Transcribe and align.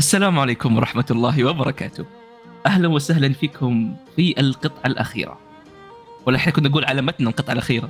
السلام 0.00 0.38
عليكم 0.38 0.76
ورحمة 0.76 1.04
الله 1.10 1.44
وبركاته. 1.44 2.04
أهلا 2.66 2.88
وسهلا 2.88 3.32
فيكم 3.32 3.96
في 4.16 4.40
القطعة 4.40 4.86
الأخيرة. 4.86 5.38
ولا 6.26 6.36
إحنا 6.36 6.52
كنا 6.52 6.68
نقول 6.68 6.84
على 6.84 7.02
متن 7.02 7.26
القطعة 7.26 7.52
الأخيرة؟ 7.52 7.88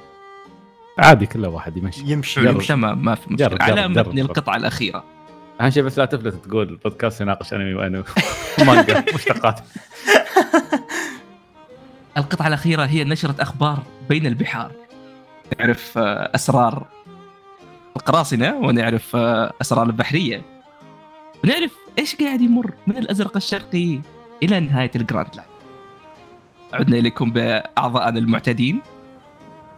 عادي 0.98 1.27
كل 1.27 1.46
واحد 1.46 1.77
يمشي. 1.77 2.01
يمشي. 2.06 2.42
جرب. 2.42 2.62
تمام 2.62 3.04
ما 3.04 3.15
في 3.15 3.32
مشكلة. 3.32 3.88
جرب،. 3.88 4.18
القطعة 4.18 4.56
الأخيرة. 4.56 5.04
أهم 5.60 5.70
شيء 5.70 5.82
بس 5.82 5.98
لا 5.98 6.04
تفلت 6.04 6.34
تقول 6.34 6.68
البودكاست 6.68 7.20
يناقش 7.20 7.54
أنمي 7.54 7.74
وأنمي. 7.74 8.04
مانجا 8.66 9.04
مشتقات. 9.15 9.60
القطعة 12.18 12.46
الأخيرة 12.46 12.84
هي 12.84 13.04
نشرة 13.04 13.42
أخبار 13.42 13.79
بين 14.09 14.27
البحار. 14.27 14.73
نعرف 15.59 15.98
آه، 15.98 16.30
أسرار. 16.34 16.87
القراصنة 17.96 18.56
ونعرف 18.56 19.16
آه، 19.16 19.52
أسرار 19.60 19.87
البحرية. 19.87 20.59
ونعرف 21.45 21.77
إيش 21.99 22.17
قاعد 22.17 22.41
يمر 22.41 22.73
من 22.87 22.97
الأزرق 22.97 23.37
الشرقي 23.37 24.01
إلى 24.43 24.61
نهاية 24.61 24.91
الجراند 24.97 25.29
لاين. 25.37 25.49
عدنا 26.73 26.97
إليكم 26.99 27.30
بأعضائنا 27.30 28.19
المعتادين 28.19 28.80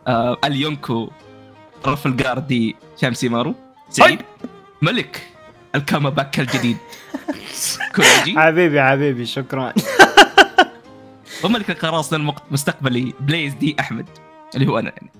آه 0.06 0.38
اليونكو 0.44 1.10
رفل 1.86 2.16
جاردي 2.16 2.76
شامسي 3.00 3.28
مارو 3.28 3.54
سعيد. 3.88 4.22
ملك 4.82 5.28
الكاما 5.74 6.10
باك 6.10 6.40
الجديد. 6.40 6.76
كوراجي 7.96 8.38
حبيبي 8.38 8.82
حبيبي 8.82 9.26
شكرا. 9.26 9.72
وملك 11.44 11.70
القراصنة 11.70 12.34
المستقبلي 12.48 13.12
بليز 13.20 13.54
دي 13.54 13.76
أحمد 13.80 14.06
اللي 14.54 14.66
هو 14.68 14.78
أنا 14.78 14.92
يعني. 14.96 15.10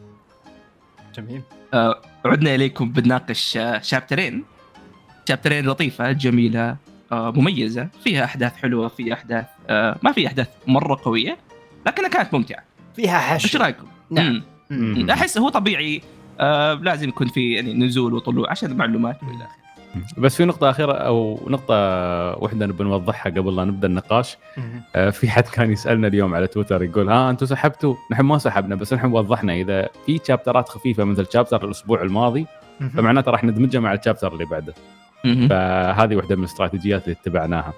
جميل. 1.17 1.43
عدنا 2.25 2.55
إليكم 2.55 2.93
بنناقش 2.93 3.57
آه، 3.57 3.81
شابترين. 3.81 4.45
شابترين 5.29 5.67
لطيفة 5.67 6.13
جميلة 6.13 6.77
آه، 7.13 7.31
مميزة 7.31 7.89
فيها 8.05 8.25
أحداث 8.25 8.57
حلوة 8.57 8.89
في 8.89 9.13
أحداث 9.13 9.45
آه، 9.71 9.99
ما 10.03 10.13
في 10.13 10.27
أحداث 10.27 10.49
مرة 10.67 11.01
قوية 11.05 11.39
لكنها 11.87 12.09
كانت 12.09 12.35
ممتعة. 12.35 12.63
فيها 12.97 13.35
إيش 13.35 13.47
حشو 13.47 13.59
رأيكم؟ 13.59 13.87
نعم. 14.11 14.43
أحس 15.11 15.39
هو 15.39 15.49
طبيعي 15.49 16.03
آه 16.41 16.75
لازم 16.75 17.09
يكون 17.09 17.29
في 17.29 17.53
يعني 17.53 17.75
نزول 17.75 18.15
وطلوع 18.15 18.51
عشان 18.51 18.71
المعلومات 18.71 19.23
والى 19.23 19.45
اخره 19.45 19.63
بس 20.19 20.37
في 20.37 20.45
نقطة 20.45 20.71
أخيرة 20.71 20.93
أو 20.93 21.41
نقطة 21.47 21.75
واحدة 22.39 22.67
نبي 22.67 22.85
نوضحها 22.85 23.33
قبل 23.33 23.57
لا 23.57 23.65
نبدأ 23.65 23.89
النقاش. 23.89 24.37
في 25.11 25.31
حد 25.31 25.43
كان 25.43 25.71
يسألنا 25.73 26.07
اليوم 26.07 26.35
على 26.35 26.47
تويتر 26.47 26.83
يقول 26.83 27.11
ها 27.11 27.31
أنتم 27.31 27.47
سحبتوا؟ 27.47 27.95
نحن 28.11 28.23
ما 28.23 28.39
سحبنا 28.39 28.75
بس 28.75 28.93
نحن 28.93 29.07
وضحنا 29.07 29.53
إذا 29.53 29.89
في 30.07 30.21
chapter 30.27 30.63
ات 30.64 30.69
خفيفة 30.69 31.05
مثل 31.05 31.27
chapter 31.33 31.65
الأسبوع 31.65 32.03
الماضي. 32.03 32.47
فمعناته 32.97 33.31
راح 33.31 33.45
ندمجها 33.45 33.81
مع 33.81 33.93
ال 33.93 33.98
chapter 33.98 34.33
اللي 34.33 34.45
بعده. 34.45 34.75
فهذه 35.23 36.17
واحدة 36.17 36.37
من 36.37 36.43
الاستراتيجيات 36.43 37.05
اللي 37.05 37.17
اتبعناها. 37.21 37.73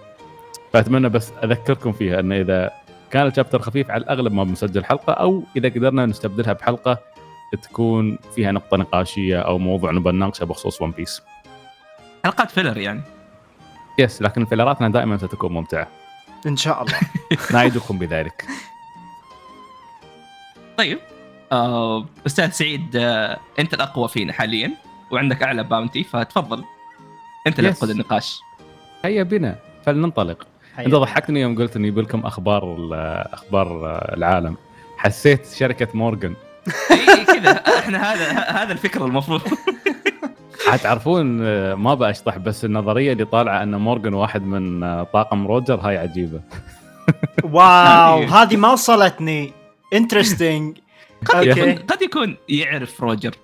فأتمنى 0.73 1.09
بس 1.09 1.33
أذكركم 1.45 1.93
فيها 1.93 2.21
أن 2.21 2.33
إذا 2.33 2.71
كان 3.11 3.27
ال 3.27 3.31
chapter 3.31 3.63
خفيف 3.63 3.91
على 3.91 4.03
الأغلب 4.03 4.33
ما 4.33 4.45
بنسجل 4.45 4.85
حلقة 4.85 5.13
أو 5.13 5.43
إذا 5.57 5.69
قدرنا 5.69 6.07
نستبدلها 6.07 6.53
بحلقة 6.53 6.99
تكون 7.63 8.19
فيها 8.35 8.53
نقطة 8.53 8.77
نقاشية 8.77 9.39
أو 9.39 9.59
موضوع 9.59 9.91
نبغى 9.91 10.13
نناقشه 10.13 10.45
بخصوص 10.45 10.83
ون 10.83 10.91
بيس 10.91 11.23
حلقات 12.25 12.51
filler 12.51 12.79
يعني. 12.79 13.01
yes 13.99 14.23
لكن 14.23 14.45
filler 14.45 14.78
اتنا 14.78 14.89
دائما 14.89 15.17
ستكون 15.19 15.53
ممتعة. 15.53 15.89
إن 16.47 16.57
شاء 16.57 16.83
الله. 16.83 16.99
نعيدكم 17.53 17.99
بذلك. 17.99 18.45
طيب. 20.77 20.99
آه 21.53 22.07
أستاذ 22.27 22.51
سعيد 22.51 22.97
آه 22.97 23.39
أنت 23.59 23.75
الأقوى 23.75 24.09
فينا 24.09 24.33
حاليا 24.33 24.73
وعندك 25.11 25.43
أعلى 25.43 25.65
bounty 25.65 26.05
فتفضل 26.05 26.65
أنت 27.47 27.59
اللي. 27.59 27.73
تقود 27.73 27.91
النقاش. 27.91 28.41
هيا 29.05 29.23
بنا. 29.23 29.57
فلننطلق. 29.87 30.47
إنت 30.79 30.95
ضحكتني 30.95 31.41
يوم 31.41 31.59
قلت 31.59 31.77
إني 31.77 31.91
لكم 31.91 32.21
أخبار 32.27 32.77
أخبار 33.33 33.99
العالم. 34.17 34.57
حسيت 34.97 35.47
شركة 35.47 35.89
مورجان 35.95 36.35
إي- 36.69 36.93
إي 37.11 37.25
كذا. 37.25 37.51
إحنا 37.53 38.13
هذا 38.13 38.31
هذا 38.63 38.73
الفكرة 38.73 39.05
المفروض. 39.05 39.41
حتعرفون 40.69 41.25
ما 41.73 41.95
بشطح 41.95 42.39
بس 42.39 42.65
النظرية 42.65 43.13
اللي 43.13 43.25
طالعة 43.25 43.63
إن 43.63 43.75
مورجان 43.75 44.15
واحد 44.15 44.43
من 44.43 44.83
آه، 44.83 45.03
طاقم 45.03 45.47
روجر 45.47 45.75
هاي 45.75 45.99
عجيبة. 45.99 46.41
واو 47.45 48.23
هذه- 48.23 48.57
ما 48.57 48.73
وصلتني. 48.73 49.53
انترستنج 49.93 50.79
قد 51.27 51.47
يكون 51.47 51.73
قد 51.75 52.03
يكون 52.03 52.37
يعرف 52.49 53.01
روجر. 53.01 53.35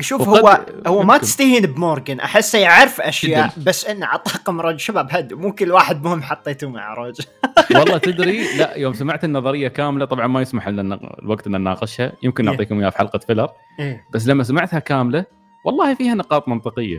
شوف 0.00 0.28
هو 0.28 0.64
هو 0.86 1.02
ما. 1.02 1.18
تستهين 1.18 1.66
بمورجن 1.66 2.20
احسه 2.20 2.58
يعرف 2.58 3.00
أشياء 3.00 3.50
جداً. 3.56 3.64
بس 3.64 3.86
انه 3.86 4.06
على 4.06 4.18
طاقم 4.18 4.60
رجل 4.60 4.80
شباب 4.80 5.08
هد 5.10 5.34
مو 5.34 5.52
كل 5.52 5.72
واحد 5.72 6.04
مهم 6.04 6.22
حطيته 6.22 6.68
مع 6.68 6.94
رجل 6.94 7.24
والله 7.76 7.98
تدري 7.98 8.56
لا 8.58 8.76
يوم 8.76 8.92
سمعت 8.92 9.24
النظرية 9.24 9.68
كاملة 9.68 10.04
طبعا 10.04 10.26
ما 10.26 10.40
يسمح 10.42 10.68
لنا 10.68 11.00
الوقت 11.22 11.46
إن 11.46 11.52
نناقشها 11.52 12.12
يمكن 12.22 12.44
إيه. 12.44 12.52
نعطيكم 12.52 12.78
إياها 12.80 12.90
في 12.90 12.98
حلقة 12.98 13.18
فيلر 13.18 13.48
إيه. 13.80 14.06
بس 14.14 14.26
لما 14.26 14.42
سمعتها 14.42 14.78
كاملة 14.78 15.24
والله 15.64 15.94
فيها 15.94 16.14
نقاط 16.14 16.48
منطقية 16.48 16.98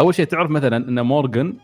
أول 0.00 0.14
شيء 0.14 0.24
تعرف 0.24 0.50
مثلا 0.50 0.76
إن 0.76 1.00
مورجان 1.00 1.58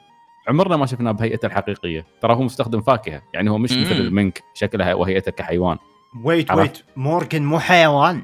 عمرنا 0.49 0.77
ما 0.77 0.87
شفناه 0.87 1.13
بهيئته 1.13 1.47
الحقيقية 1.47 2.07
ترى 2.23 2.35
هو 2.35 2.43
مستخدم 2.43 2.81
فاكهة 2.81 3.23
يعني 3.35 3.51
هو 3.51 3.59
مش. 3.59 3.73
مثل 3.73 3.93
المنك 3.93 4.43
شكلها 4.55 4.95
وهيئته 4.95 5.31
كحيوان 5.33 5.79
wait. 6.25 6.53
wait 6.53 6.79
مورجن 6.97 7.43
مو 7.43 7.59
حيوان 7.59 8.23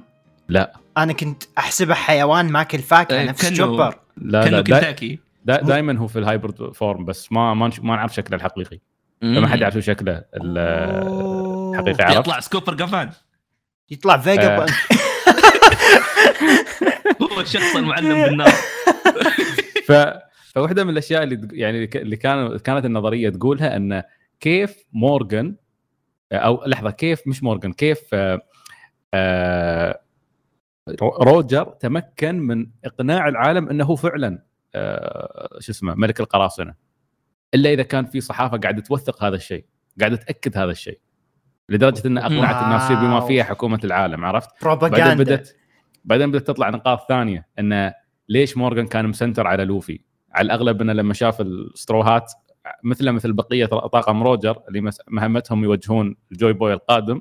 لا. 0.52 0.76
أنا 0.98 1.12
كنت 1.12 1.42
أحسبه 1.58 1.94
حيوان 1.94 2.48
ماكل 2.52 2.78
فاكهة 2.78 3.20
إيه، 3.20 3.28
نفس 3.28 3.48
كأنه- 3.48 3.52
جوبر 3.52 3.98
لا 4.16 4.44
كأنه 4.44 4.56
لا 4.56 4.60
دا 4.62 4.76
كنتاكي. 4.78 5.18
دا 5.44 5.60
دائما 5.60 5.98
هو 5.98 6.06
في 6.06 6.18
ال 6.18 6.26
hybrid 6.26 6.72
form 6.72 7.04
بس 7.04 7.32
ما 7.32 7.54
ما, 7.54 7.68
نش- 7.68 7.80
ما 7.80 7.96
نعرف 7.96 8.14
شكله 8.14 8.36
الحقيقي. 8.36 8.78
فما 9.22 9.48
حد 9.48 9.60
يعرف 9.60 9.74
شو 9.74 9.80
شكله. 9.80 10.24
الحقيقي 10.36 12.04
عرفت؟ 12.04 12.18
يطلع 12.18 12.40
سكوبر 12.40 12.74
قفان 12.74 13.10
يطلع 13.90 14.18
فيجا 14.18 14.56
آه. 14.56 14.66
هو 17.22 17.40
الشخص 17.40 17.76
المعلم 17.76 18.22
بالنار. 18.24 18.50
ف 19.88 19.92
فواحده 20.54 20.84
من 20.84 20.90
الأشياء 20.90 21.22
اللي 21.22 21.48
يعني 21.52 21.84
اللي 21.94 22.16
كان 22.16 22.58
كانت 22.58 22.84
النظرية 22.84 23.28
تقولها 23.30 23.76
ان 23.76 24.02
كيف 24.40 24.76
مورجان 24.92 25.56
أو 26.32 26.64
لحظة 26.66 26.90
كيف 26.90 27.20
مش 27.26 27.42
مورجان 27.42 27.72
كيف 27.72 28.00
آه، 28.14 28.40
آه، 29.14 30.00
روجر 31.02 31.64
تمكن 31.64 32.38
من 32.38 32.66
إقناع 32.84 33.28
العالم 33.28 33.68
أنه 33.68 33.84
هو 33.84 33.96
فعلا 33.96 34.42
آه، 34.74 35.58
شو 35.60 35.72
اسمه 35.72 35.94
ملك 35.94 36.20
القراصنة. 36.20 36.74
إلا 37.54 37.72
إذا 37.72 37.82
كان 37.82 38.04
في 38.04 38.20
صحافة 38.20 38.56
قاعدة 38.56 38.82
توثق 38.82 39.24
هذا 39.24 39.36
الشيء 39.36 39.64
قاعدة 40.00 40.16
تأكد 40.16 40.58
هذا 40.58 40.70
الشيء 40.70 40.98
لدرجة 41.68 42.06
انه 42.06 42.26
أقنعت 42.26 42.64
الناس 42.64 42.92
بما. 42.92 43.20
فيها 43.20 43.44
حكومة 43.44 43.80
العالم 43.84 44.24
عرفت؟ 44.24 44.48
بعدين 44.64 45.24
بدات 45.24 45.50
بعدين 46.04 46.30
بدأت 46.30 46.46
تطلع 46.46 46.70
نقاط 46.70 47.08
ثانية 47.08 47.48
انه 47.58 47.94
ليش 48.28 48.56
مورجان 48.56 48.86
كان 48.86 49.06
مسنتر 49.06 49.46
على 49.46 49.64
لوفي؟ 49.64 50.00
على 50.32 50.46
الأغلب 50.46 50.80
إنه 50.80 50.92
لما 50.92 51.14
شاف 51.14 51.40
ال 51.40 51.50
straw 51.50 51.96
hats 51.96 52.32
مثله 52.84 53.12
مثل 53.12 53.32
بقية 53.32 53.66
طاقم 53.66 54.22
روجر 54.22 54.62
اللي 54.68 54.90
مهمتهم 55.08 55.64
يوجهون 55.64 56.16
الجوي 56.32 56.52
بوي 56.52 56.72
القادم 56.72 57.20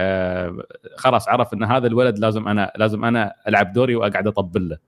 آه 0.00 0.56
خلاص 0.96 1.28
عرف 1.28 1.54
إن 1.54 1.64
هذا 1.64 1.86
الولد 1.86 2.18
لازم 2.18 2.48
أنا 2.48 2.72
لازم 2.76 3.04
أنا 3.04 3.34
ألعب 3.48 3.72
دوري 3.72 3.94
وأقعد 3.96 4.26
أطبل 4.26 4.68
له. 4.68 4.78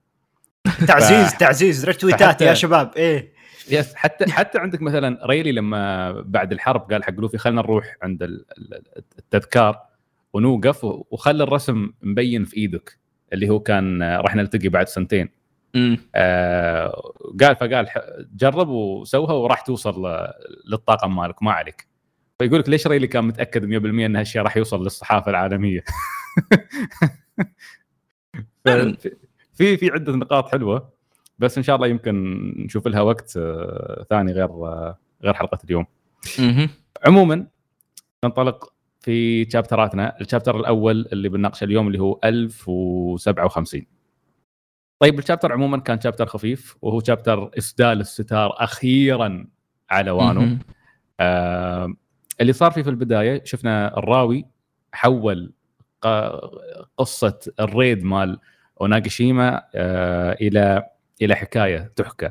تعزيز 0.87 1.37
تعزيز 1.37 1.85
رتويتات 1.89 2.39
فحتى- 2.39 2.45
يا 2.45 2.53
شباب 2.53 2.91
إيه. 2.95 3.33
يس 3.71 3.95
حتى 3.95 4.31
حتى 4.31 4.57
عندك 4.59 4.81
مثلا 4.81 5.25
ريلي 5.25 5.51
لما 5.51 6.11
بعد 6.21 6.51
الحرب 6.51 6.91
قال 6.91 7.03
حق 7.03 7.13
لوفي 7.13 7.37
خلينا 7.37 7.61
نروح 7.61 7.95
عند 8.01 8.23
ال- 8.23 8.45
ال- 8.57 8.81
التذكار 9.19 9.79
ونوقف 10.33 10.83
و- 10.83 11.05
وخلي 11.11 11.43
الرسم 11.43 11.91
مبين 12.01 12.43
في 12.45 12.57
إيدك 12.57 12.97
اللي 13.33 13.49
هو 13.49 13.59
كان 13.59 14.01
آه، 14.01 14.17
راح 14.21 14.35
نلتقي 14.35 14.69
بعد 14.69 14.87
سنتين. 14.87 15.29
آه 16.15 17.13
قال 17.41 17.55
فقال 17.55 17.89
ح- 17.89 18.01
جرب 18.35 18.69
وسوها 18.69 19.33
وراح 19.33 19.61
توصل 19.61 20.25
للطاقم 20.71 21.15
مالك 21.15 21.43
ما 21.43 21.51
عليك. 21.51 21.87
فيقول 22.39 22.59
لك 22.59 22.69
ليش 22.69 22.87
ريلي 22.87 23.07
كان 23.07 23.25
متأكد 23.25 23.65
100% 23.65 24.05
إن 24.05 24.15
هالشيء 24.15 24.41
راح 24.41 24.57
يوصل 24.57 24.83
للصحافة 24.83 25.31
العالمية 25.31 25.83
فعلاً. 28.65 28.97
في- 29.53 29.77
في 29.77 29.89
عدة 29.91 30.13
نقاط 30.15 30.49
حلوة 30.49 30.89
بس 31.39 31.57
إن 31.57 31.63
شاء 31.63 31.75
الله 31.75 31.87
يمكن 31.87 32.43
نشوف 32.65 32.87
لها 32.87 33.01
وقت 33.01 33.33
آه، 33.37 34.05
ثاني 34.09 34.31
غير 34.31 34.45
آه، 34.49 34.97
غير 35.23 35.33
حلقة 35.33 35.57
اليوم. 35.63 35.85
عموما 37.05 37.47
ننطلق 38.23 38.73
في 38.99 39.49
شابتراتنا 39.49 40.17
الشابتر 40.21 40.59
الأول 40.59 41.07
اللي 41.13 41.29
بنناقشه 41.29 41.63
اليوم 41.65 41.87
اللي 41.87 41.99
هو 41.99 42.19
1057 42.23 43.85
طيب 44.99 45.19
الشابتر 45.19 45.51
عموما 45.51 45.77
كان 45.77 46.01
شابتر 46.01 46.25
خفيف 46.25 46.77
وهو 46.81 46.99
شابتر 46.99 47.51
إسدال 47.57 47.99
الستار 47.99 48.53
أخيرا 48.63 49.47
على 49.89 50.11
وانو. 50.11 50.57
آه 51.19 51.93
اللي 52.41 52.53
صار 52.53 52.71
فيه 52.71 52.81
في 52.81 52.89
البداية 52.89 53.41
شفنا 53.45 53.97
الراوي 53.97 54.45
حول 54.93 55.53
قصة 56.97 57.39
ال 57.59 57.68
raid 57.68 58.03
مال 58.03 58.39
اوناغاشيما 58.81 59.63
آه 59.75 60.37
إلى 60.41 60.83
إلى 61.21 61.35
حكاية 61.35 61.91
تحكى. 61.95 62.29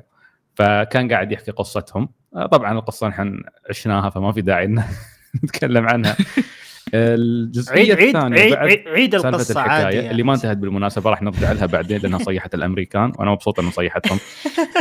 فكان 0.54 1.12
قاعد 1.12 1.32
يحكي 1.32 1.50
قصتهم. 1.50 2.08
آه، 2.36 2.46
طبعا 2.46 2.72
القصة 2.72 3.08
نحن 3.08 3.42
عشناها 3.70 4.10
فما 4.10 4.32
في 4.32 4.40
داعي 4.42 4.64
إن 4.64 4.82
نتكلم 5.44 5.88
عنها. 5.88 6.16
الجزئية 6.94 7.94
عيد 7.94 8.06
الثانية 8.06 8.40
عيد, 8.40 8.88
عيد, 8.88 9.14
القصة 9.14 9.60
عادي 9.60 9.72
الحكاية 9.72 9.96
يعني. 9.96 10.10
اللي 10.10 10.22
ما 10.22 10.34
انتهت 10.34 10.56
بالمناسبة 10.56 11.10
راح 11.10 11.22
نرجع 11.22 11.52
لها 11.52 11.66
بعدين 11.66 11.98
لأنها 12.00 12.18
صيحه 12.18 12.50
الأمريكان 12.54 13.12
وأنا 13.18 13.30
مبسوط 13.30 13.60
إنه 13.60 13.70
صيحتهم. 13.70 14.18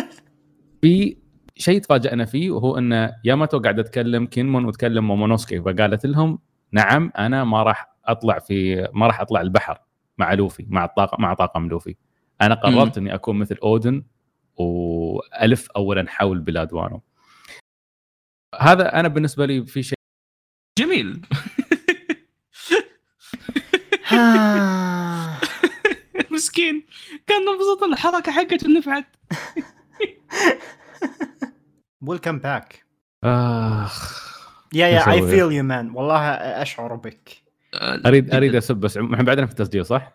في 0.82 1.18
شيء 1.62 1.82
تفاجئنا 1.82 2.26
فيه 2.26 2.52
وهو 2.52 2.78
إن 2.78 3.12
ياماتو 3.24 3.60
قاعدة 3.60 3.84
تكلم 3.84 4.26
كينمون 4.26 4.66
وتكلم 4.66 5.08
مومونوسكي 5.08 5.62
فقالت 5.62 6.06
لهم 6.06 6.40
نعم 6.72 7.12
أنا 7.18 7.44
ما 7.44 7.64
راح 7.64 7.96
أطلع 8.06 8.40
في 8.40 8.88
ما 8.94 9.08
راح 9.08 9.22
أطلع 9.22 9.42
البحر 9.42 9.78
مع 10.18 10.34
لوفي 10.34 10.66
مع 10.70 10.86
الطاقم 10.86 11.24
مع 11.24 11.34
طاقم 11.34 11.68
لوفي. 11.68 11.96
أنا 12.42 12.56
قررت 12.56 12.98
إني 12.98 13.16
أكون 13.16 13.40
مثل 13.40 13.58
أودن 13.64 14.04
وألف 14.56 15.72
اولا 15.72 16.06
حول 16.10 16.40
بلاد 16.40 16.74
وانو. 16.74 17.02
هذا 18.60 19.00
أنا 19.00 19.08
بالنسبة 19.08 19.46
لي 19.46 19.66
في 19.66 19.84
شيء 19.84 19.98
جميل. 20.80 21.22
مسكين. 26.32 26.86
كان 27.28 27.46
مبسوط 27.46 27.84
الحركة 27.84 28.32
حقته 28.32 28.78
نفعت. 28.78 29.06
ويلكم 32.02 32.40
باك 32.40 32.86
آخ. 33.24 34.32
يا 34.74 34.88
يا 34.88 35.12
اي؟ 35.12 35.22
فيل 35.22 35.52
يو 35.52 35.64
مان 35.64 35.90
والله 35.90 36.20
أشعر 36.62 36.96
بك. 36.96 37.30
اريد 37.76 38.36
أريد 38.36 38.56
اسب 38.56 38.76
بس 38.76 38.98
إحنا 38.98 39.24
بعدنا 39.24 39.46
في 39.46 39.52
التسجيل 39.52 39.86
صح؟ 39.86 40.12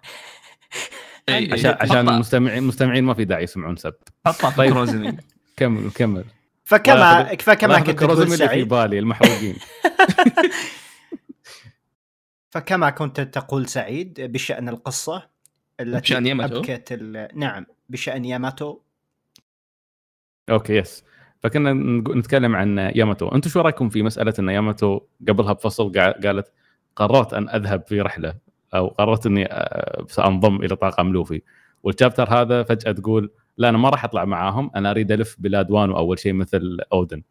إي. 1.29 1.53
عشان 1.53 1.71
عشان 1.81 1.89
حطها- 1.89 2.01
المستمعين 2.15 2.59
المستمعين 2.59 3.05
ما 3.05 3.15
في 3.15 3.25
داعي 3.25 3.43
يسمعون 3.45 3.77
سب. 3.77 3.95
حطها 4.27 4.51
طيب. 4.51 4.73
كروزمي. 4.73 5.17
كمل 5.57 5.91
كمل. 5.91 6.25
فكما 6.65 7.37
فكما 7.37 7.81
كنت 7.81 7.99
تقول 7.99 8.13
اللي 8.23 8.27
في 8.27 8.37
سعيد. 8.37 8.69
بالي 8.69 8.99
المحروقين. 8.99 9.57
فكما 12.51 12.91
كنت 12.91 13.21
تقول 13.21 13.69
سعيد 13.69 14.21
بشأن 14.21 14.69
القصة 14.69 15.29
التي 15.81 16.01
بشأن 16.01 16.27
ياماتو؟ 16.27 16.57
أبكت 16.59 16.93
ال... 16.93 17.29
نعم 17.35 17.67
بشأن 17.89 18.25
ياماتو. 18.25 18.79
okay 20.51 20.73
yes 20.77 21.05
فكنا 21.47 21.73
نتكلم 22.19 22.57
عن 22.57 22.79
ياماتو. 22.79 23.29
أنتم 23.29 23.51
شو 23.51 23.61
رأيكم 23.61 23.89
في 23.89 24.03
مسألة 24.03 24.35
إن 24.39 24.49
ياماتو 24.49 25.01
قبلها 25.29 25.53
بفصل 25.53 25.93
قا- 25.93 26.27
قالت 26.27 26.53
قررت 26.97 27.35
أن 27.35 27.49
أذهب 27.49 27.83
في 27.87 28.01
رحلة 28.01 28.35
أو 28.75 28.87
قررت 28.89 29.27
إني 29.27 29.47
آه، 29.53 30.05
سأنضم 30.09 30.57
إلى 30.57 30.77
طاقم 30.77 31.13
لوفي 31.13 31.43
وال 31.83 31.93
chapter 31.93 32.29
هذا 32.41 32.63
فجأة 32.63 32.93
تقول 32.93 33.31
لا 33.57 33.69
أنا 33.69 33.79
ما 33.79 33.89
راح 33.89 34.05
أطلع 34.05 34.25
معاهم 34.25 34.71
أنا 34.77 34.91
أريد 34.91 35.13
ألف 35.13 35.37
بلاد 35.39 35.71
وانو 35.71 35.97
اول 35.97 36.19
شيء 36.19 36.33
مثل 36.33 36.79
أودن. 36.93 37.23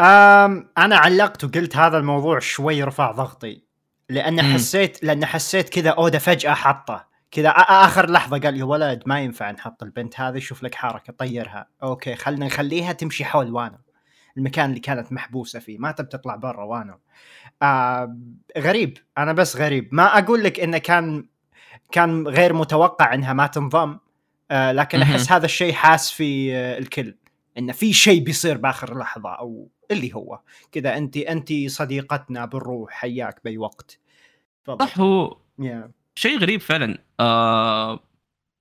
أم 0.00 0.70
أنا 0.78 0.96
علقت 0.96 1.44
وقلت 1.44 1.76
هذا 1.76 1.98
الموضوع 1.98 2.38
شوي 2.38 2.82
رفع 2.82 3.10
ضغطي 3.10 3.62
لأن. 4.10 4.42
حسيت 4.42 5.04
لأن 5.04 5.24
حسيت 5.24 5.68
كذا 5.68 5.90
اودا 5.90 6.18
فجأة 6.18 6.54
حطه. 6.54 7.13
كذا 7.34 7.48
آخر 7.48 8.10
لحظة 8.10 8.38
قال 8.38 8.56
يا 8.56 8.64
ولد 8.64 9.02
ما 9.06 9.20
ينفع 9.20 9.50
نحط 9.50 9.82
البنت 9.82 10.20
هذه 10.20 10.38
شوف 10.38 10.62
لك 10.62 10.74
حركة 10.74 11.12
طيرها. 11.12 11.68
okay 11.82 12.14
خلينا 12.14 12.46
نخليها 12.46 12.92
تمشي 12.92 13.24
حول 13.24 13.52
وانو 13.52 13.78
المكان 14.36 14.70
اللي 14.70 14.80
كانت 14.80 15.12
محبوسة 15.12 15.58
فيه 15.58 15.78
ما 15.78 15.92
تبي 15.92 16.08
تطلع 16.08 16.36
برا 16.36 16.64
وانو. 16.64 16.98
آه 17.62 18.18
غريب 18.58 18.98
أنا 19.18 19.32
بس 19.32 19.56
غريب. 19.56 19.88
ما 19.92 20.18
أقول 20.18 20.44
لك 20.44 20.60
إنه 20.60 20.78
كان 20.78 21.28
كان 21.92 22.28
غير 22.28 22.52
متوقع 22.52 23.14
إنها 23.14 23.32
ما 23.32 23.46
تنضم 23.46 23.98
آه 24.50 24.72
لكن. 24.72 25.02
أحس 25.02 25.32
هذا 25.32 25.44
الشيء 25.44 25.72
حاس 25.72 26.10
في 26.10 26.56
آه 26.56 26.78
الكل 26.78 27.16
إن 27.58 27.72
في 27.72 27.92
شيء 27.92 28.24
بيصير 28.24 28.56
بآخر 28.56 28.98
لحظة 28.98 29.30
أو 29.30 29.68
اللي 29.90 30.14
هو. 30.14 30.40
كذا 30.72 30.96
انت 30.96 31.16
انت 31.16 31.52
صديقتنا 31.66 32.44
بالروح 32.44 32.92
حياك 32.92 33.40
بأي 33.44 33.58
وقت. 33.58 33.98
صح 34.80 34.98
هو 34.98 35.36
يا 35.58 35.90
شيء 36.18 36.38
غريب 36.38 36.60
فعلا. 36.60 36.98
آه 37.20 38.00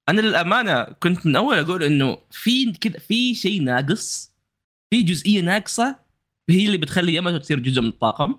أنا 0.10 0.22
للأمانة 0.22 0.84
كنت 0.84 1.26
من 1.26 1.36
أول 1.36 1.58
أقول 1.58 1.84
إنه 1.84 2.18
في 2.32 2.72
كذا 2.72 3.00
في 3.00 3.36
شيء 3.36 3.62
ناقص 3.64 4.34
في 4.90 5.02
جزئية 5.04 5.42
ناقصة 5.42 5.96
هي 6.50 6.66
اللي 6.66 6.78
بتخلي 6.78 7.14
ياماتو 7.14 7.38
تصير 7.38 7.60
جزء 7.60 7.82
من 7.82 7.88
الطاقم. 7.88 8.36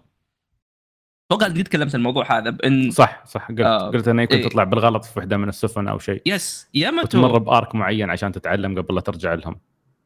أتوقع 1.30 1.46
قد 1.46 1.64
تكلمت 1.64 1.94
الموضوع 1.94 2.38
هذا 2.38 2.50
بان 2.50 2.90
صح 2.90 3.26
صح 3.26 3.48
قلت 3.48 3.60
آه، 3.60 3.90
قلت 3.90 4.08
انه 4.08 4.22
يمكن 4.22 4.36
إيه. 4.36 4.48
تطلع 4.48 4.64
بالغلط 4.64 5.04
في 5.04 5.12
واحدة 5.18 5.36
من 5.36 5.48
السفن 5.48 5.88
أو 5.88 5.98
شيء. 5.98 6.22
yes 6.26 6.68
ياماتو 6.74 7.18
وتمر 7.18 7.38
ب 7.38 7.47
arc 7.47 7.74
معين 7.74 8.10
عشان 8.10 8.32
تتعلم 8.32 8.78
قبل 8.78 8.94
لا 8.94 9.00
ترجع 9.00 9.34
لهم. 9.34 9.60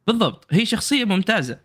بالضبط. 0.07 0.47
هي 0.51 0.65
شخصية 0.65 1.05
ممتازة. 1.05 1.59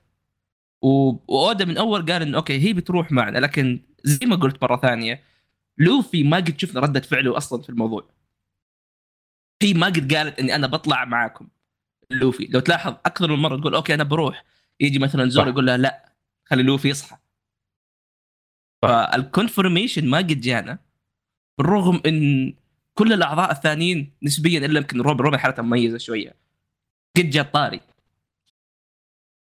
و- 0.83 1.11
وأودا 1.29 1.65
من 1.65 1.77
أول 1.77 2.07
قال 2.13 2.23
إنه 2.23 2.37
okay 2.37 2.59
هي 2.59 2.73
بتروح 2.73 3.13
معنا 3.13 3.39
لكن 3.39 3.81
زي 4.05 4.27
ما 4.27 4.37
قلت 4.37 4.63
مرة 4.63 4.77
ثانية 4.77 5.23
لوفي 5.79 6.23
ما 6.23 6.37
قد 6.37 6.61
شفنا 6.61 6.81
ردة 6.81 7.01
فعله 7.01 7.37
أصلا 7.37 7.63
في 7.63 7.69
الموضوع. 7.71 8.11
هي 9.63 9.75
ما 9.75 9.87
قد 9.87 10.15
قالت 10.15 10.39
إني 10.39 10.55
أنا 10.55 10.67
بطلع 10.67 11.05
معاكم. 11.05 11.49
لوفي 12.11 12.47
لو 12.47 12.61
تلاحظ 12.61 12.93
أكثر 13.07 13.31
من 13.31 13.43
مرة 13.43 13.57
تقول 13.57 13.75
okay 13.75 13.95
أنا 13.95 14.05
بروح. 14.05 14.45
يجي 14.81 14.99
مثلا 14.99 15.29
زورو. 15.29 15.49
يقول 15.49 15.67
لها 15.67 15.77
لا 15.77 16.13
خلي 16.45 16.63
لوفي 16.63 16.89
يصحى. 16.89 17.17
صح. 18.83 18.89
فال 18.89 19.06
confirmation 19.06 20.07
ما 20.11 20.19
قد 20.19 20.41
جانا 20.41 20.79
بالرغم 21.59 22.03
إن 22.07 22.55
كل 22.95 23.13
الأعضاء 23.13 23.51
الثانيين 23.51 24.13
نسبيا 24.23 24.59
إلا 24.59 24.79
يمكن 24.81 25.01
روبن 25.01 25.25
روبن 25.25 25.39
حالته 25.39 25.63
مميزة 25.63 25.99
شوية. 25.99 26.37
قد 27.17 27.31
جاء 27.31 27.45
طاري. 27.45 27.81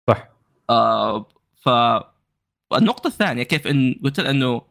صح. 0.10 0.30
آه 0.70 1.28
ف 1.56 1.70
النقطة 2.74 3.08
الثانية 3.08 3.44
كيف 3.44 3.68
إن 3.68 4.00
قلت 4.04 4.20
إنه 4.20 4.62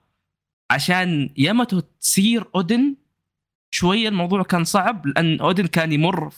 عشان 0.71 1.31
ياماتو 1.37 1.81
تصير 1.81 2.45
أودن 2.55 2.97
شوية 3.71 4.09
الموضوع 4.09 4.43
كان 4.43 4.65
صعب 4.65 5.07
لأن 5.07 5.41
أودن 5.41 5.67
كان 5.67 5.93
يمر 5.93 6.31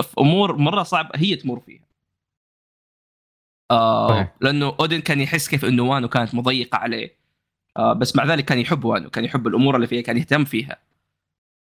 في 0.00 0.14
أمور 0.18 0.56
مرة 0.56 0.82
صعب 0.82 1.10
هي 1.14 1.36
تمر 1.36 1.60
فيها. 1.60 1.82
آه. 3.70 4.34
لأنه 4.40 4.76
أودن 4.80 5.00
كان 5.00 5.20
يحس 5.20 5.48
كيف 5.48 5.64
إنه 5.64 5.82
وانو 5.82 6.08
كانت 6.08 6.34
مضيقة 6.34 6.76
عليه. 6.76 7.16
آه 7.76 7.92
بس 7.92 8.16
مع 8.16 8.24
ذلك 8.24 8.44
كان 8.44 8.58
يحب 8.58 8.84
وانو، 8.84 9.10
كان 9.10 9.24
يحب 9.24 9.46
الأمور 9.46 9.76
اللي 9.76 9.86
فيها، 9.86 10.00
كان 10.00 10.16
يهتم 10.16 10.44
فيها. 10.44 10.76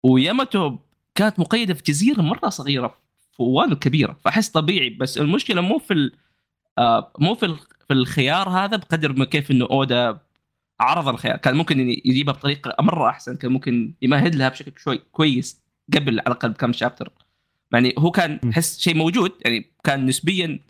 وياماتو 0.03 0.79
كانت 1.15 1.39
مقيدة 1.39 1.75
في 1.75 1.83
جزيرة 1.83 2.23
مرة 2.23 2.49
صغيرة 2.49 2.99
وانو 3.39 3.77
كبيرة، 3.77 4.17
فأحس 4.25 4.49
طبيعي 4.49 4.91
بس 4.91 5.19
المشكلة 5.19 5.61
مو 5.61 5.79
في 5.79 5.95
ال... 5.95 6.13
آه 6.79 7.13
مو 7.19 7.35
في 7.35 7.47
ال- 7.47 7.59
في 7.89 7.93
الخيار 7.93 8.49
هذا 8.49 8.77
بقدر 8.77 9.13
ما 9.13 9.25
كيف 9.25 9.51
إنه 9.51 9.65
أودا 9.71 10.19
عرض 10.81 11.09
الخيار. 11.09 11.37
كان 11.37 11.55
ممكن 11.55 11.81
يجيبها 11.81 12.35
بطريقة 12.35 12.83
مرة 12.83 13.09
أحسن 13.09 13.37
كان 13.37 13.53
ممكن 13.53 13.95
يمهد 14.03 14.35
لها 14.35 14.49
بشكل 14.49 14.73
شوي 14.81 14.99
كويس 15.13 15.61
قبل 15.95 16.21
على 16.21 16.27
الأقل 16.27 16.49
بكم 16.49 16.73
شابتر. 16.73 17.13
يعني 17.73 17.95
هو 17.99 18.11
كان. 18.11 18.53
حس 18.53 18.81
شيء 18.81 18.97
موجود 18.97 19.33
يعني 19.45 19.71
كان 19.85 20.07
نسبيا 20.07 20.61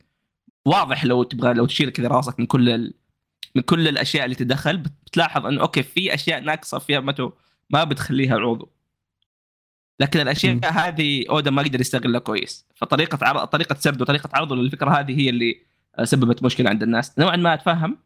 واضح 0.64 1.04
لو 1.04 1.22
تبغى 1.22 1.54
لو 1.54 1.66
تشيل 1.66 1.90
كذا 1.90 2.08
راسك 2.08 2.40
من 2.40 2.46
كل 2.46 2.68
ال... 2.68 2.94
من 3.54 3.62
كل 3.62 3.88
الأشياء 3.88 4.24
اللي 4.24 4.36
تدخل 4.36 4.76
بتلاحظ 4.76 5.46
إنه 5.46 5.60
أوكي 5.60 5.82
في 5.82 6.14
أشياء 6.14 6.40
ناقصة 6.40 6.78
فيها 6.78 7.00
متو 7.00 7.30
ما 7.70 7.84
بتخليها 7.84 8.36
عضو. 8.36 8.68
لكن 10.00 10.20
الأشياء 10.20 10.54
م. 10.54 10.60
هذه 10.64 11.24
أودا 11.30 11.50
ما 11.50 11.62
قدر 11.62 11.80
يستغلها 11.80 12.20
كويس. 12.20 12.66
فطريقة 12.74 13.18
عرض 13.22 13.44
طريقة 13.44 13.74
سرد 13.74 14.02
وطريقة 14.02 14.30
عرضه 14.34 14.56
للفكرة 14.56 14.90
هذه 14.90 15.20
هي 15.20 15.28
اللي 15.28 15.60
آه، 15.98 16.04
سببت 16.04 16.42
مشكلة 16.42 16.70
عند 16.70 16.82
الناس. 16.82 17.18
نوعا 17.18 17.36
ما 17.36 17.54
أتفهم. 17.54 17.96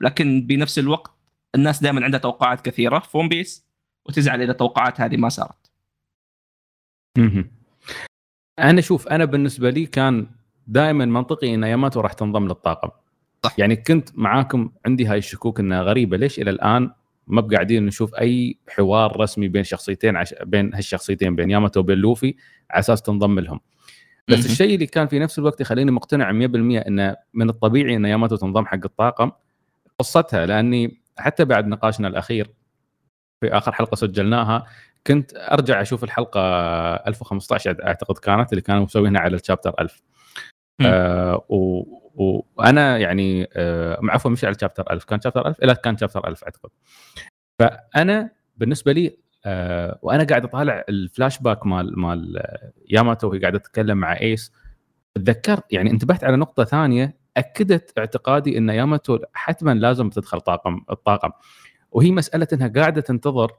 لكن 0.00 0.46
بنفس 0.46 0.78
الوقت 0.78 1.10
الناس 1.54 1.82
دائما 1.82 2.04
عندها 2.04 2.20
توقعات 2.20 2.60
كثيرة 2.60 2.98
في 2.98 3.18
ون 3.18 3.28
بيس 3.28 3.66
وتزعل 4.06 4.42
إذا 4.42 4.52
التوقعات 4.52 5.00
هذه 5.00 5.16
ما 5.16 5.28
صارت. 5.28 5.70
أنا 8.58 8.80
شوف 8.80 9.08
أنا 9.08 9.24
بالنسبة 9.24 9.70
لي 9.70 9.86
كان 9.86 10.26
دائما 10.66 11.04
منطقي 11.04 11.54
إن 11.54 11.64
ياماتو 11.64 12.00
راح 12.00 12.12
تنضم 12.12 12.44
للطاقم 12.44 12.90
صح. 13.44 13.54
يعني 13.58 13.76
كنت 13.76 14.08
معاكم 14.14 14.70
عندي 14.86 15.06
هاي 15.06 15.18
الشكوك 15.18 15.60
إنها 15.60 15.82
غريبة 15.82 16.16
ليش 16.16 16.38
إلى 16.38 16.50
الآن 16.50 16.90
ما 17.26 17.40
بقاعدين 17.40 17.86
نشوف 17.86 18.14
أي 18.14 18.58
حوار 18.68 19.20
رسمي 19.20 19.48
بين 19.48 19.64
شخصيتين 19.64 20.16
عش... 20.16 20.34
بين 20.42 20.74
هالشخصيتين 20.74 21.36
بين 21.36 21.50
ياماتو 21.50 21.80
وبين 21.80 21.98
لوفي 21.98 22.34
على 22.70 22.80
أساس 22.80 23.02
تنضم 23.02 23.40
لهم 23.40 23.60
بس. 24.28 24.46
الشيء 24.46 24.74
اللي 24.74 24.86
كان 24.86 25.06
في 25.06 25.18
نفس 25.18 25.38
الوقت 25.38 25.60
يخليني 25.60 25.90
مقتنع 25.90 26.32
100% 26.32 26.34
انه 26.86 27.16
من 27.34 27.48
الطبيعي 27.48 27.96
إن 27.96 28.04
ياماتو 28.04 28.36
تنضم 28.36 28.66
حق 28.66 28.80
الطاقم 28.84 29.30
قصتها 30.00 30.46
لأني 30.46 31.00
حتى 31.18 31.44
بعد 31.44 31.66
نقاشنا 31.66 32.08
الأخير 32.08 32.50
في 33.40 33.56
آخر 33.56 33.72
حلقة 33.72 33.94
سجلناها 33.94 34.66
كنت 35.06 35.32
أرجع 35.34 35.80
أشوف 35.80 36.04
الحلقة 36.04 36.40
1015 36.94 37.86
أعتقد 37.86 38.18
كانت 38.18 38.52
اللي 38.52 38.62
كانوا 38.62 38.82
مسوينها 38.84 39.20
على 39.20 39.36
الشابتر 39.36 39.74
1000 39.80 40.02
مم. 40.80 40.86
آه 40.86 41.44
وأنا 41.48 42.98
يعني 42.98 43.48
آه 43.52 43.98
عفوا 44.02 44.30
مش 44.30 44.44
على 44.44 44.54
الشابتر 44.54 44.84
1000 44.90 45.04
كان 45.04 45.20
شابتر 45.20 45.48
1000 45.48 45.56
لا 45.62 45.74
كان 45.74 45.96
شابتر 45.96 46.28
1000 46.28 46.44
أعتقد. 46.44 46.70
فأنا 47.58 48.30
بالنسبة 48.56 48.92
لي 48.92 49.18
آه 49.46 49.98
وأنا 50.02 50.24
قاعد 50.24 50.44
أطالع 50.44 50.84
الفلاش 50.88 51.38
باك 51.38 51.66
مال 51.66 52.00
مال 52.00 52.38
آه، 52.38 52.72
ياماتو 52.90 53.28
وهي 53.28 53.38
قاعدة 53.38 53.58
تتكلم 53.58 53.98
مع 53.98 54.20
إيس 54.20 54.52
تذكرت 55.14 55.72
يعني 55.72 55.90
انتبهت 55.90 56.24
على 56.24 56.36
نقطة 56.36 56.64
ثانية 56.64 57.16
أكدت 57.36 57.98
اعتقادي 57.98 58.58
إن 58.58 58.68
ياماتو 58.68 59.18
حتما 59.34 59.74
لازم 59.74 60.10
تدخل 60.10 60.40
طاقم 60.40 60.84
الطاقم 60.90 61.30
وهي 61.90 62.10
مسألة 62.10 62.48
إنها 62.52 62.68
قاعدة 62.68 63.00
تنتظر 63.00 63.52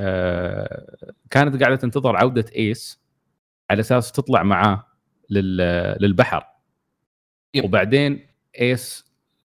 آه، 0.00 1.12
كانت 1.30 1.62
قاعدة 1.62 1.76
تنتظر 1.76 2.16
عودة 2.16 2.44
إيس 2.56 3.00
على 3.70 3.80
أساس 3.80 4.12
تطلع 4.12 4.42
معاه 4.42 4.86
لل- 5.30 5.96
للبحر. 6.00 6.44
وبعدين 7.64 8.26
إيس 8.60 9.04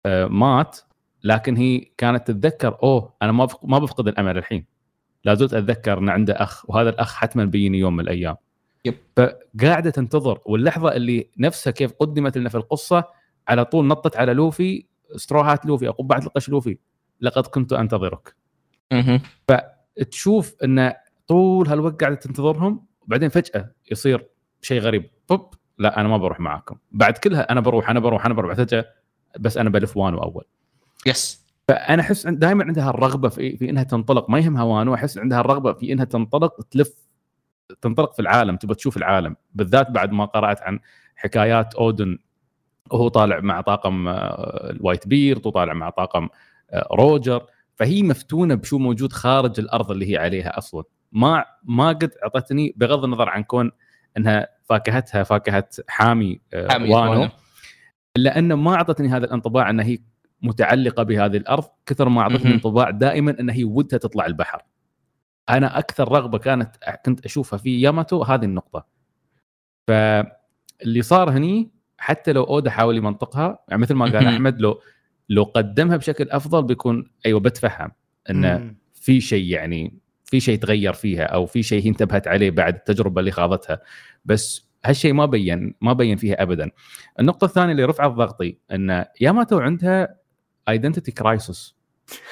آه، 0.06 0.25
مات 0.25 0.79
لكن 1.24 1.58
هي 1.58 1.79
كانت 1.98 2.27
تتذكر 2.32 2.77
أوه 2.84 3.13
أنا 3.22 3.32
ما 3.32 3.48
ما 3.63 3.79
بفقد 3.79 4.08
الأمل 4.08 4.38
الحين 4.38 4.65
لا 5.24 5.34
زلت 5.34 5.53
أتذكر 5.53 5.98
إن 5.98 6.10
عنده 6.10 6.34
أخ 6.34 6.70
وهذا 6.70 6.89
الأخ 6.89 7.15
حتما 7.15 7.46
بيجيني 7.46 7.79
يوم 7.79 7.96
من 7.96 8.00
الأيام 8.03 8.36
يب. 8.86 8.96
فقاعدة 9.18 9.89
تنتظر 9.89 10.39
واللحظة 10.46 10.96
اللي 10.96 11.29
نفسها 11.38 11.72
كيف 11.72 11.94
قدمت 11.94 12.38
لنا 12.38 12.50
في 12.50 12.56
القصة 12.56 13.03
على 13.50 13.65
طول 13.65 13.88
نطت 13.88 14.18
على 14.18 14.34
لوفي 14.34 14.86
استروهات 15.15 15.65
لوفي 15.65 15.88
أو 15.88 15.91
قبعه 15.91 16.20
القش 16.20 16.50
لوفي. 16.50 16.77
لقد 17.22 17.48
كنت 17.48 17.74
أنتظرك. 17.74 18.36
مهم. 18.91 19.22
تشوف 20.12 20.56
إن 20.63 20.94
طول 21.27 21.68
هالوقت 21.68 22.01
قاعدة 22.01 22.15
تنتظرهم 22.15 22.86
وبعدين 23.01 23.29
فجأة 23.29 23.72
يصير 23.91 24.27
شيء 24.62 24.82
غريب. 24.82 25.10
طب 25.27 25.53
لا 25.77 26.00
أنا 26.00 26.08
ما 26.08 26.18
بروح 26.18 26.39
معاكم. 26.39 26.77
بعد 26.91 27.18
كلها 27.18 27.51
أنا 27.51 27.62
بروح 27.62 27.89
أنا 27.89 28.00
بروح 28.00 28.25
أنا 28.25 28.34
بروح. 28.34 28.53
فجأة 28.53 28.86
بس 29.39 29.58
أنا 29.58 29.70
بلف 29.70 29.98
وانو 29.98 30.18
أول. 30.18 30.44
yes 31.05 31.45
فأنا 31.68 32.01
أحس 32.01 32.27
دائما 32.27 32.63
عندها 32.63 32.89
الرغبة 32.89 33.29
في, 33.29 33.58
في 33.58 33.70
إنها 33.70 33.84
تنطلق. 33.84 34.29
ما 34.29 34.39
يهمها 34.39 34.63
وانو 34.63 34.94
أحس 34.94 35.18
عندها 35.18 35.39
الرغبة 35.39 35.74
في 35.74 35.94
إنها 35.94 36.06
تنطلق 36.06 36.62
تلف 36.72 36.94
تنطلق 37.82 38.13
في 38.13 38.20
العالم 38.20 38.56
تبغى 38.56 38.75
تشوف 38.75 38.98
العالم. 38.98 39.36
بالذات 39.53 39.91
بعد 39.91 40.12
ما 40.12 40.25
قرأت 40.25 40.62
عن 40.62 40.79
حكايات 41.15 41.75
أودن 41.75 42.18
وهو 42.91 43.07
طالع 43.07 43.39
مع 43.39 43.62
طاقم 43.62 44.07
آه، 44.07 44.69
الوايت 44.69 45.07
بيرد 45.07 45.48
وطالع 45.48 45.74
مع 45.74 45.89
طاقم 45.89 46.29
آه، 46.69 46.88
روجر 46.91 47.45
فهي 47.75 48.03
مفتونة 48.03 48.55
بشو 48.55 48.77
موجود 48.77 49.13
خارج 49.13 49.59
الأرض 49.59 49.91
اللي 49.91 50.12
هي 50.12 50.17
عليها 50.17 50.57
أصلا 50.57 50.83
ما 51.12 51.45
ما 51.63 51.89
قد 51.89 52.12
أعطتني 52.24 52.74
بغض 52.77 53.03
النظر 53.03 53.29
عن 53.29 53.43
كون 53.43 53.71
إنها 54.17 54.48
فاكهتها 54.63 55.24
فاكهة 55.24 55.69
حامي, 55.88 56.41
آه، 56.53 56.67
حامي 56.67 56.89
وانو. 56.89 57.29
إلا 58.17 58.39
أنه 58.39 58.55
ما 58.55 58.75
أعطتني 58.75 59.07
هذا 59.07 59.25
الانطباع 59.25 59.69
إن 59.69 59.79
هي 59.79 60.00
متعلقة 60.41 61.03
بهذه 61.03 61.38
الأرض 61.38 61.63
كثر 61.86 62.09
ما 62.09 62.21
أعطتني. 62.21 62.53
انطباع 62.53 62.89
دائما 62.89 63.39
إن 63.39 63.50
هي 63.50 63.63
ودها 63.63 64.00
تطلع 64.00 64.25
البحر 64.25 64.62
أنا 65.50 65.79
أكثر 65.79 66.12
رغبة 66.12 66.38
كانت 66.38 66.75
كنت 67.05 67.25
أشوفها 67.25 67.59
في 67.59 67.81
ياماتو 67.81 68.24
هذه 68.24 68.45
النقطة 68.45 68.86
فاللي 69.88 71.01
صار 71.01 71.29
هني 71.29 71.71
حتى 72.00 72.34
لو 72.34 72.44
أودا 72.44 72.70
حاول 72.70 72.98
يمنطقها 72.98 73.60
يعني 73.70 73.82
مثل 73.82 73.94
ما 73.94 74.06
قال. 74.06 74.27
أحمد 74.27 74.62
لو 74.62 74.82
لو 75.29 75.44
قدمها 75.44 75.98
بشكل 75.98 76.29
أفضل 76.29 76.63
بيكون 76.63 77.12
أيوه 77.25 77.39
بتفهم 77.39 77.91
انه. 78.29 78.75
في 78.94 79.22
شيء 79.22 79.46
يعني 79.46 80.00
في 80.25 80.39
شيء 80.39 80.60
تغير 80.60 80.94
فيها 80.94 81.24
أو 81.24 81.46
في 81.46 81.63
شيء 81.63 81.84
هي 81.84 81.89
انتبهت 81.89 82.27
عليه 82.27 82.51
بعد 82.51 82.75
التجربة 82.75 83.20
اللي 83.20 83.32
خاضتها 83.32 83.82
بس 84.25 84.70
هالشيء 84.86 85.13
ما 85.13 85.25
بين 85.25 85.74
ما 85.82 85.94
بين 85.94 86.18
فيها 86.18 86.41
ابدا 86.41 86.72
النقطة 87.20 87.46
الثانية 87.46 87.72
اللي 87.72 87.86
رفعت 87.86 88.12
ضغطي 88.12 88.58
إن 88.72 89.06
ياماتو 89.22 89.60
عندها 89.60 90.15
identity 90.69 91.12
crisis 91.12 91.75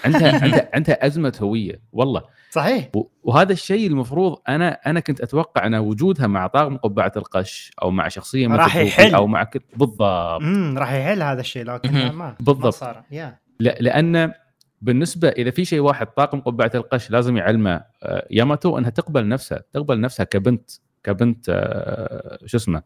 عندها 0.05 0.39
عندها 0.43 0.69
عندها 0.73 1.05
أزمة 1.05 1.37
هوية 1.41 1.81
والله 1.91 2.23
صحيح 2.49 2.89
وهذا 3.23 3.53
الشيء 3.53 3.87
المفروض 3.87 4.37
أنا 4.49 4.69
أنا 4.85 4.99
كنت 4.99 5.21
أتوقع 5.21 5.65
أن 5.65 5.75
وجودها 5.75 6.27
مع 6.27 6.47
طاقم 6.47 6.77
قبعة 6.77 7.11
القش 7.17 7.71
أو 7.81 7.91
مع 7.91 8.07
شخصية 8.07 8.47
راح 8.47 8.75
يحل. 8.75 9.15
أو 9.15 9.27
مع 9.27 9.43
كل 9.43 9.59
بالضبط 9.75 10.01
امم 10.41 10.77
راح 10.77 10.93
يحل 10.93 11.21
هذا 11.21 11.41
الشيء 11.41 11.63
لكن. 11.65 11.93
ما 11.93 12.11
ما 12.11 12.35
بالضبط. 12.39 12.73
صار 12.73 13.03
يا 13.11 13.39
لا 13.59 13.75
لأن 13.79 14.33
بالنسبة 14.81 15.27
إذا 15.29 15.51
في 15.51 15.65
شيء 15.65 15.79
واحد 15.79 16.07
طاقم 16.07 16.39
قبعة 16.41 16.71
القش 16.75 17.11
لازم 17.11 17.37
يعلمه 17.37 17.83
آه، 18.03 18.27
ياماتو 18.31 18.77
أنها 18.77 18.89
تقبل 18.89 19.27
نفسها 19.27 19.63
تقبل 19.73 20.01
نفسها 20.01 20.23
كبنت 20.23 20.69
كبنت 21.03 21.45
آه، 21.49 22.39
شو 22.45 22.57
اسمه 22.57 22.83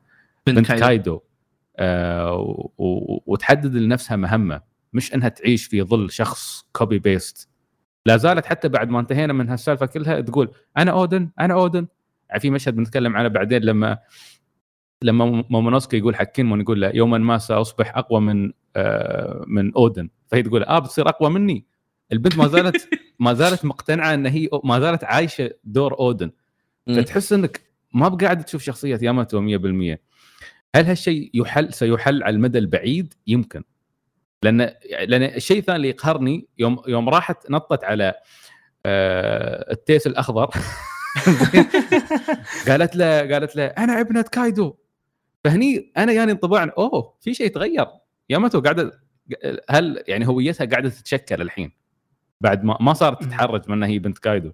بنت, 0.48 0.58
بنت 0.58 0.68
كايدو. 0.68 0.82
كايدو 0.86 1.22
آه، 1.78 2.34
و- 2.34 2.72
و- 2.78 3.24
وتحدد 3.26 3.76
لنفسها 3.76 4.18
مهمة 4.18 4.62
مش 4.94 5.14
أنها 5.14 5.30
تعيش 5.30 5.66
في 5.66 5.82
ظل 5.84 6.12
شخص 6.12 6.66
copy 6.74 7.00
paste 7.00 7.50
لا 8.06 8.18
زالت 8.18 8.46
حتى 8.46 8.70
بعد 8.70 8.90
ما 8.90 9.00
انتهينا 9.00 9.34
من 9.34 9.50
هالسالفة 9.50 9.86
كلها 9.86 10.22
تقول 10.22 10.52
أنا 10.78 10.92
أودن 10.92 11.30
أنا 11.40 11.54
أودن. 11.54 11.88
في 12.40 12.50
مشهد 12.50 12.76
بنتكلم 12.76 13.16
عنه 13.16 13.28
بعدين 13.28 13.62
لما 13.62 13.98
لما 15.04 15.44
مومونوسكي 15.50 15.98
يقول 15.98 16.16
حق 16.16 16.24
كينمون 16.24 16.62
يقول 16.62 16.82
له 16.82 16.92
يوما 16.94 17.18
ما 17.18 17.38
سأصبح 17.38 17.98
أقوى 17.98 18.22
من 18.22 18.52
آه، 18.76 19.44
من 19.48 19.74
أودن. 19.74 20.10
فهي 20.28 20.44
تقول 20.44 20.64
آه 20.64 20.80
بتصير 20.80 21.10
أقوى 21.10 21.30
مني. 21.30 21.66
البنت 22.12 22.38
ما 22.38 22.48
زالت 22.48 22.90
ما 23.20 23.34
زالت 23.34 23.66
مقتنعة 23.66 24.14
إن 24.14 24.26
هي 24.26 24.50
ما 24.64 24.80
زالت 24.80 25.04
عايشة 25.04 25.52
دور 25.64 26.00
أودن. 26.00 26.32
فتحس 26.88 27.34
إنك 27.34 27.62
ما 27.94 28.08
بقاعد 28.08 28.44
تشوف 28.44 28.64
شخصيه 28.64 29.00
ياماتو 29.02 29.58
100% 29.96 29.98
هل 30.76 30.86
هالشيء 30.86 31.32
يحل 31.34 31.74
سيحل 31.74 32.24
على 32.24 32.36
المدى 32.36 32.58
البعيد؟ 32.58 33.14
يمكن. 33.28 33.64
لأن 34.44 34.58
لأن 35.08 35.24
الشيء 35.24 35.60
الثاني 35.60 35.76
اللي 35.76 35.90
يقهرني 35.90 36.48
يوم 36.58 36.82
يوم 36.88 37.10
راحت 37.10 37.52
نطت 37.52 37.84
على 37.84 38.14
آه 38.86 39.72
التيس 39.72 40.08
الأخضر. 40.08 40.50
قالت 42.68 42.96
له 42.96 43.34
قالت 43.34 43.56
له 43.56 43.66
أنا 43.66 44.02
ابنة 44.02 44.22
كايدو. 44.22 44.76
فهني 45.44 45.92
أنا 45.98 46.12
يعني 46.12 46.32
انطباع 46.32 46.74
أوه 46.78 47.18
في 47.22 47.34
شيء 47.34 47.54
تغير. 47.54 47.88
ياماتو 48.30 48.62
قاعدة 48.62 49.02
هل 49.70 50.04
يعني 50.08 50.28
هويتها 50.28 50.66
قاعدة 50.66 50.90
تتشكل 50.90 51.42
الحين؟ 51.42 51.72
بعد 52.42 52.64
ما 52.64 52.78
ما 52.80 52.94
صارت 52.94 53.24
تتحرج 53.24 53.70
من 53.70 53.84
هي 53.84 54.00
بنت 54.00 54.18
كايدو. 54.18 54.52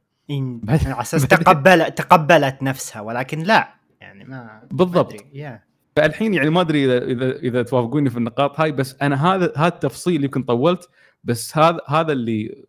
على 0.91 1.01
أساس 1.01 1.27
تقبلت 1.27 1.97
تقبلت 1.97 2.63
نفسها 2.63 3.01
ولكن 3.01 3.39
لا 3.39 3.73
يعني 4.01 4.23
ما 4.23 4.67
بالضبط. 4.71 5.15
يا 5.33 5.63
فالحين 5.97 6.33
يعني 6.33 6.49
ما 6.49 6.61
أدري 6.61 6.85
إذا 6.85 7.05
إذا 7.05 7.35
إذا 7.35 7.61
توافقوني 7.63 8.09
في 8.09 8.17
النقاط 8.17 8.59
هاي 8.59 8.71
بس 8.71 8.95
أنا 9.01 9.27
هذا 9.35 9.53
هذا 9.57 9.67
التفصيل 9.67 10.23
يمكن 10.23 10.43
طولت 10.43 10.89
بس 11.23 11.57
هذا 11.57 11.79
هذا 11.87 12.11
اللي 12.11 12.65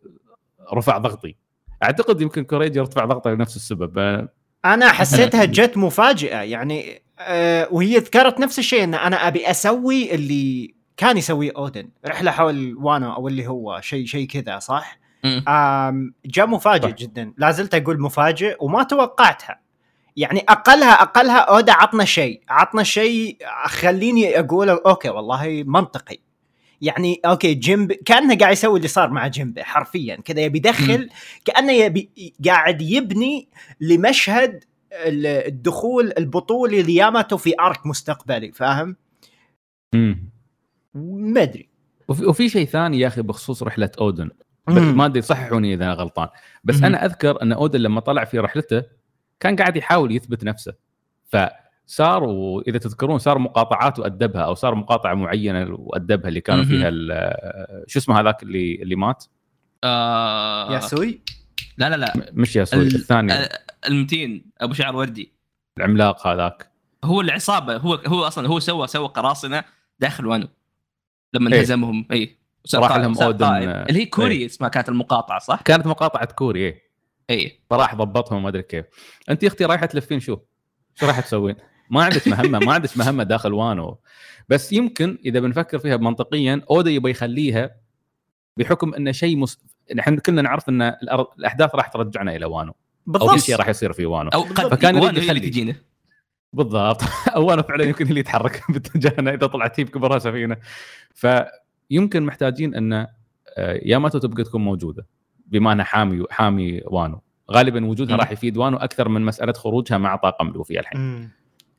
رفع 0.73 0.97
ضغطي. 0.97 1.35
أعتقد 1.83 2.21
يمكن 2.21 2.43
كوريجي 2.43 2.79
يرتفع 2.79 3.05
ضغطه 3.05 3.29
لنفس 3.31 3.55
السبب. 3.55 3.95
أنا- 4.25 4.29
أنا 4.65 4.91
حسيتها 4.91 5.45
جت 5.45 5.77
مفاجئة 5.77 6.37
يعني 6.41 7.01
آه 7.19 7.67
وهي 7.71 7.97
ذكرت 7.97 8.39
نفس 8.39 8.59
الشيء 8.59 8.83
إن 8.83 8.93
أنا 8.93 9.27
أبي 9.27 9.49
أسوي 9.51 10.15
اللي 10.15 10.73
كان 10.97 11.17
يسويه 11.17 11.51
أودن 11.57 11.89
رحلة 12.07 12.31
حول 12.31 12.75
وانو 12.77 13.13
أو 13.13 13.27
اللي 13.27 13.47
هو 13.47 13.79
شيء 13.81 14.05
شيء 14.05 14.27
كذا 14.27 14.59
صح؟ 14.59 14.99
جاء 16.25 16.47
مفاجئ 16.47 16.87
صح. 16.89 16.95
جدا. 16.95 17.33
لا 17.37 17.51
زلت 17.51 17.75
أقول 17.75 18.01
مفاجئ 18.01 18.55
وما 18.59 18.83
توقعتها. 18.83 19.59
يعني 20.19 20.39
اقلها 20.49 20.91
أقلها 21.01 21.37
اودا 21.39 21.73
عطنا 21.73 22.05
شيء 22.05 22.41
عطنا 22.49 22.83
شيء 22.83 23.37
خليني 23.65 24.39
أقول 24.39 24.69
okay 24.69 25.09
والله 25.09 25.63
منطقي 25.67 26.17
يعني 26.81 27.21
okay 27.25 27.53
جيمب 27.53 27.91
كأنه 27.91 28.37
قاعد 28.37 28.51
يسوي 28.53 28.77
اللي 28.77 28.87
صار 28.87 29.09
مع 29.09 29.27
جيمبي 29.27 29.63
حرفيا 29.63 30.15
كذا 30.15 30.41
يبي 30.41 30.57
يدخل 30.57 31.09
كأنه 31.45 31.71
يبي 31.71 32.33
قاعد 32.45 32.81
يبني 32.81 33.49
لمشهد 33.81 34.63
ال- 34.93 35.25
الدخول 35.25 36.13
البطولي 36.17 36.81
لياماتو 36.83 37.37
في 37.37 37.53
arc 37.59 37.85
مستقبلي 37.87 38.51
فاهم؟ 38.51 38.95
مم. 39.93 40.29
ما 40.93 41.41
أدري 41.43 41.69
وفي, 42.07 42.25
وفي 42.25 42.49
شيء 42.49 42.65
ثاني 42.67 42.99
يا 42.99 43.07
أخي 43.07 43.21
بخصوص 43.21 43.63
رحلة 43.63 43.91
أودن. 44.01 44.29
ما 44.67 45.05
أدري 45.05 45.21
صححوني 45.21 45.73
إذا 45.73 45.85
أنا 45.85 45.93
غلطان 45.93 46.27
بس 46.63 46.77
مم. 46.79 46.85
أنا 46.85 47.05
أذكر 47.05 47.41
أن 47.41 47.51
أودن 47.51 47.79
لما 47.79 47.99
طلع 48.01 48.23
في 48.23 48.39
رحلته 48.39 48.83
كان 49.39 49.55
قاعد 49.55 49.75
يحاول 49.77 50.15
يثبت 50.15 50.43
نفسه 50.43 50.73
فصار 51.25 52.23
واذا 52.23 52.77
تذكرون 52.77 53.17
صار 53.17 53.39
مقاطعات 53.39 53.99
وأدبها 53.99 54.41
أو 54.41 54.53
صار 54.53 54.75
مقاطعه 54.75 55.13
معينة 55.13 55.67
وأدبها 55.79 56.27
اللي 56.29 56.41
كانوا. 56.41 56.63
فيها 56.63 56.89
ال- 56.89 57.83
شو 57.87 57.99
اسمه 57.99 58.19
هذاك 58.19 58.43
اللي 58.43 58.75
اللي 58.81 58.95
مات 58.95 59.25
آه 59.83 60.73
ياسوي 60.73 61.21
لا 61.77 61.89
لا 61.89 61.95
لا 61.95 62.13
مش 62.33 62.55
ياسوي 62.55 62.81
ال- 62.87 62.95
الثاني 62.95 63.33
آه، 63.33 63.59
المتين 63.87 64.51
أبو 64.61 64.73
شعر 64.73 64.95
وردي 64.95 65.31
العملاق 65.77 66.27
هذاك 66.27 66.69
هو 67.03 67.21
العصابة 67.21 67.77
هو 67.77 67.93
هو 67.93 68.23
أصلا 68.27 68.47
هو 68.47 68.59
سوى 68.59 68.87
سوى 68.87 69.07
قراصنة 69.07 69.63
داخل 69.99 70.25
وانو 70.25 70.47
لما 71.33 71.49
إيه. 71.51 71.55
انهزمهم 71.57 72.05
اي 72.11 72.37
راح 72.75 72.95
لهم. 72.95 73.13
آه، 73.67 73.85
اللي 73.89 73.99
هي 74.01 74.05
كوري 74.05 74.35
إيه. 74.35 74.45
اسمها 74.45 74.69
كانت 74.69 74.89
المقاطعة 74.89 75.39
صح؟ 75.39 75.61
كانت 75.61 75.87
مقاطعة 75.87 76.25
كوري 76.25 76.59
إيه. 76.59 76.88
إي 77.29 77.59
فراح 77.69 77.95
ضبطهم 77.95 78.43
ما 78.43 78.49
أدري 78.49 78.63
كيف. 78.63 78.85
أنت 79.29 79.43
يا 79.43 79.47
أختي 79.47 79.65
رايحة 79.65 79.85
تلفين 79.85 80.19
شو؟ 80.19 80.37
شو 80.95 81.05
رايحة 81.05 81.21
تسوين؟ 81.21 81.55
ما 81.89 82.03
عندك 82.03 82.27
مهمة 82.27 82.59
ما 82.59 82.73
عندك 82.73 82.97
مهمة 82.97 83.23
داخل 83.23 83.53
وانو. 83.53 83.97
بس 84.49 84.73
يمكن 84.73 85.17
إذا 85.25 85.39
بنفكر 85.39 85.79
فيها 85.79 85.97
منطقيا 85.97 86.61
أودا 86.69 86.91
يبغى 86.91 87.11
يخليها 87.11 87.75
بحكم 88.57 88.93
انه 88.93 89.11
شيء 89.11 89.37
مس... 89.37 89.59
نحن 89.95 90.17
كلنا 90.17 90.41
نعرف 90.41 90.69
إن 90.69 90.81
الأرض... 90.81 91.27
الأحداث 91.39 91.75
راح 91.75 91.87
ترجعنا 91.87 92.35
إلى 92.35 92.45
وانو. 92.45 92.71
أو 92.71 92.75
بالضبط. 93.07 93.31
في 93.31 93.39
شيء 93.39 93.55
راح 93.55 93.69
يصير 93.69 93.93
في 93.93 94.05
وانو. 94.05 94.29
أو 94.29 94.41
قد 94.41 94.67
فكان 94.67 94.95
وانو 94.95 95.19
يخلي. 95.19 95.39
تجينا. 95.39 95.75
بالضبط. 96.53 97.01
وأنا 97.37 97.61
فعلا 97.61 97.83
يمكن 97.83 98.07
اللي 98.07 98.19
يتحرك 98.19 98.63
باتجاهنا 98.71 99.33
إذا 99.33 99.47
طلعت 99.47 99.79
هي 99.79 99.83
بكبرها 99.83 100.19
سفينه 100.19 100.57
فيمكن 101.13 102.23
محتاجين 102.23 102.75
إن 102.75 102.93
آه، 102.93 103.07
ياماتو 103.83 104.17
تبقى 104.19 104.43
تكون 104.43 104.61
موجودة. 104.61 105.05
بما 105.49 105.71
انها 105.73 105.85
حامي 105.85 106.23
حامي 106.31 106.81
وانو. 106.85 107.21
غالبا 107.51 107.85
وجودها. 107.85 108.15
راح 108.15 108.31
يفيد 108.31 108.57
وانو 108.57 108.77
أكثر 108.77 109.09
من 109.09 109.21
مسألة 109.21 109.53
خروجها 109.53 109.97
مع 109.97 110.15
طاقم 110.15 110.47
لوفي 110.49 110.79
الحين. 110.79 110.99
مم. 111.01 111.29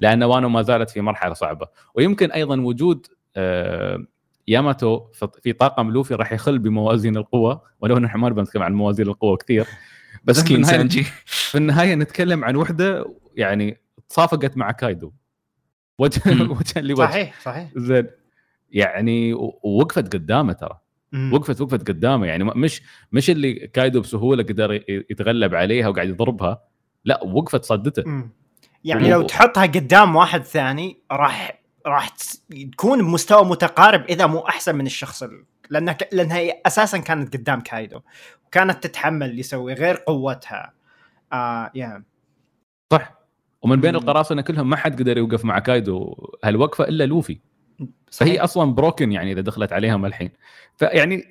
لأن 0.01 0.23
وانو 0.23 0.49
ما 0.49 0.63
زالت 0.63 0.91
في 0.91 1.01
مرحلة 1.01 1.35
صعبة. 1.35 1.67
ويمكن 1.95 2.31
أيضا 2.31 2.61
وجود 2.61 3.07
آه، 3.37 4.05
ياماتو 4.49 5.01
في- 5.43 5.53
طاقم 5.53 5.91
لوفي 5.91 6.15
راح 6.15 6.33
يخل 6.33 6.59
بموازين 6.59 7.17
القوة. 7.17 7.63
ولو 7.81 7.97
ان 7.97 8.05
إحنا 8.05 8.21
ما 8.21 8.29
نبغى 8.29 8.43
نتكلم 8.43 8.63
عن 8.63 8.73
موازين 8.75 9.07
القوة 9.09 9.37
كثير. 9.37 9.67
بس 10.25 10.43
في 10.43 10.65
سانجي 10.65 11.03
في 11.27 11.59
النهاية 11.59 11.95
نتكلم 11.95 12.45
عن 12.45 12.57
وحدة 12.57 13.05
يعني 13.37 13.81
تصافقت 14.09 14.57
مع 14.57 14.71
كايدو. 14.71 15.13
وجه. 15.99 16.21
وجه 16.51 16.81
لوجه. 16.81 17.01
صحيح 17.01 17.41
صحيح. 17.41 17.69
زين. 17.77 18.07
يعني 18.73 19.35
ووقفت 19.35 20.13
قدامه 20.15 20.53
ترى. 20.53 20.79
مم. 21.13 21.33
وقفت 21.33 21.61
وقفت 21.61 21.89
قدامه 21.89 22.27
يعني 22.27 22.45
مش 22.45 22.83
مش 23.13 23.31
اللي 23.31 23.55
كايدو 23.55 24.01
بسهولة 24.01 24.43
قدر 24.43 24.73
يتغلب 24.89 25.55
عليها 25.55 25.89
وقاعد 25.89 26.09
يضربها 26.09 26.63
لا 27.05 27.25
وقفت 27.25 27.65
صدته 27.65 28.03
مم. 28.07 28.31
يعني 28.85 29.11
لو 29.11 29.23
تحطها 29.23 29.67
قدام 29.67 30.17
واحد 30.17 30.43
ثاني 30.45 30.99
راح 31.13 31.61
راح 31.87 32.09
تكون 32.73 33.03
بمستوى 33.03 33.45
متقارب 33.45 34.05
إذا 34.05 34.27
مو 34.27 34.39
أحسن 34.39 34.75
من 34.75 34.87
الشخص 34.87 35.23
ال... 35.23 35.45
لأنها. 35.71 35.97
لأنها 36.13 36.37
هي 36.37 36.61
أساسا 36.67 36.99
كانت 36.99 37.37
قدام 37.37 37.61
كايدو 37.61 38.01
وكانت 38.47 38.85
تتحمل 38.85 39.39
يسوي 39.39 39.75
غير 39.75 39.95
قوتها 39.97 40.73
آه 41.33 41.71
يا 41.75 42.05
صح 42.93 43.15
ومن 43.63 43.81
بين. 43.81 43.95
القراصنة 43.95 44.43
كلهم 44.43 44.71
ما 44.71 44.77
حد 44.77 45.01
قدر 45.01 45.19
يوقف 45.19 45.45
مع 45.45 45.59
كايدو 45.59 46.15
هالوقفة 46.45 46.85
إلا 46.85 47.07
لوفي 47.07 47.41
فهي 47.81 47.87
صحيح. 48.11 48.43
أصلا 48.43 48.75
بروكن 48.75 49.13
يعني 49.13 49.33
إذا 49.33 49.41
دخلت 49.41 49.73
عليهم 49.73 50.07
الحين. 50.07 50.31
فيعني 50.77 51.25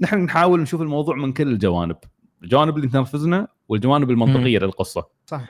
نحن 0.00 0.18
نحاول 0.24 0.60
نشوف 0.60 0.80
الموضوع 0.82 1.16
من 1.16 1.32
كل 1.32 1.48
الجوانب. 1.48 1.96
الجوانب 2.42 2.76
اللي 2.76 2.88
تنرفزنا 2.88 3.48
والجوانب 3.68 4.10
المنطقية 4.10 4.58
للقصة. 4.58 5.06
صح. 5.26 5.40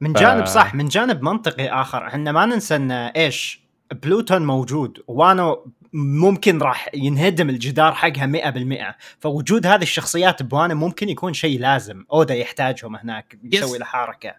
من 0.00 0.12
ف- 0.14 0.18
جانب 0.20 0.44
صح 0.46 0.74
من 0.74 0.88
جانب 0.88 1.22
منطقي 1.22 1.68
آخر 1.68 2.06
إحنا 2.06 2.32
ما 2.32 2.46
ننسى 2.46 2.76
إن 2.76 2.90
إيش؟ 2.90 3.64
بلوتون 4.02 4.46
موجود 4.46 4.98
وانو 5.08 5.66
ممكن 5.92 6.58
راح 6.58 6.88
ينهدم 6.94 7.48
الجدار 7.50 7.92
حقها 7.94 8.26
100% 8.26 8.96
فوجود 9.20 9.66
هذه 9.66 9.82
الشخصيات 9.82 10.42
بوانو 10.42 10.74
ممكن 10.74 11.08
يكون 11.08 11.32
شيء 11.32 11.60
لازم 11.60 12.04
أودا 12.12 12.34
يحتاجهم 12.34 12.96
هناك 12.96 13.38
يسوي. 13.44 13.78
له 13.78 13.84
حركة. 13.84 14.34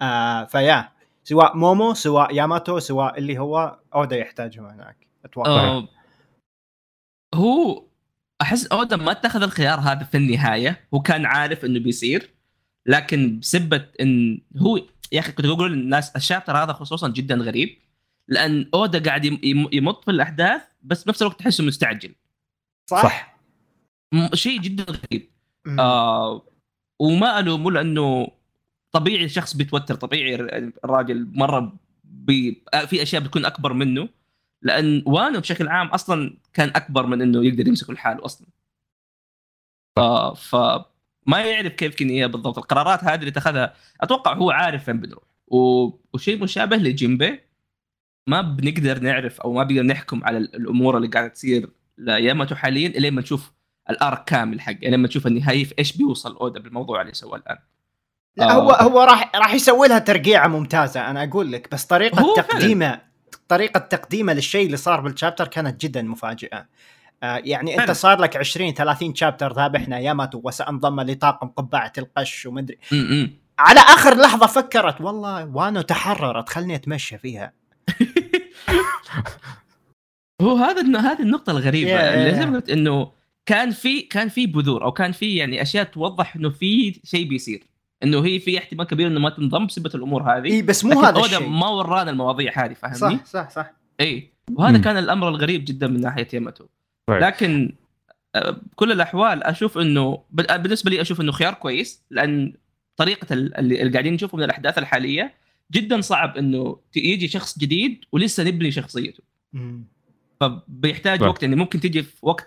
آه 0.00 0.44
فيا. 0.44 0.88
سواء 1.28 1.56
مومو 1.56 1.94
سواء 1.94 2.34
ياماتو 2.34 2.78
سواء 2.78 3.18
اللي 3.18 3.38
هو 3.38 3.78
أودا 3.94 4.16
يحتاجهم 4.16 4.66
هناك. 4.66 5.06
أتوقع. 5.24 5.50
آه، 5.50 5.88
هو 7.34 7.84
أحس 8.42 8.66
أودا 8.66 8.96
ما 8.96 9.10
اتخذ 9.12 9.42
الخيار 9.42 9.80
هذا 9.80 10.04
في 10.04 10.16
النهاية. 10.16 10.88
هو 10.94 11.00
كان 11.00 11.26
عارف 11.26 11.64
إنه 11.64 11.80
بيصير 11.80 12.30
لكن 12.86 13.38
بسبة 13.38 13.86
إن 14.00 14.40
هو 14.58 14.76
يا 15.12 15.20
أخي 15.20 15.32
كنت 15.32 15.46
أقول 15.46 15.72
للناس 15.72 16.16
الشابتر 16.16 16.56
هذا 16.56 16.72
خصوصا 16.72 17.08
جدا 17.08 17.34
غريب 17.34 17.78
لأن 18.28 18.70
أودا 18.74 19.02
قاعد 19.02 19.24
يم- 19.24 19.40
يم- 19.42 19.68
يمط 19.72 20.04
في 20.04 20.10
الأحداث 20.10 20.62
بس 20.82 21.04
بنفس 21.04 21.22
الوقت 21.22 21.38
تحسه 21.38 21.64
مستعجل. 21.64 22.14
صح, 22.90 23.02
صح. 23.02 23.36
شيء 24.34 24.60
جدا 24.60 24.84
غريب. 24.92 25.30
آه 25.78 26.42
وما 27.00 27.38
ألومه 27.38 27.70
لأنه 27.70 28.28
طبيعي 28.96 29.24
الشخص 29.24 29.56
بيتوتر 29.56 29.94
طبيعي 29.94 30.34
الراجل 30.84 31.28
مرة 31.34 31.76
بي 32.04 32.64
في 32.86 33.02
أشياء 33.02 33.22
بتكون 33.22 33.44
أكبر 33.44 33.72
منه 33.72 34.08
لأن 34.62 35.02
وانو 35.06 35.40
بشكل 35.40 35.68
عام 35.68 35.86
أصلا 35.86 36.36
كان 36.54 36.68
أكبر 36.68 37.06
من 37.06 37.22
إنه 37.22 37.44
يقدر 37.46 37.68
يمسك 37.68 37.90
لحاله 37.90 38.24
أصلا. 38.24 38.46
ف... 39.96 40.00
ف 40.54 40.56
ما 41.26 41.40
يعرف 41.40 41.72
كيف 41.72 41.94
كينيا 41.94 42.26
بالضبط. 42.26 42.58
القرارات 42.58 43.04
هذه 43.04 43.18
اللي 43.18 43.30
اتخذها 43.30 43.74
أتوقع 44.00 44.34
هو 44.34 44.50
عارف 44.50 44.84
فين 44.84 45.00
بنروح. 45.00 45.24
و... 45.46 45.90
وشيء 46.14 46.42
مشابه 46.42 46.76
لجيمبي 46.76 47.40
ما 48.28 48.40
بنقدر 48.40 48.98
نعرف 48.98 49.40
أو 49.40 49.52
ما 49.52 49.62
بنقدر 49.64 49.86
نحكم 49.86 50.24
على 50.24 50.38
ال- 50.38 50.56
الأمور 50.56 50.96
اللي 50.96 51.08
قاعدة 51.08 51.28
تصير 51.28 51.70
لياماتو 51.98 52.54
حاليا 52.54 52.88
إلين 52.88 53.14
ما 53.14 53.20
نشوف 53.20 53.52
الأرك 53.90 54.24
كامل 54.24 54.60
حق 54.60 54.72
إلين 54.72 55.00
ما 55.00 55.08
نشوف 55.08 55.26
النهاية 55.26 55.64
في 55.64 55.74
إيش 55.78 55.96
بيوصل 55.96 56.36
أودا 56.36 56.60
بالموضوع 56.60 57.00
اللي 57.02 57.14
سواه 57.14 57.36
الآن. 57.38 57.58
لا 58.36 58.50
آه. 58.50 58.52
هو 58.52 58.70
هو 58.70 59.02
راح 59.02 59.30
راح 59.36 59.54
يسوي 59.54 59.88
لها 59.88 59.98
ترقيعة 59.98 60.46
ممتازة 60.48 61.10
أنا 61.10 61.24
أقول 61.24 61.52
لك 61.52 61.68
بس 61.72 61.84
طريقة. 61.84 62.34
تقديمه 62.36 63.00
طريقة 63.48 63.78
تقديمه 63.78 64.32
للشيء 64.32 64.66
اللي 64.66 64.76
صار 64.76 65.00
بالشابتر 65.00 65.48
كانت 65.48 65.80
جدا 65.80 66.02
مفاجئة 66.02 66.66
آه 67.22 67.40
يعني 67.44 67.80
أنت. 67.80 67.90
صار 67.90 68.20
لك 68.20 68.36
20 68.36 68.74
30 68.74 69.14
شابتر 69.14 69.52
ذابحنا 69.52 69.98
ياماتو 69.98 70.40
وسأنضم 70.44 71.00
لطاقم 71.00 71.48
قبعة 71.48 71.92
القش 71.98 72.46
ومدري. 72.46 72.78
على 73.58 73.80
آخر 73.80 74.18
لحظة 74.18 74.46
فكرت 74.46 75.00
والله 75.00 75.44
وانو 75.54 75.80
تحررت 75.80 76.48
خلني 76.48 76.74
أتمشى 76.74 77.18
فيها 77.18 77.52
هو 80.42 80.56
هذا 80.56 81.00
هذه 81.00 81.22
النقطة 81.22 81.50
الغريبة 81.50 81.90
Yeah, 81.90 82.00
اللي 82.02 82.30
yeah, 82.30 82.34
زي 82.34 82.42
yeah. 82.42 82.46
ما 82.46 82.56
قلت 82.56 82.70
إنه 82.70 83.12
كان 83.46 83.70
في 83.70 84.00
كان 84.00 84.28
في 84.28 84.46
بذور 84.46 84.84
أو 84.84 84.92
كان 84.92 85.12
في 85.12 85.36
يعني 85.36 85.62
أشياء 85.62 85.84
توضح 85.84 86.36
إنه 86.36 86.50
في 86.50 87.00
شيء 87.04 87.28
بيصير 87.28 87.64
إنه 88.02 88.24
هي 88.26 88.38
في 88.40 88.58
احتمال 88.58 88.86
كبير 88.86 89.06
إنه 89.06 89.20
ما 89.20 89.30
تنضم 89.30 89.66
بسبب 89.66 89.86
الأمور 89.94 90.22
هذه 90.22 90.46
إي 90.46 90.62
بس 90.62 90.84
مو 90.84 90.90
لكن 90.90 91.04
هذا 91.04 91.20
الشيء 91.20 91.48
ما 91.48 91.68
ورانا 91.68 92.10
المواضيع 92.10 92.64
هذه 92.64 92.72
فاهمني؟ 92.72 92.98
صح 93.18 93.24
صح 93.24 93.50
صح 93.50 93.72
إي 94.00 94.30
وهذا 94.52 94.76
مم. 94.76 94.82
كان 94.84 94.96
الأمر 94.96 95.28
الغريب 95.28 95.64
جدا 95.64 95.86
من 95.86 96.00
ناحية 96.00 96.28
ياماتو 96.32 96.64
Right. 97.10 97.14
لكن 97.22 97.74
آه، 98.34 98.50
بكل 98.50 98.92
الأحوال 98.92 99.42
أشوف 99.44 99.78
إنه 99.78 100.22
ب- 100.30 100.62
بالنسبة 100.62 100.90
لي 100.90 101.00
أشوف 101.00 101.20
إنه 101.20 101.32
خيار 101.32 101.54
كويس 101.54 102.02
لأن 102.10 102.52
طريقة 102.96 103.32
ال- 103.34 103.56
اللي 103.56 103.90
قاعدين 103.92 104.12
نشوفه 104.14 104.36
من 104.38 104.44
الأحداث 104.44 104.78
الحالية 104.78 105.34
جدا 105.72 106.00
صعب 106.00 106.36
إنه 106.36 106.78
يجي 106.96 107.28
شخص 107.28 107.58
جديد 107.58 108.04
ولسه 108.12 108.44
نبني 108.44 108.70
شخصيته. 108.70 109.22
فبيحتاج. 110.40 111.22
وقت 111.22 111.42
يعني 111.42 111.56
ممكن 111.56 111.80
تجي 111.80 112.02
في 112.02 112.16
وقت 112.22 112.46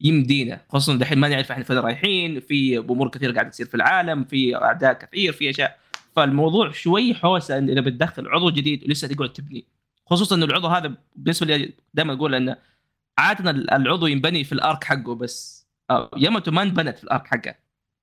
يمدينا 0.00 0.60
خصوصا 0.68 0.98
دحين 0.98 1.18
ما 1.18 1.28
نعرف 1.28 1.52
إحنا 1.52 1.64
فين 1.64 1.78
رايحين 1.78 2.40
في 2.40 2.78
أمور 2.78 3.08
كثير 3.08 3.32
قاعدة 3.32 3.48
تصير 3.48 3.66
في 3.66 3.74
العالم 3.74 4.24
في 4.24 4.56
أعداء 4.56 4.92
كثير 4.92 5.32
في 5.32 5.50
أشياء. 5.50 5.78
فالموضوع 6.16 6.70
شوي 6.70 7.14
حوسة 7.14 7.58
إن 7.58 7.70
إذا 7.70 7.80
بتدخل 7.80 8.28
عضو 8.28 8.50
جديد 8.50 8.84
ولسه 8.84 9.08
تقعد 9.08 9.32
تبني. 9.32 9.66
خصوصا 10.06 10.36
إنه 10.36 10.44
العضو 10.44 10.66
هذا 10.66 10.94
بالنسبة 11.16 11.56
لي 11.56 11.72
دائما 11.94 12.12
أقول 12.12 12.34
إنه 12.34 12.56
عادة 13.18 13.50
العضو 13.50 14.06
ينبني 14.06 14.44
في 14.44 14.52
ال 14.52 14.60
arc 14.60 14.84
حقه 14.84 15.14
بس. 15.14 15.66
آه، 15.90 16.10
ياماتو 16.16 16.50
ما 16.50 16.62
انبنت 16.62 16.98
في 16.98 17.04
ال 17.04 17.10
arc 17.10 17.26
حقه. 17.26 17.54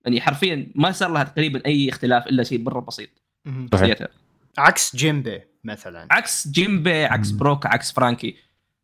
يعني 0.05 0.21
حرفيا 0.21 0.71
ما 0.75 0.91
صار 0.91 1.11
لها 1.11 1.23
تقريبا 1.23 1.61
أي 1.65 1.89
اختلاف 1.89 2.27
إلا 2.27 2.43
شيء 2.43 2.59
مرة 2.59 2.79
بسيط. 2.79 3.09
عكس 4.57 4.95
جيمبي 4.95 5.41
مثلا. 5.63 6.07
عكس 6.11 6.47
جيمبي 6.47 7.05
عكس. 7.05 7.31
بروك 7.31 7.65
عكس 7.65 7.91
فرانكي. 7.91 8.35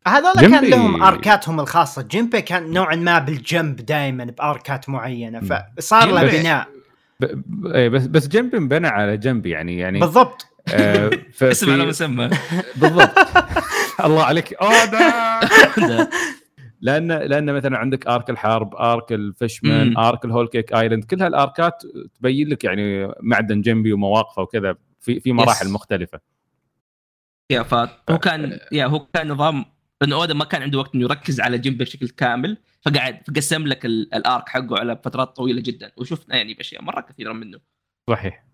هذول 0.08 0.32
كان 0.34 0.64
لهم 0.70 1.02
أركاتهم 1.02 1.60
الخاصة. 1.60 2.02
جيمبي 2.02 2.42
كان 2.42 2.70
نوعا 2.72 2.96
ما 2.96 3.18
بالجنب 3.18 3.76
دائما 3.76 4.24
بأركات 4.24 4.88
معينة. 4.88 5.40
فصار 5.76 6.10
له 6.10 6.40
بناء. 6.40 6.66
إيه، 7.74 7.88
بس 7.88 8.06
بس 8.06 8.28
جيمبي 8.28 8.56
انبنى 8.56 8.86
على 8.88 9.16
جيمبي 9.16 9.50
يعني 9.50 9.78
يعني 9.78 10.00
بالضبط. 10.00 10.46
آه، 10.74 11.10
اسم 11.42 11.70
على 11.72 11.86
مسمى 11.86 12.30
بالضبط. 12.76 13.10
الله 14.04 14.24
عليك. 14.24 14.52
اودا 14.54 15.10
لأن 16.82 17.12
لأن 17.12 17.52
مثلا 17.54 17.78
عندك 17.78 18.06
arc 18.06 18.30
الحرب 18.30 18.74
arc 18.74 19.12
ال 19.12 19.21
Fishman. 19.21 19.96
arc 19.96 20.24
ال 20.24 20.28
Whole 20.28 20.48
Cake 20.48 20.72
Island 20.72 21.04
كل 21.04 21.22
هالآركات 21.22 21.82
تبين 22.18 22.48
لك 22.48 22.64
يعني 22.64 23.12
معدن 23.22 23.60
جيمبي 23.60 23.92
ومواقفه 23.92 24.42
وكذا 24.42 24.74
في 25.00 25.20
في 25.20 25.32
مراحل 25.32 25.66
Yes. 25.66 25.70
مختلفة. 25.70 26.20
yeah 27.50 27.62
فهو 27.62 28.18
كان 28.22 28.58
yeah 28.72 28.86
هو 28.86 29.06
كان 29.14 29.28
نظام 29.28 29.64
لأنه 30.00 30.16
اودا 30.16 30.34
ما 30.34 30.44
كان 30.44 30.62
عنده 30.62 30.78
وقت 30.78 30.94
إنه 30.94 31.04
يركز 31.04 31.40
على 31.40 31.58
جيمبي 31.58 31.84
بشكل 31.84 32.08
كامل 32.08 32.56
فقعد 32.82 33.20
فقسم 33.26 33.66
لك 33.66 33.84
ال- 33.84 34.14
ال 34.14 34.23
arc 34.23 34.48
حقه 34.48 34.78
على 34.78 34.96
فترات 35.04 35.36
طويلة 35.36 35.60
جدا. 35.60 35.92
وشفنا 35.96 36.36
يعني 36.36 36.54
بأشياء 36.54 36.82
مرة 36.82 37.00
كثيرة 37.00 37.32
منه. 37.32 37.58
صحيح. 38.10 38.44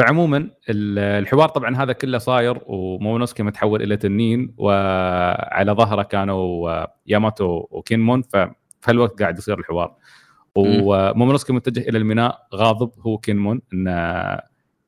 فعموما 0.00 0.36
ال- 0.68 0.98
الحوار 0.98 1.48
طبعا 1.48 1.76
هذا 1.76 1.92
كله 1.92 2.18
صاير 2.18 2.60
ومومونوسكي 2.66 3.42
متحول 3.42 3.82
إلى 3.82 3.96
تنين 3.96 4.54
وعلى 4.56 5.72
ظهره 5.72 6.02
كانوا 6.02 6.70
آه، 6.70 6.94
ياماتو 7.06 7.66
وكينمون 7.70 8.22
ففي 8.22 8.54
هالوقت 8.84 9.22
قاعد 9.22 9.38
يصير 9.38 9.58
الحوار. 9.58 9.96
ومومونوسكي 10.54 11.52
متجه 11.52 11.88
إلى 11.88 11.98
الميناء 11.98 12.46
غاضب 12.54 12.90
هو 13.00 13.18
كينمون 13.18 13.60
إنه 13.72 14.38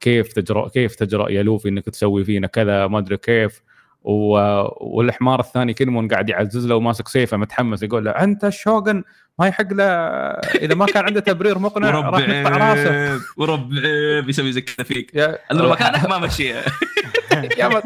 كيف 0.01 0.33
تجرؤ 0.33 0.69
كيف 0.69 0.95
تجرؤ 0.95 1.29
يا 1.31 1.43
لوفي 1.43 1.69
إنك 1.69 1.85
تسوي 1.85 2.25
فينا 2.25 2.47
كذا 2.47 2.87
ما 2.87 2.99
أدري 2.99 3.17
كيف. 3.17 3.63
والحمار 4.11 5.41
الثاني 5.41 5.75
كينمون 5.75 6.09
قاعد 6.09 6.29
يعزز 6.29 6.67
له 6.67 6.75
وماسك 6.77 7.09
سيفه 7.09 7.37
متحمس 7.37 7.83
يقول 7.83 8.05
له 8.05 8.11
أنت 8.11 8.45
الشوغن 8.45 9.05
ما 9.39 9.47
يحق 9.47 9.73
له 9.73 9.85
إذا 9.85 10.75
ما 10.75 10.87
كان 10.87 11.05
عنده 11.05 11.21
تبرير 11.21 11.59
مقنع 11.59 11.91
راح 11.91 12.29
نقطع 12.29 12.57
راسه. 12.57 13.21
ورب 13.37 13.73
عيب 13.73 14.29
يسوي 14.29 14.53
زي 14.53 14.61
كذا 14.61 14.85
فيك. 14.85 15.17
انه 15.19 15.63
لو 15.63 15.71
مكانك 15.71 16.05
ما 16.09 16.19
مشيها 16.19 16.63
يا 17.59 17.69
ما 17.69 17.75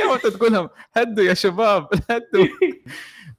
يا 0.00 0.06
ما 0.10 0.16
تقولهم 0.30 0.68
هدوا 0.96 1.24
يا 1.24 1.34
شباب 1.34 1.86
هدوا. 2.10 2.46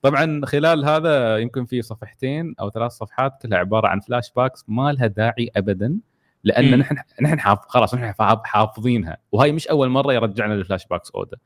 طبعا 0.02 0.42
خلال 0.46 0.86
هذا 0.86 1.38
يمكن 1.38 1.66
في 1.66 1.82
صفحتين 1.82 2.56
أو 2.60 2.70
ثلاث 2.70 2.92
صفحات 2.92 3.34
كلها 3.42 3.58
عبارة 3.60 3.88
عن 3.88 4.00
flashbacks 4.00 4.66
ما 4.68 4.92
لها 4.92 5.08
داعي 5.08 5.50
ابدا 5.56 5.98
لأن. 6.44 6.80
نحن 6.80 6.96
نحن 7.22 7.40
حاف... 7.40 7.58
خلاص 7.68 7.96
نحن 7.96 8.14
حاف- 8.20 8.40
حافظينها. 8.44 9.18
وهي 9.32 9.52
مش 9.52 9.68
أول 9.68 9.90
مرة 9.90 10.14
يرجعنا 10.14 10.54
لل 10.54 10.86
flashbacks 10.88 11.12
أودا. 11.12 11.38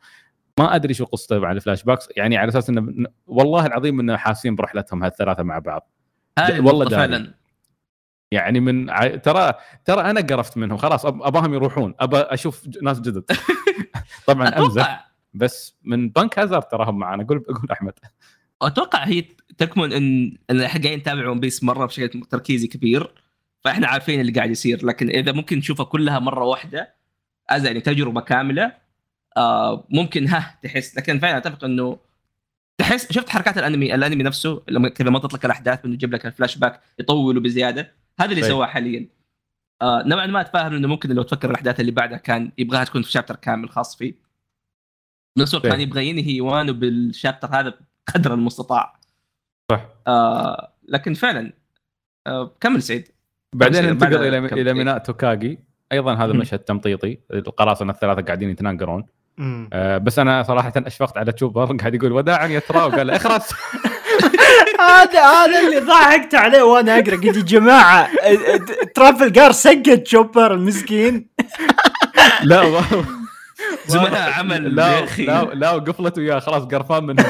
ما 0.60 0.76
أدري 0.76 0.94
شو 0.94 1.06
قصته 1.06 1.40
مع 1.40 1.52
ال 1.52 1.84
flashbacks. 1.84 2.08
يعني 2.18 2.38
على 2.38 2.50
أساس 2.50 2.70
إنه 2.70 3.08
والله 3.28 3.66
العظيم 3.66 4.00
إنه 4.00 4.18
حاسين 4.18 4.56
برحلتهم 4.56 5.04
هالثلاثة 5.04 5.44
مع 5.44 5.60
بعض. 5.60 5.92
والله. 6.60 6.90
فعلا. 6.90 7.34
يعني 8.32 8.60
من 8.60 8.90
ع- 8.90 9.16
ترى 9.16 9.54
ترى 9.86 10.02
أنا 10.02 10.22
قرفت 10.22 10.58
منهم. 10.58 10.78
خلاص 10.78 11.06
أب- 11.06 11.10
أباهم 11.10 11.54
يروحون. 11.54 11.94
ابى 12.00 12.18
أشوف 12.18 12.68
ناس 12.82 13.00
جدد. 13.00 13.24
طبعا 14.28 14.48
أمزح. 14.48 15.12
بس 15.34 15.78
من 15.84 16.10
بنك 16.10 16.40
هازارد 16.40 16.64
تراهم 16.64 17.00
معنا 17.00 17.24
قول 17.24 17.40
قول 17.40 17.72
أحمد. 17.72 17.94
أتوقع 18.62 19.04
هي 19.04 19.22
تكمن 19.58 19.94
ان 19.94 20.38
إن 20.50 20.62
إحنا 20.62 20.82
قاعدين 20.82 21.00
نتابع 21.00 21.30
ون 21.30 21.40
بيس 21.40 21.64
مرة 21.64 21.86
بشكل 21.86 22.22
تركيزي 22.22 22.68
كبير. 22.68 23.14
فإحنا 23.64 23.88
عارفين 23.88 24.22
اللي 24.22 24.32
قاعد 24.32 24.50
يصير. 24.50 24.86
لكن 24.86 25.10
إذا 25.10 25.32
ممكن 25.32 25.58
نشوفها 25.58 25.86
كلها 25.86 26.20
مرة 26.20 26.44
واحدة 26.46 26.96
as 27.50 27.66
يعني 27.66 27.82
تجربة 27.82 28.22
كاملة. 28.22 28.87
آه 29.38 29.88
ممكن 29.90 30.28
ها 30.28 30.60
تحس 30.64 30.98
لكن 30.98 31.20
فعلا 31.20 31.38
أتفق 31.38 31.64
إنه 31.64 32.00
تحس 32.78 33.12
شفت 33.12 33.30
حركات 33.30 33.58
الأنمي 33.58 33.96
الأنمي 33.96 34.24
نفسه 34.24 34.62
لما 34.68 34.90
كذا 34.90 35.10
مطط 35.10 35.34
لك 35.34 35.46
الأحداث 35.46 35.86
انه 35.86 35.94
يجيب 35.94 36.14
لك 36.14 36.26
الفلاش 36.26 36.58
باك 36.58 36.82
يطولوا 37.00 37.42
بزيادة 37.42 37.94
هذا 38.20 38.32
اللي. 38.32 38.44
سواه 38.44 38.66
حاليا 38.66 39.08
آه 39.82 40.04
نوعا 40.06 40.26
ما 40.26 40.42
أتفاهم 40.42 40.74
إنه 40.74 40.88
ممكن 40.88 41.10
لو 41.10 41.24
تفكر 41.24 41.50
الأحداث 41.50 41.80
اللي 41.80 41.92
بعدها 41.92 42.18
كان 42.18 42.52
يبغاها 42.58 42.84
تكون 42.84 43.02
في 43.02 43.12
chapter 43.12 43.36
كامل 43.36 43.70
خاص 43.70 43.98
فيه 43.98 44.14
بنفس 45.38 45.54
الوقت. 45.54 45.68
كان 45.68 45.82
يبغى 45.82 46.08
ينهي 46.10 46.42
وانه 46.42 46.72
بال 46.72 46.89
chapter 46.89 47.48
هذا 47.48 47.74
قدر 48.16 48.34
المستطاع 48.34 49.00
صح. 49.72 49.86
آه 50.08 50.74
لكن 50.88 51.14
فعلا 51.14 51.54
آه 52.28 52.56
كمل 52.60 52.82
سعيد 52.82 53.08
بعدين 53.56 53.82
بعد 53.82 53.92
ننتقل 53.92 54.28
إلى 54.28 54.38
إلى. 54.62 54.74
ميناء 54.74 54.98
توكاجي 54.98 55.60
أيضا 55.92 56.14
هذا. 56.14 56.34
مشهد 56.34 56.60
تمطيطي 56.60 57.18
القراصنة 57.34 57.92
الثلاثة 57.92 58.22
قاعدين 58.22 58.50
يتناقرون. 58.50 59.06
آه 59.74 59.98
بس 59.98 60.20
أنا 60.20 60.44
صراحة 60.44 60.74
أشفقت 60.78 61.18
على 61.18 61.32
تشوبر 61.32 61.78
قاعد 61.78 61.96
يقول 61.96 62.12
وداعا 62.12 62.48
يا 62.48 62.60
تراو 62.60 62.90
قال 62.90 63.08
له 63.08 63.16
اخرس. 63.16 63.54
هذا 64.80 65.22
هذا 65.24 65.60
اللي 65.68 65.80
ضحكت 65.80 66.36
عليه 66.36 66.62
وأنا 66.62 67.00
أقرأ. 67.00 67.16
قلت 67.16 67.26
يا 67.38 67.42
جماعة 67.42 68.10
ترافلجار 68.96 69.52
سقط 69.52 70.06
شوبر 70.08 70.54
المسكين. 70.54 71.30
لا 72.44 72.82
زملاء 73.88 74.32
عمل 74.32 74.76
لا 74.76 74.88
يا 74.88 75.04
أخي. 75.04 75.26
لا 75.26 75.44
لا 75.44 75.72
وقفلت 75.72 76.18
وياه. 76.18 76.40
خلاص 76.40 76.64
قرفان 76.64 77.04
منه. 77.04 77.26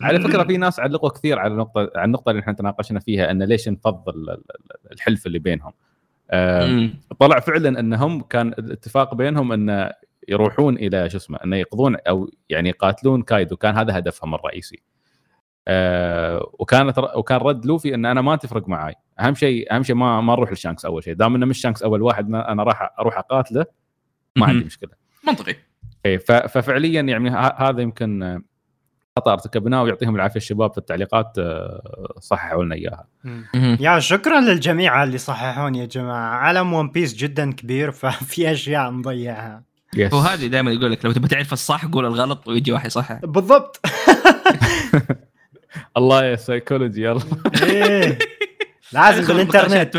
على 0.00 0.20
فكرة 0.20 0.42
في 0.42 0.56
ناس 0.56 0.80
علقوا 0.80 1.10
كثير 1.10 1.38
على 1.38 1.52
النقطه 1.52 1.90
على 1.96 2.04
النقطة 2.04 2.30
اللي 2.30 2.42
إحنا 2.42 2.52
تناقشنا 2.52 3.00
فيها 3.00 3.30
إن 3.30 3.42
ليش 3.42 3.68
انفض 3.68 4.12
ال- 4.12 4.30
ال- 4.30 4.92
الحلف 4.92 5.26
اللي 5.26 5.38
بينهم. 5.38 5.72
طلع 7.20 7.40
فعلا 7.40 7.80
أنهم 7.80 8.20
كان 8.22 8.48
الاتفاق 8.48 9.14
بينهم 9.14 9.52
أن 9.52 9.90
يروحون 10.28 10.76
إلى 10.76 11.10
شو 11.10 11.16
اسمه 11.16 11.38
انه 11.44 11.56
يقضون 11.56 11.96
أو 11.96 12.30
يعني 12.48 12.68
يقاتلون 12.68 13.22
كايدو. 13.22 13.56
كان 13.56 13.76
هذا 13.76 13.98
هدفهم 13.98 14.34
الرئيسي. 14.34 14.82
آه 15.68 16.50
وكانت 16.58 16.98
وكان 16.98 17.38
رد 17.40 17.66
لوفي 17.66 17.94
أن 17.94 18.06
أنا 18.06 18.20
ما 18.20 18.36
تفرق 18.36 18.68
معاي. 18.68 18.94
أهم 19.20 19.34
شيء 19.34 19.74
أهم 19.74 19.82
شيء 19.82 19.96
ما 19.96 20.20
ما 20.20 20.32
نروح 20.34 20.52
لشانكس 20.52 20.84
أول 20.84 21.04
شيء. 21.04 21.14
دام 21.14 21.34
أنه 21.34 21.46
مش 21.46 21.58
شانكس 21.60 21.82
أول 21.82 22.02
واحد 22.02 22.34
أنا 22.34 22.62
راح 22.62 22.94
أروح 23.00 23.18
أقاتله 23.18 23.66
ما 24.36 24.46
عندي. 24.46 24.64
مشكلة. 24.64 24.90
منطقي. 25.26 25.54
إيه 26.06 26.18
ف- 26.18 26.32
ففعليا 26.32 27.00
يعني 27.00 27.30
ه- 27.30 27.54
هذا 27.68 27.82
يمكن 27.82 28.42
خطا 29.18 29.32
ارتكبناه 29.32 29.82
ويعطيهم 29.82 30.16
العافية 30.16 30.36
الشباب 30.36 30.72
في 30.72 30.78
التعليقات 30.78 31.32
آه، 31.38 32.14
صححوا 32.20 32.64
لنا 32.64 32.74
إياها. 32.74 33.06
يا 33.80 33.98
شكرا 33.98 34.40
للجميع 34.40 35.02
اللي 35.04 35.18
صححون 35.18 35.74
يا 35.74 35.86
جماعة. 35.86 36.36
عالم 36.36 36.72
ون 36.72 36.90
بيس 36.90 37.14
جدا 37.14 37.52
كبير 37.52 37.90
ففي 38.00 38.52
أشياء 38.52 38.90
نضيعها. 38.90 39.62
yes 39.96 40.12
وهذه 40.12 40.46
دائما 40.46 40.72
يقول 40.72 40.92
لك 40.92 41.04
لو 41.04 41.12
تبغى 41.12 41.28
تعرف 41.28 41.52
الصح 41.52 41.86
قول 41.86 42.06
الغلط 42.06 42.48
ويجي 42.48 42.72
واحد 42.72 42.86
يصحح. 42.86 43.20
بالضبط. 43.24 43.80
الله 45.96 46.24
يا 46.24 46.36
سايكولوجي 46.36 47.02
يلا. 47.02 47.20
إيه. 47.62 48.18
لازم 48.92 49.26
بالإنترنت. 49.26 49.96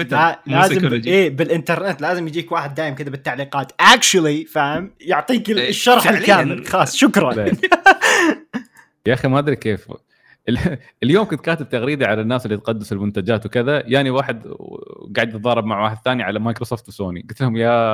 لازم. 0.48 0.94
إيه 0.94 1.30
بالإنترنت 1.30 2.02
لازم 2.02 2.28
يجيك 2.28 2.52
واحد 2.52 2.76
دايم 2.76 2.96
كذا 2.96 3.10
بالتعليقات. 3.10 3.72
actually 3.80 4.46
فاهم؟ 4.46 4.92
يعطيك 5.00 5.50
إيه، 5.50 5.70
الشرح. 5.70 6.08
الكامل. 6.08 6.68
خلاص 6.68 6.96
شكرا. 6.96 7.46
يا 9.08 9.14
أخي 9.14 9.28
ما 9.28 9.40
أدري 9.40 9.56
كيف. 9.56 9.88
ال- 10.50 10.78
اليوم 11.04 11.26
كنت 11.26 11.42
كاتب 11.42 11.70
تغريدة 11.70 12.08
على 12.08 12.22
الناس 12.22 12.46
اللي 12.46 12.58
تقدس 12.58 12.92
المنتجات 12.92 13.46
وكذا. 13.46 13.84
يعني 13.86 14.10
واحد 14.10 14.48
قاعد 15.16 15.30
يتضارب 15.30 15.66
مع 15.66 15.84
واحد 15.84 15.98
ثاني 16.06 16.24
على 16.24 16.40
مايكروسوفت 16.40 16.88
وسوني. 16.88 17.22
قلت 17.30 17.42
لهم 17.42 17.58
يا 17.58 17.94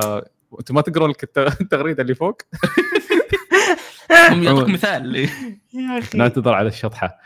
أنتم 0.59 0.75
ما 0.75 0.81
تقرون 0.81 1.13
التغريدة 1.37 2.01
اللي 2.03 2.15
فوق؟ 2.15 2.41
هم 4.29 4.43
يعطوك 4.43 4.69
مثال. 4.69 5.15
يا 5.73 5.97
أخي. 5.99 6.17
نعتذر 6.17 6.53
على 6.53 6.67
الشطحة. 6.67 7.17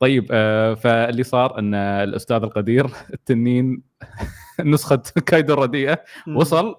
طيب 0.00 0.26
آه 0.30 0.74
فاللي 0.74 1.22
صار 1.22 1.58
أن 1.58 1.74
الأستاذ 1.74 2.36
القدير 2.42 2.86
التنين 3.14 3.82
نسخة 4.60 5.02
كايدو 5.26 5.54
الرديئة 5.54 6.02
وصل 6.36 6.76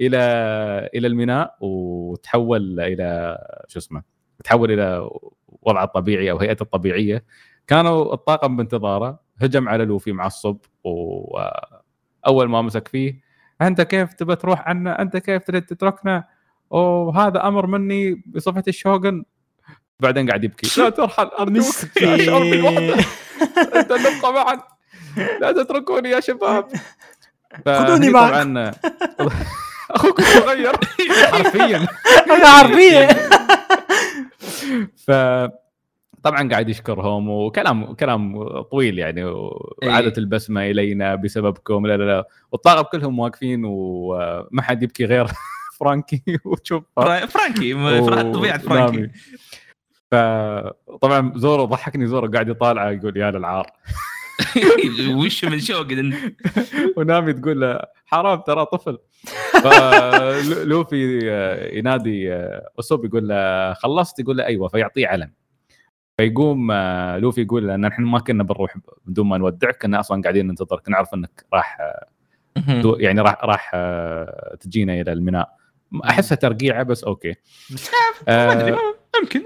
إلى 0.00 0.18
إلى 0.94 1.06
الميناء 1.06 1.56
وتحول 1.60 2.80
إلى 2.80 3.38
شو 3.68 3.78
اسمه 3.78 4.02
تحول 4.44 4.72
إلى 4.72 5.10
وضعه 5.62 5.84
الطبيعي 5.84 6.30
أو 6.30 6.38
هيئته 6.38 6.62
الطبيعية 6.62 7.24
كانوا 7.66 8.14
الطاقم 8.14 8.56
بانتظاره 8.56 9.20
هجم 9.42 9.68
على 9.68 9.84
لوفي 9.84 10.12
معصب 10.12 10.56
واول 10.84 12.48
ما 12.48 12.62
مسك 12.62 12.88
فيه 12.88 13.20
أنت 13.62 13.80
كيف 13.80 14.12
تبى 14.12 14.36
تروح 14.36 14.68
عنا 14.68 15.02
أنت 15.02 15.16
كيف 15.16 15.44
تريد 15.44 15.62
تتركنا؟ 15.62 16.24
وهذا 16.70 17.48
أمر 17.48 17.66
مني 17.66 18.22
بصفه 18.26 18.62
الشوغن 18.68 19.24
بعدين 20.00 20.28
قاعد 20.28 20.44
يبكي. 20.44 20.80
لا 20.80 20.88
ترحل 20.90 21.26
أرجوك 21.26 21.74
لا 22.02 22.14
اشعر 22.14 22.40
بالوحده 22.40 22.94
أنت 23.76 23.92
نبقى 23.92 24.32
معا 24.32 24.62
لا 25.40 25.52
تتركوني 25.52 26.08
يا 26.10 26.20
شباب. 26.20 26.68
خذوني 27.66 28.10
معك. 28.10 28.74
أخوك 29.94 30.20
الصغير. 30.20 30.72
حرفيا. 31.32 31.86
أنا 32.30 32.48
عربيه 32.48 33.08
ف 35.06 35.10
طبعا 36.22 36.48
قاعد 36.50 36.68
يشكرهم 36.68 37.28
وكلام 37.30 37.92
كلام 37.94 38.44
طويل 38.62 38.98
يعني 38.98 39.24
وعادت 39.24 40.18
البسمة 40.18 40.70
إلينا 40.70 41.14
بسببكم. 41.14 41.86
لا 41.86 41.96
لا 41.96 42.04
لا. 42.04 42.24
والطاقم 42.52 42.98
كلهم 42.98 43.18
واقفين 43.18 43.62
وما 43.64 44.62
حد 44.62 44.82
يبكي 44.82 45.04
غير 45.04 45.26
فرانكي 45.80 46.22
وتشوف. 46.44 46.84
فرا- 46.96 47.26
فرانكي 47.26 47.74
طبيعة 48.32 48.58
فرانكي. 48.58 49.10
فطبعا 50.10 51.32
زورو 51.36 51.64
ضحكني 51.64 52.06
زورو 52.06 52.30
قاعد 52.30 52.48
يطالعه 52.48 52.90
يقول 52.90 53.16
يا 53.16 53.30
للعار. 53.30 53.66
وش 55.18 55.44
من 55.44 55.60
شوق 55.60 55.86
ونامي 56.96 57.32
تقول 57.32 57.60
له 57.60 57.80
حرام 58.06 58.40
ترى 58.40 58.66
طفل. 58.66 58.98
فلوفي 59.62 61.18
ينادي 61.78 62.34
اسوب 62.78 63.04
يقول 63.04 63.28
له 63.28 63.72
خلصت؟ 63.74 64.18
يقول 64.18 64.36
له 64.36 64.44
أيوه. 64.44 64.68
فيعطيه 64.68 65.06
علم. 65.06 65.32
فيقوم 66.16 66.70
آه، 66.70 67.18
لوفي 67.18 67.42
يقول 67.42 67.66
له 67.66 67.74
إن 67.74 67.84
إحنا 67.84 68.06
ما 68.06 68.18
كنا 68.18 68.42
بنروح 68.42 68.76
بدون 69.04 69.26
ما 69.26 69.38
نودعك 69.38 69.82
كنا 69.82 70.00
أصلا 70.00 70.22
قاعدين 70.22 70.46
ننتظرك 70.46 70.88
نعرف 70.88 71.14
إنك 71.14 71.46
راح 71.54 71.78
يعني 72.98 73.20
راح 73.20 73.44
راح 73.44 73.70
آه، 73.74 74.56
تجينا 74.60 75.00
إلى 75.00 75.12
الميناء. 75.12 75.56
أحسها 76.04 76.36
ترقيعة 76.36 76.82
بس 76.82 77.04
أوكي. 77.04 77.28
ما 78.28 78.52
أدري 78.52 78.72
آه، 78.72 78.78
يمكن. 79.22 79.42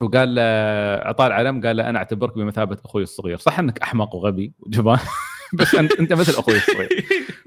وقال 0.00 0.34
له 0.34 0.42
اعطاه 0.42 1.26
العلم 1.26 1.66
قال 1.66 1.76
له 1.76 1.88
أنا 1.88 1.98
أعتبرك 1.98 2.34
بمثابة 2.34 2.78
أخوي 2.84 3.02
الصغير. 3.02 3.36
صح 3.36 3.58
إنك 3.58 3.78
أحمق 3.78 4.14
وغبي 4.14 4.52
وجبان 4.58 4.98
بس 5.58 5.74
أنت 5.74 6.12
مثل 6.12 6.38
أخوي 6.38 6.56
الصغير. 6.56 7.06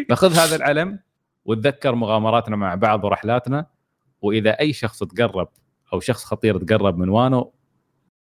فخذ 0.10 0.34
هذا 0.34 0.56
العلم 0.56 1.00
وتذكر 1.46 1.96
مغامراتنا 1.96 2.56
مع 2.56 2.76
بعض 2.76 3.04
ورحلاتنا 3.04 3.66
وإذا 4.22 4.50
أي 4.50 4.74
شخص 4.74 5.04
تقرب 5.04 5.48
أو 5.94 6.00
شخص 6.00 6.24
خطير 6.26 6.58
تقرب 6.58 6.98
من 6.98 7.10
وانو 7.10 7.54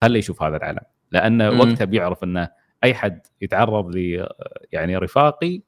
خليه 0.02 0.20
يشوف 0.20 0.44
هذا 0.44 0.58
العلم. 0.58 0.82
لأنه 1.12 1.50
مم. 1.50 1.60
وقتها 1.60 1.86
بيعرف 1.86 2.24
إنه 2.24 2.50
أي 2.84 2.94
حد 2.94 3.28
يتعرض 3.42 3.96
لي 3.96 4.30
يعني 4.72 4.98
رفاقي 4.98 5.62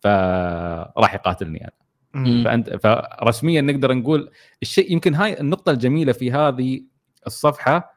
فراح 0.00 1.14
يقاتلني 1.14 1.64
أنا. 1.64 2.44
فأنت 2.44 2.76
فرسميا 2.76 3.60
نقدر 3.60 3.94
نقول 3.94 4.30
الشيء 4.62 4.92
يمكن 4.92 5.14
هاي 5.14 5.40
النقطة 5.40 5.72
الجميلة 5.72 6.12
في 6.12 6.32
هذه 6.32 6.82
الصفحة 7.26 7.93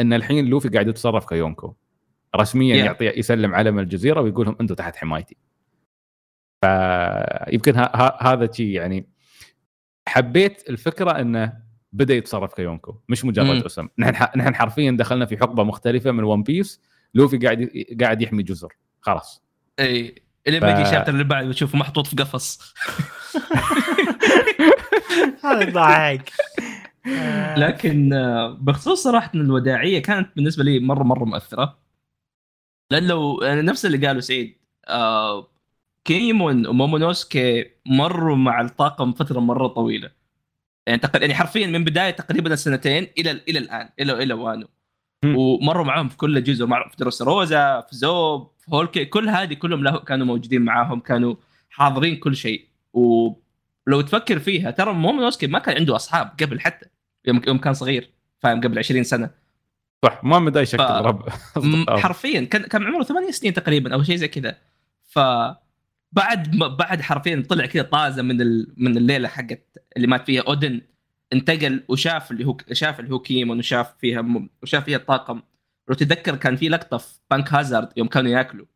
إن 0.00 0.12
الحين 0.12 0.46
لوفي 0.46 0.68
قاعد 0.68 0.88
يتصرف 0.88 1.28
كيونكو. 1.28 1.74
رسميا 2.36 2.74
Yeah. 2.82 2.86
يعطي 2.86 3.04
يسلم 3.06 3.54
علم 3.54 3.78
الجزيرة 3.78 4.20
ويقول 4.20 4.46
لهم 4.46 4.56
أنتم 4.60 4.74
تحت 4.74 4.96
حمايتي. 4.96 5.36
فيمكن 6.62 7.74
ها 7.76 7.90
ها 7.94 8.18
هذا 8.32 8.52
شيء 8.52 8.66
يعني 8.66 9.08
حبيت 10.08 10.70
الفكرة 10.70 11.10
إنه 11.20 11.52
بدأ 11.92 12.14
يتصرف 12.14 12.54
كيونكو 12.54 12.96
مش 13.08 13.24
مجرد 13.24 13.46
مم. 13.46 13.62
اسم. 13.66 13.88
نحن 13.98 14.16
ح- 14.16 14.36
نحن 14.36 14.54
حرفيا 14.54 14.90
دخلنا 14.90 15.26
في 15.26 15.36
حقبة 15.38 15.64
مختلفة 15.64 16.10
من 16.12 16.24
ون 16.24 16.42
بيس 16.42 16.80
لوفي 17.14 17.38
قاعد 17.38 17.60
ي- 17.60 17.96
قاعد 18.00 18.22
يحمي 18.22 18.42
جزر. 18.42 18.72
خلاص. 19.00 19.42
إي 19.80 20.22
اللي 20.46 20.60
ف- 20.60 20.64
ال 20.64 20.70
chapter 20.70 21.12
اللي 21.12 21.24
بعد 21.24 21.46
بتشوفه 21.46 21.78
محطوط 21.78 22.06
في 22.06 22.16
قفص. 22.16 22.58
هذا 25.44 25.70
ضحك. 25.70 26.32
لكن 27.56 28.12
آه، 28.12 28.48
بخصوص 28.60 29.02
صراحة 29.02 29.30
الوداعية 29.34 30.02
كانت 30.02 30.28
بالنسبة 30.36 30.64
لي 30.64 30.80
مرة 30.80 31.02
مرة 31.02 31.24
مؤثرة. 31.24 31.78
لأن 32.90 33.06
لو 33.06 33.42
يعني 33.42 33.62
نفس 33.62 33.86
اللي 33.86 34.06
قاله 34.06 34.20
سعيد 34.20 34.56
آه 34.88 35.48
كيمون 36.04 36.66
ومومونوسكي 36.66 37.70
مروا 37.86 38.36
مع 38.36 38.60
الطاقم 38.60 39.12
فترة 39.12 39.40
مرة 39.40 39.66
طويلة. 39.66 40.10
يعني 40.86 40.98
تقريبا 41.00 41.20
يعني 41.26 41.34
حرفيا 41.34 41.66
من 41.66 41.84
بداية 41.84 42.10
تقريبا 42.10 42.52
السنتين 42.52 43.08
إلى 43.18 43.30
إلى 43.30 43.58
الآن 43.58 43.88
إلى 44.00 44.12
إلى 44.22 44.34
وانو. 44.34 44.68
ومروا 45.24 45.84
معاهم 45.84 46.08
في 46.08 46.16
كل 46.16 46.44
جزء 46.44 46.66
مع 46.66 46.88
في 46.88 46.96
دريسروزا 46.96 47.80
في 47.80 47.96
زوب 47.96 48.50
في 48.58 48.66
هولكيك 48.74 49.04
كل 49.04 49.28
هذه 49.28 49.54
كلهم 49.54 49.84
له 49.84 49.98
كانوا 49.98 50.26
موجودين 50.26 50.62
معاهم 50.62 51.00
كانوا 51.00 51.34
حاضرين 51.70 52.16
كل 52.16 52.36
شيء. 52.36 52.68
ولو 52.92 54.00
تفكر 54.00 54.38
فيها 54.38 54.70
ترى 54.70 54.92
مومونوسكي 54.92 55.46
ما 55.46 55.58
كان 55.58 55.76
عنده 55.76 55.96
أصحاب 55.96 56.30
قبل 56.40 56.60
حتى. 56.60 56.86
يوم 57.26 57.42
يوم 57.46 57.58
كان 57.58 57.74
صغير 57.74 58.10
فاهم 58.40 58.60
قبل 58.60 58.78
20 58.78 59.04
سنة. 59.04 59.30
صح 60.04 60.24
ما 60.24 60.38
مدى 60.38 60.58
يشكل 60.58 60.78
ف- 60.78 60.90
رب 60.90 61.28
حرفيا 62.02 62.40
كان 62.44 62.62
كان 62.62 62.84
عمره 62.86 63.02
ثمانية 63.02 63.30
سنين 63.30 63.52
تقريبا 63.54 63.94
أو 63.94 64.02
شيء 64.02 64.16
زي 64.16 64.28
كذا. 64.28 64.56
ف 65.02 65.18
بعد 66.12 66.54
ما 66.56 66.68
بعد 66.68 67.00
حرفيا 67.00 67.44
طلع 67.48 67.66
كذا 67.66 67.82
طازة 67.82 68.22
من 68.22 68.40
ال... 68.40 68.74
من 68.76 68.96
الليلة 68.96 69.28
حقت 69.28 69.78
اللي 69.96 70.06
مات 70.06 70.26
فيها 70.26 70.42
أودن 70.48 70.80
انتقل 71.32 71.84
وشاف 71.88 72.30
اللي 72.30 72.44
هو 72.46 72.56
شاف 72.72 73.00
اللي 73.00 73.14
هو 73.14 73.18
كيمون 73.18 73.58
وشاف 73.58 73.94
فيها 73.98 74.22
م... 74.22 74.48
وشاف 74.62 74.84
فيها 74.84 74.96
الطاقم. 74.96 75.42
لو 75.88 75.94
تتذكر 75.94 76.36
كان 76.36 76.56
في 76.56 76.68
لقطة 76.68 76.96
في 76.96 77.18
بانك 77.30 77.52
هازارد 77.52 77.88
يوم 77.96 78.08
كانوا 78.08 78.30
ياكلوا. 78.30 78.66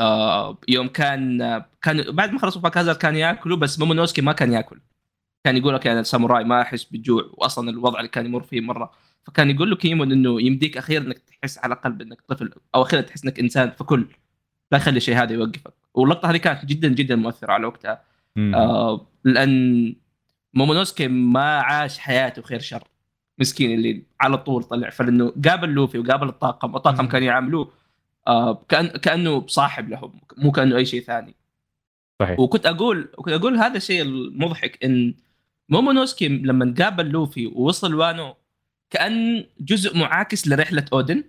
آه 0.00 0.58
يوم 0.68 0.88
كان 0.88 1.38
كان 1.82 2.12
بعد 2.16 2.32
ما 2.32 2.38
خلصوا 2.38 2.62
بانك 2.62 2.78
هازارد 2.78 2.96
كانوا 2.96 3.18
ياكلوا 3.20 3.56
بس 3.56 3.78
مومونوسكي 3.78 4.22
ما 4.22 4.32
كان 4.32 4.52
ياكل. 4.52 4.80
كان 5.46 5.56
يقول 5.56 5.74
لك 5.74 5.86
يعني 5.86 6.00
الساموراي 6.00 6.44
ما 6.44 6.62
أحس 6.62 6.84
بالجوع 6.84 7.30
واصلا 7.32 7.70
الوضع 7.70 7.98
اللي 7.98 8.08
كان 8.08 8.26
يمر 8.26 8.42
فيه 8.42 8.60
مرة. 8.60 8.92
فكان 9.26 9.50
يقول 9.50 9.70
له 9.70 9.76
كيمون 9.76 10.12
إنه 10.12 10.42
يمديك 10.42 10.76
أخيرا 10.76 11.04
إنك 11.04 11.18
تحس 11.18 11.58
على 11.58 11.72
الاقل 11.72 11.92
بأنك 11.92 12.20
طفل 12.28 12.50
أو 12.74 12.82
أخيرا 12.82 13.02
تحس 13.02 13.24
إنك 13.24 13.40
إنسان 13.40 13.70
فكل 13.70 14.06
لا 14.72 14.78
يخلي 14.78 14.96
الشيء 14.96 15.16
هذا 15.16 15.32
يوقفك. 15.32 15.74
واللقطة 15.94 16.30
هذه 16.30 16.36
كانت 16.36 16.64
جدا 16.64 16.88
جدا 16.88 17.16
مؤثرة 17.16 17.52
على 17.52 17.66
وقتها. 17.66 18.02
مم. 18.36 18.54
آه 18.54 19.06
لأن 19.24 19.94
مومونوسكي 20.54 21.08
ما 21.08 21.60
عاش 21.60 21.98
حياته 21.98 22.42
خير 22.42 22.60
شر. 22.60 22.84
مسكين 23.38 23.74
اللي 23.74 24.02
على 24.20 24.38
طول 24.38 24.62
طلع. 24.64 24.90
فلأنه 24.90 25.32
قابل 25.48 25.68
لوفي 25.68 25.98
وقابل 25.98 26.28
الطاقم 26.28 26.74
والطاقم. 26.74 27.08
كانوا 27.08 27.26
يعاملوه 27.26 27.72
آه 28.28 28.64
كأن 28.68 28.86
كأنه 28.86 29.46
صاحب 29.46 29.88
لهم 29.88 30.20
مو 30.36 30.52
كأنه 30.52 30.76
أي 30.76 30.84
شيء 30.84 31.02
ثاني. 31.02 31.34
صحيح. 32.22 32.40
وكنت 32.40 32.66
أقول 32.66 33.08
وكنت 33.18 33.34
أقول 33.34 33.56
هذا 33.56 33.76
الشيء 33.76 34.02
المضحك 34.02 34.84
إن 34.84 35.14
مومونوسكي 35.68 36.28
لما 36.28 36.74
قابل 36.78 37.08
لوفي 37.08 37.46
ووصل 37.46 37.94
وانو 37.94 38.36
كأن 38.90 39.46
جزء 39.60 39.98
معاكس 39.98 40.48
لرحلة 40.48 40.84
أودن. 40.92 41.24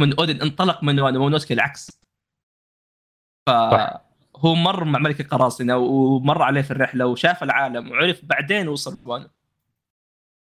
من 0.00 0.18
أودن 0.18 0.42
انطلق 0.42 0.84
من 0.84 1.00
وانو 1.00 1.18
مومونوسكي 1.18 1.54
العكس. 1.54 2.02
فهو 3.46 4.54
مر 4.54 4.84
مع 4.84 4.98
ملك 4.98 5.20
القراصنه 5.20 5.76
ومر 5.76 6.42
عليه 6.42 6.62
في 6.62 6.70
الرحلة 6.70 7.06
وشاف 7.06 7.42
العالم 7.42 7.90
وعرف 7.90 8.24
بعدين 8.24 8.68
وصل 8.68 8.98
وانو. 9.04 9.28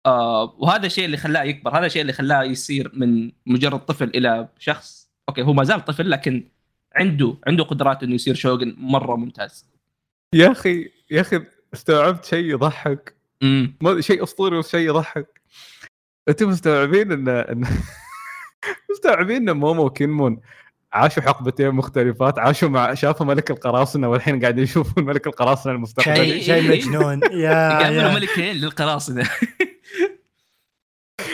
آه 0.06 0.56
وهذا 0.58 0.86
الشيء 0.86 1.06
اللي 1.06 1.17
خلاه 1.17 1.43
يكبر 1.43 1.78
هذا 1.78 1.86
الشيء 1.86 2.02
اللي 2.02 2.13
خلاه 2.13 2.43
يصير 2.43 2.91
من 2.93 3.32
مجرد 3.45 3.80
طفل 3.80 4.10
إلى 4.10 4.50
شخص. 4.60 5.10
أوكي 5.30 5.41
هو 5.41 5.54
ما 5.54 5.63
زال 5.63 5.86
طفل 5.86 6.10
لكن 6.10 6.50
عنده 6.95 7.38
عنده 7.48 7.63
قدرات 7.63 8.04
إنه 8.04 8.15
يصير 8.15 8.36
شوغن 8.36 8.76
مرة 8.78 9.15
ممتاز. 9.15 9.69
يا 10.34 10.52
أخي 10.52 10.91
يا 11.12 11.21
أخي 11.21 11.45
استوعبت 11.73 12.25
شيء 12.25 12.45
يضحك؟ 12.45 13.15
امم 13.43 13.75
ما 13.82 14.01
شيء 14.01 14.23
أسطوري 14.23 14.58
وشيء 14.58 14.89
يضحك. 14.89 15.41
أنتم 16.30 16.49
مستوعبين 16.49 17.12
إن 17.12 17.28
إن 17.28 17.67
مستوعبين 18.91 19.49
إن 19.49 19.58
مومو 19.58 19.86
وكينمون 19.86 20.41
عاشوا 20.95 21.23
حقبتين 21.23 21.71
مختلفات 21.71 22.39
عاشوا 22.39 22.69
مع 22.69 22.93
شافوا 22.93 23.25
ملك 23.25 23.51
القراصنة 23.51 24.10
والحين 24.10 24.41
قاعدين 24.41 24.63
يشوفون 24.63 25.06
ملك 25.06 25.28
القراصنة 25.28 25.63
شيء 25.63 25.75
المستقبلي. 25.75 26.41
شيء 26.41 26.71
مجنون. 26.71 27.19
يا 27.32 27.80
يقابلوا 27.80 28.01
يا. 28.01 28.13
ملكين 28.13 28.56
للقراصنة. 28.56 29.30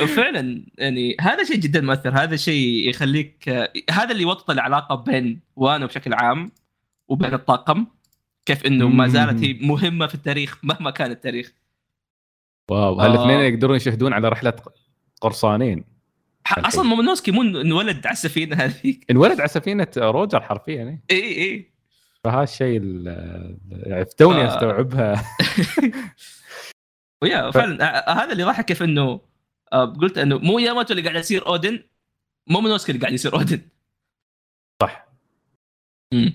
وفعلا 0.02 0.66
يعني 0.78 1.16
هذا 1.22 1.44
شيء 1.44 1.56
جدا 1.56 1.82
مؤثر. 1.82 2.10
هذا 2.10 2.36
شيء 2.36 2.90
يخليك 2.90 3.50
هذا 3.92 4.12
اللي 4.12 4.24
يوطد 4.24 4.52
العلاقة 4.52 4.96
بين 4.96 5.40
وانو 5.56 5.88
بشكل 5.88 6.14
عام 6.14 6.52
وبين 7.08 7.34
الطاقم. 7.34 7.86
كيف 8.46 8.66
إنه 8.66 8.88
ما 8.90 9.08
زالت 9.08 9.44
هي 9.44 9.54
مهمة 9.54 10.08
في 10.08 10.16
التاريخ 10.16 10.60
مهما 10.64 10.92
كان 10.92 11.12
التاريخ. 11.12 11.54
Wow 12.72 13.02
آه. 13.02 13.06
هالاثنين 13.06 13.40
يقدرون 13.40 13.76
يشهدون 13.76 14.14
على 14.14 14.30
رحلة 14.30 14.54
قرصانين. 15.22 15.84
أصلا 16.58 16.84
مومونوسكي 16.84 17.32
مو 17.32 17.42
انولد 17.42 18.08
على 18.08 18.14
السفينة 18.14 18.56
هذيك. 18.56 19.06
انولد 19.12 19.40
على 19.40 19.48
سفينة 19.50 19.88
روجر 19.98 20.42
حرفيا 20.42 21.02
إيه. 21.12 21.24
اي 21.24 21.42
اي 21.52 21.72
فهذا 22.24 22.44
الشيء 22.44 22.80
ال- 22.84 23.58
يعني 23.72 24.06
توني 24.06 24.42
آه. 24.42 24.48
أستوعبها. 24.56 25.24
و 27.24 27.30
yeah 27.30 27.52
ف- 27.52 27.54
فعلا 27.54 28.10
آه، 28.10 28.14
هذا 28.24 28.32
اللي 28.32 28.44
ضحك 28.44 28.66
كيف 28.66 28.84
إنه 28.84 29.22
آه، 29.74 29.86
قلت 29.86 30.18
إنه 30.18 30.38
مو 30.38 30.60
ياماتو 30.60 30.94
اللي 30.94 31.04
قاعد 31.04 31.16
يصير 31.20 31.48
أودن 31.48 31.84
مومونوسكي 32.48 32.92
اللي 32.92 33.02
قاعد 33.02 33.14
يصير 33.14 33.34
أودن. 33.34 33.62
صح. 34.82 35.08
امم 36.14 36.34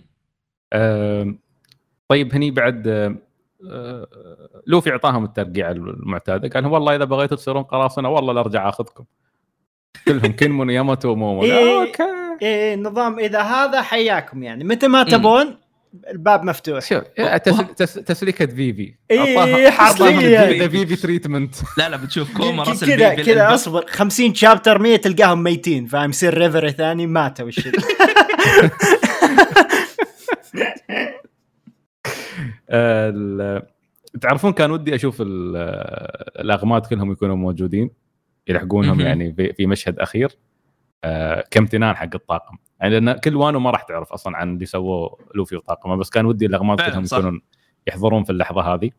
طيب 2.09 2.35
هني 2.35 2.51
بعد 2.51 2.89
آم، 2.89 3.19
آه، 3.71 4.07
لوفي 4.67 4.91
أعطاهم 4.91 5.25
الترقيع 5.25 5.71
المعتادة 5.71 6.49
قال 6.49 6.63
لهم 6.63 6.73
والله 6.73 6.97
إذا 6.97 7.05
بغيتوا 7.05 7.37
تصيرون 7.37 7.63
قراصنة 7.63 8.09
والله 8.09 8.33
لا 8.33 8.41
أرجع 8.41 8.69
أخذكم. 8.69 9.05
كلهم 10.09 10.33
كينمون 10.33 10.71
ياماتو 10.71 11.09
ومومو 11.09 11.43
إيه. 11.45 11.53
آه، 11.53 11.81
أوكي. 11.87 12.03
إيه 12.43 12.77
نظام 12.77 13.19
إذا 13.19 13.41
هذا 13.43 13.83
حياكم 13.83 14.43
يعني. 14.43 14.65
متى 14.65 14.89
ما 14.89 15.03
تبون 15.03 15.57
الباب 16.11 16.45
مفتوح. 16.45 16.81
شوف 16.85 17.03
آه، 17.19 17.37
تس- 17.37 17.75
تس- 17.77 17.95
تسليكة 17.95 18.47
فيفي. 18.47 18.95
إيه، 19.11 19.71
تسلية. 19.89 20.59
ذا 20.63 20.69
فيفي 20.69 20.97
treatment 20.97 21.55
لا 21.79 21.89
لا 21.89 21.97
بتشوف 21.97 22.37
كوما 22.37 22.63
راسل 22.63 22.87
كذا 22.97 23.15
كذا. 23.15 23.55
أصبر. 23.55 23.85
50 23.89 24.35
chapter 24.35 24.79
100 24.79 24.97
تلقاهم 24.97 25.43
ميتين 25.43 25.87
فاهم؟ 25.87 26.11
يصير 26.11 26.39
ريفر 26.39 26.71
ثاني 26.71 27.07
ماتوا 27.07 27.47
وش 27.47 27.67
ال- 27.67 27.73
تعرفون 34.21 34.53
كان 34.53 34.71
ودي 34.71 34.95
أشوف 34.95 35.21
ال- 35.21 35.57
الاغماد 36.41 36.87
كلهم 36.87 37.13
يكونوا 37.13 37.37
موجودين 37.37 37.91
يلحقونهم. 38.49 39.01
يعني 39.01 39.33
في 39.35 39.53
في 39.53 39.67
مشهد 39.67 39.99
أخير 39.99 40.33
آه، 41.05 41.45
كامتنان 41.51 41.97
حق 41.97 42.09
الطاقم 42.15 42.57
يعني 42.81 43.01
لأن 43.01 43.13
كل 43.19 43.37
وانو 43.37 43.61
ما 43.61 43.71
راح 43.71 43.83
تعرف 43.83 44.13
أصلا 44.13 44.37
عن 44.37 44.55
اللي 44.55 44.67
سووه 44.67 45.19
لوفي 45.35 45.57
وطاقمه 45.57 45.97
بس 45.97 46.11
كان 46.11 46.27
ودي 46.27 46.47
الاغماد 46.47 46.81
كلهم. 46.81 47.05
يكونون 47.05 47.41
يحضرون 47.87 48.25
في 48.25 48.31
اللحظة 48.31 48.61
هذه 48.75 48.91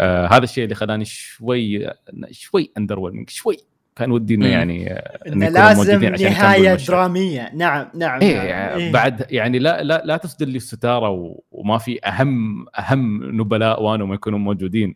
آه 0.00 0.26
هذا 0.26 0.44
الشيء 0.44 0.64
اللي 0.64 0.74
خلاني 0.74 1.04
شوي 1.04 1.90
شوي 2.30 2.72
اندر 2.78 3.24
شوي 3.28 3.56
كان 3.98 4.10
ودي 4.10 4.34
إنه. 4.34 4.46
يعني 4.46 4.90
إنه 4.92 5.46
يكونوا 5.46 5.48
لازم 5.50 6.04
نهاية. 6.04 6.74
درامية 6.74 7.50
نعم 7.54 7.88
نعم 7.94 8.20
إيه 8.20 8.36
نعم. 8.36 8.46
يعني 8.46 8.82
إيه. 8.82 8.92
بعد 8.92 9.26
يعني 9.32 9.58
لا 9.58 9.82
لا 9.82 10.02
لا 10.04 10.16
تسدل 10.16 10.48
لي 10.48 10.56
الستارة 10.56 11.36
وما 11.50 11.78
في 11.78 12.06
أهم 12.06 12.66
أهم 12.78 13.24
نبلاء 13.40 13.82
وانو 13.82 14.06
ما 14.06 14.14
يكونوا 14.14 14.38
موجودين 14.38 14.94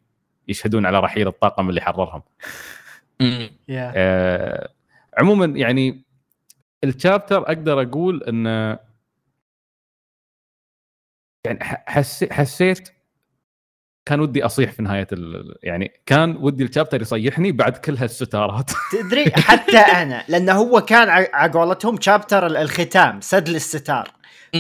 يشهدون 0.49 0.87
على 0.87 1.01
رحيل 1.01 1.29
الطاقم 1.29 1.69
اللي 1.69 1.81
حررهم. 1.81 2.23
آه 3.97 4.69
عموما 5.19 5.45
يعني 5.47 6.03
الشابتر 6.85 7.39
أقدر 7.43 7.83
أقول 7.83 8.23
إنه 8.23 8.79
يعني 11.47 11.65
ح- 11.65 11.85
حسي 11.87 12.33
حسيت 12.33 12.89
كان 14.05 14.21
ودي 14.21 14.47
أصيح 14.47 14.73
في 14.73 14.83
نهاية 14.83 15.07
ال... 15.13 15.55
يعني 15.63 15.93
كان 16.07 16.37
ودي 16.37 16.65
الشابتر 16.65 17.03
يصيحني 17.03 17.53
بعد 17.53 17.77
كل 17.77 17.97
هالستارات. 17.97 18.71
تدري 18.93 19.31
حتى 19.31 19.79
أنا 19.79 20.25
لأنه 20.29 20.53
هو 20.53 20.81
كان 20.81 21.09
ع- 21.09 21.29
على 21.33 21.53
قولتهم 21.53 22.01
chapter 22.01 22.47
ال- 22.47 22.57
الختام 22.57 23.21
سدل 23.21 23.57
الستار. 23.57 24.11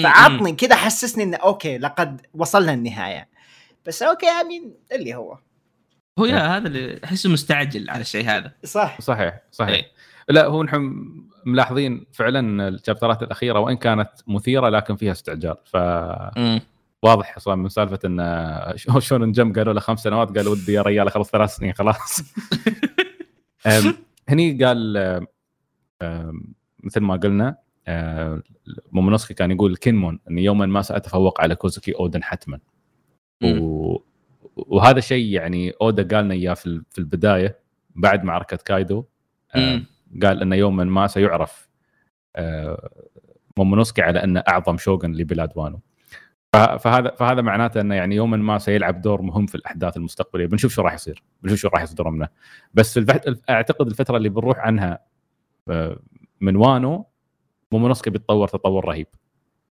فعطني 0.02 0.52
كذا 0.52 0.74
حسسني 0.76 1.24
إنه 1.24 1.36
okay 1.36 1.78
لقد 1.78 2.20
وصلنا 2.34 2.72
النهاية. 2.74 3.28
بس 3.86 4.02
okay 4.02 4.26
امين 4.26 4.74
اللي 4.92 5.14
هو. 5.14 5.38
هو 6.18 6.24
يا 6.26 6.56
هذا 6.56 6.68
اللي 6.68 7.00
أحسه 7.04 7.30
مستعجل 7.30 7.90
على 7.90 8.00
الشيء 8.00 8.24
هذا. 8.26 8.52
صح. 8.64 9.00
صحيح 9.00 9.38
صحيح. 9.52 9.74
إيه. 9.74 9.84
لا 10.28 10.46
هو 10.46 10.62
نحن 10.62 10.92
ملاحظين 11.46 12.06
فعلا 12.12 12.68
الشابترات 12.68 13.22
الأخيرة 13.22 13.58
وإن 13.60 13.76
كانت 13.76 14.10
مثيرة 14.26 14.68
لكن 14.68 14.96
فيها 14.96 15.12
استعجال. 15.12 15.54
ف 15.64 15.76
مم. 16.36 16.60
واضح 17.02 17.36
أصلا 17.36 17.54
من 17.54 17.68
سالفة 17.68 17.98
إن 18.04 18.20
آه، 18.20 18.76
شو- 18.76 19.00
شونن 19.08 19.32
جمب 19.32 19.58
قالوا 19.58 19.72
له 19.72 19.80
خمس 19.80 20.02
سنوات 20.02 20.36
قال 20.38 20.48
ودي 20.48 20.72
يا 20.72 20.82
ريال 20.82 21.10
خلص 21.10 21.30
ثلاث 21.30 21.56
سنين 21.56 21.72
خلاص. 21.72 22.22
هني 24.28 24.64
قال 24.64 25.26
مثل 26.82 27.00
ما 27.00 27.16
قلنا 27.16 27.56
أم، 27.88 28.42
مومونوسكي 28.92 29.34
كان 29.34 29.50
يقول 29.50 29.76
كينمون 29.76 30.18
اني 30.30 30.44
يوما 30.44 30.66
ما 30.66 30.82
سأتفوق 30.82 31.40
على 31.40 31.54
كوزوكي 31.54 31.92
أودن 31.94 32.22
حتما. 32.22 32.58
و... 33.44 33.96
وهذا 34.56 35.00
شيء 35.00 35.26
يعني 35.26 35.70
اودا 35.80 36.16
قالنا 36.16 36.34
إياه 36.34 36.54
في 36.54 36.66
ال- 36.66 36.84
في 36.90 36.98
البداية 36.98 37.58
بعد 37.94 38.24
معركه 38.24 38.56
كايدو 38.56 39.04
مم. 39.56 39.86
قال 40.22 40.42
إنه 40.42 40.56
يوما 40.56 40.84
ما 40.84 41.06
سيعرف 41.06 41.68
مومونوسكي 43.56 44.02
على 44.02 44.24
إنه 44.24 44.40
أعظم 44.48 44.76
شوغن 44.78 45.12
لبلاد 45.12 45.52
وانو. 45.54 45.80
فهذا 46.54 47.14
فهذا 47.18 47.42
معناته 47.42 47.80
إنه 47.80 47.94
يعني 47.94 48.16
يوما 48.16 48.36
ما 48.36 48.58
سيلعب 48.58 49.02
دور 49.02 49.22
مهم 49.22 49.46
في 49.46 49.54
الأحداث 49.54 49.96
المستقبلية. 49.96 50.46
بنشوف 50.46 50.72
شو 50.72 50.82
راح 50.82 50.94
يصير. 50.94 51.22
بنشوف 51.42 51.58
شو 51.58 51.68
راح 51.68 51.82
يصدر 51.82 52.10
منه. 52.10 52.28
بس. 52.74 53.00
أعتقد 53.50 53.86
الفترة 53.86 54.16
اللي 54.16 54.28
بنروح 54.28 54.58
عنها 54.58 54.98
آه، 55.70 55.98
من 56.40 56.56
وانو 56.56 57.06
مومونوسكي 57.72 58.10
بيتطور 58.10 58.48
تطور 58.48 58.84
رهيب. 58.84 59.06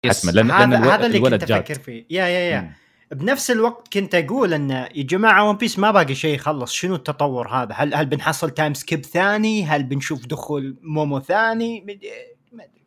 حتما 0.05 0.31
لأن 0.31 0.51
هذا 0.51 0.77
ألو... 0.77 0.89
هذا 0.89 1.05
اللي 1.05 1.17
الولد 1.17 1.39
كنت 1.39 1.49
جاد. 1.49 1.59
أفكر 1.61 1.73
فيه. 1.79 2.05
yeah 2.09 2.25
yeah 2.27 2.39
yeah. 2.39 2.61
مم. 2.61 2.71
بنفس 3.11 3.51
الوقت 3.51 3.93
كنت 3.93 4.15
أقول 4.15 4.53
ان 4.53 4.69
يا 4.69 4.87
جماعة 5.03 5.49
ون 5.49 5.57
بيس 5.57 5.79
ما 5.79 5.91
باقي 5.91 6.15
شيء 6.15 6.35
يخلص. 6.35 6.71
شنو 6.73 6.95
التطور 6.95 7.47
هذا؟ 7.47 7.73
هل 7.73 7.93
هل 7.95 8.05
بنحصل 8.05 8.49
time 8.49 8.73
skip 8.73 9.05
ثاني؟ 9.05 9.63
هل 9.63 9.83
بنشوف 9.83 10.25
دخول 10.27 10.77
مومو 10.81 11.19
ثاني؟ 11.19 11.81
مد- 11.81 11.99
ما 12.51 12.63
أدري. 12.63 12.81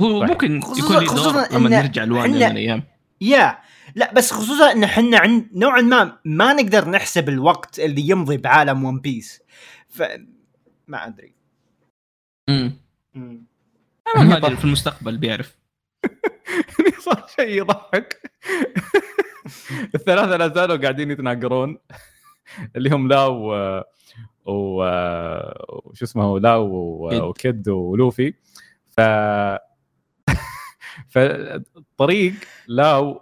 هو. 0.00 0.24
ممكن 0.24 0.56
يكون 0.56 0.98
لي 0.98 1.06
خصوصاً 1.06 1.48
دور 1.48 1.58
لما 1.58 1.68
نرجع 1.68 2.04
يوم 2.04 2.22
من 2.22 2.34
الأيام. 2.34 2.82
yeah 3.20 3.58
لا 3.94 4.12
بس 4.14 4.32
خصوصا 4.32 4.72
إن 4.72 4.84
إحنا 4.84 5.18
عند 5.18 5.48
نوعا 5.54 5.80
ما 5.80 6.18
ما 6.24 6.52
نقدر 6.52 6.88
نحسب 6.90 7.28
الوقت 7.28 7.80
اللي 7.80 8.08
يمضي 8.08 8.36
بعالم 8.36 8.84
ون 8.84 9.00
بيس 9.00 9.42
ف 9.88 10.02
ما 10.88 11.06
أدري. 11.06 11.34
امم 12.48 12.72
مم. 13.14 13.46
ما 14.16 14.36
أدري، 14.36 14.56
في 14.56 14.64
المستقبل 14.64 15.18
بيعرف. 15.18 15.58
صار 17.04 17.26
شيء 17.36 17.48
يضحك. 17.48 18.30
الثلاثة 19.94 20.36
لا 20.36 20.48
زالوا 20.48 20.76
قاعدين 20.76 21.10
يتناقرون. 21.10 21.78
اللي 22.76 22.90
هم 22.90 23.08
لاو 23.08 23.52
و 24.46 24.82
وشو 25.84 26.04
اسمه 26.04 26.40
لاو 26.40 26.66
و-. 26.74 27.28
وكيد 27.28 27.68
ولوفي. 27.68 28.34
ف 28.86 29.00
فطريق 31.08 32.34
لاو 32.68 33.20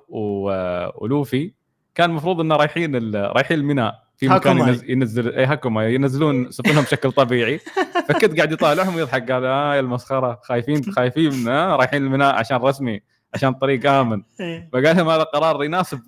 ولوفي 0.99 1.53
كان 1.95 2.11
المفروض 2.11 2.41
إنه 2.41 2.57
رايحين. 2.57 3.15
رايحين 3.17 3.59
الميناء 3.59 4.05
في 4.17 4.29
مكان. 4.29 4.59
ينزل, 4.59 4.91
ينزل 4.91 5.33
اي 5.35 5.45
هاكوما 5.45 5.89
ينزلون 5.89 6.51
سفنهم 6.51 6.85
بشكل 6.85 7.13
طبيعي. 7.13 7.61
فكنت 8.09 8.37
قاعد 8.37 8.53
يطالعهم 8.53 8.97
ويضحك. 8.97 9.31
قال 9.31 9.45
آه 9.45 9.75
يا 9.75 9.81
المسخرة 9.81 10.41
خايفين 10.43 10.85
خايفين 10.85 11.49
آه 11.49 11.77
رايحين 11.77 12.05
الميناء 12.05 12.35
عشان 12.35 12.57
رسمي 12.57 13.01
عشان 13.35 13.53
طريق 13.53 13.91
آمن. 13.91 14.23
فقال 14.73 14.97
لهم 14.97 15.09
هذا 15.09 15.23
قرار 15.23 15.65
يناسب 15.65 16.01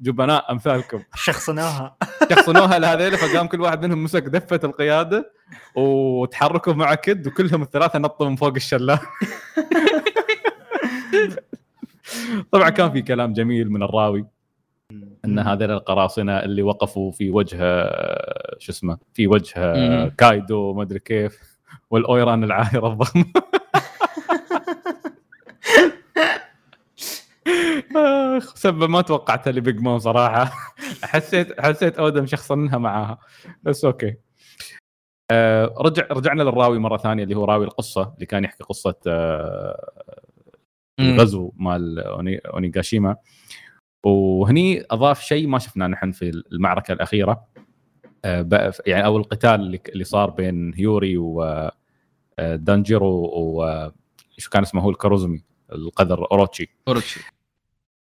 جبناء 0.00 0.52
أمثالكم. 0.52 1.02
شخصناها. 1.14 1.96
شخصنوها 2.30 2.78
لهذيل 2.78 3.16
فقام 3.16 3.46
كل 3.46 3.60
واحد 3.60 3.84
منهم 3.84 4.04
مسك 4.04 4.22
دفة 4.22 4.60
القيادة 4.64 5.32
وتحركوا 5.74 6.72
مع 6.72 6.94
كد 6.94 7.26
وكلهم 7.26 7.62
الثلاثة 7.62 7.98
نطوا 7.98 8.28
من 8.28 8.36
فوق 8.36 8.54
الشلال. 8.56 8.98
طبعا 12.52 12.70
كان 12.70 12.92
في 12.92 13.02
كلام 13.02 13.32
جميل 13.32 13.70
من 13.70 13.82
الراوي 13.82 14.26
إن 15.24 15.38
هذول 15.38 15.70
القراصنة 15.70 16.38
اللي 16.38 16.62
وقفوا 16.62 17.12
في 17.12 17.30
وجه 17.30 17.56
آه، 17.60 18.56
شو 18.58 18.72
اسمه 18.72 18.98
في 19.14 19.26
وجه 19.26 19.52
آه،. 19.56 20.08
كايدو 20.18 20.74
ما 20.74 20.82
أدري 20.82 20.98
كيف 20.98 21.58
والأويران 21.90 22.44
العاهرة 22.44 22.92
الضخمة 22.92 23.24
اخ 28.38 28.54
سبه 28.56 28.86
ما 28.86 29.00
توقعتها 29.00 29.52
لبيج 29.52 29.80
موم 29.80 29.98
صراحة 29.98 30.52
حسيت 31.02 31.60
حسيت 31.60 31.98
أودا 31.98 32.26
شخصنها 32.26 32.78
معاها 32.78 33.18
بس 33.62 33.84
okay 33.84 34.16
آه 35.30 35.74
رجع 35.78 36.06
رجعنا 36.10 36.42
للراوي 36.42 36.78
مرة 36.78 36.96
ثانية 36.96 37.24
اللي 37.24 37.34
هو 37.34 37.44
راوي 37.44 37.64
القصة 37.64 38.12
اللي 38.14 38.26
كان 38.26 38.44
يحكي 38.44 38.64
قصة 38.64 38.94
آه. 39.06 40.27
الغزو 41.00 41.52
مال 41.56 41.98
أونيغاشيما. 42.46 43.16
وهني 44.04 44.84
أضاف 44.90 45.20
شيء 45.20 45.46
ما 45.46 45.58
شفناه 45.58 45.86
نحن 45.86 46.10
في 46.12 46.42
المعركة 46.52 46.92
الأخيرة. 46.92 47.44
آه، 48.24 48.72
يعني 48.86 49.04
أو 49.04 49.16
القتال 49.16 49.80
اللي 49.88 50.04
صار 50.04 50.30
بين 50.30 50.74
هيوري 50.74 51.18
ودينجيرو 52.38 53.30
وشو 53.34 54.50
كان 54.50 54.62
اسمه 54.62 54.82
هو 54.82 54.90
الكوروزمي 54.90 55.44
القذر 55.72 56.30
أوروتشي. 56.32 56.68
أوروتشي. 56.88 57.20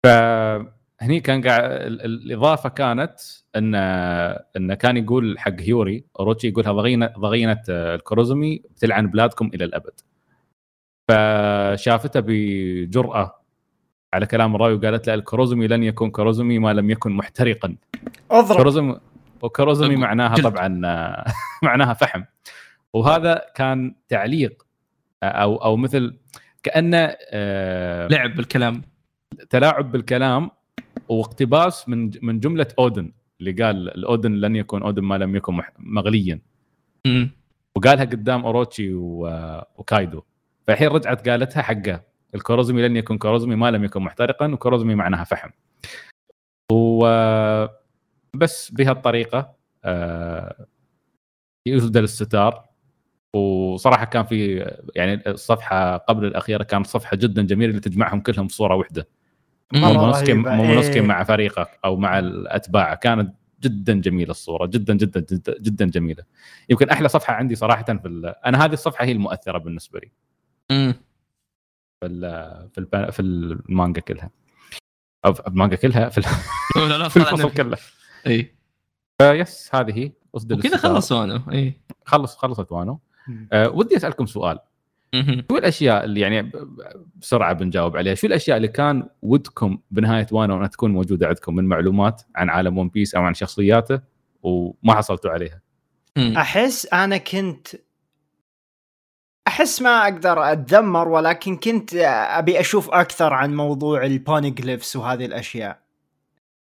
فهني 0.06 1.19
كان 1.24 1.48
قاعد 1.48 1.63
ال- 1.63 2.02
ال- 2.02 2.26
الإضافة 2.26 2.69
كانت 2.69 3.19
ان 3.56 3.76
إن 4.58 4.74
كان 4.74 4.98
يقول 4.98 5.39
حق 5.39 5.62
هيوري 5.62 6.06
أوروتشي 6.19 6.48
يقولها 6.48 6.71
ضغينه 6.71 7.13
ضغينة 7.19 7.62
آه، 7.69 7.95
الكوروزمي 7.95 8.63
بتلعن 8.76 9.08
بلادكم 9.08 9.52
إلى 9.54 9.63
الأبد. 9.65 10.00
فشافته 11.08 12.20
بجرأة 12.26 13.39
على 14.13 14.26
كلام 14.26 14.56
الراوي 14.56 14.74
وقالت 14.74 15.08
له 15.08 15.13
الكاروزمي 15.13 15.68
لن 15.68 15.84
يكون 15.84 16.12
كاروزمي 16.12 16.60
ما 16.60 16.74
لم 16.74 16.89
يكن 16.89 17.12
محترقا. 17.12 17.76
أضرب. 18.32 18.58
كاروزمي 18.58 19.00
وكاروزمي 19.41 19.89
جلد. 19.89 19.98
معناها 20.00 20.36
طبعا 20.36 20.82
آه، 20.86 21.26
معناها 21.68 21.94
فحم. 21.94 22.24
وهذا 22.94 23.41
كان 23.56 23.96
تعليق 24.10 24.65
آه، 25.24 25.26
أو 25.26 25.56
أو 25.56 25.78
مثل 25.78 26.18
كانه 26.63 27.15
آه، 27.32 28.08
لعب 28.08 28.36
بالكلام. 28.36 28.82
تلاعب 29.50 29.91
بالكلام 29.91 30.52
واقتباس 31.10 31.89
من 31.89 32.12
من 32.22 32.39
جملة 32.39 32.68
أودن 32.80 33.12
اللي 33.39 33.52
قال 33.63 33.89
الأودن 33.89 34.32
لن 34.32 34.56
يكون 34.56 34.84
أودن 34.84 35.04
ما 35.04 35.18
لم 35.18 35.36
يكن 35.36 35.54
مح- 35.54 35.72
مغليا. 35.80 36.39
وقالها 37.76 38.06
قدام 38.06 38.46
أوروتشي 38.46 38.94
و- 38.94 39.62
وكايدو. 39.78 40.22
فالحين 40.67 40.88
رجعت 40.88 41.30
قالتها 41.30 41.62
حقه. 41.62 42.01
الكوروزمي 42.36 42.82
لن 42.88 42.95
يكن 42.95 43.17
كوروزمي 43.17 43.56
ما 43.56 43.71
لم 43.71 43.84
يكن 43.84 44.01
محترقا 44.01 44.47
وكوروزمي 44.47 44.95
معناها 44.95 45.23
فحم. 45.23 45.49
و 46.71 47.06
بس 48.34 48.71
بهالطريقة 48.71 49.56
آه، 49.86 50.65
يسدل 51.65 52.04
الستار 52.04 52.65
وصراحة 53.36 54.06
كان 54.06 54.25
في 54.25 54.71
يعني 54.95 55.30
الصفحة 55.30 55.97
قبل 55.97 56.25
الأخيرة 56.25 56.63
كانت 56.63 56.88
صفحة 56.88 57.17
جدا 57.17 57.41
جميلة 57.41 57.69
اللي 57.69 57.82
تجمعهم 57.82 58.19
كلهم 58.19 58.47
في 58.47 58.56
صوره 58.56 58.75
واحدة 58.75 59.08
مومونوسكي 59.73 60.34
مومونوسكي 60.34 60.99
إيه. 60.99 61.01
مع 61.01 61.23
فريقه 61.23 61.67
أو 61.86 61.95
مع 61.95 62.19
الأتباع. 62.19 62.95
كانت 62.95 63.36
جدا 63.62 63.93
جميلة 63.93 64.32
الصورة 64.32 64.65
جدا 64.65 64.93
جدا 64.93 65.19
جدا, 65.19 65.56
جدا 65.60 65.86
جميلة. 65.86 66.23
يمكن 66.69 66.89
أحلى 66.89 67.08
صفحة 67.10 67.34
عندي 67.34 67.56
صراحة 67.56 67.83
في 67.83 68.35
أنا 68.46 68.65
هذه 68.65 68.73
الصفحة 68.73 69.06
هي 69.06 69.12
المؤثرة 69.12 69.58
بالنسبة 69.58 70.00
لي. 70.00 70.12
في 70.70 72.06
ال- 72.06 72.70
في 72.76 73.12
في 73.12 73.20
المانجا 73.22 74.02
كلها 74.02 74.30
أو 75.26 75.34
في 75.34 75.48
المانجا 75.48 75.76
كلها 75.76 76.10
في, 76.10 76.22
لا 76.76 76.98
لا 76.98 77.10
في 77.10 77.18
الفصل. 77.18 77.52
كله 77.52 77.78
اي 78.28 78.56
فيس 79.22 79.76
هذه 79.76 80.12
أسدل 80.36 80.56
الستار. 80.56 80.78
خلص 80.78 81.12
وانو 81.12 81.44
اي 81.52 81.82
خلص 82.06 82.36
خلصت 82.38 82.72
وانو. 82.72 83.00
أه 83.54 83.70
ودي 83.70 83.96
أسألكم 83.98 84.26
سؤال. 84.26 84.60
شو 85.52 85.58
الأشياء 85.58 86.04
اللي 86.04 86.20
يعني 86.20 86.52
بسرعة 87.16 87.54
بنجاوب 87.54 87.98
عليها 87.98 88.16
شو 88.16 88.28
الأشياء 88.28 88.58
اللي 88.58 88.68
كان 88.68 89.10
ودكم 89.22 89.78
بنهاية 89.92 90.28
وانو 90.32 90.58
أنها 90.58 90.68
تكون 90.68 90.92
موجودة 90.92 91.28
عندكم 91.28 91.56
من 91.56 91.63
معلومات 91.66 92.22
عن 92.36 92.50
عالم 92.50 92.78
ون 92.78 92.90
بيس 92.90 93.16
أو 93.16 93.24
عن 93.24 93.34
شخصياته 93.34 94.02
وما 94.44 94.96
حصلتوا 94.96 95.32
عليها. 95.32 95.62
أحس 96.18 96.86
أنا 96.94 97.18
كنت 97.18 97.68
أحس 99.48 99.81
ما 99.81 100.04
أقدر 100.04 100.52
أتذمر 100.52 101.08
ولكن 101.08 101.58
كنت 101.58 101.96
أبي 102.29 102.60
أشوف 102.60 102.89
أكثر 102.89 103.33
عن 103.33 103.56
موضوع 103.56 104.06
البونيجليفز 104.06 104.98
وهذه 104.98 105.25
الأشياء. 105.25 105.79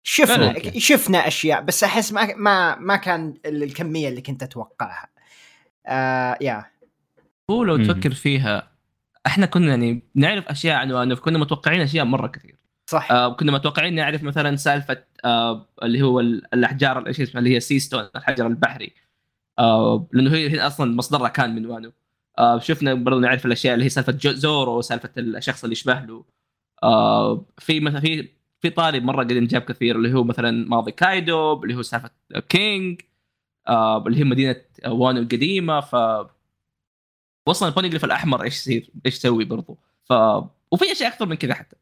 شفنا. 0.03 0.55
شفنا 0.79 1.27
أشياء 1.27 1.61
بس 1.61 1.85
أحس 1.85 2.13
ما 2.13 2.35
ما 2.37 2.77
ما 2.79 2.97
كان 2.97 3.35
ال- 3.47 3.63
الكمية 3.63 4.09
اللي 4.09 4.21
كنت 4.21 4.43
أتوقعها. 4.43 5.09
آه 5.87 6.39
يا. 6.41 6.65
هو 7.51 7.65
لو. 7.65 7.77
تفكر 7.77 8.11
فيها 8.15 8.71
إحنا 9.27 9.47
كنا 9.47 9.69
يعني 9.69 10.03
نعرف 10.15 10.49
أشياء 10.49 10.77
عن 10.77 10.93
وانف 10.93 11.21
كنا 11.21 11.39
متوقعين 11.39 11.81
أشياء 11.81 12.05
مرة 12.05 12.27
كثير. 12.27 12.57
صح. 12.91 13.13
آه 13.13 13.35
كنا 13.35 13.53
متوقعين 13.53 13.95
نعرف 13.95 14.23
مثلا 14.23 14.57
سالفة 14.57 15.05
آه 15.25 15.69
اللي 15.83 16.03
هو 16.03 16.21
ال- 16.21 16.55
الأحجار 16.55 17.07
إيش 17.07 17.21
اسمها 17.21 17.39
اللي 17.39 17.55
هي 17.55 17.61
seastone 17.61 18.09
الحجر 18.17 18.47
البحري. 18.47 18.95
آه 19.59 20.09
لأنه 20.13 20.31
هي 20.35 20.51
هي 20.51 20.61
أصلا 20.67 20.97
مصدرها 20.97 21.29
كان 21.29 21.55
من 21.55 21.67
وانو 21.67 21.93
آه 22.39 22.59
شفنا 22.59 22.95
برضو 22.95 23.21
نعرف 23.21 23.47
الأشياء 23.47 23.75
اللي 23.75 23.85
هي 23.85 23.89
سالفة 23.89 24.19
زورو 24.19 24.81
سالفه 24.83 25.11
الشخص 25.19 25.65
اللي 25.65 25.73
يشبه 25.73 26.01
له. 26.01 26.25
آه 26.83 27.47
في 27.59 27.81
مثلا 27.81 28.01
في 28.01 28.29
في 28.61 28.71
طاري 28.71 29.01
مرة 29.01 29.25
قد 29.25 29.33
انجاب 29.33 29.63
كثير 29.63 29.97
اللي 29.97 30.15
هو 30.15 30.25
مثلا 30.25 30.69
ماضي 30.69 30.93
كايدو 30.93 31.63
اللي 31.63 31.75
هو 31.75 31.83
سالفة 31.83 32.11
كينج 32.49 33.01
آه 33.69 34.07
اللي 34.07 34.19
هي 34.19 34.25
مدينة 34.25 34.57
وانو 34.87 35.21
القديمة. 35.21 35.81
ف 35.81 35.97
وصل 37.49 37.69
ال 37.69 37.72
poneglyph 37.72 38.05
الأحمر 38.05 38.43
إيش 38.43 38.55
يصير 38.55 38.91
إيش 39.07 39.17
يسوي 39.17 39.45
برضو. 39.45 39.79
ف 40.05 40.13
وفي 40.73 40.93
أشياء 40.93 41.09
أكثر 41.11 41.27
من 41.27 41.35
كذا 41.37 41.55
حتى. 41.55 41.77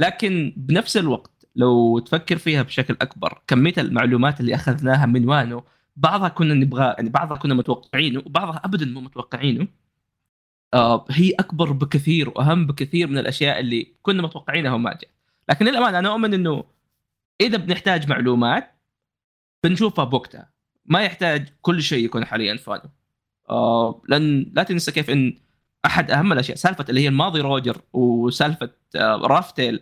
لكن 0.00 0.52
بنفس 0.56 0.96
الوقت 0.96 1.46
لو 1.56 1.98
تفكر 1.98 2.38
فيها 2.38 2.62
بشكل 2.62 2.96
أكبر 3.00 3.42
كمية 3.46 3.74
المعلومات 3.78 4.40
اللي 4.40 4.54
أخذناها 4.54 5.06
من 5.06 5.28
وانو 5.28 5.64
بعضها 5.96 6.28
كنا 6.28 6.54
نبغى 6.54 6.84
يعني 6.84 7.08
بعضها 7.08 7.36
كنا 7.36 7.54
متوقعينه 7.54 8.22
وبعضها 8.26 8.60
ابدا 8.64 8.86
مو 8.86 9.00
متوقعينه. 9.00 9.68
آه 10.74 11.04
هي 11.10 11.30
أكبر 11.30 11.72
بكثير 11.72 12.28
وأهم 12.28 12.66
بكثير 12.66 13.06
من 13.08 13.18
الأشياء 13.18 13.60
اللي 13.60 13.94
كنا 14.02 14.22
متوقعينها 14.22 14.72
وما 14.74 14.90
جاء 14.90 15.10
لكن 15.48 15.66
للأمانة 15.66 15.98
أنا 15.98 16.08
أؤمن 16.08 16.34
إنه 16.34 16.64
إذا 17.40 17.56
بنحتاج 17.56 18.08
معلومات 18.08 18.74
بنشوفها 19.64 20.04
بوقتها. 20.04 20.50
ما 20.86 21.00
يحتاج 21.02 21.48
كل 21.62 21.82
شيء 21.82 22.04
يكون 22.04 22.24
حاليا 22.24 22.56
فانو 22.56 22.82
آه 23.50 24.02
لأن 24.08 24.52
لا 24.54 24.62
تنسى 24.62 24.92
كيف 24.92 25.10
إن 25.10 25.38
أحد 25.86 26.10
أهم 26.10 26.32
الأشياء 26.32 26.56
سالفة 26.56 26.84
اللي 26.88 27.00
هي 27.00 27.08
الماضي 27.08 27.40
روجر 27.40 27.80
وسالفة 27.92 28.70
آه 28.96 29.16
رافتيل 29.16 29.80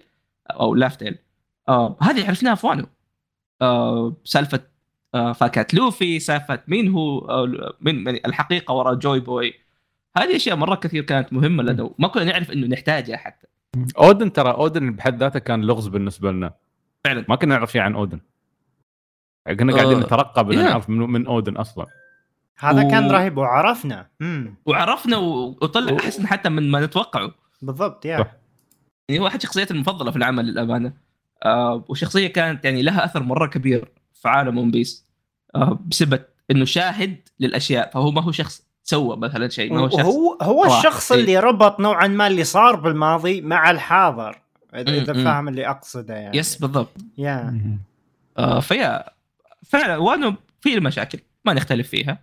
أو 0.51 0.75
لافتيل 0.75 1.19
آه 1.69 1.97
هذه 2.01 2.27
عرفناها 2.29 2.55
في 2.55 2.67
وانو 2.67 2.87
آه 3.63 4.17
سالفة 4.25 4.61
آه 5.15 5.33
فاكهة 5.33 5.75
لوفي 5.75 6.19
سالفه 6.21 6.63
مين 6.69 6.89
هو 6.89 7.19
آه 7.19 7.75
من 7.81 8.09
الحقيقة 8.09 8.75
وراء 8.75 8.95
جوي 8.95 9.21
بوي. 9.21 9.55
هذه 10.17 10.37
أشياء 10.37 10.57
مرة 10.57 10.75
كثير 10.75 11.03
كانت 11.03 11.33
مهمة 11.33 11.63
لنا 11.63 11.91
ما 11.99 12.09
كنا 12.09 12.25
نعرف 12.25 12.51
إنه 12.51 12.67
نحتاجها 12.67 13.17
حتى. 13.17 13.47
أودن 13.99 14.33
ترى 14.33 14.51
أودن 14.51 14.91
بحد 14.93 15.19
ذاته 15.21 15.39
كان 15.39 15.61
لغز 15.63 15.89
بالنسبة 15.89 16.33
لنا. 16.33 16.53
فعلا. 17.05 17.25
ما 17.29 17.37
كنا 17.37 17.55
نعرف 17.57 17.73
شيء 17.73 17.81
عن 17.81 17.95
أودن. 17.95 18.21
كنا 19.59 19.73
قاعدين 19.73 19.97
آه، 19.97 20.01
نترقب 20.01 20.51
إن. 20.51 20.59
نعرف 20.65 20.91
من, 20.91 20.99
من 20.99 21.27
أودن 21.27 21.57
أصلا. 21.57 21.87
هذا 22.59 22.85
و- 22.87 22.91
كان 22.91 23.11
رهيب 23.11 23.37
وعرفنا. 23.37 24.07
امم 24.23 24.55
وعرفنا 24.67 25.17
و- 25.17 25.47
وطلع 25.63 25.97
احسن 25.97 26.27
حتى 26.27 26.49
من 26.49 26.71
ما 26.71 26.81
نتوقعه. 26.87 27.35
بالضبط 27.63 28.05
يا. 28.05 28.33
يعني 29.09 29.21
هو 29.23 29.27
أحد 29.27 29.43
شخصياتي 29.43 29.75
المفضلة 29.75 30.11
في 30.11 30.17
العمل 30.17 30.45
للأمانة. 30.45 30.93
آه 31.45 31.85
وشخصية 31.89 32.27
كانت 32.27 32.65
يعني 32.65 32.83
لها 32.83 33.05
أثر 33.05 33.23
مرة 33.23 33.47
كبير. 33.47 33.89
في 34.23 34.29
عالم 34.29 34.59
ون 34.59 34.71
بيس 34.71 35.07
آه 35.55 35.81
بسبب 35.87 36.25
إنه 36.51 36.65
شاهد 36.65 37.29
للأشياء 37.41 37.91
فهو 37.91 38.11
ما 38.11 38.23
هو 38.23 38.33
شخص 38.33 38.67
سوى 38.83 39.17
مثلا 39.17 39.49
شيء 39.49 39.73
ما 39.73 39.81
هو 39.81 39.89
شخص 39.89 40.01
هو 40.43 40.61
واحد. 40.61 40.77
الشخص 40.77 41.13
إيه. 41.13 41.21
اللي 41.21 41.39
ربط 41.39 41.81
نوعا 41.81 42.07
ما 42.07 42.27
اللي 42.27 42.45
صار 42.45 42.77
بالماضي 42.77 43.41
مع 43.41 43.71
الحاضر 43.71 44.43
اذا. 44.75 45.13
فاهم 45.13 45.49
اللي 45.49 45.69
أقصده 45.69 46.15
يعني 46.15 46.39
yes 46.39 46.57
بالضبط 46.57 46.97
يا 47.19 47.61
آه 48.39 48.61
فيا 48.61 49.05
فعلا 49.67 49.97
وانو 49.97 50.37
في 50.61 50.81
مشاكل 50.81 51.19
ما 51.45 51.53
نختلف 51.53 51.89
فيها 51.89 52.23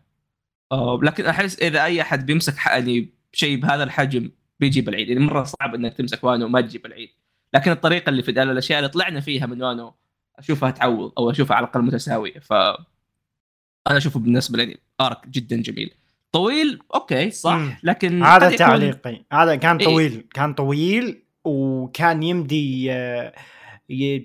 آه 0.71 0.99
لكن 1.03 1.25
أحس 1.25 1.59
إذا 1.59 1.83
أي 1.83 2.01
أحد 2.01 2.25
بيمسك 2.25 2.65
يعني 2.65 3.09
شيء 3.33 3.59
بهذا 3.59 3.83
الحجم 3.83 4.31
بيجيب 4.59 4.89
العيد 4.89 5.09
يعني 5.09 5.25
مرة 5.25 5.43
صعب 5.43 5.75
إنك 5.75 5.93
تمسك 5.93 6.23
وانو 6.23 6.45
وما 6.45 6.61
تجيب 6.61 6.85
العيد 6.85 7.09
لكن 7.53 7.71
الطريقة 7.71 8.09
اللي 8.09 8.23
في 8.23 8.31
الأشياء 8.31 8.79
اللي 8.79 8.89
طلعنا 8.89 9.19
فيها 9.19 9.45
من 9.45 9.63
وانو 9.63 9.93
أشوفها 10.39 10.71
تعوض 10.71 11.11
أو 11.17 11.31
أشوفها 11.31 11.57
على 11.57 11.63
الأقل 11.65 11.81
متساوية 11.81 12.39
ف 12.39 12.53
أنا 13.87 13.97
أشوفه 13.97 14.19
بالنسبة 14.19 14.63
لي 14.63 14.77
arc 15.01 15.27
جدا 15.27 15.55
جميل 15.61 15.91
طويل 16.31 16.79
okay 16.95 17.31
صح 17.31 17.53
مم. 17.53 17.77
لكن 17.83 18.23
هذا 18.23 18.45
يكون- 18.45 18.57
تعليقي 18.57 19.21
هذا 19.33 19.55
كان 19.55 19.77
إيه. 19.77 19.85
طويل 19.85 20.25
كان 20.33 20.53
طويل 20.53 21.23
وكان 21.43 22.23
يمدي 22.23 22.91
آه، 22.91 23.33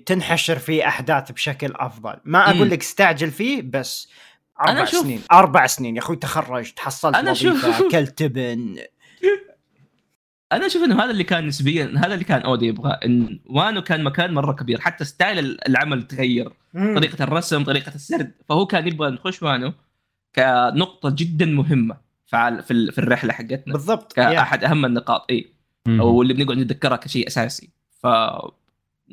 تنحشر 0.05 0.59
فيه 0.59 0.87
أحداث 0.87 1.31
بشكل 1.31 1.73
أفضل 1.75 2.15
ما 2.25 2.49
أقول. 2.51 2.69
لك 2.69 2.81
استعجل 2.81 3.31
فيه 3.31 3.61
بس 3.61 4.09
أربع 4.59 4.71
أنا 4.71 4.85
سنين 4.85 5.21
أربع 5.31 5.67
سنين 5.67 5.95
يا 5.95 6.01
أخوي 6.01 6.15
تخرجت 6.15 6.79
حصلت 6.79 7.15
أنا 7.15 7.31
وظيفة 7.31 7.87
اكلت 7.87 8.17
تبن 8.17 8.77
أنا 10.51 10.65
أشوف 10.65 10.83
إنه 10.83 11.03
هذا 11.03 11.11
اللي 11.11 11.23
كان 11.23 11.47
نسبيا 11.47 11.93
هذا 11.97 12.13
اللي 12.13 12.25
كان 12.25 12.41
أودي 12.41 12.65
يبغى 12.65 12.91
إن 13.05 13.39
وانو 13.45 13.81
كان 13.81 14.03
مكان 14.03 14.33
مرة 14.33 14.51
كبير 14.53 14.79
حتى 14.81 15.05
ستايل 15.05 15.57
العمل 15.67 16.03
تغير. 16.03 16.53
مم. 16.73 16.95
طريقة 16.99 17.23
الرسم 17.23 17.63
طريقة 17.63 17.95
السرد. 17.95 18.31
فهو 18.49 18.65
كان 18.65 18.87
يبغى 18.87 19.11
نخش 19.11 19.43
وانو 19.43 19.73
كنقطة 20.35 21.09
جدا 21.09 21.45
مهمة 21.45 21.97
في 22.25 22.61
في 22.61 22.71
ال- 22.71 22.91
في 22.91 22.97
الرحلة 22.97 23.33
حقتنا. 23.33 23.73
بالضبط. 23.73 24.13
كاحد 24.13 24.63
أهم 24.63 24.85
النقاط 24.85 25.25
اي 25.29 25.47
أو 25.87 26.21
اللي 26.21 26.33
بنقعد 26.33 26.57
نتذكرها 26.57 26.97
كشيء 26.97 27.27
أساسي. 27.27 27.69
ف 28.01 28.07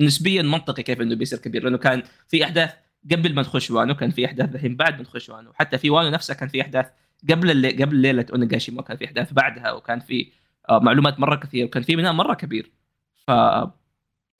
نسبيا 0.00 0.42
منطقي 0.42 0.82
كيف 0.82 1.00
إنه 1.00 1.14
بيصير 1.14 1.38
كبير 1.38 1.64
لأنه 1.64 1.78
كان 1.78 2.02
في 2.28 2.44
أحداث 2.44 2.70
قبل 3.12 3.34
ما 3.34 3.42
نخش 3.42 3.70
وانو 3.70 3.94
كان 3.94 4.10
في 4.10 4.26
أحداث 4.26 4.54
الحين 4.54 4.76
بعد 4.76 4.96
ما 4.96 5.02
نخش 5.02 5.28
وانو. 5.28 5.52
حتى 5.52 5.78
في 5.78 5.90
وانو 5.90 6.10
نفسها 6.10 6.34
كان 6.36 6.48
في 6.48 6.60
أحداث 6.62 6.86
قبل 7.30 7.50
اللي 7.50 7.68
قبل 7.82 7.96
ليلة 7.96 8.26
اونيغاشيما 8.32 8.82
كان 8.82 8.96
في 8.96 9.04
أحداث 9.04 9.32
بعدها 9.32 9.72
وكان 9.72 10.00
في 10.00 10.32
معلومات 10.70 11.20
مرة 11.20 11.36
كثير 11.36 11.66
وكان 11.66 11.82
في 11.82 11.96
بناء 11.96 12.12
مرة 12.12 12.34
كبير. 12.34 12.70
ف 13.14 13.30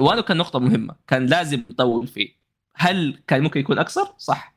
وانو 0.03 0.23
كان 0.23 0.37
نقطة 0.37 0.59
مهمة 0.59 0.97
كان 1.07 1.27
لازم 1.27 1.65
نطول 1.71 2.07
فيه. 2.07 2.33
هل 2.75 3.23
كان 3.27 3.43
ممكن 3.43 3.61
يكون 3.61 3.79
اقصر 3.79 4.13
صح. 4.19 4.55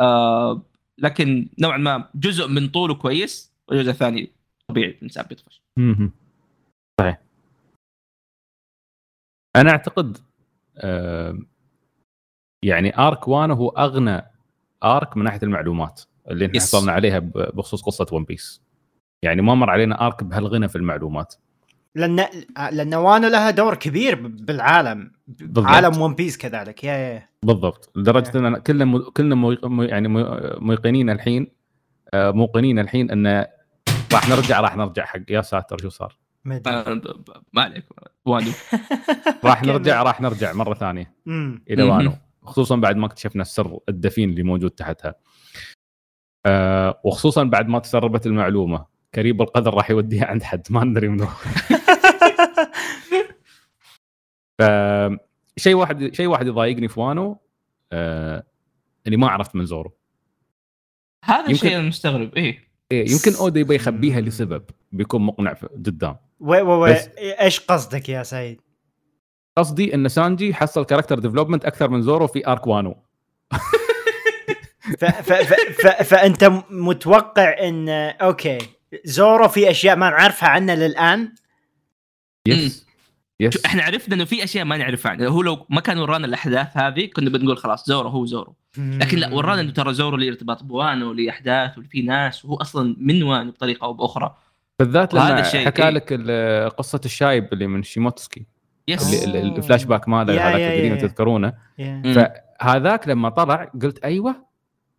آه 0.00 0.62
لكن 0.98 1.48
نوعا 1.58 1.76
ما 1.76 2.08
جزء 2.14 2.48
من 2.48 2.68
طوله 2.68 2.94
كويس 2.94 3.52
والجزء 3.68 3.90
الثاني 3.90 4.32
طبيعي 4.68 4.90
الإنسان 4.90 5.26
بيطفش. 5.28 5.62
صحيح. 7.00 7.20
أنا 9.56 9.70
أعتقد 9.70 10.18
آه، 10.76 11.38
يعني 12.64 12.98
آرك 12.98 13.28
وانو 13.28 13.54
هو 13.54 13.68
أغنى 13.68 14.22
آرك 14.84 15.16
من 15.16 15.24
ناحية 15.24 15.40
المعلومات 15.42 16.02
اللي 16.30 16.46
إحنا. 16.46 16.60
حصلنا 16.60 16.92
عليها 16.92 17.18
بخصوص 17.18 17.82
قصة 17.82 18.06
ون 18.12 18.24
بيس. 18.24 18.62
يعني 19.26 19.42
ما 19.42 19.54
مر 19.54 19.70
علينا 19.70 20.06
آرك 20.06 20.24
بهالغنى 20.24 20.68
في 20.68 20.76
المعلومات. 20.76 21.34
لأن 21.94 22.26
لأن 22.72 22.94
وانو 22.94 23.28
لها 23.28 23.50
دور 23.50 23.74
كبير 23.74 24.26
بالعالم 24.28 25.12
بالضبط. 25.28 25.66
عالم 25.66 26.00
ون 26.00 26.14
بيس 26.14 26.36
كذلك. 26.38 26.84
يا 26.84 26.92
يا 26.92 27.28
بالضبط. 27.42 27.92
لدرجة 27.96 28.38
إن 28.38 28.56
كلنا 28.56 28.84
م- 28.84 29.10
كلنا 29.10 29.34
مو- 29.34 29.56
مو- 29.64 29.82
يعني 29.82 30.08
مو- 30.08 30.40
موقنين 30.58 31.10
الحين 31.10 31.46
آه، 32.14 32.30
موقنين 32.30 32.78
الحين 32.78 33.10
إن 33.10 33.46
راح 34.12 34.28
نرجع 34.28 34.60
راح 34.60 34.76
نرجع 34.76 35.04
حق 35.04 35.20
يا 35.28 35.40
ساتر 35.42 35.78
شو 35.78 35.88
صار. 35.88 36.16
ما. 36.44 36.60
آه، 36.66 37.00
عليك. 37.56 37.84
وانو. 38.24 38.50
راح. 39.44 39.62
نرجع 39.62 40.02
راح 40.02 40.20
نرجع 40.20 40.52
مرة 40.52 40.74
ثانية. 40.74 41.14
إلى. 41.70 41.82
وانو. 41.82 42.12
خصوصا 42.42 42.76
بعد 42.76 42.96
ما 42.96 43.06
اكتشفنا 43.06 43.42
السر 43.42 43.78
الدفين 43.88 44.30
اللي 44.30 44.42
موجود 44.42 44.70
تحتها. 44.70 45.14
آه 46.46 47.00
وخصوصا 47.04 47.44
بعد 47.44 47.68
ما 47.68 47.78
تسربت 47.78 48.26
المعلومة. 48.26 48.95
كريب 49.14 49.42
القدر 49.42 49.74
راح 49.74 49.90
يوديها 49.90 50.26
عند 50.26 50.42
حد 50.42 50.62
ما 50.70 50.84
ندري 50.84 51.08
منو. 51.08 51.26
ف 54.58 54.62
شيء 55.56 55.74
واحد 55.74 56.14
شيء 56.14 56.26
واحد 56.26 56.46
يضايقني 56.46 56.88
في 56.88 57.00
وانو 57.00 57.38
آه 57.92 58.46
إني 59.06 59.16
ما 59.16 59.28
عرفت 59.28 59.54
من 59.56 59.64
زورو 59.66 59.96
هذا 61.24 61.38
يمكن- 61.40 61.52
الشيء 61.52 61.76
أنا 61.76 61.88
مستغرب 61.88 62.34
إيه. 62.36 62.58
إيه 62.92 63.10
يمكن 63.12 63.34
اودا 63.34 63.60
يبي 63.60 63.74
يخبيها 63.74 64.20
لسبب 64.20 64.62
بيكون 64.92 65.22
مقنع 65.22 65.54
في- 65.54 65.66
قدام. 65.66 66.16
وي 66.40 66.60
وي 66.60 66.76
وي 66.76 66.92
بس- 66.94 67.08
إيش 67.18 67.60
قصدك 67.60 68.08
يا 68.08 68.22
سعيد؟ 68.22 68.60
قصدي 69.56 69.94
إن 69.94 70.08
سانجي 70.08 70.54
حصل 70.54 70.84
character 70.84 71.18
development 71.18 71.64
أكثر 71.64 71.88
من 71.90 72.02
زورو 72.02 72.26
في 72.26 72.46
arc 72.46 72.66
وانو. 72.66 72.96
ف 75.00 75.04
ف 75.04 75.32
ف 75.32 75.52
ف 75.86 76.02
فأنت 76.02 76.44
متوقع 76.70 77.68
إن 77.68 77.88
okay. 77.88 78.58
زورو 79.04 79.48
في 79.48 79.70
أشياء 79.70 79.96
ما 79.96 80.10
نعرفها 80.10 80.48
عنه 80.48 80.74
للآن. 80.74 81.34
yes. 82.46 82.86
yes. 83.40 83.64
إحنا 83.64 83.82
عرفنا 83.82 84.14
إنه 84.14 84.24
في 84.24 84.44
أشياء 84.44 84.64
ما 84.64 84.76
نعرفها 84.76 85.12
عنه. 85.12 85.28
هو 85.28 85.42
لو 85.42 85.66
ما 85.70 85.80
كان 85.80 85.98
ورانا 85.98 86.26
الأحداث 86.26 86.76
هذه 86.76 87.06
كنا 87.06 87.30
بنقول 87.30 87.58
خلاص 87.58 87.86
زورو 87.86 88.08
هو 88.08 88.26
زورو. 88.26 88.56
لكن 88.78 89.18
لا 89.18 89.34
ورانا 89.34 89.60
إنه 89.60 89.70
ترى 89.70 89.94
زورو 89.94 90.16
له 90.16 90.28
ارتباط 90.28 90.62
بوانو 90.62 91.12
له 91.12 91.30
احداث 91.30 91.78
وفي 91.78 92.02
ناس 92.02 92.44
وهو 92.44 92.56
أصلا 92.56 92.96
من 92.98 93.22
وانو 93.22 93.50
بطريقة 93.50 93.84
أو 93.84 93.92
بأخرى. 93.92 94.36
بالذات 94.78 95.14
لما 95.14 95.42
حكى 95.42 95.82
إيه. 95.82 95.90
لك 95.90 96.12
قصة 96.78 97.00
الشايب 97.04 97.52
اللي 97.52 97.66
من 97.66 97.82
شيموتسكي. 97.82 98.46
yes. 98.88 99.24
ال 99.24 99.84
flashback 99.84 100.08
ماله 100.08 100.48
هذاك 100.48 100.60
القديم. 100.60 100.98
تذكرونه. 100.98 101.52
فهذاك 102.14 103.08
لما 103.08 103.28
طلع 103.28 103.72
قلت 103.82 104.04
أيوه 104.04 104.46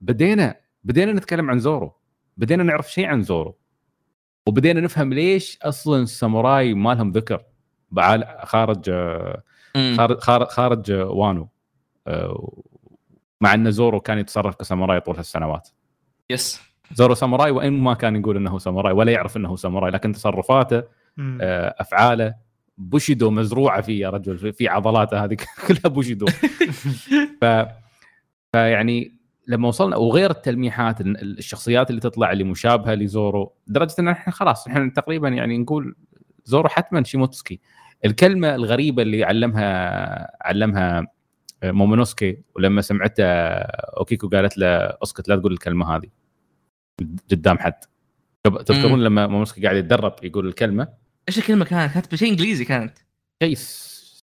بدينا 0.01 0.55
بدينا 0.83 1.11
نتكلم 1.13 1.49
عن 1.49 1.59
زورو. 1.59 1.93
بدينا 2.37 2.63
نعرف 2.63 2.91
شيء 2.91 3.05
عن 3.05 3.23
زورو. 3.23 3.57
وبدينا 4.47 4.81
نفهم 4.81 5.13
ليش 5.13 5.59
أصلا 5.61 6.03
الساموراي 6.03 6.73
ما 6.73 6.93
لهم 6.93 7.11
ذكر 7.11 7.43
بعال 7.91 8.23
خارج 8.43 8.89
آه،. 8.89 9.41
خارج 10.19 10.47
خارج, 10.47 10.91
آه، 10.91 11.05
وانو 11.05 11.47
آه، 12.07 12.63
مع 13.41 13.53
إن 13.53 13.71
زورو 13.71 13.99
كان 13.99 14.17
يتصرف 14.17 14.55
كساموراي 14.55 14.99
طول 14.99 15.15
هالسنوات 15.17 15.69
yes 16.29 16.61
زورو 16.93 17.13
ساموراي 17.13 17.51
وإن 17.51 17.73
ما 17.73 17.93
كان 17.93 18.15
يقول 18.15 18.37
إنه 18.37 18.57
ساموراي 18.57 18.93
ولا 18.93 19.11
يعرف 19.11 19.37
إنه 19.37 19.55
ساموراي 19.55 19.91
لكن 19.91 20.11
تصرفاته 20.11 20.83
مم. 21.17 21.37
أفعاله 21.41 22.35
بوشيدو 22.77 23.31
مزروعة 23.31 23.81
فيه 23.81 24.01
يا 24.01 24.09
رجل 24.09 24.37
في- 24.37 24.51
في 24.51 24.67
عضلاته 24.67 25.23
هذه 25.23 25.37
كلها 25.67 25.87
بوشيدو 25.87 26.25
ف 27.41 27.45
فيعني 28.51 29.16
لما 29.47 29.67
وصلنا 29.67 29.95
وغير 29.95 30.31
التلميحات 30.31 31.01
ال- 31.01 31.37
الشخصيات 31.37 31.89
اللي 31.89 32.01
تطلع 32.01 32.31
اللي 32.31 32.43
مشابهة 32.43 32.93
لزورو 32.93 33.53
لدرجة 33.67 33.95
إن 33.99 34.07
إحنا 34.07 34.33
خلاص 34.33 34.67
إحنا 34.67 34.89
تقريبا 34.95 35.29
يعني 35.29 35.57
نقول 35.57 35.95
زورو 36.45 36.69
حتما 36.69 37.03
شيموتسكي. 37.03 37.59
الكلمة 38.05 38.55
الغريبة 38.55 39.01
اللي 39.03 39.23
علمها 39.23 40.47
علمها 40.47 41.07
مومونوسكي 41.63 42.37
ولما 42.55 42.81
سمعته 42.81 43.23
أوكيكو 43.23 44.29
قالت 44.29 44.57
له 44.57 44.67
أسكت 45.03 45.27
لا 45.29 45.35
تقول 45.35 45.53
الكلمة 45.53 45.95
هذه. 45.95 46.07
قدام 47.31 47.57
حد. 47.57 47.73
تذكرون 48.65 49.03
لما 49.03 49.27
مومونوسكي 49.27 49.61
قاعد 49.61 49.75
يتدرب 49.75 50.15
يقول 50.23 50.47
الكلمة؟ 50.47 50.87
إيش 51.29 51.37
الكلمة 51.37 51.65
كانت؟ 51.65 51.93
كانت 51.93 52.11
بشيء 52.11 52.29
إنجليزي 52.29 52.65
كانت. 52.65 52.97
شيء 53.43 53.55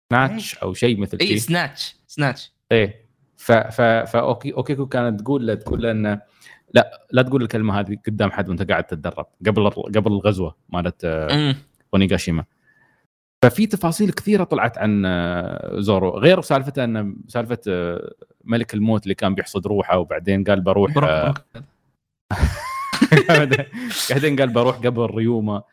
snatch 0.10 0.58
أو 0.58 0.74
شيء 0.74 1.00
مثل 1.00 1.18
اي 1.22 1.38
snatch 1.38 1.96
snatch 2.08 2.54
إيه. 2.72 3.03
فاوكي 3.38 4.54
أوكيكو 4.54 4.86
كانت 4.86 5.22
تقول 5.22 5.48
له 5.48 5.54
تقول 5.54 5.82
له 5.82 5.92
إنه 5.92 6.22
لا 6.74 7.06
لا 7.12 7.22
تقول 7.22 7.42
الكلمة 7.42 7.80
هذه 7.80 7.98
قدام 8.08 8.32
حد 8.32 8.50
وأنت 8.50 8.72
قاعد 8.72 8.84
تتدرب 8.84 9.26
قبل 9.46 9.70
قبل 9.70 10.12
الغزوة 10.12 10.56
مالت 10.70 11.06
آه، 11.06 11.56
أونيغاشيما. 11.94 12.46
ففي 13.44 13.68
تفاصيل 13.68 14.12
كثيرة 14.12 14.44
طلعت 14.44 14.78
عن 14.78 15.04
آه، 15.06 15.80
زورو. 15.80 16.10
غير 16.18 16.42
سالفته 16.42 16.84
انه 16.84 17.16
سالفة 17.28 17.58
آه، 17.68 18.14
ملك 18.44 18.74
الموت 18.74 19.04
اللي 19.04 19.16
كان 19.16 19.36
بيحصد 19.36 19.68
روحه 19.68 19.98
وبعدين 19.98 20.44
قال 20.44 20.62
بروح 20.62 20.92
بعدين 24.10 24.36
قال 24.36 24.50
بروح 24.50 24.78
قبل 24.78 25.06
ريوما 25.06 25.64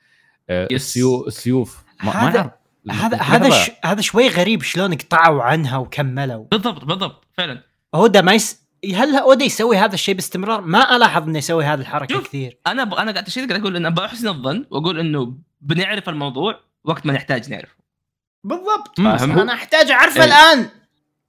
آه، 0.51 0.69
yes. 0.71 0.73
السيو 0.73 1.27
السيوف. 1.27 1.85
ما, 2.05 2.31
ما 2.31 2.51
هذا-. 2.91 3.17
هذا 3.17 3.51
ش... 3.51 3.71
هذا 3.85 4.01
شوي 4.01 4.29
غريب 4.29 4.63
شلون 4.63 4.95
قطعوا 4.95 5.43
عنها 5.43 5.79
وكملوا 5.79 6.45
بالضبط 6.51 6.85
بالضبط 6.85 7.25
فعلا 7.37 7.63
اودا 7.95 8.21
ما 8.21 8.33
يس... 8.33 8.61
هل 8.95 9.17
اودا 9.17 9.45
يسوي 9.45 9.77
هذا 9.77 9.95
الشيء 9.95 10.15
باستمرار؟ 10.15 10.61
ما 10.61 10.97
الاحظ 10.97 11.29
انه 11.29 11.39
يسوي 11.39 11.65
هذه 11.65 11.81
الحركة 11.81 12.15
شوف. 12.15 12.29
كثير 12.29 12.59
أنا 12.67 12.85
ب... 12.85 12.95
أنا 12.95 13.13
قاعد 13.13 13.29
قاعد 13.37 13.53
أقول 13.53 13.77
انه 13.77 13.89
بحسن 13.89 14.29
الظن 14.29 14.67
وأقول 14.71 15.01
إنه 15.01 15.35
بنعرف 15.61 16.09
الموضوع 16.09 16.61
وقت 16.85 17.07
ما 17.07 17.13
نحتاج 17.13 17.51
نعرف 17.51 17.77
بالضبط 18.45 19.01
أنا 19.01 19.53
أحتاج 19.53 19.91
أعرفه 19.91 20.25
إيه. 20.25 20.29
الآن 20.29 20.69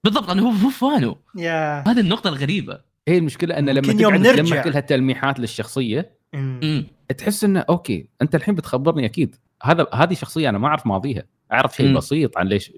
بالضبط 0.04 0.30
انه 0.30 0.50
هو 0.50 0.70
فانو 0.70 1.18
يا 1.36 1.84
هذه 1.88 2.00
النقطة 2.00 2.28
الغريبة 2.28 2.80
هي 3.08 3.18
المشكلة 3.18 3.60
إن 3.60 3.70
لما 3.70 3.94
تقعد 3.94 4.36
تجمع. 4.36 4.62
كل 4.62 4.74
هالتلميحات 4.74 5.40
للشخصية 5.40 6.18
مم. 6.34 6.88
تحس 7.18 7.44
إنه 7.44 7.60
okay 7.60 8.08
أنت 8.22 8.36
الحين 8.36 8.56
بتخبرني 8.56 9.06
أكيد 9.06 9.36
هذا 9.64 9.88
هذه 9.94 10.14
شخصية 10.14 10.50
أنا 10.50 10.58
ما 10.58 10.68
أعرف 10.68 10.88
ماضيها 10.88 11.24
أعرف 11.52 11.76
شيء. 11.76 11.94
بسيط 11.98 12.38
عن 12.38 12.48
ليش 12.48 12.72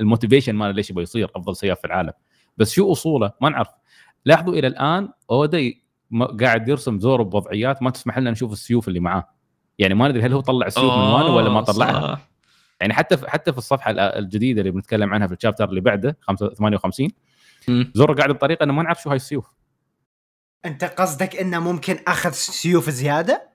ال 0.00 0.05
motivation 0.05 0.54
ماله 0.54 0.70
ليش 0.72 0.90
يبغى 0.90 1.02
يصير 1.02 1.30
أفضل 1.36 1.56
سياف 1.56 1.78
في 1.80 1.86
العالم 1.86 2.12
بس 2.56 2.72
شو 2.72 2.92
أصوله 2.92 3.32
ما 3.40 3.48
نعرف 3.48 3.68
لاحظوا 4.24 4.54
إلى 4.54 4.66
الآن 4.66 5.08
اودا 5.30 5.72
قاعد 6.40 6.68
يرسم 6.68 6.98
زورو 7.00 7.24
بوضعيات 7.24 7.82
ما 7.82 7.90
تسمح 7.90 8.18
لنا 8.18 8.30
نشوف 8.30 8.52
السيوف 8.52 8.88
اللي 8.88 9.00
معاه 9.00 9.28
يعني 9.78 9.94
ما 9.94 10.08
ندري 10.08 10.22
هل 10.22 10.32
هو 10.32 10.40
طلع 10.40 10.66
السيوف 10.66 10.92
من 10.92 10.98
وانو 10.98 11.36
ولا 11.36 11.50
ما 11.50 11.60
طلعها 11.60 12.14
صح. 12.14 12.28
يعني 12.80 12.94
حتى 12.94 13.16
في 13.16 13.30
حتى 13.30 13.52
في 13.52 13.58
الصفحة 13.58 13.90
ال- 13.90 13.98
الجديدة 14.00 14.60
اللي 14.60 14.70
بنتكلم 14.70 15.14
عنها 15.14 15.26
في 15.26 15.34
ال 15.34 15.38
chapter 15.38 15.68
اللي 15.68 15.80
بعده 15.80 16.16
5 16.20 16.48
58 16.54 17.08
مم. 17.68 17.92
زورو 17.94 18.14
قاعد 18.14 18.30
بطريقة 18.30 18.64
إنه 18.64 18.72
ما 18.72 18.82
نعرف 18.82 19.02
شو 19.02 19.08
هاي 19.10 19.16
السيوف 19.16 19.54
أنت 20.64 20.84
قصدك 20.84 21.36
إنه 21.36 21.58
ممكن 21.58 21.98
أخذ 22.08 22.30
سيوف 22.30 22.90
زيادة؟ 22.90 23.48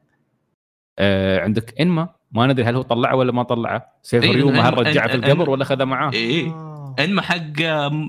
آه 0.99 1.39
عندك 1.39 1.81
إنما 1.81 2.09
ما 2.31 2.47
ندري 2.47 2.65
هل 2.65 2.75
هو 2.75 2.81
طلعه 2.81 3.15
ولا 3.15 3.31
ما 3.31 3.43
طلعه. 3.43 3.93
سيف 4.03 4.23
إيه، 4.23 4.31
ريوما 4.31 4.69
هل 4.69 4.77
رجعه 4.77 5.07
في 5.07 5.15
القبر 5.15 5.49
ولا 5.49 5.65
خذه 5.65 5.83
معاه. 5.85 6.11
إيه 6.13 6.49
آه. 6.49 6.95
انما 6.99 7.21
حق 7.21 7.59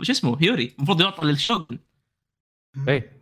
شو 0.03 0.13
اسمه 0.13 0.37
هيوري. 0.43 0.75
المفروض 0.79 1.01
يعطى 1.01 1.27
للشوغن. 1.27 1.79
إيه. 2.89 3.13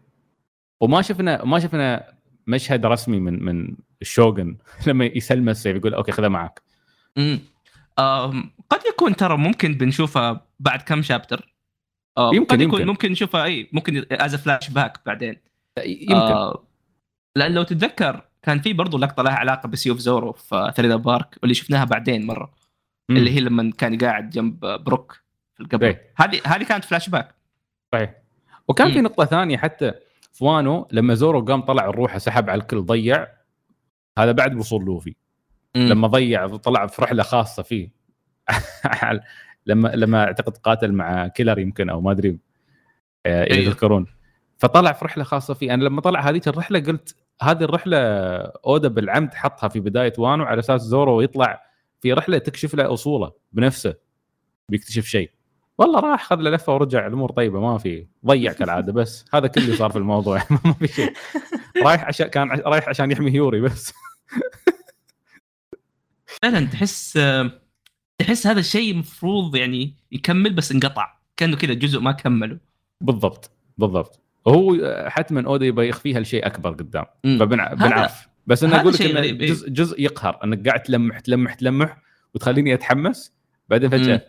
وما 0.80 1.02
شفنا 1.02 1.44
ما 1.44 1.58
شفنا 1.58 2.12
مشهد 2.46 2.86
رسمي 2.86 3.20
من 3.20 3.44
من 3.44 3.76
الشوغن. 4.02 4.56
لما 4.86 5.04
يسلم 5.04 5.48
السيف 5.48 5.76
يقول 5.76 5.94
okay 5.94 6.12
خذه 6.12 6.28
معك. 6.28 6.62
امم 7.18 7.40
قد 8.70 8.80
يكون 8.88 9.16
ترى 9.16 9.36
ممكن 9.36 9.74
بنشوفها 9.74 10.46
بعد 10.60 10.82
كم 10.82 11.02
chapter. 11.02 11.54
يمكن- 12.18 12.44
قد 12.44 12.60
يكون 12.60 12.80
يمكن. 12.80 12.86
ممكن 12.86 13.12
نشوفها 13.12 13.44
اي 13.44 13.68
ممكن 13.72 14.04
as 14.10 14.34
flashback 14.34 15.00
بعدين. 15.06 15.36
يمكن. 15.86 16.14
آه 16.14 16.64
لأن 17.36 17.52
لو 17.54 17.62
تتذكر 17.62 18.24
كان 18.48 18.60
في 18.60 18.72
برضو 18.72 18.98
لقطة 18.98 19.22
لها 19.22 19.32
علاقة 19.32 19.66
بسيوف 19.66 19.98
زورو 19.98 20.32
في 20.32 20.72
ثريلر 20.76 20.96
بارك 20.96 21.38
واللي 21.42 21.54
شفناها 21.54 21.84
بعدين 21.84 22.26
مرة. 22.26 22.52
مم. 23.08 23.16
اللي 23.16 23.30
هي 23.30 23.40
لما 23.40 23.72
كان 23.78 23.98
قاعد 23.98 24.30
جنب 24.30 24.60
بروك 24.60 25.20
في 25.54 25.60
القبر. 25.60 25.96
هذه 26.16 26.40
هذه 26.46 26.62
كانت 26.62 26.84
فلاش 26.84 27.08
باك. 27.08 27.34
صحيح. 27.92 28.14
وكان 28.68 28.92
في 28.92 28.98
مم. 28.98 29.04
نقطة 29.04 29.24
ثانية 29.24 29.56
حتى 29.56 29.92
في 30.32 30.44
وانو 30.44 30.88
لما 30.92 31.14
زورو 31.14 31.44
قام 31.44 31.60
طلع 31.60 31.88
الروح 31.88 32.18
سحب 32.18 32.50
على 32.50 32.60
الكل 32.60 32.82
ضيع 32.82 33.28
هذا 34.18 34.32
بعد 34.32 34.56
وصول 34.56 34.84
لوفي. 34.84 35.14
لما 35.74 36.08
ضيع 36.08 36.46
طلع 36.46 36.86
في 36.86 37.02
رحلة 37.02 37.22
خاصة 37.22 37.62
فيه. 37.62 37.90
لما 39.66 39.88
لما 39.88 40.24
اعتقد 40.24 40.56
قاتل 40.56 40.92
مع 40.92 41.26
كيلر 41.26 41.58
يمكن 41.58 41.90
أو 41.90 42.00
ما 42.00 42.12
أدري 42.12 42.38
آه، 43.26 43.44
إذا 43.44 43.54
أيوه. 43.54 43.72
تذكرون. 43.72 44.06
فطلع 44.58 44.92
في 44.92 45.04
رحلة 45.04 45.24
خاصة 45.24 45.54
فيه. 45.54 45.74
أنا 45.74 45.84
لما 45.84 46.00
طلع 46.00 46.20
هذيك 46.20 46.48
الرحلة 46.48 46.80
قلت 46.80 47.16
هذه 47.42 47.64
الرحلة 47.64 47.98
أودا 48.66 48.88
بالعمد 48.88 49.34
حطها 49.34 49.68
في 49.68 49.80
بداية 49.80 50.12
وانو 50.18 50.44
على 50.44 50.58
أساس 50.58 50.80
زورو 50.80 51.20
يطلع 51.20 51.62
في 52.00 52.12
رحلة 52.12 52.38
تكشف 52.38 52.74
له 52.74 52.92
أصوله 52.92 53.32
بنفسه 53.52 53.94
بيكتشف 54.68 55.04
شيء. 55.04 55.30
والله 55.78 56.00
راح 56.00 56.24
خذ 56.24 56.36
له 56.36 56.50
لفة 56.50 56.74
ورجع 56.74 57.06
الأمور 57.06 57.32
طيبة 57.32 57.60
ما 57.60 57.78
في 57.78 58.06
ضيع 58.26 58.52
كالعاده 58.52 58.92
بس. 58.92 59.24
هذا 59.34 59.46
كل 59.46 59.60
اللي 59.60 59.76
صار 59.76 59.90
في 59.90 59.98
الموضوع. 59.98 60.42
ما 60.64 60.72
في 60.72 60.88
شيء. 60.88 61.12
رايح 61.86 62.04
عشان 62.04 62.26
كان 62.26 62.50
رايح 62.50 62.88
عشان 62.88 63.10
يحمي 63.10 63.30
هيوري 63.32 63.60
بس. 63.60 63.92
فعلا 66.42 66.66
تحس 66.66 67.18
تحس 68.18 68.46
هذا 68.46 68.60
الشيء 68.60 68.92
المفروض 68.92 69.56
يعني 69.56 69.94
يكمل 70.12 70.52
بس 70.52 70.72
انقطع. 70.72 71.18
كأنه 71.36 71.56
كذا 71.56 71.74
جزء 71.74 72.00
ما 72.00 72.12
كمله 72.12 72.58
بالضبط 73.00 73.50
بالضبط. 73.78 74.27
هو 74.48 74.76
حتما 75.08 75.46
اودا 75.46 75.66
يبغى 75.66 75.88
يخفيها 75.88 76.20
لشيء 76.20 76.46
أكبر 76.46 76.70
قدام. 76.70 77.04
فبنعرف 77.24 78.28
بس 78.46 78.64
أنا 78.64 78.80
أقول 78.80 78.92
لك 78.92 79.02
إنه 79.02 79.20
إيه. 79.20 79.32
جزء 79.32 79.70
جزء 79.70 80.00
يقهر. 80.00 80.44
أنك 80.44 80.68
قاعد 80.68 80.82
تلمح 80.82 81.20
تلمح 81.20 81.54
تلمح 81.54 81.98
وتخليني 82.34 82.74
أتحمس. 82.74 83.32
بعدين 83.68 83.90
فجأة 83.90 84.26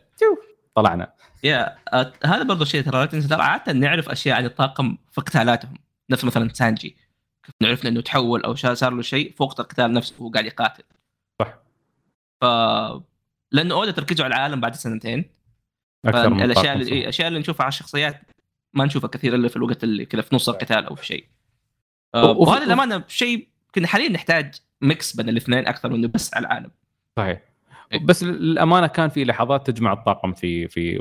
طلعنا. 0.75 1.13
يا 1.43 1.75
آه، 1.93 2.13
هذا 2.25 2.43
برضو 2.43 2.65
شيء 2.65 2.81
ترى 2.81 2.99
لا 2.99 3.05
تنسى. 3.05 3.27
ترى 3.27 3.41
عادة 3.41 3.73
نعرف 3.73 4.09
أشياء 4.09 4.37
عن 4.37 4.45
الطاقم 4.45 4.97
في 5.11 5.21
قتالاتهم. 5.21 5.73
نفس 6.09 6.23
مثلا 6.23 6.49
سانجي. 6.53 6.97
كيف 7.45 7.55
نعرفنا 7.61 7.89
إنه 7.89 8.01
تحول 8.01 8.43
أو 8.43 8.55
صار 8.55 8.93
له 8.93 9.01
شيء 9.01 9.33
في 9.37 9.43
وقت 9.43 9.59
القتال 9.59 9.93
نفسه 9.93 10.15
وهو 10.19 10.31
قاعد 10.31 10.45
يقاتل. 10.45 10.83
صح. 11.41 11.59
ف 12.41 12.45
لأنه 13.51 13.75
اودا 13.75 13.91
تركيزه 13.91 14.23
على 14.23 14.35
العالم 14.35 14.61
بعد 14.61 14.75
سنتين. 14.75 15.25
أكثر 16.05 16.29
من 16.29 16.41
الاشياء 16.41 16.73
اللي 16.73 16.85
صح. 16.85 16.91
إيه، 16.91 17.01
الاشياء 17.01 17.27
اللي 17.27 17.39
نشوفها 17.39 17.63
على 17.63 17.69
الشخصيات 17.69 18.21
ما 18.73 18.85
نشوفها 18.85 19.07
كثير 19.09 19.35
إلا 19.35 19.47
في 19.47 19.55
الوقت 19.55 19.83
اللي 19.83 20.05
كذا 20.05 20.21
في 20.21 20.35
نص 20.35 20.49
القتال 20.49 20.85
أو 20.85 20.95
في 20.95 21.05
شيء. 21.05 21.25
آه، 22.15 22.31
وهذا 22.31 22.63
الامانه 22.63 23.03
شيء 23.07 23.47
كنا 23.75 23.87
حاليا 23.87 24.09
نحتاج 24.09 24.55
mix 24.81 25.15
بين 25.15 25.29
الاثنين 25.29 25.67
أكثر 25.67 25.89
من 25.89 25.95
إنه 25.95 26.07
بس 26.07 26.33
على 26.33 26.47
العالم. 26.47 26.71
صحيح. 27.17 27.41
إيه. 27.93 28.05
بس 28.05 28.23
للأمانة 28.23 28.87
كان 28.87 29.09
في 29.09 29.23
لحظات 29.23 29.71
تجمع 29.71 29.93
الطاقم 29.93 30.33
في 30.33 30.67
في 30.67 30.99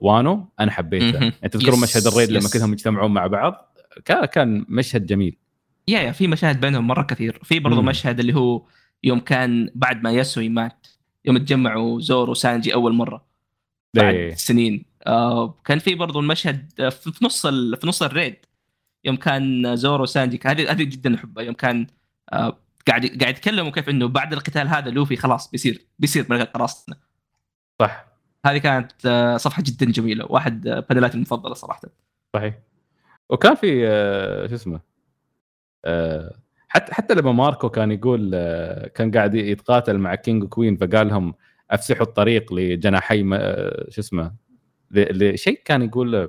وانو 0.00 0.48
أنا 0.60 0.70
حبيتها 0.70 1.20
مهم. 1.20 1.22
يعني 1.22 1.48
تذكرون 1.48 1.80
مشهد 1.80 2.06
ال 2.06 2.11
raid 2.11 2.30
لما. 2.30 2.48
كلهم 2.52 2.72
يجتمعون 2.72 3.10
مع 3.14 3.26
بعض؟ 3.26 3.76
كان 4.04 4.24
كان 4.24 4.66
مشهد 4.68 5.06
جميل. 5.06 5.36
yeah 5.88 6.00
yeah 6.00 6.12
في 6.12 6.26
مشاهد 6.26 6.60
بينهم 6.60 6.86
مرة 6.86 7.02
كثير. 7.02 7.40
في 7.42 7.58
برضو 7.58 7.82
مم. 7.82 7.88
مشهد 7.88 8.20
اللي 8.20 8.34
هو 8.34 8.62
يوم 9.04 9.20
كان 9.20 9.70
بعد 9.74 10.02
ما 10.02 10.12
ياسوي 10.12 10.48
مات 10.48 10.86
يوم 11.24 11.38
تجمعوا 11.38 12.00
زورو 12.00 12.30
وسانجي 12.30 12.74
أول 12.74 12.92
مرة. 12.94 13.24
بعد 13.94 14.14
إيه. 14.14 14.34
سنين. 14.34 14.84
كان 15.64 15.78
في 15.78 15.94
برضو 15.94 16.20
المشهد 16.20 16.72
آه، 16.80 16.88
في 16.88 17.24
نص 17.24 17.46
ال... 17.46 17.76
في 17.76 17.86
نص 17.86 18.02
ال 18.02 18.09
raid 18.09 18.36
يوم 19.04 19.16
كان 19.16 19.76
زورو 19.76 20.02
وسانجي 20.02 20.38
كان- 20.38 20.56
هذه 20.56 20.70
هذه 20.72 20.82
جدا 20.84 21.14
أحبها 21.14 21.44
يوم 21.44 21.54
كان 21.54 21.86
آه 22.32 22.58
قاعد 22.88 23.06
قاعد 23.20 23.34
يتكلموا 23.36 23.70
كيف 23.70 23.88
إنه 23.88 24.08
بعد 24.08 24.32
القتال 24.32 24.68
هذا 24.68 24.90
لوفي 24.90 25.16
خلاص 25.16 25.50
بيصير 25.50 25.86
بيصير 25.98 26.26
من 26.30 26.46
راسنا 26.56 26.96
صح. 27.80 28.06
هذه 28.46 28.58
كانت 28.58 28.92
آه، 29.06 29.36
صفحة 29.36 29.62
جدا 29.66 29.86
جميلة 29.86 30.26
واحد 30.28 30.66
آه، 30.66 30.80
panel 30.80 31.04
اتي 31.04 31.14
المفضلة 31.16 31.54
صراحة. 31.54 31.80
صحيح. 32.36 32.54
وكان 33.30 33.54
في 33.54 33.88
آه، 33.88 34.46
شو 34.46 34.54
اسمه 34.54 34.80
آه، 35.84 36.34
حتى 36.68 36.94
حتى 36.94 37.14
لما 37.14 37.32
ماركو 37.32 37.68
كان 37.68 37.92
يقول 37.92 38.30
آه، 38.34 38.86
كان 38.88 39.10
قاعد 39.10 39.34
يتقاتل 39.34 39.98
مع 39.98 40.14
كينج 40.14 40.42
وكوين 40.42 40.76
فقال 40.76 41.08
لهم 41.08 41.34
أفسحوا 41.70 42.06
الطريق 42.06 42.52
لجناحي 42.52 43.30
آه، 43.34 43.86
شو 43.90 44.00
اسمه 44.00 44.32
لشيء 44.94 45.60
كان 45.64 45.82
يقول 45.82 46.14
آه، 46.14 46.28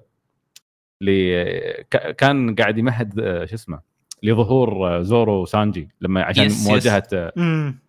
ل- 1.01 1.82
ك- 1.91 2.16
كان 2.16 2.55
قاعد 2.55 2.78
يمهد 2.78 3.20
آه، 3.20 3.45
شو 3.45 3.55
اسمه 3.55 3.80
لظهور 4.24 4.88
آه، 4.97 5.01
زورو 5.01 5.41
وسانجي 5.41 5.89
لما 6.01 6.24
عشان 6.24 6.43
yes, 6.45 6.61
yes. 6.61 6.67
مواجهة 6.68 7.03
آه، 7.13 7.34
امم 7.38 7.80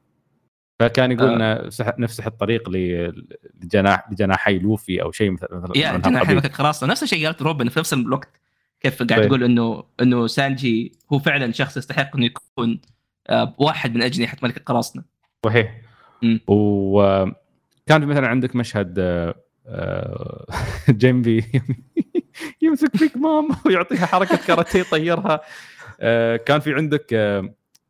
فكان 0.81 1.13
يقول 1.13 1.43
آه. 1.43 1.71
نفسح 1.99 2.27
الطريق 2.27 2.69
ل- 2.71 3.27
لجناح 3.63 4.13
لجناحي 4.13 4.59
لوفي 4.59 5.03
أو 5.03 5.13
شيء 5.13 5.31
مثل 5.31 5.47
مثل 5.51 5.79
يا 5.79 5.93
من 5.93 6.01
جناح 6.01 6.07
هالقبيل. 6.21 6.41
حلمك 6.41 6.53
خلاص 6.55 6.85
نفس 6.85 7.03
الشيء 7.03 7.27
قالت 7.27 7.43
روبن 7.43 7.69
في 7.69 7.79
نفس 7.79 7.93
الوقت 7.93 8.29
كيف 8.81 9.03
قاعد 9.03 9.21
طيب. 9.21 9.29
تقول 9.29 9.45
إنه 9.45 9.85
إنه 10.03 10.27
سانجي 10.27 10.93
هو 11.13 11.19
فعلا 11.19 11.53
شخص 11.53 11.77
يستحق 11.77 12.17
إنه 12.17 12.27
يكون 12.27 12.81
آه، 13.29 13.55
واحد 13.59 13.95
من 13.95 14.03
أجنحة 14.03 14.37
ملك 14.43 14.57
القراصنة 14.57 15.05
صحيح. 15.47 15.81
وكان 16.49 18.01
في 18.01 18.07
مثلا 18.07 18.27
عندك 18.29 18.57
مشهد 18.57 18.99
آه، 19.69 20.47
آه، 20.89 20.93
جيمبي 20.93 21.45
يمسك 22.63 22.97
بيج 22.97 23.17
مام 23.17 23.49
ويعطيها 23.67 24.07
حركة 24.07 24.37
كاراتيه 24.47 24.81
يطيرها. 24.81 25.41
آه، 26.01 26.37
كان 26.37 26.61
في 26.61 26.75
عندك 26.75 27.07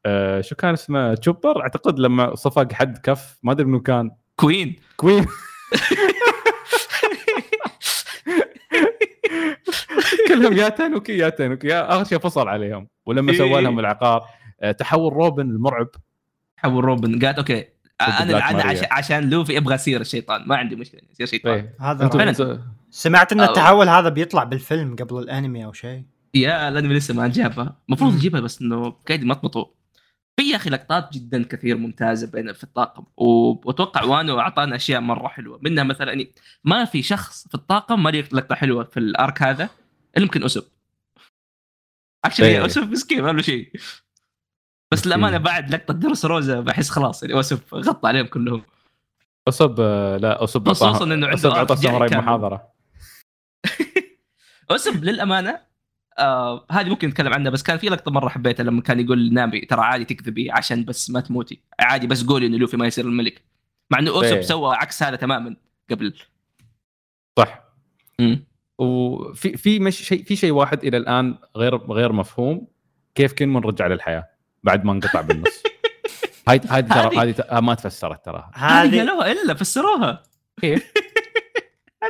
آه، 0.07 0.41
شو 0.41 0.55
كان 0.55 0.73
اسمه؟ 0.73 1.15
تشوبر 1.15 1.63
أعتقد 1.63 1.99
لما 1.99 2.35
صفق 2.35 2.73
حد 2.73 2.99
كف 2.99 3.39
ما 3.43 3.53
أدري 3.53 3.67
منو 3.67 3.81
كان. 3.81 4.11
كوين 4.37 4.77
كوين 4.97 5.27
كلهم 10.29 10.53
يا 10.53 10.69
tanuki 10.69 11.19
يا 11.19 11.29
tanuki. 11.29 11.69
يا 11.69 11.95
آخر 11.95 12.05
شيء 12.05 12.19
فصل 12.19 12.49
عليهم. 12.49 12.89
ولما 13.07 13.33
إيه. 13.33 13.39
سوى 13.39 13.61
لهم 13.61 13.79
العقار 13.79 14.25
تحول 14.79 15.13
روبن 15.13 15.51
المرعب. 15.51 15.89
حول 16.57 16.85
روبن. 16.85 17.25
قالت 17.27 17.39
okay. 17.39 17.76
أنا 18.01 18.25
بلاك 18.25 18.43
أنا 18.43 18.65
ماريا. 18.65 18.93
عشان, 18.93 19.31
لوفي 19.31 19.59
أبغى 19.59 19.75
اصير 19.75 20.01
الشيطان 20.01 20.49
ما 20.49 20.57
عندي 20.57 20.77
مشكلة 20.77 21.01
يصير 21.13 21.27
شيطان 21.27 21.53
إيه. 21.55 21.77
هذا. 21.81 22.09
فعلاً. 22.09 22.63
سمعت 22.91 23.33
إن 23.33 23.47
أو- 23.47 23.49
التحول 23.49 23.89
هذا 23.89 24.09
بيطلع 24.09 24.45
بالفيلم 24.45 24.97
قبل 24.97 25.19
الأنمي 25.19 25.65
أو 25.65 25.73
شيء 25.73 26.03
yeah 26.35 26.69
الانمي 26.69 26.95
لسه 26.95 27.15
ما 27.15 27.29
جابها 27.29 27.77
المفروض. 27.89 28.15
يجيبها 28.15 28.41
بس 28.41 28.63
إنه 28.63 28.91
قاعد 28.91 29.23
يمطمطوا 29.23 29.65
في 30.37 30.51
يا 30.51 30.57
أخي 30.57 30.71
لقطات 30.71 31.13
جدا 31.13 31.43
كثير 31.45 31.77
ممتازة 31.77 32.27
بين 32.31 32.53
في 32.53 32.65
الطاقم 32.65 33.05
وأتوقع 33.17 34.05
وانو 34.05 34.41
أعطانا 34.41 34.77
أشياء 34.77 35.01
مرة 35.01 35.29
حلوة 35.29 35.59
منها 35.63 35.85
مثلا 35.85 36.09
يعني 36.09 36.33
ما 36.65 36.85
في 36.85 37.03
شخص 37.03 37.49
في 37.49 37.55
الطاقم 37.55 38.03
ما 38.03 38.11
لي 38.11 38.21
لقطة 38.33 38.55
حلوة 38.55 38.85
في 38.85 38.97
ال 38.97 39.08
arc 39.08 39.43
هذا 39.43 39.69
إلا 40.17 40.25
يمكن 40.25 40.45
أسب 40.45 40.65
actually 42.25 42.47
إيه. 42.47 42.67
أسب 42.67 42.91
مسكين 42.91 43.23
ما 43.23 43.31
له 43.33 43.43
شيء 43.43 43.73
بس. 44.93 45.07
للأمانة 45.07 45.39
بعد 45.39 45.75
لقطة 45.75 45.95
درس 45.95 46.25
روزا 46.25 46.61
بحس 46.61 46.91
خلاص 46.91 47.23
يعني 47.23 47.41
اسب 47.41 47.61
غطى 47.75 48.09
عليهم 48.09 48.27
كلهم 48.27 48.63
اصب 49.49 49.77
آه، 49.81 50.17
لا 50.17 50.45
اصب 50.45 50.69
خصوصاً 50.69 51.05
إنه 51.05 51.27
عنده 51.27 51.53
اعطى 51.53 51.75
جاي 51.75 51.83
ساموراي. 51.83 52.19
محاضره 52.19 52.69
اسب 54.71 55.05
للأمانة 55.05 55.61
آه 56.19 56.67
هذه 56.71 56.89
ممكن 56.89 57.09
نتكلم 57.09 57.33
عنها 57.33 57.51
بس 57.51 57.63
كان 57.63 57.79
في 57.79 57.87
لقطة 57.87 58.11
مرة 58.11 58.29
حبيتها 58.29 58.65
لما 58.65 58.83
كان 58.83 59.01
يقول 59.01 59.35
نامي 59.35 59.61
ترى 59.61 59.81
عادي 59.81 60.05
تكذبي 60.05 60.51
عشان 60.51 60.85
بس 60.85 61.11
ما 61.11 61.21
تموتي 61.21 61.61
عادي 61.81 62.07
بس 62.07 62.25
قولي 62.25 62.47
إنه 62.47 62.57
لوفي 62.57 62.77
ما 62.77 62.87
يصير 62.87 63.05
الملك 63.05 63.43
مع 63.91 63.99
إنه 63.99 64.11
أوسب 64.11 64.35
إيه. 64.35 64.41
سوى 64.41 64.77
عكس 64.77 65.03
هذا 65.03 65.17
تماما 65.17 65.57
قبل 65.91 66.15
صح 67.39 67.65
مم. 68.19 68.45
وفي 68.79 69.57
في 69.57 69.79
مش 69.79 69.97
شيء 69.97 70.25
في 70.25 70.37
شيء 70.37 70.53
واحد 70.53 70.85
إلى 70.85 70.97
الآن 70.97 71.39
غير 71.57 71.77
غير 71.77 72.13
مفهوم 72.13 72.67
كيف 73.15 73.33
كينمون 73.33 73.65
رجع 73.65 73.87
للحياة 73.87 74.36
بعد 74.67 74.85
ما 74.85 74.93
انقطع 74.93 75.21
بالنص. 75.21 75.63
هاي 76.49 76.61
هاي 76.69 76.83
ترى 76.83 77.17
هذه- 77.19 77.61
ما 77.61 77.75
تفسرت 77.75 78.25
ترى. 78.25 78.51
هذه 78.55 78.99
قالوها 78.99 79.33
إلا 79.33 79.55
فسروها. 79.55 80.23
كيف؟ 80.61 80.93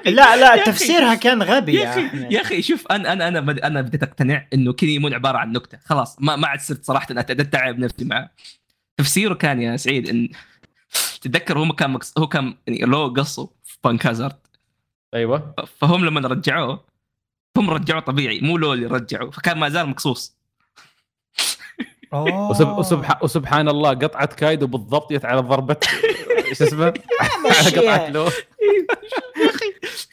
لا 0.07 0.36
لا 0.36 0.64
تفسيرها 0.64 1.14
كان 1.14 1.42
غبي 1.42 1.74
يا 1.74 1.80
يا 1.80 1.90
أخي. 1.90 2.34
يا 2.34 2.40
أخي 2.40 2.62
شوف 2.62 2.86
أنا 2.86 3.12
أنا 3.12 3.28
أنا 3.28 3.40
بد- 3.40 3.61
أنا 3.61 3.80
بديت 3.80 4.02
أقتنع 4.02 4.46
إنه 4.54 4.72
كينيمون 4.72 5.14
عبارة 5.14 5.38
عن 5.38 5.52
نكتة. 5.52 5.78
خلاص 5.84 6.16
ما 6.20 6.36
ما 6.36 6.48
عاد 6.48 6.61
صرت 6.61 6.84
صراحة 6.84 7.07
أنا 7.11 7.20
اتعب 7.20 7.78
نفسي 7.78 8.04
معه. 8.04 8.30
تفسيره 8.96 9.34
كان 9.34 9.62
يا 9.62 9.76
سعيد 9.76 10.09
ان 10.09 10.28
تتذكر 11.20 11.59
هو 11.59 11.72
كان 11.72 11.90
مقص... 11.90 12.18
هو 12.18 12.26
كان 12.26 12.54
يعني 12.66 12.80
لو 12.80 13.14
قصوا 13.16 13.46
في 13.64 13.78
بانك 13.84 14.07
هازارد 14.07 14.36
أيوه. 15.14 15.54
فهم 15.78 16.04
لما 16.04 16.20
رجعوه 16.28 16.84
هم 17.57 17.70
رجعوه 17.70 18.00
طبيعي 18.00 18.40
مو 18.40 18.57
لو 18.59 18.72
اللي 18.72 18.86
رجعوه 18.86 19.30
فكان 19.30 19.59
ما 19.59 19.68
زال 19.68 19.86
مقصوص. 19.88 20.36
وسب... 22.12 22.68
وسبح... 22.68 23.22
وسبحان 23.22 23.68
الله 23.68 23.90
قطعه 23.90 24.26
كايدو 24.26 24.66
بالضبط 24.66 25.12
جت 25.12 25.24
على 25.24 25.40
ضربة. 25.40 25.76
إيش 26.48 26.62
اسمه؟ 26.62 26.94
على 27.44 27.70
قطعه 27.80 28.11
لو 28.11 28.28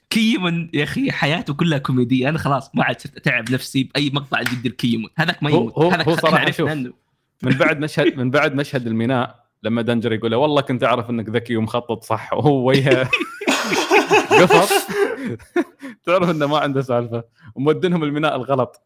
كيمون 0.09 0.69
يا 0.73 0.83
أخي 0.83 1.11
حياته 1.11 1.53
كلها 1.53 1.77
كوميدية. 1.77 2.29
أنا 2.29 2.37
خلاص 2.37 2.71
ما 2.75 2.83
عاد 2.83 3.01
صرت 3.01 3.17
أتعب 3.17 3.51
نفسي 3.51 3.83
بأي 3.83 4.09
مقطع 4.13 4.41
ضد 4.41 4.65
الكيمون. 4.65 5.09
هذاك 5.17 5.43
ما 5.43 5.49
يموت. 5.49 5.73
هو- 5.73 5.89
هذاك 5.89 6.07
هو 6.07 6.13
عرفنا 6.23 6.51
شوف. 6.51 6.69
عنه 6.69 6.93
من 7.43 7.51
بعد 7.51 7.79
مشهد 7.83 8.17
من 8.17 8.31
بعد 8.31 8.55
مشهد 8.55 8.87
الميناء 8.87 9.43
لما 9.63 9.81
دنجر 9.81 10.13
يقول 10.13 10.31
له 10.31 10.37
والله 10.37 10.61
كنت 10.61 10.83
أعرف 10.83 11.09
إنك 11.09 11.29
ذكي 11.29 11.55
ومخطط 11.57 12.03
صح. 12.03 12.33
وهو 12.33 12.69
وجهه. 12.69 13.09
قفط 14.41 14.69
تعرف 16.05 16.29
إنه 16.29 16.45
ما 16.47 16.57
عنده 16.57 16.81
سالفة. 16.81 17.23
ومودينهم 17.55 18.03
الميناء 18.03 18.35
الغلط. 18.35 18.81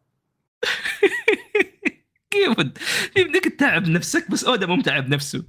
كيمون 2.44 2.72
يبديك 3.16 3.44
تتعب 3.48 3.88
نفسك 3.88 4.30
بس 4.30 4.44
أودا 4.44 4.66
مو 4.66 4.76
متعب 4.76 5.08
نفسه. 5.08 5.44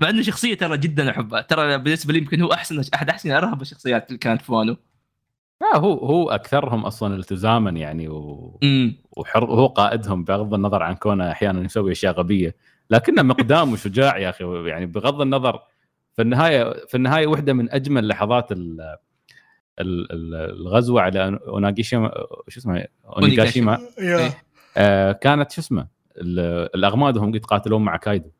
مع 0.00 0.10
إنه 0.10 0.22
شخصية 0.22 0.54
ترى 0.54 0.78
جدا 0.78 1.10
أحبها. 1.10 1.40
ترى 1.40 1.78
بالنسبة 1.78 2.12
لي 2.12 2.18
يمكن 2.18 2.40
هو 2.42 2.52
أحسن 2.52 2.82
أحد 2.94 3.10
أحسن 3.10 3.30
أرهب 3.30 3.62
الشخصيات 3.62 4.08
اللي 4.08 4.18
كانت 4.18 4.42
في 4.42 4.52
وانو 4.52 4.76
لا 5.60 5.76
هو 5.76 5.92
هو 5.92 6.30
أكثرهم 6.30 6.84
أصلا 6.84 7.16
التزاما 7.16 7.70
يعني 7.70 8.08
و... 8.08 8.58
وحر 9.16 9.44
هو 9.44 9.66
قائدهم 9.66 10.24
بغض 10.24 10.54
النظر 10.54 10.82
عن 10.82 10.94
كونه 10.94 11.30
أحيانا 11.30 11.64
يسوي 11.64 11.92
أشياء 11.92 12.12
غبية. 12.14 12.56
لكنه 12.90 13.22
مقدام 13.22 13.72
وشجاع 13.72 14.18
يا 14.18 14.30
أخي 14.30 14.44
يعني 14.68 14.86
بغض 14.86 15.20
النظر 15.20 15.60
في 16.16 16.22
النهايه 16.22 16.86
في 16.86 16.96
النهاية 16.96 17.26
واحدة 17.26 17.52
من 17.52 17.70
أجمل 17.72 18.08
لحظات 18.08 18.52
ال... 18.52 18.80
ال- 19.80 20.12
ال- 20.12 20.34
الغزوة 20.34 21.02
على 21.02 21.40
اوناغيشيما 21.48 22.12
شو 22.48 22.60
اسمه؟ 22.60 22.84
أونيغاشيما. 23.04 23.78
يا. 23.98 24.32
آه 24.76 25.12
كانت 25.12 25.50
شو 25.50 25.60
اسمه؟ 25.60 25.86
ال- 26.20 26.68
الاغماد 26.74 27.16
وهم 27.16 27.34
يتقاتلون 27.34 27.82
مع 27.84 27.96
كايدو 27.96 28.30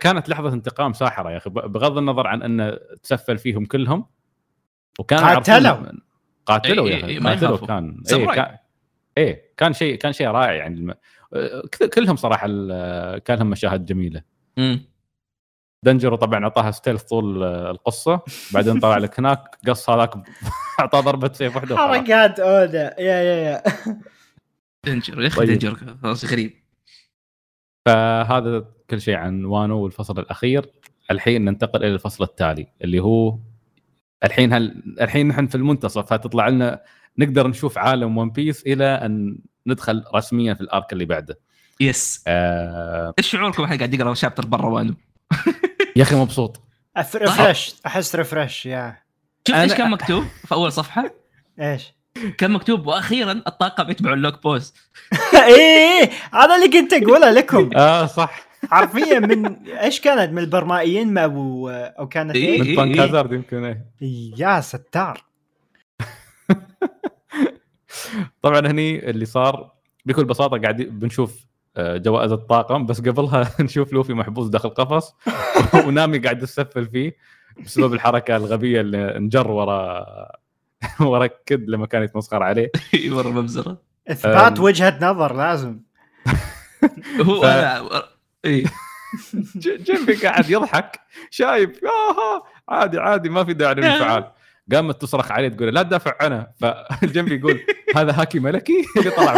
كانت 0.00 0.28
لحظة 0.28 0.52
انتقام 0.52 0.92
ساحرة 0.92 1.30
يا 1.30 1.36
أخي 1.36 1.50
بغض 1.50 1.98
النظر 1.98 2.26
عن 2.26 2.42
أنه 2.42 2.78
تسفل 3.02 3.38
فيهم 3.38 3.64
كلهم 3.64 4.06
وكان 4.98 5.18
قاتلوا. 5.18 5.92
قاتلوا 6.46 6.88
يا 6.88 6.94
إيه، 6.96 7.04
أخي 7.04 7.12
إيه، 7.12 7.20
قاتلوا. 7.20 7.56
كان 7.66 7.88
إيه 7.98 8.04
ساموراي. 8.04 8.36
كان 8.36 8.56
إيه 9.18 9.42
كان 9.56 9.72
شيء 9.72 9.94
كان 9.98 10.12
شيء 10.12 10.26
رائع 10.28 10.52
يعني 10.52 10.74
الم... 10.74 10.94
كل- 11.78 11.86
كلهم 11.94 12.16
صراحة 12.16 12.46
ال- 12.50 13.18
كان 13.18 13.38
لهم 13.38 13.50
مشاهد 13.50 13.84
جميلة. 13.84 14.22
دنجرو 15.84 16.16
طبعا 16.16 16.44
أعطاها 16.44 16.70
stealth 16.70 17.02
طول 17.02 17.42
القصة 17.44 18.20
بعدين 18.54 18.80
طلع 18.80 18.96
لك 18.98 19.18
هناك 19.20 19.58
قص 19.68 19.90
هذاك 19.90 20.14
أعطاه 20.80 21.00
ضربة 21.00 21.32
سيف 21.32 21.56
واحدة 21.56 21.74
وخلاص. 21.74 21.88
حركات 21.96 22.40
أودا 22.40 22.94
يا 22.98 23.22
يا 23.22 23.36
يا 23.36 23.62
دنجر 24.86 25.22
يا 25.22 25.26
أخي 25.26 25.36
طيب. 25.38 25.48
دنجر 25.48 25.96
خلاص 26.02 26.24
غريب 26.24 26.52
فهذا 27.86 28.64
كل 28.90 29.00
شيء 29.00 29.14
عن 29.14 29.44
وانو 29.44 29.78
والفصل 29.78 30.18
الأخير. 30.18 30.70
الحين 31.10 31.44
ننتقل 31.44 31.84
إلى 31.84 31.94
الفصل 31.94 32.24
التالي 32.24 32.66
اللي 32.84 33.00
هو 33.00 33.38
الحين 34.24 34.52
هل 34.52 34.82
الحين 35.00 35.28
نحن 35.28 35.46
في 35.46 35.54
المنتصف 35.54 36.12
هتطلع 36.12 36.48
لنا 36.48 36.82
نقدر 37.18 37.46
نشوف 37.48 37.78
عالم 37.78 38.18
ون 38.18 38.30
بيس 38.30 38.62
إلى 38.66 38.84
أن 38.84 39.38
ندخل 39.66 40.04
رسميا 40.14 40.54
في 40.54 40.60
ال 40.60 40.68
arc 40.68 40.92
اللي 40.92 41.04
بعده. 41.04 41.38
yes 41.80 42.24
آه 42.26 43.14
إيش 43.18 43.30
شعوركم 43.30 43.62
واحد 43.62 43.78
قاعد 43.78 43.94
يقرا 43.94 44.14
chapter 44.14 44.46
برا 44.46 44.66
وانو؟ 44.66 44.94
يا 45.96 46.02
أخي 46.02 46.16
مبسوط. 46.16 46.60
refresh 47.14 47.74
أحس 47.86 48.14
refresh 48.14 48.66
يا 48.66 48.98
شفت 49.48 49.56
إيش 49.56 49.74
كان 49.74 49.90
مكتوب 49.90 50.24
في 50.24 50.54
أول 50.54 50.72
صفحة؟ 50.72 51.10
إيش؟ 51.60 51.95
كان 52.38 52.50
مكتوب 52.50 52.86
وأخيرا 52.86 53.32
الطاقم 53.32 53.90
يتبعوا 53.90 54.14
ال 54.16 54.22
log 54.22 54.42
pose. 54.42 54.74
إيه 55.56 56.10
هذا 56.32 56.54
اللي 56.56 56.80
كنت 56.80 56.92
أقوله 56.92 57.30
لكم. 57.30 57.70
آه 57.76 58.06
صح. 58.06 58.46
حرفيا 58.70 59.18
من 59.18 59.66
إيش 59.66 60.00
كانت؟ 60.00 60.32
من 60.32 60.38
البرمائيين 60.38 61.14
ما 61.14 61.24
أبو 61.24 61.68
أو 61.68 62.08
كانت 62.08 62.36
إيه. 62.36 62.62
إيه؟ 62.62 62.62
من 62.62 62.76
بانك 62.76 62.96
إيه. 62.96 63.04
هازارد 63.04 63.32
يمكن 63.32 63.64
إيه. 63.64 64.32
يا 64.36 64.60
ستار. 64.60 65.24
طبعا 68.42 68.60
هني 68.60 69.10
اللي 69.10 69.24
صار 69.24 69.72
بكل 70.06 70.24
بساطة 70.24 70.58
قاعد 70.58 70.76
بنشوف 70.82 71.46
آه، 71.76 71.96
جوائز 71.96 72.32
الطاقم 72.32 72.86
بس 72.86 73.00
قبلها 73.00 73.48
نشوف 73.60 73.92
لوفي 73.92 74.14
محبوس 74.14 74.48
داخل 74.48 74.68
قفص 74.68 75.14
ونامي 75.86 76.18
قاعد 76.18 76.42
يسفل 76.42 76.86
فيه 76.86 77.16
بسبب 77.64 77.94
الحركة 77.94 78.36
الغبية 78.36 78.80
اللي 78.80 79.16
انجر 79.16 79.50
ورا 79.50 80.06
ورا 81.00 81.28
كد 81.46 81.68
لما 81.68 81.86
كان 81.86 82.02
يتمسخر 82.02 82.42
عليه. 82.42 82.70
ورا 83.12 83.28
مبزره 83.30 83.82
اثبات. 84.08 84.60
وجهة 84.60 84.98
نظر 85.02 85.36
لازم. 85.36 85.80
هو 87.26 87.40
ف- 87.42 87.44
أنا 87.44 88.02
إي. 88.44 88.64
جنبي 89.56 90.14
قاعد 90.14 90.50
يضحك 90.50 91.00
شايف 91.30 91.70
آه 91.84 92.42
عادي 92.68 92.98
عادي 92.98 93.28
ما 93.28 93.44
في 93.44 93.52
داعي 93.54 93.74
للانفعال. 93.74 94.30
قامت 94.72 95.02
تصرخ 95.02 95.32
عليه 95.32 95.48
تقول 95.48 95.74
لا 95.74 95.82
تدافع 95.82 96.14
عنه. 96.20 96.46
فالجنبي 96.60 97.34
يقول 97.36 97.60
هذا 97.96 98.20
هاكي 98.20 98.38
ملكي 98.38 98.84
اللي 98.98 99.10
طلع. 99.10 99.34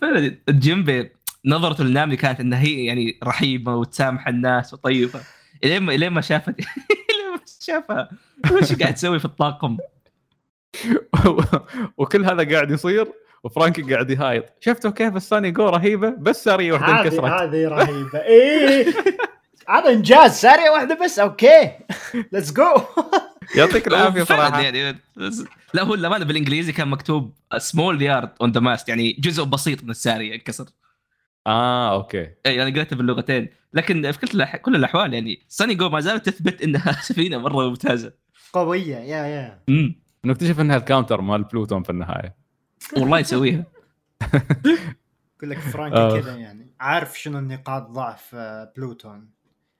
فعلا 0.00 0.38
الجيمبي 0.48 1.10
نظرته 1.44 1.84
لنامي 1.84 2.16
كانت 2.16 2.40
إنها 2.40 2.60
هي 2.60 2.84
يعني 2.84 3.18
رحيمة 3.24 3.76
وتسامح 3.76 4.28
الناس 4.28 4.74
وطيبة. 4.74 5.20
إلين 5.64 5.82
ما 5.82 5.94
إلين 5.94 6.12
ما 6.12 6.20
شافت 6.20 6.54
شافها. 7.68 8.08
وش 8.52 8.72
قاعد 8.72 8.94
تسوي 8.94 9.18
في 9.18 9.24
الطاقم؟ 9.24 9.76
وكل 11.98 12.24
هذا 12.24 12.54
قاعد 12.54 12.70
يصير 12.70 13.12
وفرانكي 13.44 13.82
قاعد 13.82 14.10
يهايط. 14.10 14.44
شفتوا 14.60 14.90
كيف 14.90 15.16
الساني 15.16 15.50
جو 15.50 15.68
رهيبة؟ 15.68 16.10
بس 16.10 16.44
سارية 16.44 16.72
واحدة 16.72 17.00
انكسرت. 17.00 17.24
هذه 17.24 17.68
رهيبة. 17.68 18.18
إيه. 18.18 18.86
هذا 19.74 19.90
انجاز. 19.90 20.32
سارية 20.32 20.70
واحدة 20.70 20.98
بس. 21.04 21.18
okay. 21.18 21.70
let's 22.32 22.52
go 22.52 22.74
يعطيك 23.54 23.86
العافية 23.88 24.22
صراحة. 24.22 24.60
يعني. 24.60 24.98
لا 25.74 25.82
هو 25.82 25.94
للامانه 25.94 26.24
بالإنجليزي 26.24 26.72
كان 26.72 26.88
مكتوب 26.88 27.34
small 27.58 28.02
yard 28.02 28.30
on 28.40 28.52
the 28.52 28.60
mast 28.60 28.88
يعني 28.88 29.12
جزء 29.12 29.44
بسيط 29.44 29.84
من 29.84 29.90
السارية 29.90 30.34
انكسر. 30.34 30.64
آه 31.48 31.92
okay. 31.92 32.30
اي 32.46 32.62
أنا 32.62 32.70
قريتها 32.74 32.96
باللغتين. 32.96 33.48
لكن 33.74 34.12
في 34.12 34.18
كل 34.18 34.44
الأح- 34.46 34.56
كل 34.56 34.76
الأحوال 34.76 35.14
يعني 35.14 35.42
ساني 35.48 35.74
جو 35.74 35.88
ما 35.88 36.00
زالت 36.00 36.28
تثبت 36.28 36.62
إنها 36.62 36.92
سفينه 37.08 37.38
مرة 37.38 37.68
ممتازة. 37.68 38.12
قوية 38.52 38.96
yeah 38.96 39.26
yeah. 39.26 39.60
امم 39.68 39.94
نكتشف 40.24 40.60
إنها 40.60 40.76
ال 40.76 40.81
counter 40.81 41.20
مال 41.20 41.44
بلوتون 41.44 41.82
في 41.82 41.90
النهاية. 41.90 42.34
والله 42.96 43.18
يسويها. 43.18 43.64
يقول 45.38 45.50
لك 45.50 45.58
فرانكي 45.58 45.96
آه. 45.96 46.20
كذا 46.20 46.36
يعني. 46.36 46.70
عارف 46.80 47.20
شنو 47.20 47.38
النقاط 47.38 47.82
ضعف 47.90 48.30
آه، 48.34 48.72
بلوتون. 48.76 49.30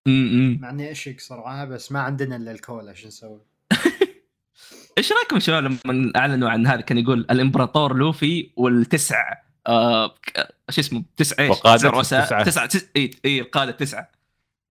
امم 0.06 0.58
مع 0.60 0.70
إني 0.70 0.88
إيش 0.88 1.06
يكسر 1.06 1.36
معاه 1.40 1.64
بس 1.64 1.92
ما 1.92 2.00
عندنا 2.00 2.36
إلا 2.36 2.50
الكولا 2.50 2.94
شو 2.94 3.06
نسوي؟ 3.08 3.40
إيش 4.98 5.12
رأيكم 5.12 5.38
شباب 5.38 5.64
لما 5.84 6.12
أعلنوا 6.16 6.50
عن 6.50 6.66
هذا؟ 6.66 6.80
كان 6.80 6.98
يقول 6.98 7.20
الإمبراطور 7.30 7.96
لوفي 7.96 8.50
والتسع 8.56 9.32
آه 9.66 10.14
شو 10.70 10.80
اسمه؟ 10.80 11.04
تسع 11.16 11.42
إيش؟ 11.42 11.50
وقادة 11.50 11.76
تسع 11.76 11.88
رؤساء؟ 11.90 12.20
التسعة. 12.22 12.44
تسعة 12.44 12.66
تس... 12.66 12.88
إي 12.96 13.10
إي 13.24 13.40
القاده 13.40 13.70
التسعه 13.70 14.10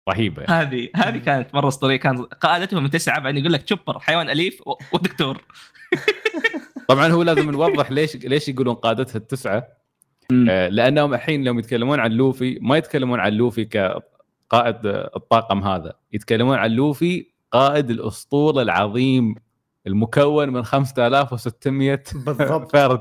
رهيبة 0.08 0.44
هذه 0.48 0.88
هذه 0.96 1.18
كانت 1.18 1.54
مرة 1.54 1.68
أسطورية. 1.68 1.96
كان 1.96 2.22
قادتهم 2.22 2.82
من 2.82 2.90
تسعة 2.90 3.20
بعدين 3.20 3.40
يقول 3.40 3.52
لك 3.52 3.62
تشوبر 3.62 3.98
حيوان 3.98 4.30
أليف 4.30 4.62
ودكتور 4.92 5.44
طبعا 6.88 7.08
هو 7.08 7.22
لازم 7.22 7.50
نوضح 7.50 7.90
ليش 7.90 8.16
ليش 8.16 8.48
يقولون 8.48 8.74
قادتها 8.74 9.16
التسعة. 9.16 9.68
آه، 10.48 10.68
لأنهم 10.68 11.14
الحين 11.14 11.44
لما 11.44 11.60
يتكلمون 11.60 12.00
عن 12.00 12.10
لوفي 12.10 12.58
ما 12.62 12.76
يتكلمون 12.76 13.20
عن 13.20 13.32
لوفي 13.32 13.64
كقائد 13.64 14.76
الطاقم 15.16 15.62
هذا. 15.62 15.92
يتكلمون 16.12 16.58
عن 16.58 16.70
لوفي 16.70 17.26
قائد 17.52 17.90
الأسطول 17.90 18.58
العظيم 18.58 19.34
المكون 19.86 20.48
من 20.48 20.62
5600 20.62 22.02
بالضبط. 22.14 22.72
فرد. 22.72 23.00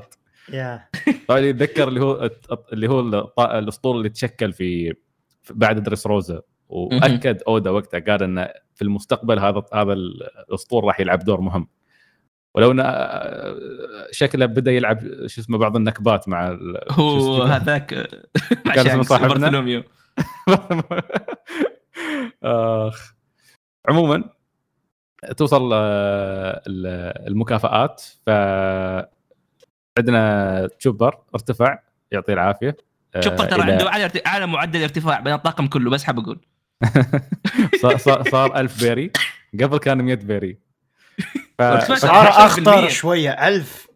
طبعا 1.28 1.40
يتذكر 1.40 1.88
اللي 1.88 2.00
هو 2.00 2.30
اللي 2.72 2.88
هو 2.88 3.00
الأسطول 3.40 3.96
اللي 3.96 4.08
تشكل 4.08 4.52
في 4.52 4.94
بعد 5.50 5.82
دريس 5.82 6.06
روزا. 6.06 6.42
وأكد 6.68 7.42
أودا 7.48 7.70
وقتها 7.70 8.00
قال 8.00 8.22
انه 8.22 8.48
في 8.74 8.82
المستقبل 8.82 9.38
هذا 9.38 9.62
هذا 9.74 9.92
الأسطول 9.92 10.84
راح 10.84 11.00
يلعب 11.00 11.18
دور 11.18 11.40
مهم. 11.40 11.68
ولو 12.54 12.70
انه 12.70 12.84
شكله 14.10 14.46
بدأ 14.46 14.72
يلعب 14.72 14.98
شو 15.26 15.40
اسمه 15.40 15.58
بعض 15.58 15.76
النكبات 15.76 16.28
مع 16.28 16.58
هو؟ 16.90 17.42
هذاك 17.42 17.94
مع 18.66 18.74
كان 18.74 18.86
اسمه 18.86 19.02
شانكس 19.02 19.08
صاحبنا؟ 19.08 19.82
آخ. 22.42 23.14
عموما 23.88 24.24
توصل 25.36 25.72
ال- 25.72 27.26
المكافآت 27.28 28.00
ف 28.26 28.30
عندنا 29.98 30.68
تشوبر 30.78 31.18
ارتفع 31.34 31.78
يعطيه 32.12 32.32
العافية. 32.32 32.76
آه، 33.16 33.20
تشوبر 33.20 33.44
ترى 33.44 33.62
إلى- 33.62 33.64
عنده 33.70 33.88
اعلى 33.88 34.10
اعلى 34.26 34.46
معدل 34.46 34.82
ارتفاع 34.82 35.20
بين 35.20 35.32
الطاقم 35.32 35.66
كله 35.66 35.90
بس 35.90 36.04
حاب 36.04 36.18
أقول. 36.18 36.40
صار 37.82 37.96
صار, 37.96 38.30
صار 38.30 38.56
1000 38.60 38.80
بيري. 38.84 39.10
قبل 39.62 39.78
كان 39.78 39.98
100 40.02 40.14
بيري. 40.14 40.58
ف... 41.58 41.62
صار 41.62 42.26
10% 42.26 42.38
أخطر 42.38 42.88
شوية 42.88 43.30
ألف. 43.30 43.88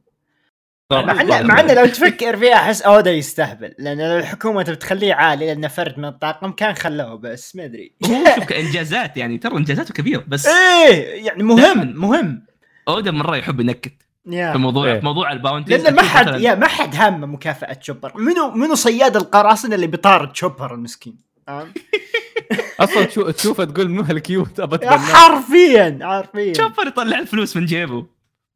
مع 0.92 1.20
انه 1.20 1.42
مع 1.42 1.60
إنه 1.60 1.72
لو 1.74 1.86
تفكر 1.86 2.36
فيها 2.36 2.54
أحس 2.54 2.82
أودا 2.82 3.10
يستهبل. 3.12 3.74
لأن 3.78 3.98
لو 4.10 4.18
الحكومة 4.18 4.62
تبي 4.62 4.76
تخليه 4.76 5.14
عالي 5.14 5.46
لأنه 5.46 5.68
فرد 5.68 5.98
من 5.98 6.04
الطاقم 6.04 6.52
كان 6.52 6.74
خلوه 6.74 7.14
بس 7.14 7.56
ما 7.56 7.64
أدري. 7.64 7.92
هو 8.06 8.24
شوف 8.34 8.44
كإنجازات 8.50 9.16
يعني 9.16 9.38
ترى 9.38 9.56
إنجازاته 9.56 9.94
كبيرة 9.94 10.24
بس 10.28 10.46
إيه 10.46 11.26
يعني 11.26 11.42
مهم. 11.42 11.96
مهم. 12.00 12.46
أودا 12.88 13.10
مرة 13.10 13.36
يحب 13.36 13.60
ينكت. 13.60 14.01
في 14.30 14.58
موضوع 14.58 14.86
إيه. 14.86 14.98
في 15.00 15.04
موضوع 15.04 15.32
ال 15.32 15.38
bounties 15.38 15.82
لأن 15.84 15.94
ما 15.94 16.02
حد 16.02 16.40
يا 16.40 16.54
ما 16.54 16.66
حد 16.66 16.94
هامه 16.96 17.26
مكافأة 17.26 17.72
تشوبر 17.72 18.12
منو 18.16 18.50
منو 18.50 18.74
صياد 18.74 19.16
القراصنه 19.16 19.74
اللي 19.74 19.86
بيطارد 19.86 20.32
تشوبر 20.32 20.74
المسكين؟ 20.74 21.16
أصلا 22.80 23.04
تشوف 23.04 23.28
تشوفه 23.30 23.64
تقول 23.64 23.88
منو 23.88 24.02
هال 24.02 24.19
cute؟ 24.19 24.60
ابى 24.60 24.88
حرفيا 24.88 25.98
حرفيا. 26.02 26.52
تشوبر 26.52 26.86
يطلع 26.86 27.18
الفلوس 27.18 27.56
من 27.56 27.66
جيبه. 27.66 28.06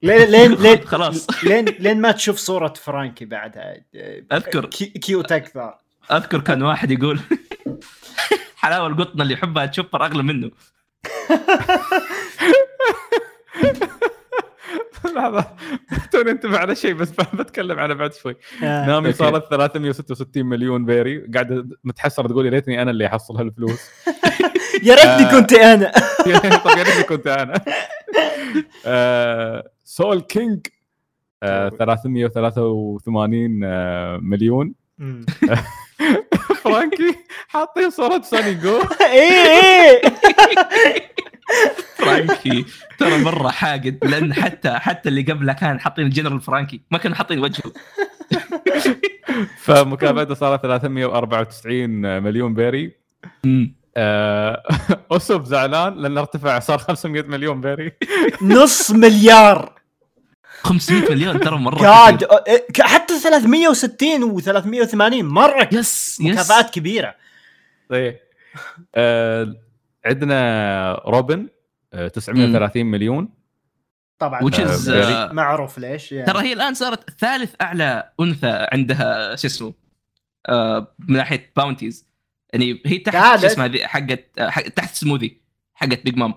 لين 0.02 0.28
لين 0.30 0.52
لين 0.62 0.80
خلاص. 0.86 1.44
لين 1.44 1.64
لين 1.64 2.00
ما 2.00 2.10
تشوف 2.12 2.36
صورة 2.36 2.74
فرانكي 2.84 3.24
بعدها. 3.24 3.74
اذكر 4.32 4.66
cu- 4.66 4.86
cute 4.86 5.32
أكثر. 5.32 5.74
أذكر 6.12 6.40
كان 6.40 6.62
واحد 6.62 6.90
يقول 6.90 7.20
حلاوة 8.56 8.86
القطنه 8.86 9.22
اللي 9.22 9.34
يحبها 9.34 9.66
تشوبر 9.66 10.04
أغلى 10.04 10.22
منه. 10.22 10.50
لحظة 15.16 15.46
توني 16.12 16.30
انتبه 16.30 16.58
على 16.58 16.74
شيء 16.74 16.94
بس 16.94 17.10
بتكلم 17.10 17.78
عنه 17.78 17.94
بعد 17.94 18.14
شوي 18.14 18.36
آه. 18.62 18.86
نامي. 18.86 19.12
صارت 19.12 19.50
366 19.50 20.46
مليون 20.46 20.84
بيري 20.84 21.26
قاعدة 21.34 21.66
متحسره 21.84 22.28
تقول 22.28 22.46
يا 22.46 22.50
ريتني 22.50 22.82
أنا 22.82 22.90
اللي 22.90 23.06
أحصل 23.06 23.36
هالفلوس 23.36 23.80
يا 24.82 24.94
ريتني 24.94 25.26
آه. 25.26 25.40
كنت 25.40 25.52
أنا 25.52 25.92
طب 26.64 26.78
يا 26.78 26.82
ريتني 26.82 27.02
كنت 27.02 27.26
أنا 27.26 27.60
آه، 28.86 29.70
سول 29.84 30.20
كينج 30.20 30.66
آه، 31.42 31.68
383 31.68 33.60
آه، 33.64 34.16
مليون. 34.22 34.74
فرانكي 36.62 37.16
حاطين 37.48 37.90
صورة 37.90 38.22
سوني 38.22 38.54
جو 38.54 38.80
إيه 39.00 39.60
إيه. 39.60 40.02
فرانكي 41.98 42.64
ترى 42.98 43.18
مرة 43.18 43.48
حاقد 43.48 43.98
لأن 44.02 44.34
حتى 44.34 44.70
حتى 44.70 45.08
اللي 45.08 45.22
قبله 45.22 45.52
كان 45.52 45.80
حاطين 45.80 46.06
الجنرال 46.06 46.40
فرانكي 46.40 46.80
ما 46.90 46.98
كانوا 46.98 47.16
حاطين 47.16 47.38
وجهه. 47.38 47.72
فمكافأته 49.58 50.34
صارت 50.34 50.62
394 50.62 51.88
مليون 52.22 52.54
بيري. 52.54 52.92
آه، 53.96 54.62
اوسوب 55.12 55.44
زعلان 55.44 55.94
لأنه 55.94 56.20
ارتفع 56.20 56.58
صار 56.58 56.78
500 56.78 57.22
مليون 57.22 57.60
بيري. 57.60 57.92
نص 58.42 58.90
مليار. 58.90 59.75
500 60.66 61.10
مليون 61.10 61.40
ترى 61.40 61.56
مرة 61.58 61.82
جاد 61.82 62.24
كثير. 62.72 62.86
حتى 62.86 63.18
360 63.20 64.40
و380 64.40 65.24
مرة 65.24 65.68
yes 65.72 66.20
yes. 66.20 66.20
مكافآت 66.20 66.70
كبيرة. 66.70 67.14
طيب. 67.90 68.16
آه، 68.94 69.56
عندنا 70.04 70.94
روبن 71.06 71.48
آه، 71.92 72.08
930 72.08 72.86
مليون. 72.86 73.28
طبعا. 74.18 74.40
Which 74.40 74.54
is, 74.54 74.88
آه، 74.88 75.28
uh, 75.28 75.32
معروف 75.32 75.78
ليش 75.78 76.12
يعني. 76.12 76.26
ترى 76.32 76.42
هي 76.48 76.52
الآن 76.52 76.74
صارت 76.74 77.10
ثالث 77.20 77.54
أعلى 77.60 78.10
أنثى 78.20 78.66
عندها 78.72 79.36
شو 79.36 79.46
اسمه 79.46 79.74
آه 80.48 80.94
من 80.98 81.16
ناحية 81.16 81.52
bounties 81.56 82.06
يعني 82.52 82.82
هي 82.86 82.98
تحت؟ 82.98 83.40
شو 83.40 83.46
اسمها 83.46 83.86
حقت 83.86 84.24
آه، 84.38 84.50
تحت 84.50 84.94
سموذي 84.94 85.40
حقت 85.74 86.04
بيج 86.04 86.16
مام 86.16 86.34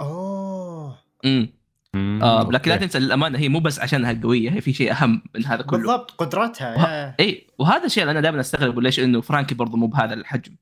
أوه. 0.00 0.98
امم 1.24 1.34
مم، 1.40 1.52
آه 1.96 2.48
لكن 2.52 2.70
لا. 2.70 2.76
تنسى 2.76 2.98
للأمانة 2.98 3.38
هي 3.38 3.48
مو 3.48 3.60
بس 3.60 3.80
عشانها 3.80 4.20
قوية 4.22 4.50
هي 4.50 4.60
في 4.60 4.72
شيء 4.72 4.92
أهم 4.92 5.22
من 5.34 5.46
هذا 5.46 5.62
كله 5.62 5.78
بالضبط 5.78 6.10
قدرتها 6.10 6.76
وه-. 6.76 7.14
اي 7.20 7.46
وهذا 7.58 7.84
الشيء 7.86 8.02
اللي 8.02 8.10
أنا 8.12 8.20
دائما 8.20 8.40
استغرب 8.40 8.78
ليش 8.78 9.00
إنه 9.00 9.20
فرانكي 9.20 9.54
برضه 9.54 9.76
مو 9.76 9.86
بهذا 9.86 10.14
الحجم 10.14 10.56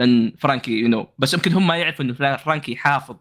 لأن 0.00 0.32
فرانكي 0.38 0.72
you 0.80 0.88
know 0.88 1.06
بس 1.18 1.34
يمكن 1.34 1.52
هم 1.52 1.66
ما 1.66 1.76
يعرفوا 1.76 2.04
إنه 2.04 2.14
فرا- 2.14 2.36
فرانكي 2.36 2.76
حافظ 2.76 3.16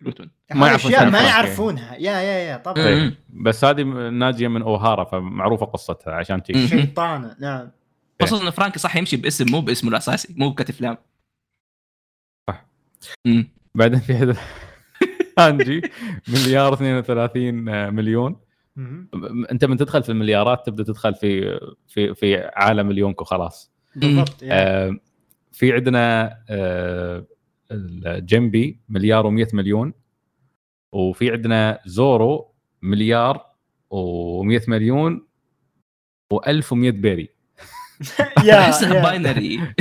بلوتون 0.00 0.30
ما 0.54 0.66
يعرفون 0.66 1.08
ما 1.08 1.20
يعرفونها 1.22 1.94
yeah 1.94 2.12
yeah 2.12 2.38
yeah 2.50 2.56
طبعا. 2.56 2.90
مم. 2.94 3.14
بس 3.28 3.64
هذه 3.64 3.82
ناجية 4.10 4.48
من 4.48 4.62
أوهارا 4.62 5.04
فمعروفة 5.04 5.66
قصتها 5.66 6.14
عشان 6.14 6.42
تيجي. 6.42 6.68
شيطانة 6.68 7.36
نعم 7.40 7.70
خصوصا 8.22 8.44
إن 8.46 8.50
فرانكي 8.50 8.78
صح 8.78 8.96
يمشي 8.96 9.16
باسم 9.16 9.46
مو 9.50 9.60
باسمه 9.60 9.90
الأساسي 9.90 10.34
مو 10.36 10.50
بكتي 10.50 10.76
فلام 10.76 10.96
صح. 12.50 12.64
امم 13.26 13.48
بعدين 13.74 14.00
في 14.00 14.36
سانجي 15.38 15.82
مليار 16.28 16.74
32 16.74 17.54
مليون 17.94 18.36
مم. 18.76 19.08
انت 19.50 19.64
من 19.64 19.76
تدخل 19.76 20.02
في 20.02 20.08
المليارات 20.12 20.66
تبدأ 20.66 20.84
تدخل 20.84 21.14
في 21.14 21.60
في 21.88 22.14
في 22.14 22.50
عالم 22.56 22.90
اليونكو 22.90 23.24
خلاص 23.24 23.72
بالضبط 23.96 24.42
yeah. 24.42 24.48
آه 24.52 24.96
في 25.52 25.72
عندنا 25.72 26.36
آه 26.50 27.26
جينبي 27.70 28.80
مليار 28.88 29.24
و100 29.24 29.54
مليون 29.54 29.92
وفي 30.92 31.30
عندنا 31.32 31.78
زورو 31.86 32.54
مليار 32.82 33.36
و100 33.94 34.68
مليون 34.68 35.26
و1100 36.34 36.72
بيري 36.72 37.28
yeah. 38.44 38.70
binary 39.02 39.74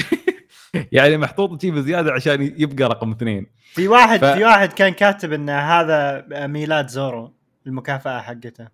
يعني 0.91 1.17
محطوط 1.17 1.61
شيء 1.61 1.71
بزيادة 1.71 2.11
عشان 2.11 2.41
يبقى 2.57 2.89
رقم 2.89 3.11
اثنين. 3.11 3.47
في 3.73 3.87
واحد 3.87 4.19
ف- 4.19 4.25
في 4.25 4.43
واحد 4.43 4.73
كان 4.73 4.89
كاتب 4.93 5.33
إن 5.33 5.49
هذا 5.49 6.25
ميلاد 6.47 6.87
زورو 6.87 7.33
المكافأة 7.67 8.21
حقته. 8.21 8.67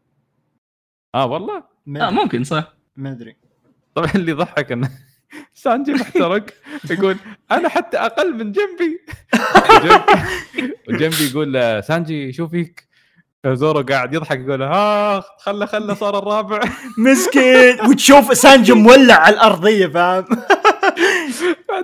آه 1.15 1.25
والله؟ 1.25 1.63
ما 1.85 2.07
آه 2.07 2.09
ممكن 2.11 2.43
صح. 2.43 2.73
ما 2.95 3.11
ادري 3.11 3.35
طبعا 3.95 4.09
اللي 4.15 4.31
يضحك 4.31 4.71
انه 4.71 4.89
سانجي 5.53 5.93
محترق 5.93 6.45
يقول 6.89 7.15
أنا 7.51 7.69
حتى 7.69 7.97
أقل 7.97 8.33
من 8.33 8.51
جنبي. 8.51 9.01
جنب- 9.83 10.73
وجنبي 10.89 11.29
يقول 11.31 11.53
له، 11.53 11.81
سانجي 11.81 12.33
شو 12.33 12.47
فيك؟ 12.47 12.89
زورو 13.47 13.81
قاعد 13.81 14.13
يضحك 14.13 14.39
يقول 14.39 14.59
له، 14.59 14.67
اخ 15.17 15.25
خله 15.39 15.65
خله 15.65 15.93
صار 15.93 16.19
الرابع. 16.19 16.59
مسكين 16.97 17.81
وتشوف 17.89 18.37
سانجي 18.37 18.73
مولع 18.73 19.13
على 19.15 19.35
الأرضية 19.35 19.87
فاهم؟ 19.87 20.25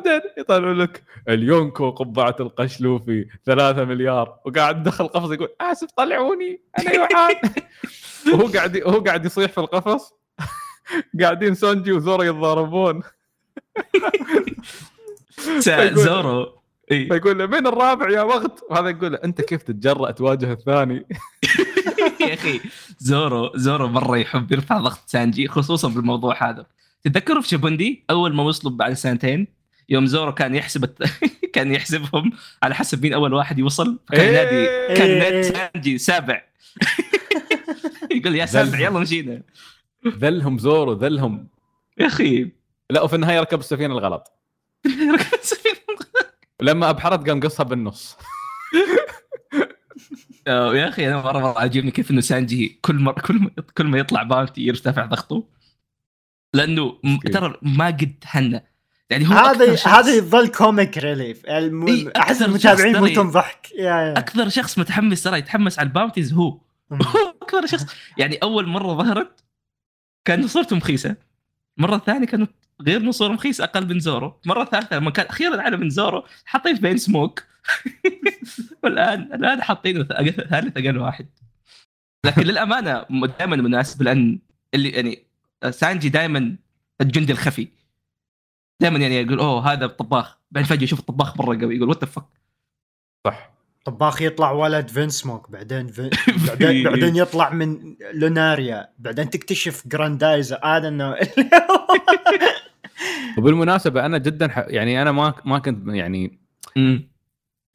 بعدين 0.05 0.21
يطلعوا 0.37 0.73
لك 0.73 1.03
اليونكو 1.29 1.89
قبعة 1.89 2.35
القشلوفي 2.39 3.25
3 3.45 3.85
مليار 3.85 4.39
وقاعد 4.45 4.83
دخل 4.83 5.07
قفص 5.07 5.31
يقول 5.31 5.49
آسف 5.61 5.87
طلعوني 5.97 6.61
أنا 6.79 6.93
يوحان. 6.93 7.35
وهو 8.33 8.47
قاعد 8.47 8.77
وهو 8.77 8.99
قاعد 8.99 9.25
يصيح 9.25 9.51
في 9.51 9.57
القفص. 9.57 10.13
قاعدين 11.21 11.55
سونجي 11.55 11.91
وزورو 11.91 12.23
يتضاربون. 12.23 13.01
زورو. 15.93 16.61
فيقول 16.89 17.39
له 17.39 17.45
من 17.45 17.67
الرابع 17.67 18.09
يا 18.09 18.21
وقت؟ 18.21 18.63
وهذا 18.69 18.89
يقول 18.89 19.11
له 19.11 19.19
أنت 19.23 19.41
كيف 19.41 19.63
تتجرأ 19.63 20.11
تواجه 20.11 20.51
الثاني؟ 20.51 21.05
يا 22.21 22.33
أخي 22.33 22.61
زورو 22.99 23.51
زورو 23.55 23.87
مرة 23.87 24.17
يحب 24.17 24.51
يرفع 24.51 24.77
ضغط 24.77 24.99
سانجي 25.05 25.47
خصوصا 25.47 25.87
بالموضوع 25.87 26.49
هذا. 26.49 26.65
تتذكروا 27.03 27.41
في 27.41 27.47
شابوندي 27.47 28.05
أول 28.09 28.35
ما 28.35 28.43
وصلوا 28.43 28.73
بعد 28.73 28.93
سنتين؟ 28.93 29.47
يوم 29.89 30.05
زورو 30.05 30.33
كان 30.33 30.55
يحسب. 30.55 30.85
كان 31.55 31.71
يحسبهم 31.71 32.31
على 32.63 32.75
حسب 32.75 33.03
مين 33.03 33.13
أول 33.13 33.33
واحد 33.33 33.59
يوصل 33.59 33.99
فكان 34.07 34.21
إيه. 34.21 34.29
ينادي 34.29 34.95
كان. 34.97 35.09
ينادي 35.09 35.43
سانجي 35.43 35.97
سابع 35.97 36.41
يقول 38.15 38.35
يا 38.35 38.45
سابع 38.45 38.79
يلا 38.79 38.99
مشينا 38.99 39.41
ذلهم 40.07 40.57
زورو 40.57 40.93
ذلهم 40.93 41.47
يا 41.97 42.07
أخي 42.07 42.51
لا 42.89 43.01
وفي 43.01 43.15
النهاية 43.15 43.39
ركب 43.39 43.59
السفينة 43.59 43.93
الغلط 43.93 44.33
لما 46.61 46.89
أبحرت 46.89 47.29
قام 47.29 47.39
قصها 47.39 47.63
بالنص 47.63 48.17
يا 50.47 50.89
أخي 50.89 51.07
أنا 51.07 51.21
مرة 51.21 51.39
مرة 51.39 51.59
عاجبني 51.59 51.91
كيف 51.91 52.11
إنه 52.11 52.21
سانجي 52.21 52.79
كل 52.81 52.95
مره 52.95 53.21
كل 53.21 53.35
ما 53.39 53.49
كل 53.77 53.87
ما 53.87 53.97
يطلع 53.97 54.23
bounty 54.23 54.61
يرتفع 54.61 55.05
ضغطه 55.05 55.47
لأنه. 56.53 56.99
ترى 57.33 57.57
ما 57.61 57.87
قد 57.87 58.15
تهنى 58.21 58.74
يعني 59.09 59.27
هو 59.27 59.31
هذا 59.33 59.75
هذا 59.87 60.13
يظل 60.15 60.47
comic 60.47 60.97
relief 60.97 61.45
الم... 61.45 61.87
إيه، 61.87 62.11
احس 62.17 62.41
المتابعين 62.41 62.95
يموتون 62.95 63.29
ضحك 63.31 63.71
yeah 63.71 63.83
yeah. 63.83 64.17
أكثر 64.17 64.49
شخص 64.49 64.79
متحمس 64.79 65.23
ترى 65.23 65.39
يتحمس 65.39 65.79
على 65.79 65.87
ال 65.87 65.93
bounties 65.93 66.33
هو. 66.33 66.57
أكثر 67.41 67.65
شخص. 67.65 67.85
يعني 68.17 68.35
أول 68.43 68.67
مرة 68.67 68.93
ظهرت 68.93 69.43
كان 70.25 70.47
صورته 70.47 70.75
مخيسة. 70.75 71.15
المره 71.77 71.95
الثانية 71.95 72.27
كانت 72.27 72.51
غير 72.81 72.97
انه 73.01 73.11
صورة 73.11 73.33
مخيسة 73.33 73.63
أقل 73.63 73.87
من 73.93 73.99
زورو. 73.99 74.39
المره 74.45 74.63
الثالثه 74.63 74.95
لما 74.95 75.11
كان 75.11 75.25
أخيرا 75.25 75.59
اعلى 75.59 75.77
من 75.77 75.89
زورو 75.89 76.23
حاطين 76.45 76.75
فينسموك. 76.75 77.43
والان 78.83 79.33
الآن 79.33 79.61
حاطينه 79.63 80.03
ث- 80.03 80.31
ثالث 80.49 80.77
أقل 80.77 80.97
واحد. 80.97 81.25
لكن 82.25 82.41
للأمانة 82.41 83.05
دائما 83.39 83.55
مناسب 83.55 84.01
لأن 84.03 84.39
اللي 84.73 84.89
يعني 84.89 85.23
سانجي 85.69 86.09
دائما 86.09 86.55
الجندي 87.01 87.31
الخفي. 87.33 87.67
دائما 88.81 88.99
يعني 88.99 89.15
يقول 89.15 89.39
أوه 89.39 89.73
هذا 89.73 89.85
الطباخ. 89.85 90.37
بعدين 90.51 90.69
فجأة 90.69 90.83
يشوف 90.83 90.99
الطباخ 90.99 91.37
مره 91.37 91.61
قوي 91.61 91.75
يقول 91.75 91.89
what 91.89 92.03
the 92.03 92.09
fuck 92.11 92.25
صح. 93.27 93.55
طباخ 93.85 94.21
يطلع 94.21 94.51
ولد 94.51 94.87
فينسموك 94.87 95.51
بعدين 95.51 95.87
في... 95.87 96.09
بعدين 96.47 96.83
بعدين 96.83 97.15
يطلع 97.15 97.49
من 97.53 97.95
لوناريا 98.13 98.89
بعدين 98.99 99.29
تكتشف 99.29 99.87
جراندايزر 99.87 100.59
هذا 100.63 100.87
انه 100.87 101.15
وبالمناسبة 103.37 104.05
أنا 104.05 104.17
جدا 104.17 104.47
ح... 104.47 104.57
يعني 104.67 105.01
أنا 105.01 105.11
ما 105.11 105.33
ما 105.45 105.59
كنت 105.59 105.87
يعني 105.87 106.39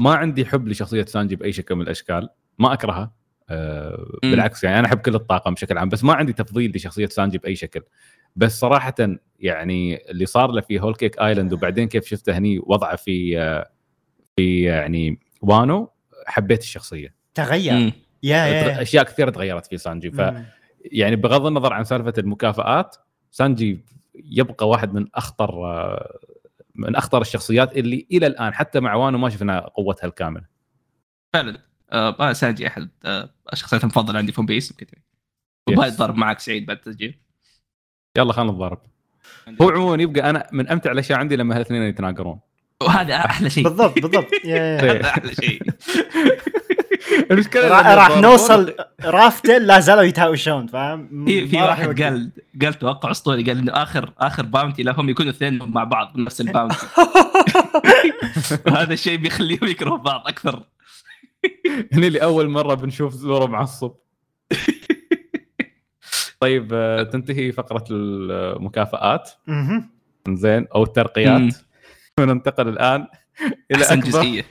ما 0.01 0.15
عندي 0.15 0.47
حب 0.47 0.69
لشخصية 0.69 1.05
سانجي 1.05 1.37
بأي 1.37 1.53
شكل 1.53 1.75
من 1.75 1.83
الأشكال 1.83 2.29
ما 2.59 2.73
أكرهها. 2.73 3.13
أه 3.51 4.07
مم. 4.25 4.31
بالعكس 4.31 4.65
يعني 4.65 4.79
أنا 4.79 4.87
أحب 4.87 4.99
كل 4.99 5.15
الطاقم 5.15 5.55
بشكل 5.55 5.79
عام 5.79 5.89
بس 5.89 6.05
ما 6.05 6.15
عندي 6.15 6.33
تفضيل 6.33 6.73
لشخصية 6.77 7.07
سانجي 7.07 7.39
بأي 7.39 7.57
شكل. 7.57 7.83
بس 8.37 8.61
صراحة 8.61 8.95
يعني 9.39 10.11
اللي 10.11 10.27
صار 10.27 10.51
له 10.51 10.61
في 10.61 10.81
هول 10.81 10.95
كيك 10.95 11.19
ايلاند 11.21 11.53
وبعدين 11.53 11.89
كيف 11.89 12.07
شفته 12.07 12.39
هني 12.39 12.61
وضعه 12.63 12.97
في 12.97 13.41
آه، 13.41 13.71
في 14.37 14.63
يعني 14.63 15.19
وانو 15.43 15.91
حبيت 16.27 16.61
الشخصية. 16.63 17.15
تغير. 17.35 17.73
مم. 17.75 17.93
yeah 18.23 18.47
yeah. 18.47 18.83
أشياء 18.83 19.05
كثيرة 19.05 19.31
تغيرت 19.31 19.67
في 19.67 19.79
سانجي. 19.79 20.11
ف 20.11 20.21
مم. 20.21 20.45
يعني 20.93 21.17
بغض 21.17 21.47
النظر 21.47 21.73
عن 21.73 21.85
سالفة 21.85 22.13
المكافآت 22.19 22.97
سانجي 23.31 23.85
يبقى 24.15 24.69
واحد 24.69 24.95
من 24.95 25.07
أخطر 25.15 25.67
آه، 25.67 26.19
من 26.75 26.97
أخطر 26.97 27.21
الشخصيات 27.21 27.77
اللي 27.77 28.07
إلى 28.13 28.27
الآن 28.27 28.55
حتى 28.55 28.81
مع 28.81 28.95
وانو 28.95 29.19
ما 29.19 29.29
شفنا 29.29 29.61
قوتها 29.61 30.07
الكاملة. 30.07 30.45
فعلا. 31.33 31.70
آه 31.93 32.17
آه، 32.21 32.33
سانجي 32.33 32.67
أحد 32.67 32.89
آه 33.05 33.31
الشخصيات 33.53 33.83
المفضلة 33.83 34.19
عندي 34.19 34.33
في 34.33 34.41
ون 34.41 34.47
بيس 34.47 34.71
يمكن 34.71 34.87
وباقي 35.69 35.89
yes. 35.89 35.97
ضرب 35.97 36.17
معك 36.17 36.39
سعيد 36.39 36.67
بعد 36.67 36.77
التسجيل. 36.77 37.19
يلا 38.19 38.33
خلينا 38.33 38.53
نتضارب. 38.53 38.79
هو 39.63 39.71
عموما 39.71 40.03
يبقى 40.03 40.31
أنا 40.31 40.47
من 40.53 40.69
أمتع 40.69 40.93
الأشياء 40.93 41.19
عندي 41.19 41.37
لما 41.37 41.55
هالاثنين 41.55 41.83
يتناقرون. 41.83 42.41
وهذا 42.83 43.17
أحلى 43.17 43.51
شيء. 43.51 43.65
بالضبط 43.65 43.99
بالضبط. 43.99 44.27
هذا 44.47 45.05
أحلى 45.09 45.35
شيء. 45.35 45.63
المشكلة 47.31 47.95
راح 47.95 48.17
نوصل 48.17 48.75
رافتيل 49.05 49.63
لا 49.63 49.81
زالوا 49.81 50.03
يتهاوشون 50.03 50.67
فاهم؟ 50.67 51.25
في 51.25 51.49
في 51.49 51.57
واحد. 51.57 52.03
قال 52.03 52.31
قال 52.63 52.75
توقع 52.75 53.11
أسطوري 53.11 53.43
قال 53.43 53.59
إنه 53.59 53.73
آخر 53.73 54.13
آخر 54.19 54.43
bounty 54.43 54.83
لهم 54.83 55.09
يكونوا 55.09 55.31
اثنين 55.31 55.59
مع 55.63 55.85
بعض 55.85 56.13
بنفس 56.15 56.41
ال 56.41 56.47
bounty 56.47 56.87
وهذا 58.67 58.93
الشيء 58.93 59.17
بيخليهم 59.17 59.69
يكرهوا 59.69 59.99
بعض 59.99 60.23
أكثر. 60.27 60.63
هني 61.93 62.11
لأول 62.11 62.49
مرة 62.49 62.75
بنشوف 62.75 63.15
زورو 63.15 63.47
معصب 63.47 63.93
طيب 66.41 66.71
آه، 66.73 67.03
تنتهي 67.03 67.53
فقرة 67.53 67.85
المكافآت. 67.91 69.31
زين. 70.29 70.67
أو. 70.75 70.83
الترقيات. 70.83 71.55
وننتقل 72.21 72.69
الآن 72.75 73.07
إلى 73.71 73.83
أحسن 73.83 73.99
اكبر 73.99 74.09
جزئية. 74.09 74.45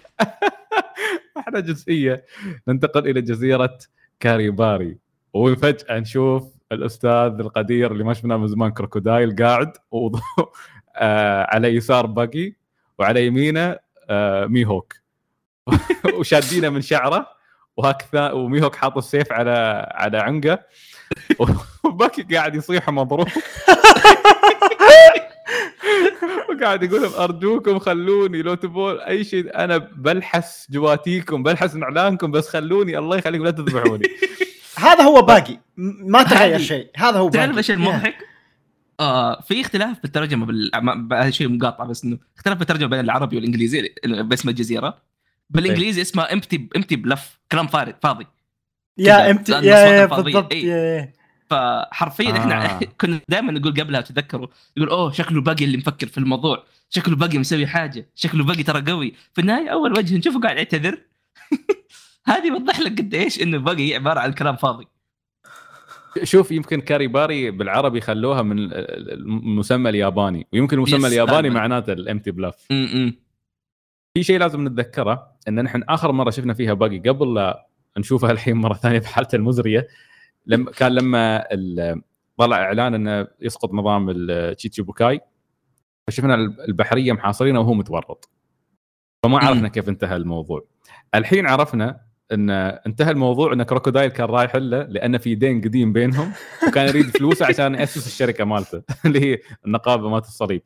أحلى 1.38 1.62
جزئية. 1.62 2.26
ننتقل 2.68 3.08
إلى 3.08 3.22
جزيرة 3.22 3.78
كاراي 4.20 4.53
باري. 4.53 4.98
وفجأة 5.34 6.00
نشوف 6.00 6.44
الأستاذ 6.72 7.36
القدير 7.40 7.92
اللي 7.92 8.04
ما 8.04 8.14
شفناه 8.14 8.38
من 8.38 8.48
زمان 8.48 8.72
كروكودايل 8.72 9.36
قاعد 9.36 9.74
و... 9.92 10.10
آه 10.96 11.48
على 11.56 11.68
يسار 11.68 12.06
باقي 12.06 12.54
وعلى 13.00 13.26
يمينه 13.26 13.78
آه 14.10 14.46
ميهوك. 14.46 14.99
وشادينه 16.20 16.70
من 16.70 16.82
شعره 16.82 17.28
وهكذا 17.78 18.32
وميهوك 18.32 18.76
حاط 18.76 18.98
السيف 18.98 19.32
على 19.32 19.88
على 19.92 20.18
عنقه. 20.18 20.60
وباكي 21.84 22.24
قاعد 22.24 22.56
يصيح 22.56 22.90
مضروب. 22.90 23.28
وقاعد 26.50 26.84
يقول 26.84 27.02
لهم 27.02 27.14
أرجوكم 27.14 27.80
خلوني 27.80 28.42
لو 28.42 28.56
تبون 28.56 29.00
أي 29.00 29.24
شيء 29.24 29.56
أنا 29.64 29.78
بلحس 29.78 30.68
جواتيكم 30.72 31.44
بلحس 31.44 31.76
نعلانكم 31.76 32.32
بس 32.32 32.50
خلوني 32.50 32.98
الله 32.98 33.18
يخليكم 33.18 33.44
لا 33.44 33.52
تذبحوني. 33.52 34.08
هذا 34.78 35.04
هو 35.04 35.22
باقي. 35.22 35.60
ما 35.78 36.24
تغير 36.24 36.60
شيء. 36.60 36.90
هذا 36.96 37.18
هو 37.18 37.30
باقي. 37.30 37.46
تعرف 37.46 37.58
إيش. 37.58 37.72
المضحك؟ 37.72 38.16
آه 39.00 39.42
في 39.42 39.62
اختلاف 39.62 40.02
بالترجمة 40.02 40.46
بال... 40.46 40.72
هذا 41.14 41.30
شيء 41.30 41.50
مقاطع 41.50 41.84
بس 41.84 42.04
إنه 42.04 42.18
اختلاف 42.38 42.58
بالترجمة 42.58 42.90
بين 42.90 43.00
العربي 43.00 43.36
والإنجليزي 43.36 43.94
باسم 44.06 44.50
الجزيرة. 44.50 45.09
بالإنجليزي 45.50 46.02
اسمها 46.02 46.34
امتي 46.34 46.70
امتي 46.76 46.96
بلف 46.96 47.40
كلام 47.52 47.68
فارغ 47.68 47.94
فاضي 48.04 48.28
يا 48.98 49.06
كذا، 49.18 49.32
امت 49.32 49.50
لأن 49.50 49.64
يا 49.64 49.78
يا. 49.78 50.06
بالضبط 50.06 50.54
إيه. 50.54 50.66
يا 50.66 50.78
يا. 50.78 51.14
فحرفيا 51.50 52.30
آه. 52.30 52.38
إحنا 52.38 52.80
كنا 53.02 53.22
دائما 53.30 53.52
نقول 53.52 53.74
قبلها 53.82 54.02
تتذكروا 54.02 54.48
يقول 54.78 54.90
أوه 54.90 55.12
شكله 55.12 55.42
باقي 55.42 55.66
اللي 55.66 55.78
مفكر 55.78 56.08
في 56.08 56.18
الموضوع 56.18 56.64
شكله 56.90 57.16
باقي 57.16 57.38
مسوي 57.38 57.68
حاجة 57.68 58.10
شكله 58.16 58.44
باقي 58.44 58.64
ترى 58.64 58.92
قوي 58.92 59.14
في 59.34 59.42
النهاية 59.42 59.70
أول 59.70 59.98
وجه 59.98 60.18
نشوفه 60.18 60.40
قاعد 60.40 60.58
يعتذر 60.58 60.98
هذه 62.28 62.48
يوضح 62.48 62.80
لك 62.80 62.92
قد 63.02 63.14
إيش 63.14 63.42
إنه 63.42 63.58
باقي 63.58 63.96
عبارة 63.96 64.20
عن 64.20 64.34
كلام 64.34 64.56
فاضي 64.56 64.88
شوف 66.24 66.52
يمكن 66.52 66.82
كاريباري 66.82 67.52
بالعربي 67.52 68.02
خلوها 68.02 68.42
من 68.42 68.60
ال- 68.60 68.74
ال- 68.74 69.12
المسمى 69.14 69.90
الياباني 69.90 70.48
ويمكن 70.54 70.78
المسمى 70.78 71.08
الياباني. 71.08 71.50
معناته 71.50 71.94
الامتي 71.94 72.32
بلاف 72.32 72.56
م-م. 72.72 73.14
في 74.14 74.24
شيء 74.24 74.40
لازم 74.40 74.68
نتذكره 74.68 75.32
إن 75.50 75.64
نحن 75.64 75.84
آخر 75.90 76.12
مرة 76.12 76.30
شفنا 76.30 76.54
فيها 76.54 76.74
باقي 76.74 77.00
قبل 77.00 77.34
لا 77.34 77.68
نشوفها 77.98 78.32
الحين 78.36 78.58
مرة 78.58 78.74
ثانية 78.74 79.00
بحالته 79.00 79.36
المزرية. 79.36 79.88
لما 80.46 80.72
كان 80.72 80.92
لما 80.92 81.44
طلع 82.38 82.58
إعلان 82.58 82.94
إنه 82.94 83.28
يسقط 83.42 83.74
نظام 83.74 84.10
التشيتشيبوكاي 84.10 85.22
فشفنا 86.08 86.36
البحرية 86.68 87.14
محاصرينه 87.14 87.60
وهو 87.60 87.74
متورط. 87.74 88.30
فما. 89.26 89.40
عرفنا 89.40 89.68
كيف 89.68 89.90
انتهى 89.90 90.16
الموضوع. 90.16 90.66
الحين 91.16 91.48
عرفنا 91.48 92.02
إن 92.32 92.50
انتهى 92.50 93.12
الموضوع 93.12 93.54
إن 93.54 93.64
كروكودايل 93.64 94.12
كان 94.12 94.26
رايح 94.30 94.56
له 94.56 94.84
لأن 94.84 95.18
في 95.18 95.36
دين 95.36 95.62
قديم 95.62 95.94
بينهم 95.94 96.32
وكان 96.68 96.88
يريد 96.88 97.06
فلوسه 97.06 97.46
عشان 97.46 97.76
يأسس 97.76 98.08
الشركة 98.08 98.46
مالته 98.46 98.84
اللي 99.06 99.20
هي 99.22 99.40
النقابة 99.66 100.10
مالت 100.10 100.26
الصليب. 100.26 100.62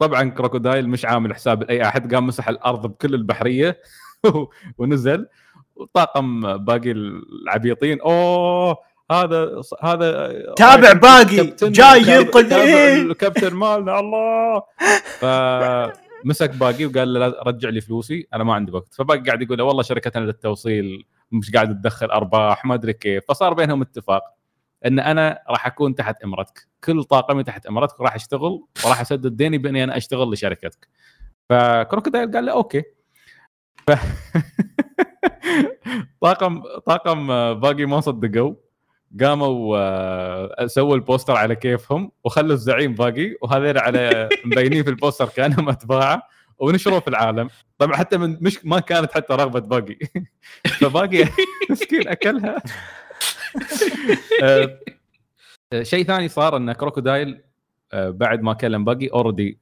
فطبعا 0.00 0.30
كروكودايل 0.30 0.88
مش 0.88 1.04
عامل 1.04 1.34
حساب 1.34 1.62
لاي 1.62 1.82
احد 1.82 2.14
قام 2.14 2.26
مسح 2.26 2.48
الأرض 2.48 2.86
بكل 2.86 3.14
البحرية 3.14 3.80
ونزل. 4.78 5.26
وطاقم 5.76 6.56
باقي 6.56 6.90
العبيطين 6.90 8.00
أوه 8.00 8.76
هذا 9.10 9.60
هذا 9.82 10.42
تابع 10.56 10.92
باقي 10.92 11.54
جاي 11.62 12.00
ينقذ 12.00 12.52
إيه. 12.52 13.02
الكابتن 13.02 13.54
مالنا 13.54 14.00
الله. 14.00 14.62
فمسك 15.18 16.50
باقي 16.50 16.86
وقال 16.86 17.14
له 17.14 17.26
رجع 17.46 17.68
لي 17.68 17.80
فلوسي 17.80 18.26
أنا 18.34 18.44
ما 18.44 18.54
عندي 18.54 18.72
وقت. 18.72 18.94
فباقي 18.94 19.20
قاعد 19.20 19.42
يقول 19.42 19.58
له 19.58 19.64
والله 19.64 19.82
شركتنا 19.82 20.24
للتوصيل 20.24 21.04
مش 21.32 21.50
قاعد 21.50 21.80
تدخل 21.80 22.06
أرباح 22.06 22.64
ما 22.64 22.74
أدري 22.74 22.92
كيف. 22.92 23.24
فصار 23.28 23.54
بينهم 23.54 23.82
اتفاق. 23.82 24.22
إن 24.86 24.98
أنا 24.98 25.38
راح 25.50 25.66
أكون 25.66 25.94
تحت 25.94 26.22
إمرتك. 26.22 26.68
كل 26.84 27.04
طاقمي 27.04 27.44
تحت 27.44 27.66
إمرتك 27.66 28.00
وراح 28.00 28.14
أشتغل 28.14 28.64
وراح 28.84 29.00
أسدد 29.00 29.36
ديني 29.36 29.58
بإني 29.58 29.84
أنا 29.84 29.96
أشتغل 29.96 30.32
لشركتك. 30.32 30.88
فكروكودايل 31.48 32.32
قال 32.32 32.46
له 32.46 32.52
okay. 32.52 32.82
ف... 33.86 33.90
طاقم 36.22 36.62
طاقم 36.86 37.26
باقي 37.54 37.84
ما 37.84 38.00
صدقوا. 38.00 38.54
قاموا 39.20 39.78
آه، 39.78 40.66
سووا 40.66 40.94
ال 40.94 41.00
poster 41.00 41.36
على 41.36 41.56
كيفهم 41.56 42.12
وخلوا 42.24 42.52
الزعيم 42.52 42.94
باقي 42.94 43.36
وهذول 43.42 43.78
على 43.78 44.28
مبينين 44.44 44.82
في 44.82 44.90
ال 44.90 44.95
poster 44.95 45.28
كانهم 45.28 45.68
اتباع 45.68 46.22
ونشروه 46.58 47.00
في 47.00 47.08
العالم. 47.08 47.50
طبعا 47.78 47.96
حتى 47.96 48.18
من 48.18 48.38
مش 48.40 48.64
ما 48.64 48.80
كانت 48.80 49.12
حتى 49.12 49.34
رغبة 49.34 49.60
باقي. 49.60 49.98
فباقي 50.80 51.24
مسكين 51.70 52.08
أكلها. 52.08 52.56
آه، 52.56 52.58
آه، 52.58 52.62
شيء 55.82 56.04
ثاني 56.04 56.28
صار 56.28 56.56
إن 56.56 56.72
كروكودايل 56.72 57.42
آه، 57.92 58.10
بعد 58.10 58.42
ما 58.42 58.52
كلم 58.52 58.84
باقي 58.84 59.06
already 59.06 59.58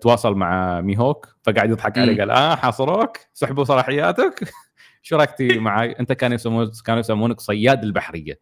تواصل 0.00 0.34
مع 0.34 0.80
ميهوك 0.80 1.36
فقاعد 1.42 1.70
يضحك 1.70 1.98
عليه. 1.98 2.18
قال 2.18 2.30
آه 2.30 2.54
حاصروك 2.56 3.16
سحبوا 3.32 3.64
صلاحياتك. 3.64 4.48
شو 5.02 5.16
رايك 5.16 5.30
معي 5.40 5.92
أنت 5.92 6.12
كانوا 6.12 6.34
يسمون 6.34 6.70
كانوا 6.84 7.00
يسمونك 7.00 7.40
صياد 7.40 7.84
البحرية. 7.84 8.40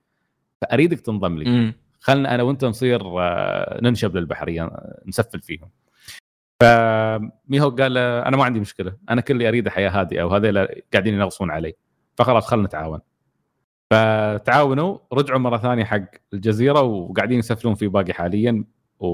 فأريدك 0.60 1.00
تنضم 1.00 1.38
لي. 1.38 1.74
خلنا 2.00 2.34
أنا 2.34 2.42
وأنت 2.42 2.64
نصير 2.64 3.20
آه، 3.20 3.80
ننشب 3.82 4.16
للبحرية 4.16 4.62
آه، 4.62 5.02
نسفل 5.06 5.40
فيهم. 5.40 5.70
فميهوك 6.60 7.70
قال 7.70 7.98
أنا 7.98 8.36
ما 8.36 8.44
عندي 8.44 8.60
مشكلة 8.60 8.96
أنا 9.10 9.20
كل 9.20 9.34
اللي 9.34 9.48
أريده 9.48 9.70
حياة 9.70 9.90
هادئة 9.90 10.22
وهذول 10.22 10.68
قاعدين 10.92 11.14
ينغصون 11.14 11.50
علي. 11.50 11.74
فخلاص 12.16 12.46
خلنا 12.46 12.66
نتعاون. 12.66 13.00
فتعاونوا 13.92 14.98
رجعوا 15.12 15.38
مرة 15.38 15.58
ثانية 15.58 15.84
حق 15.84 16.04
الجزيرة 16.34 16.82
وقاعدين 16.82 17.38
يسفلون 17.38 17.74
في 17.74 17.88
باقي 17.88 18.12
حاليا 18.12 18.64
و... 19.00 19.06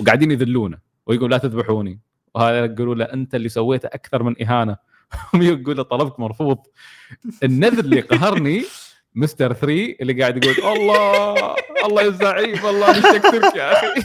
وقاعدين 0.00 0.30
يذلونه 0.30 0.78
ويقول 1.06 1.30
لا 1.30 1.38
تذبحوني. 1.38 2.00
وهذا 2.34 2.64
يقولوا 2.64 2.94
له 2.94 3.04
أنت 3.04 3.34
اللي 3.34 3.48
سويته 3.48 3.86
أكثر 3.86 4.22
من 4.22 4.42
إهانة. 4.42 4.76
يقول 5.34 5.76
له 5.76 5.82
طلبك 5.82 6.20
مرفوض. 6.20 6.58
النذر 7.42 7.84
اللي 7.84 8.00
قهرني 8.00 8.64
مستر 9.14 9.52
3 9.52 9.96
اللي 10.00 10.20
قاعد 10.20 10.44
يقول 10.44 10.76
الله 10.76 11.54
الله 11.84 12.02
يا 12.02 12.10
زعيم 12.10 12.66
الله 12.66 12.90
نشكرك 12.90 13.56
يا 13.56 13.72
أخي. 13.72 13.86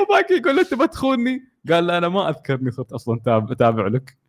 وباقي 0.00 0.34
يقول 0.34 0.56
له 0.56 0.62
أنت 0.62 0.74
بتخوني 0.74 1.44
قال 1.70 1.86
له 1.86 1.98
أنا 1.98 2.08
ما 2.08 2.28
أذكرني 2.28 2.70
صرت 2.70 2.92
أصلا 2.92 3.20
تابع 3.58 3.86
لك. 3.86 4.19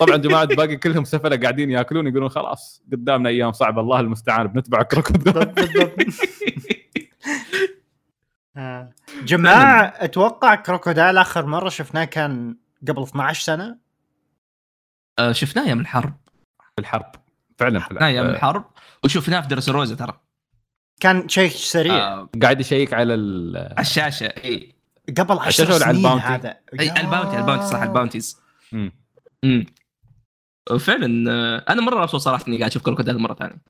طبعا 0.00 0.16
جماعة 0.16 0.44
باقي 0.44 0.76
كلهم 0.76 1.04
سفلة 1.04 1.36
قاعدين 1.36 1.70
يأكلون 1.70 2.06
يقولون 2.06 2.28
خلاص 2.28 2.82
قدامنا 2.92 3.28
أيام 3.28 3.52
صعبة 3.52 3.80
الله 3.80 4.00
المستعان 4.00 4.46
بنتبع 4.46 4.82
كروكودايل 4.82 5.52
آه. 8.56 8.90
جماعة 9.22 9.94
أتوقع 9.96 10.54
كروكودايل 10.54 11.18
آخر 11.18 11.46
مرة 11.46 11.68
شفناه 11.68 12.04
كان 12.04 12.56
قبل 12.88 13.02
12 13.02 13.42
سنة. 13.42 13.78
آه، 15.18 15.32
شفناه 15.32 15.64
أيام 15.64 15.80
الحرب. 15.80 16.14
في 16.58 16.80
الحرب. 16.80 17.12
فعلا 17.58 17.78
في 17.78 17.84
شفناه 17.84 18.06
أيام 18.06 18.26
الحرب 18.26 18.56
الحرب. 18.56 18.70
وشفناه 19.04 19.40
في 19.40 19.48
درس 19.48 19.68
روزا 19.68 19.94
ترى. 19.94 20.20
كان 21.00 21.28
شيء 21.28 21.50
سريع. 21.50 21.94
آه، 21.94 22.28
قاعد 22.42 22.60
يشيك 22.60 22.94
على 22.94 23.14
ال... 23.14 23.56
على 23.56 23.80
الشاشة 23.80 24.26
إي. 24.26 24.74
قبل 25.18 25.38
10 25.38 25.48
الشاشة 25.48 25.74
ولا 25.74 25.86
على 25.86 25.98
سنين؟ 25.98 26.18
هذا. 26.18 26.56
إي 26.80 27.00
ال 27.00 27.05
bounty 27.05 27.38
ال 27.38 27.42
bounty 27.42 27.66
صح 27.66 27.82
ال 27.82 27.88
bounties. 27.88 28.40
مم. 28.72 28.92
امم 29.44 29.66
فعلا 30.78 31.30
آه، 31.32 31.72
أنا 31.72 31.82
مرة 31.82 32.00
مبسوط 32.02 32.20
صراحة 32.20 32.44
إني 32.48 32.58
قاعد 32.58 32.70
أشوف 32.70 32.82
كروكودايل 32.82 33.18
مرة 33.18 33.34
ثانية. 33.34 33.62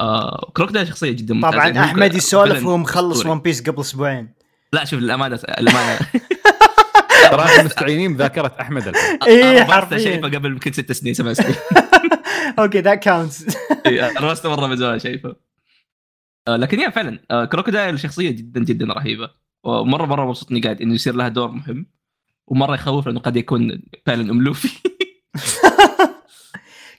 آه 0.00 0.50
كروكودايل 0.56 0.88
شخصية 0.88 1.10
جدا 1.10 1.34
ممتازة. 1.34 1.52
طبعا 1.52 1.66
يعني 1.66 1.80
أحمد 1.80 2.14
يسولف 2.14 2.66
وهو 2.66 2.76
مخلص. 2.76 3.26
ون 3.26 3.40
بيس 3.40 3.68
قبل 3.68 3.80
أسبوعين. 3.80 4.34
لا 4.72 4.84
شوف 4.84 4.98
الامانه 4.98 5.40
الامانه 5.58 5.98
ترى 7.30 7.42
إحنا 7.44 7.62
مستعينين 7.62 8.14
بذاكرة 8.14 8.56
أحمد 8.60 8.88
الحين 8.88 9.18
إيه، 9.26 9.50
أنا 9.50 9.60
ربطت 9.60 9.70
حرفياً. 9.72 9.98
شايفة 9.98 10.28
قبل 10.28 10.50
يمكن 10.50 10.72
ست 10.72 10.92
سنين 10.92 11.14
سبع 11.14 11.32
سنين. 11.32 11.54
okay 12.58 12.80
that 12.80 13.02
counts 13.02 13.56
إيه، 13.86 14.10
أنا 14.18 14.30
بس 14.30 14.46
مرة 14.46 14.66
من 14.66 14.76
زمان 14.76 14.98
شايفه. 14.98 15.36
آه، 16.48 16.56
لكن 16.56 16.80
yeah 16.80 16.90
فعلا 16.90 17.18
آه، 17.30 17.44
كروكودايل 17.44 18.00
شخصية 18.00 18.30
جدا 18.30 18.60
جدا 18.64 18.86
رهيبة. 18.86 19.30
ومرة 19.64 20.06
مرة 20.06 20.26
مبسوط 20.26 20.50
إني 20.50 20.60
قاعد 20.60 20.82
إنه 20.82 20.94
يصير 20.94 21.14
لها 21.14 21.28
دور 21.28 21.48
مهم. 21.50 21.86
ومرة 22.46 22.74
يخوف 22.74 23.06
لأنه 23.06 23.20
قد 23.20 23.36
يكون 23.36 23.82
فعلا 24.06 24.30
املوفي 24.30 24.68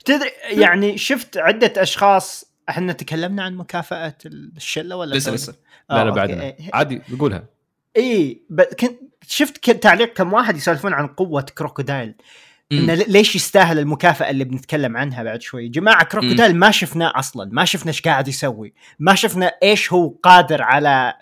تدري 0.04 0.30
يعني 0.50 0.98
شفت 0.98 1.36
عدة 1.36 1.82
أشخاص 1.82 2.44
إحنا 2.68 2.92
تكلمنا 2.92 3.42
عن 3.42 3.54
مكافأة 3.56 4.14
الشلة 4.26 4.96
ولا 4.96 5.14
لسه؟ 5.14 5.32
لسه 5.34 5.54
آه، 5.90 5.94
لا 6.04 6.04
لا. 6.04 6.10
بعدنا. 6.14 6.54
عادي 6.74 7.02
قولها 7.20 7.44
إي. 7.96 8.42
كنت 8.80 8.98
شفت 9.28 9.70
تعليق 9.70 10.12
كم 10.12 10.32
واحد 10.32 10.56
يسولفون 10.56 10.92
عن 10.94 11.06
قوة 11.06 11.42
كروكودايل 11.58 12.14
إنه 12.72 12.94
ل- 12.94 13.12
ليش 13.12 13.36
يستاهل 13.36 13.78
المكافأة 13.78 14.30
اللي 14.30 14.44
بنتكلم 14.44 14.96
عنها 14.96 15.22
بعد 15.22 15.42
شوي 15.42 15.68
جماعة 15.68 16.04
كروكودايل 16.04 16.56
ما 16.56 16.70
شفناه 16.70 17.12
أصلا 17.16 17.48
ما 17.52 17.64
شفنا 17.64 17.88
إيش 17.88 18.02
قاعد 18.02 18.28
يسوي 18.28 18.72
ما 18.98 19.14
شفنا 19.14 19.46
إيش 19.62 19.92
هو 19.92 20.08
قادر 20.08 20.62
على 20.62 21.14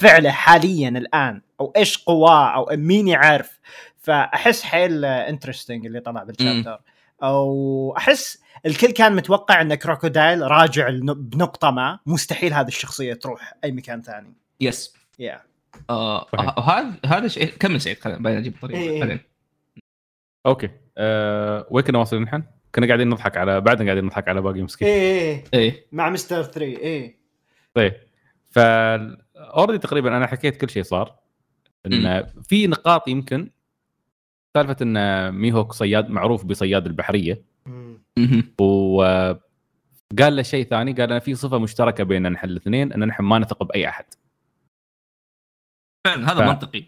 فعله 0.00 0.30
حاليا 0.30 0.88
الآن 0.88 1.42
أو 1.60 1.72
إيش 1.76 1.98
قواه 1.98 2.54
أو 2.54 2.68
مين 2.72 3.08
يعرف. 3.08 3.60
فأحس 3.98 4.62
حيل 4.62 5.04
interesting 5.04 5.86
اللي 5.86 6.00
طلع 6.00 6.22
بال 6.22 6.35
chapter 6.35 6.80
أو 7.22 7.94
أحس 7.96 8.42
الكل 8.66 8.90
كان 8.90 9.16
متوقع 9.16 9.60
إن 9.60 9.74
كروكودايل 9.74 10.50
راجع 10.50 10.88
بنقطة 11.02 11.70
ما. 11.70 11.98
مستحيل 12.06 12.52
هذه 12.54 12.68
الشخصية 12.68 13.14
تروح 13.14 13.54
أي 13.64 13.72
مكان 13.72 14.02
ثاني. 14.02 14.34
yes 14.60 14.94
yeah 15.18 15.42
آه،. 15.90 16.26
هذا 16.58 16.94
هذا 17.06 17.28
شيء 17.28 17.52
كمل 17.60 17.80
سعيد 17.80 17.98
خلينا 17.98 18.18
بعدين 18.18 18.38
نجيب 18.38 18.52
إيه. 18.52 18.64
الطريقة 18.64 19.00
بعدين. 19.00 19.20
okay. 20.46 20.70
أه... 20.98 21.66
وين 21.70 21.84
كنا 21.84 21.98
واصلين 21.98 22.22
نحن؟ 22.22 22.42
كنا 22.74 22.86
قاعدين 22.86 23.08
نضحك 23.08 23.36
على 23.36 23.60
بعدنا 23.60 23.84
قاعدين 23.84 24.04
نضحك 24.04 24.28
على 24.28 24.40
باقي 24.40 24.62
مسكين. 24.62 24.88
إيه 24.88 25.44
إيه 25.54 25.86
مع 25.92 26.10
مستر 26.10 26.42
3 26.42 26.60
إيه. 26.60 27.20
طيب. 27.74 27.92
ف 28.50 28.58
already 29.40 29.78
تقريبا 29.78 30.16
أنا 30.16 30.26
حكيت 30.26 30.56
كل 30.56 30.70
شيء 30.70 30.82
صار. 30.82 31.16
إن 31.86 32.26
في 32.42 32.66
نقاط 32.66 33.08
يمكن 33.08 33.50
سالفة 34.56 34.76
إن 34.82 35.30
ميهوك 35.34 35.72
صياد 35.72 36.10
معروف 36.10 36.44
بصياد 36.44 36.86
البحرية. 36.86 37.42
وقال 38.60 39.36
له 40.36 40.42
شيء 40.42 40.64
ثاني 40.66 40.92
قال 40.92 41.10
أنا 41.10 41.18
في 41.18 41.34
صفة 41.34 41.58
مشتركة 41.58 42.04
بيننا 42.04 42.28
نحن 42.28 42.46
الاثنين 42.46 42.92
إن 42.92 43.04
نحن 43.06 43.22
ما 43.22 43.38
نثق 43.38 43.62
بأي 43.62 43.88
أحد. 43.88 44.04
فعلا 46.06 46.32
هذا 46.32 46.46
ف- 46.46 46.48
منطقي. 46.48 46.84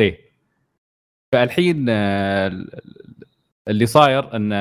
إيه. 0.00 0.20
فالحين 1.32 1.86
آه، 1.88 2.66
اللي 3.68 3.86
صاير 3.86 4.36
إن 4.36 4.52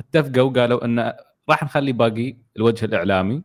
اتفقوا 0.00 0.52
قالوا 0.52 0.84
إن 0.84 1.12
راح 1.48 1.62
نخلي 1.62 1.92
باقي 1.92 2.36
الوجه 2.56 2.84
الإعلامي. 2.84 3.42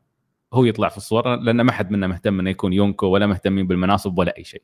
هو 0.54 0.66
يطلع 0.66 0.90
في 0.90 0.98
الصور 0.98 1.36
لأن 1.36 1.62
ما 1.62 1.72
حد 1.72 1.92
منا 1.92 2.08
مهتم 2.08 2.40
إنه 2.40 2.50
يكون 2.50 2.74
يونكو 2.74 3.06
ولا 3.06 3.28
مهتمين 3.28 3.68
بالمناصب 3.68 4.18
ولا 4.18 4.38
أي 4.38 4.44
شيء. 4.44 4.62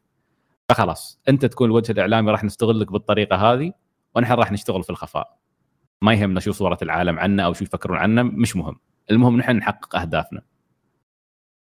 فخلاص 0.69 1.21
أنت 1.29 1.45
تكون 1.45 1.67
الوجه 1.67 1.91
الإعلامي 1.91 2.31
راح 2.31 2.43
نستغلك 2.43 2.91
بالطريقة 2.91 3.35
هذه 3.35 3.71
ونحن 4.15 4.33
راح 4.33 4.51
نشتغل 4.51 4.83
في 4.83 4.89
الخفاء. 4.89 5.37
ما 6.01 6.13
يهمنا 6.13 6.39
شو 6.39 6.51
صورة 6.51 6.77
العالم 6.81 7.19
عنا 7.19 7.43
أو 7.45 7.53
شو 7.53 7.63
يفكرون 7.63 7.97
عنا 7.97 8.23
مش 8.23 8.55
مهم. 8.55 8.79
المهم 9.11 9.37
نحن 9.37 9.55
نحقق 9.55 9.95
أهدافنا. 9.95 10.41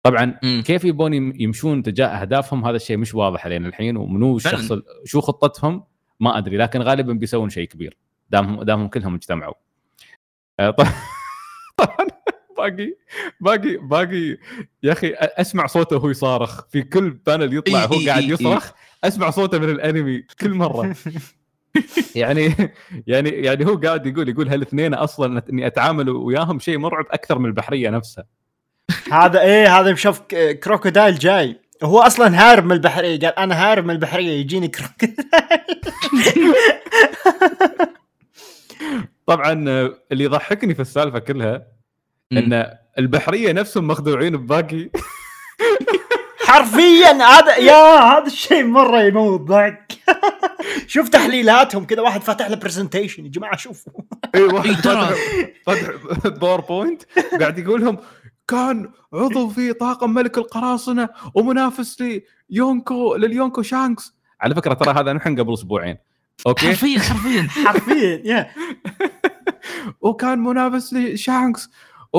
طبعا 0.03 0.39
مم. 0.43 0.62
كيف 0.67 0.85
يبون 0.85 1.14
يم- 1.14 1.33
يمشون 1.37 1.83
تجاه 1.83 2.07
أهدافهم؟ 2.07 2.64
هذا 2.64 2.77
الشيء 2.77 2.97
مش 2.97 3.14
واضح 3.14 3.45
علينا 3.47 3.69
الحين 3.69 3.97
ومنو. 3.97 4.37
الشخص 4.37 4.73
ال- 4.73 4.83
شو 5.05 5.21
خطتهم؟ 5.21 5.85
ما 6.21 6.39
أدري 6.39 6.57
لكن 6.57 6.83
غالبا 6.83 7.12
بيسوون 7.12 7.49
شيء 7.49 7.69
كبير. 7.69 7.97
دامهم 8.31 8.62
دامهم 8.62 8.89
كلهم 8.89 9.14
اجتمعوا. 9.14 9.55
آه، 10.61 10.71
طبعا 11.79 12.07
باقي 12.59 12.95
باقي 13.41 13.77
باقي. 13.77 14.37
يا 14.83 14.93
أخي 14.93 15.15
أسمع 15.19 15.67
صوته 15.67 15.97
وهو 15.97 16.11
يصارخ. 16.11 16.67
في 16.71 16.83
كل 16.83 17.11
panel 17.11 17.57
يطلع 17.57 17.85
هو 17.85 17.97
قاعد. 18.07 18.23
يصرخ 18.25 18.71
أسمع 19.05 19.31
صوته 19.31 19.59
من 19.59 19.71
الأنمي 19.71 20.23
كل 20.41 20.51
مرة. 20.55 20.95
يعني 22.15 22.55
يعني 23.07 23.29
يعني 23.31 23.67
هو 23.67 23.75
قاعد 23.77 24.07
يقول 24.07 24.29
يقول 24.29 24.49
هالاثنين 24.49 24.95
أصلا 24.95 25.43
إني 25.51 25.67
أتعامل 25.67 26.11
وياهم 26.11 26.59
شيء 26.59 26.79
مرعب 26.79 27.07
أكثر 27.11 27.39
من 27.39 27.47
البحرية 27.47 27.91
نفسها. 27.91 28.25
هذا 29.13 29.41
إيه 29.41 29.79
هذا 29.81 29.95
شوف 29.95 30.21
ك- 30.21 30.61
كروكودايل 30.61 31.15
جاي. 31.19 31.61
هو 31.83 31.99
أصلا 32.01 32.39
هارب 32.41 32.65
من 32.65 32.73
البحرية 32.73 33.19
قال 33.19 33.39
أنا 33.39 33.55
هارب 33.55 33.85
من 33.85 33.91
البحرية 33.91 34.31
يجيني 34.41 34.69
كروكودايل. 34.69 35.27
طبعا 39.27 39.53
اللي 40.13 40.25
يضحكني 40.25 40.75
في 40.75 40.81
السالفة 40.81 41.19
كلها 41.19 41.67
إن 42.33 42.72
البحرية 42.99 43.53
نفسهم 43.53 43.87
مخدوعين 43.87 44.37
بباقي. 44.37 44.91
حرفيا 46.41 47.12
هذا 47.12 47.57
yeah 47.57 47.99
هذا 48.01 48.27
الشيء 48.27 48.64
مرة 48.64 49.03
يموت 49.03 49.41
ضحك. 49.41 49.93
شوف 50.87 51.09
تحليلاتهم 51.09 51.85
كذا 51.85 52.01
واحد 52.01 52.22
فاتح 52.22 52.47
له 52.47 52.57
presentation 52.57 53.24
يا 53.24 53.31
جماعة 53.31 53.57
شوفوا. 53.57 53.93
إي 54.35 54.43
واحد 54.43 54.74
فاتح 55.66 55.91
PowerPoint 56.29 57.03
قاعد 57.41 57.59
يقول 57.59 57.81
لهم 57.81 57.99
كان 58.49 58.91
عضو 59.12 59.49
في 59.49 59.72
طاقم 59.72 60.14
ملك 60.14 60.39
القراصنة 60.39 61.09
ومنافس 61.35 62.05
ليونكو 62.51 63.16
لليونكو 63.16 63.62
شانكس. 63.62 64.14
على 64.41 64.55
فكرة 64.55 64.74
ترى 64.74 65.01
هذا 65.01 65.12
نحن 65.12 65.41
قبل 65.41 65.53
أسبوعين. 65.53 65.97
أوكي؟ 66.47 66.66
حرفيا 66.66 66.99
حرفيا. 66.99 67.49
حرفيا 67.66 68.22
يا. 68.24 68.51
وكان 70.01 70.39
منافس 70.39 70.93
لشانكس. 70.95 71.70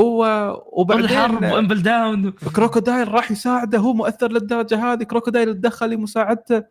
و... 0.02 0.26
الحرب 0.26 1.34
وبعدين 1.34 1.52
وامبل 1.52 1.82
داون. 1.82 2.32
كروكودايل 2.32 3.14
راح 3.14 3.32
يساعده 3.32 3.80
هو 3.80 3.94
مؤثر 3.94 4.32
للدرجة 4.32 4.94
هذه. 4.94 5.04
كروكودايل 5.04 5.54
تدخل 5.54 5.90
لمساعدته 5.90 6.64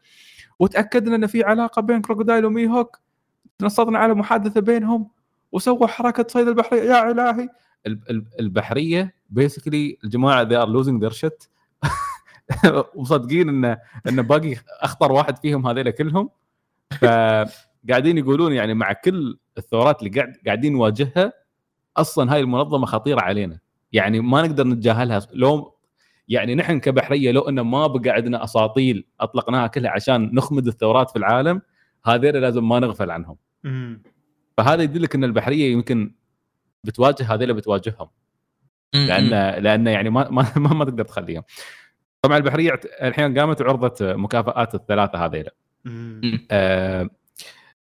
وتأكدنا 0.59 1.16
إن 1.16 1.27
في 1.27 1.45
علاقة 1.45 1.83
بين 1.83 2.01
كروكودايل 2.03 2.45
وميهوك. 2.45 2.99
نصرنا 3.62 3.99
على 3.99 4.14
محادثة 4.14 4.61
بينهم 4.61 5.09
وسووا 5.53 5.87
حركة 5.87 6.27
صيد 6.29 6.49
البحرية. 6.49 6.83
يا 6.83 7.11
إلهي! 7.11 7.49
ال- 7.87 8.01
ال- 8.11 8.27
البحرية 8.41 9.14
بيسكلي 9.31 9.99
الجماعة 10.05 10.43
ذي 10.43 10.57
ار 10.57 10.68
لوزنج 10.68 11.01
ذير 11.03 11.11
شت 11.11 11.51
ومصدقين 12.95 13.49
ان 13.49 13.77
إن 14.09 14.22
باقي 14.22 14.57
أخطر 14.81 15.12
واحد 15.12 15.39
فيهم 15.39 15.66
هذيلا 15.66 15.91
كلهم. 15.91 16.31
فقاعدين 17.01 18.18
يقولون 18.18 18.53
يعني 18.53 18.74
مع 18.74 18.93
كل 18.93 19.39
الثورات 19.59 20.03
اللي 20.03 20.20
قاعد 20.20 20.37
قاعدين 20.47 20.72
نواجهها 20.72 21.33
أصلا 21.97 22.34
هاي 22.34 22.40
المنظمة 22.40 22.86
خطيرة 22.86 23.20
علينا. 23.20 23.59
يعني 23.92 24.20
ما 24.20 24.42
نقدر 24.42 24.66
نتجاهلها. 24.66 25.20
لو 25.32 25.76
يعني 26.28 26.55
نحن 26.55 26.80
كبحرية 26.80 27.32
لو 27.32 27.49
انه 27.49 27.62
ما 27.62 27.86
بقى 27.86 28.11
عندنا 28.11 28.44
أساطيل 28.44 29.07
أطلقناها 29.20 29.66
كلها 29.66 29.90
عشان 29.90 30.30
نخمد 30.34 30.66
الثورات 30.66 31.11
في 31.11 31.16
العالم 31.16 31.62
هذول 32.07 32.42
لازم 32.42 32.68
ما 32.68 32.78
نغفل 32.78 33.11
عنهم. 33.11 33.36
فهذا 34.57 34.82
يدلك 34.82 35.14
إن 35.14 35.24
البحرية 35.24 35.72
يمكن 35.72 36.14
بتواجه 36.84 37.34
هذول 37.34 37.55
بتواجههم. 37.55 38.09
لأن 38.94 39.62
لأن 39.62 39.86
يعني 39.86 40.11
ما 40.11 40.30
ما, 40.30 40.47
ما, 40.57 40.74
ما 40.74 40.84
تقدر 40.84 41.05
تخليهم. 41.05 41.42
طبعا 42.22 42.36
البحرية 42.36 42.80
الحين 43.03 43.38
قامت 43.38 43.61
وعرضت 43.61 44.03
مكافآت 44.03 44.74
الثلاثة 44.74 45.24
هذيلا. 45.24 45.55
آه 46.51 47.11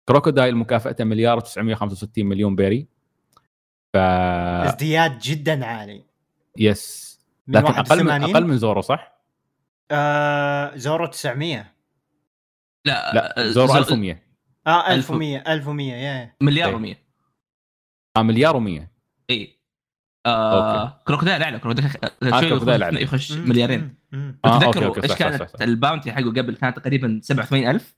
كروكودايل 0.08 0.56
مكافأته 0.56 1.04
مليار 1.04 1.40
و965 1.40 2.06
مليون 2.18 2.56
بيري. 2.56 2.93
ف 3.94 3.96
ازدياد 3.96 5.18
جدا 5.18 5.66
عالي 5.66 6.04
yes 6.58 7.14
من 7.46 7.54
لكن 7.56 7.66
أقل 7.66 8.04
من 8.04 8.06
81 8.10 8.34
أقل 8.36 8.46
من 8.46 8.58
زورو 8.58 8.80
صح؟ 8.80 9.20
آه 9.90 10.76
زورو 10.76 11.06
900 11.06 11.72
لا 12.86 13.12
لا 13.14 13.50
زورو 13.52 13.66
زو- 13.72 13.78
1100 13.78 14.22
آه 14.66 14.90
ألف 14.92 15.10
و- 15.10 15.14
1100 15.14 15.38
1100 15.52 15.92
yeah 15.94 16.34
مليار 16.40 16.84
إيه. 16.84 16.94
و100 16.94 16.96
آه 18.16 18.22
مليار 18.22 18.54
و100 18.60 18.82
اي 19.30 19.58
آه 20.26 21.02
كروكودايل 21.06 21.42
أعلى 21.42 21.58
كروكودايل 21.58 21.90
كروكودايل 22.48 22.80
يخش- 22.80 22.84
أعلى. 22.84 23.02
يخش. 23.02 23.32
مليارين. 23.32 23.94
آه، 24.44 24.64
أوكي، 24.64 25.02
إيش 25.02 25.12
كانت 25.14 25.42
صح، 25.42 25.48
صح. 25.48 25.60
ال 25.62 25.70
bounty 25.70 26.12
حقه 26.12 26.24
قبل 26.30 26.56
كانت 26.56 26.78
تقريبا 26.78 27.20
87000 27.22 27.94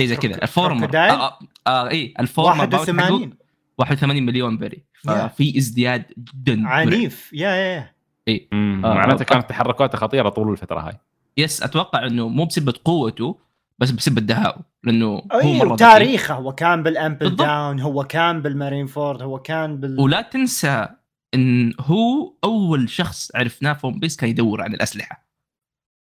شيء 0.00 0.08
زي 0.08 0.16
كذا 0.16 0.42
ال 0.42 0.47
former 0.47 0.78
كروكودايل؟ 0.78 1.10
آه, 1.14 1.26
آه, 1.28 1.38
آه 1.66 1.88
اي 1.90 2.14
ال 2.20 2.25
former 2.25 2.54
حقه 2.54 2.78
81 2.80 3.34
81 3.78 4.22
مليون 4.22 4.58
بري. 4.58 4.82
ففي 4.94 5.58
ازدياد 5.58 6.04
جدا. 6.18 6.68
عنيف 6.68 7.32
yeah 7.32 7.48
yeah 7.50 7.92
اي 8.28 8.48
آه، 8.52 8.56
معناته. 8.76 9.24
كانت 9.24 9.48
تحركاته 9.50 9.98
خطيرة 9.98 10.28
طول 10.28 10.52
الفترة 10.52 10.80
هاي 10.80 10.92
yes 11.36 11.62
أتوقع 11.62 12.06
إنه 12.06 12.28
مو 12.28 12.44
بسبه 12.44 12.74
قوته 12.84 13.38
بس 13.78 13.90
بسبه 13.90 14.20
دهائه 14.20 14.56
لأنه 14.84 15.06
هو 15.06 15.40
اي 15.40 15.58
مرة 15.58 15.64
ذكي. 15.64 15.72
وتاريخه 15.72 16.34
هو 16.34 16.52
كان 16.52 16.82
بالامبل 16.82 17.18
بالضبط. 17.18 17.42
داون 17.46 17.80
هو 17.80 18.04
كان 18.04 18.42
بالمارين 18.42 18.86
فورد 18.86 19.22
هو 19.22 19.38
كان 19.38 19.76
بال 19.80 20.00
ولا 20.00 20.20
تنسى 20.22 20.88
إن 21.34 21.72
هو 21.80 22.32
أول 22.44 22.88
شخص 22.90 23.30
عرفناه 23.34 23.72
في 23.72 23.86
ون 23.86 23.98
بيس 23.98 24.16
كان 24.16 24.30
يدور 24.30 24.62
عن 24.62 24.74
الأسلحة 24.74 25.24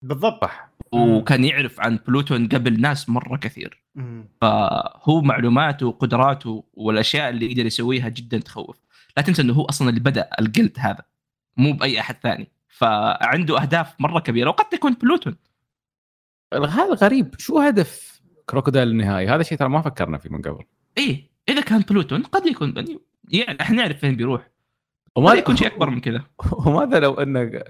بالضبط. 0.02 0.43
صح. 0.43 0.72
وكان 0.91 1.43
يعرف 1.43 1.80
عن 1.80 1.99
بلوتون 2.08 2.47
قبل 2.47 2.82
ناس 2.82 3.10
مرة 3.10 3.38
كثير. 3.38 3.84
فهو 4.41 5.22
معلوماته 5.22 5.88
وقدراته 5.88 6.64
والأشياء 6.74 7.30
اللي 7.30 7.52
يقدر 7.52 7.66
يسويها 7.66 8.10
جدا 8.10 8.38
تخوف. 8.38 8.78
لا 9.18 9.24
تنسى 9.24 9.41
إنه 9.41 9.54
هو 9.54 9.66
أصلا 9.66 9.89
اللي 9.89 9.99
بدأ 9.99 10.30
ال 10.39 10.46
guild 10.46 10.78
هذا 10.80 11.04
مو 11.58 11.74
بأي 11.74 11.99
أحد 11.99 12.16
ثاني. 12.24 12.52
فعنده 12.68 13.62
أهداف 13.62 13.95
مرة 13.99 14.20
كبيرة 14.20 14.49
وقد 14.49 14.66
تكون 14.66 14.93
بلوتون. 14.93 15.36
هذا 16.54 16.93
غريب 16.93 17.36
شو 17.39 17.60
هدف 17.60 18.22
كروكودايل 18.49 18.88
النهائي؟ 18.88 19.28
هذا 19.28 19.43
شيء 19.43 19.58
ترى 19.58 19.70
ما 19.70 19.82
فكرنا 19.82 20.18
فيه 20.18 20.30
من 20.30 20.41
قبل. 20.41 20.64
إيه 20.97 21.32
إذا 21.49 21.62
كان 21.62 21.82
بلوتون 21.82 22.24
قد 22.24 22.45
يكون 22.45 22.74
يعني 22.76 22.99
يعني 23.30 23.62
إحنا 23.62 23.76
نعرف 23.76 23.97
فين 23.97 24.16
بيروح. 24.16 24.51
وما 25.17 25.33
يكون 25.33 25.55
شيء 25.55 25.67
أكبر 25.67 25.89
من 25.89 26.01
كذا؟ 26.01 26.24
وماذا 26.66 27.00
لو 27.00 27.13
أن 27.13 27.62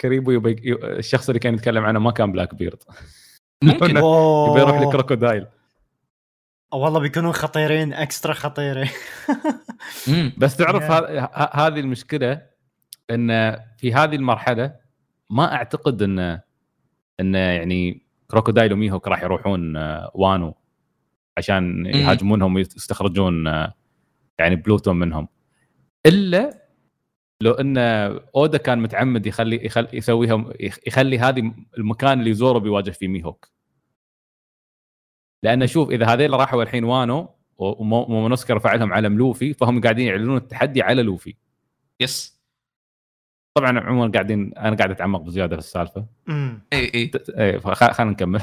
كاريبو 0.00 0.30
يبي 0.30 0.74
الشخص 0.84 1.28
اللي 1.28 1.38
كان 1.38 1.54
يتكلم 1.54 1.84
عنه 1.84 1.98
ما 1.98 2.10
كان 2.10 2.32
بلاك 2.32 2.54
بيرد. 2.54 2.78
ممكن. 3.64 3.90
يبي. 3.96 4.60
يروح 4.60 4.80
لكروكودايل. 4.80 5.46
والله 6.72 7.00
بيكونون 7.00 7.32
خطيرين 7.32 7.92
extra 7.92 8.32
خطيرين. 8.32 8.88
بس 10.38 10.56
تعرف 10.56 10.82
Yeah. 10.88 10.90
ه- 10.92 11.18
ه- 11.24 11.66
هذه 11.66 11.80
المشكلة 11.80 12.42
إن 13.10 13.56
في 13.78 13.94
هذه 13.94 14.14
المرحلة 14.16 14.74
ما 15.30 15.54
أعتقد 15.54 16.02
ان 16.02 16.40
إن 17.20 17.34
يعني 17.34 18.06
كروكودايل 18.30 18.72
وميهوك 18.72 19.08
راح 19.08 19.22
يروحون 19.22 19.76
آه، 19.76 20.10
وانو 20.14 20.54
عشان 21.38 21.86
يهاجمونهم 21.86 22.54
ويستخرجون 22.54 23.46
آه، 23.46 23.74
يعني 24.38 24.56
بلوتون 24.56 24.96
منهم. 24.98 25.28
إلا 26.06 26.67
لو 27.42 27.52
إن 27.52 27.78
أودا 28.36 28.58
كان 28.58 28.78
متعمد 28.78 29.26
يخلي 29.26 29.64
يخلي 29.66 29.88
يسويها 29.92 30.44
يخ- 30.60 30.78
يخلي 30.86 31.18
هذه 31.18 31.52
المكان 31.78 32.20
اللي 32.20 32.34
زورو 32.34 32.60
بيواجه 32.60 32.90
فيه 32.90 33.08
ميهوك. 33.08 33.48
لأن 35.42 35.66
شوف 35.66 35.90
إذا 35.90 36.06
هذيل 36.06 36.30
راحوا 36.32 36.62
الحين 36.62 36.84
وانو 36.84 37.34
ومو- 37.58 38.06
ومونوسكا 38.08 38.54
رفع 38.54 38.74
لهم 38.74 38.92
علم 38.92 39.18
لوفي 39.18 39.54
فهم 39.54 39.80
قاعدين 39.80 40.06
يعلنون 40.06 40.36
التحدي 40.36 40.82
على 40.82 41.02
لوفي. 41.02 41.34
yes 42.00 42.38
طبعا 43.54 43.80
عموما 43.80 44.12
قاعدين 44.12 44.54
أنا 44.54 44.76
قاعد 44.76 44.90
أتعمق 44.90 45.20
بزيادة 45.20 45.56
في 45.56 45.62
السالفة. 45.62 46.06
أمم. 46.28 46.62
اي 46.72 46.78
اي 46.94 47.10
إيه، 47.38 47.58
فخ- 47.58 47.92
خلينا 47.92 48.12
نكمل. 48.12 48.42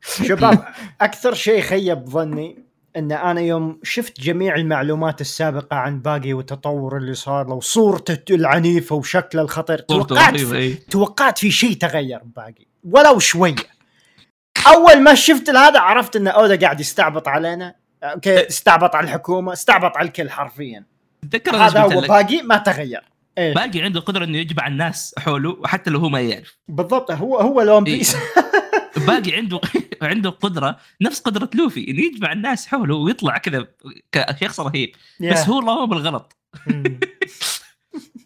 شباب 0.00 0.64
أكثر 1.00 1.34
شيء 1.34 1.60
خيب 1.60 2.04
ظني 2.04 2.69
إن 2.96 3.12
أنا 3.12 3.40
يوم 3.40 3.80
شفت 3.82 4.20
جميع 4.20 4.54
المعلومات 4.54 5.20
السابقة 5.20 5.76
عن 5.76 6.00
باقي 6.00 6.32
والتطور 6.32 6.96
اللي 6.96 7.14
صار 7.14 7.48
له 7.48 7.54
وصورته 7.54 8.34
العنيفة 8.34 8.96
وشكله 8.96 9.42
الخطير 9.42 9.78
توقعت 9.78 10.34
رهيبة 10.34 10.56
إي. 10.56 10.74
توقعت 10.74 11.38
في 11.38 11.50
شيء 11.50 11.72
تغير 11.72 12.20
باقي 12.36 12.66
ولو 12.84 13.18
شوية. 13.18 13.54
أول 14.66 15.00
ما 15.00 15.14
شفت 15.14 15.50
هذا 15.50 15.80
عرفت 15.80 16.16
إن 16.16 16.28
أودا 16.28 16.56
قاعد 16.56 16.80
يستعبط 16.80 17.28
علينا 17.28 17.74
أوكي 18.02 18.48
استعبط 18.48 18.94
على 18.94 19.04
الحكومة 19.04 19.52
استعبط 19.52 19.96
على 19.96 20.08
الكل 20.08 20.30
حرفيا. 20.30 20.84
تذكر 21.22 21.56
هذا؟ 21.56 21.86
باقي 21.86 22.42
ما 22.42 22.56
تغير. 22.56 23.02
إيه 23.38 23.54
باقي 23.54 23.82
عنده 23.82 24.00
قدرة 24.00 24.24
إنه 24.24 24.38
يجمع 24.38 24.66
الناس 24.66 25.14
حوله 25.18 25.56
وحتى 25.60 25.90
لو 25.90 25.98
هو 25.98 26.08
ما 26.08 26.20
يعرف. 26.20 26.58
بالضبط 26.68 27.10
هو 27.10 27.38
هو 27.38 27.62
لون 27.62 27.84
إيه. 27.84 28.02
باقي 29.06 29.36
عنده 29.36 29.60
عنده 30.02 30.30
قدرة 30.30 30.76
نفس 31.00 31.20
قدرة 31.20 31.50
لوفي 31.54 31.90
انه 31.90 32.00
يجمع 32.02 32.32
الناس 32.32 32.66
حوله 32.66 32.94
ويطلع 32.94 33.38
كذا 33.38 33.66
كشخص 34.12 34.60
رهيب. 34.60 34.92
بس 35.20 35.48
هو 35.48 35.58
رماه 35.58 35.84
بالغلط. 35.84 36.36
مم. 36.66 36.82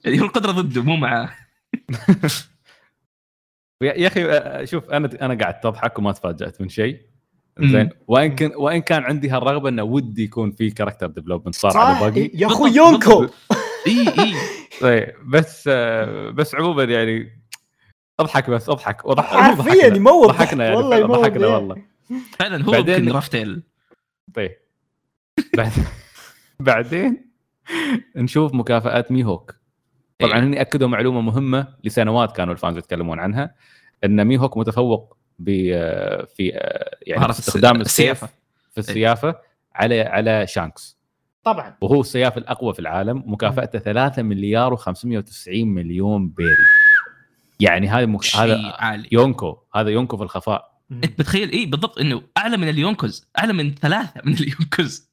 يعني 0.04 0.20
هو 0.20 0.24
القدرة 0.24 0.52
ضده 0.52 0.82
مو 0.82 0.96
معاه. 0.96 1.30
يا 3.82 4.06
أخي 4.06 4.24
آه، 4.24 4.64
شوف 4.64 4.90
أنا 4.90 5.10
أنا 5.22 5.34
قاعد 5.34 5.60
تضحك 5.60 5.98
وما 5.98 6.12
تفاجأت 6.12 6.60
من 6.60 6.68
شيء. 6.68 7.00
زين 7.60 7.90
وإن 8.06 8.34
كان 8.34 8.52
وإن 8.56 8.80
كان 8.80 9.02
عندي 9.02 9.28
هالرغبة 9.28 9.68
إنه 9.68 9.82
ودي 9.82 10.24
يكون 10.24 10.50
في 10.50 10.70
character 10.70 11.06
development 11.06 11.54
صار 11.54 11.76
على 11.76 12.00
باقي. 12.00 12.30
يا 12.34 12.46
أخوي 12.46 12.70
يونكو. 12.70 13.26
إي 13.86 14.08
إي. 14.18 14.34
طيب 14.80 15.14
بس 15.26 15.64
آه، 15.72 16.30
بس 16.30 16.54
عموما 16.54 16.84
يعني 16.84 17.43
أضحك 18.20 18.50
بس 18.50 18.68
أضحك. 18.68 19.04
وضح 19.06 19.24
حرفيا. 19.24 19.86
يموت. 19.96 20.28
ضحكنا 20.28 20.64
يعني 20.64 20.76
والله 20.76 20.96
يموت. 20.96 21.18
ضحكنا 21.18 21.46
إيه. 21.46 21.52
والله. 21.54 21.82
فعلا 22.38 22.64
هو 22.64 22.72
بعدين- 22.72 23.12
رافتيل 23.12 23.62
طيب. 24.34 24.50
بعد 25.56 25.72
بعدين 26.60 27.30
نشوف 28.16 28.54
مكافآت 28.54 29.12
ميهوك 29.12 29.54
طبعا 30.18 30.32
إيه. 30.34 30.40
هني 30.44 30.60
أكدوا 30.60 30.88
معلومة 30.88 31.20
مهمة 31.20 31.66
لسنوات 31.84 32.36
كانوا 32.36 32.52
ال 32.52 32.57
fans 32.57 32.76
يتكلمون 32.78 33.18
عنها 33.20 33.54
إن 34.04 34.24
ميهوك 34.24 34.56
متفوق 34.56 35.16
ب 35.38 35.50
في 36.36 36.48
يعني 37.02 37.20
مهارة 37.20 37.32
في 37.32 37.38
استخدام 37.38 37.76
الس- 37.80 37.86
السيف. 37.86 38.24
في 38.70 38.78
السيافة 38.78 39.34
على 39.74 40.00
على 40.00 40.46
شانكس. 40.46 40.98
طبعا. 41.44 41.76
وهو 41.80 42.00
السياف 42.00 42.38
الأقوى 42.38 42.72
في 42.74 42.78
العالم 42.78 43.22
مكافأته 43.26 43.78
3 43.78 44.22
مليار 44.22 44.76
و590 44.76 45.48
مليون 45.48 46.28
بيري. 46.28 46.56
يعني 47.64 47.88
هذا 47.88 48.06
مك... 48.06 48.22
شيء 48.22 48.40
هذا 48.40 48.76
عالي. 48.78 49.08
يونكو 49.12 49.58
هذا 49.74 49.90
يونكو 49.90 50.16
في 50.16 50.22
الخفاء. 50.22 50.80
انت 50.90 51.18
بتخيل 51.18 51.50
إيه 51.50 51.70
بالضبط 51.70 51.98
إنه 51.98 52.22
أعلى 52.36 52.56
من 52.56 52.68
اليونكوز 52.68 53.26
أعلى 53.38 53.52
من 53.52 53.74
ثلاثة 53.74 54.20
من 54.24 54.32
اليونكوز. 54.40 55.10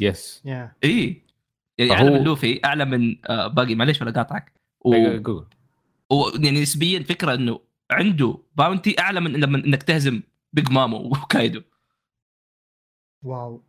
yes 0.00 0.42
yeah 0.44 0.72
إيه 0.84 1.22
يعني 1.78 1.90
فهو- 1.90 1.98
أعلى 1.98 2.10
من 2.18 2.24
لوفي 2.24 2.60
أعلى 2.64 2.84
من 2.84 3.16
آه 3.26 3.46
باقي 3.46 3.74
معليش 3.74 4.02
ولا 4.02 4.10
قاطعك. 4.10 4.52
و... 4.80 5.16
جوجل. 5.18 5.46
و... 6.10 6.28
يعني 6.34 6.62
نسبيا 6.62 7.02
فكرة 7.02 7.34
إنه 7.34 7.60
عنده 7.90 8.38
bounty 8.56 9.00
أعلى 9.00 9.20
من 9.20 9.32
لما 9.32 9.58
إنك 9.58 9.82
تهزم 9.82 10.22
بيج 10.52 10.70
مام 10.70 10.96
وكايدو. 11.10 11.62
واو. 13.22 13.62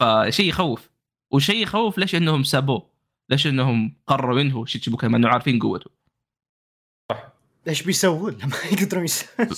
فشيء 0.00 0.48
يخوف. 0.48 0.90
وشيء 1.30 1.62
يخوف 1.62 1.98
ليش 1.98 2.14
إنهم 2.14 2.42
سابوه؟ 2.42 2.90
ليش 3.30 3.46
إنهم 3.46 3.96
قرروا 4.06 4.40
ينهوا 4.40 4.66
شيتشيبوكاي 4.66 5.08
ما 5.08 5.16
إنه 5.16 5.28
عارفين 5.28 5.58
قوته. 5.58 5.90
إيش 7.68 7.82
بيسوون؟ 7.82 8.32
لما 8.42 8.56
يقدرون 8.72 9.04
يسوون. 9.04 9.48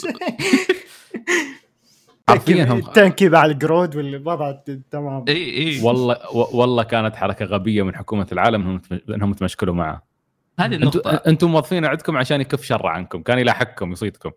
حرفياً 2.28 2.64
هم- 2.64 2.80
تنكيب 2.80 3.34
على 3.34 3.52
القرود 3.52 3.96
والوضع 3.96 4.52
تمام. 4.90 5.24
إي 5.28 5.56
إي. 5.56 5.80
والله 5.82 6.16
والله 6.36 6.82
كانت 6.82 7.16
حركة 7.16 7.44
غبية 7.44 7.82
من 7.82 7.96
حكومة 7.96 8.26
العالم 8.32 8.60
إنهم 8.62 8.80
إنهم 9.08 9.30
يتمشكلوا 9.30 9.74
معه. 9.74 10.02
هذه 10.60 10.66
أنتم 10.74 10.76
النقطة. 10.82 11.10
أنتم 11.10 11.50
موظفين 11.50 11.84
عندكم 11.84 12.16
عشان 12.16 12.40
يكف 12.40 12.62
شر 12.62 12.86
عنكم 12.86 13.22
كان 13.22 13.38
يلاحقكم 13.38 13.92
يصيدكم. 13.92 14.30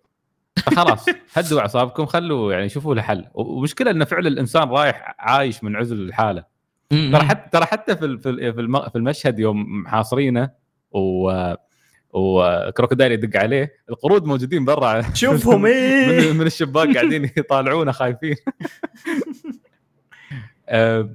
فخلاص 0.65 1.05
هدوا 1.37 1.59
أعصابكم 1.61 2.05
خلوا 2.05 2.53
يعني 2.53 2.69
شوفوا 2.69 2.95
له 2.95 3.01
حل. 3.01 3.25
ومشكلة 3.33 3.91
إن 3.91 4.03
فعل 4.05 4.27
الإنسان 4.27 4.69
رايح 4.69 5.15
عايش 5.19 5.63
من 5.63 5.75
عزل 5.75 6.01
الحالة. 6.01 6.43
ترى 6.89 7.23
حتى 7.23 7.49
ترى 7.51 7.65
حتى 7.65 7.95
في 7.95 8.05
ال- 8.05 8.19
في 8.19 8.29
ال- 8.29 8.53
في 8.53 8.61
الم- 8.61 8.89
في 8.89 8.95
المشهد 8.95 9.39
يوم 9.39 9.81
محاصرينه 9.83 10.49
و 10.91 11.53
وكروكودايل 12.13 13.11
يدق 13.11 13.39
عليه. 13.39 13.73
القرود 13.89 14.25
موجودين 14.25 14.65
برا. 14.65 15.01
شوفهم 15.13 15.61
من, 15.61 15.69
إيه. 15.69 16.33
من 16.33 16.45
الشباك 16.45 16.95
قاعدين 16.97 17.23
يطالعونه 17.37 17.91
خايفين. 17.91 18.35
آه، 20.69 21.09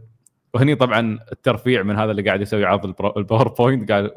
وهني 0.55 0.75
طبعا 0.75 1.19
الترفيع 1.33 1.83
من 1.83 1.97
هذا 1.97 2.11
اللي 2.11 2.23
قاعد 2.23 2.41
يسوي 2.41 2.65
عرض 2.65 2.95
ال 3.17 3.24
PowerPoint 3.24 3.93
قال 3.93 4.11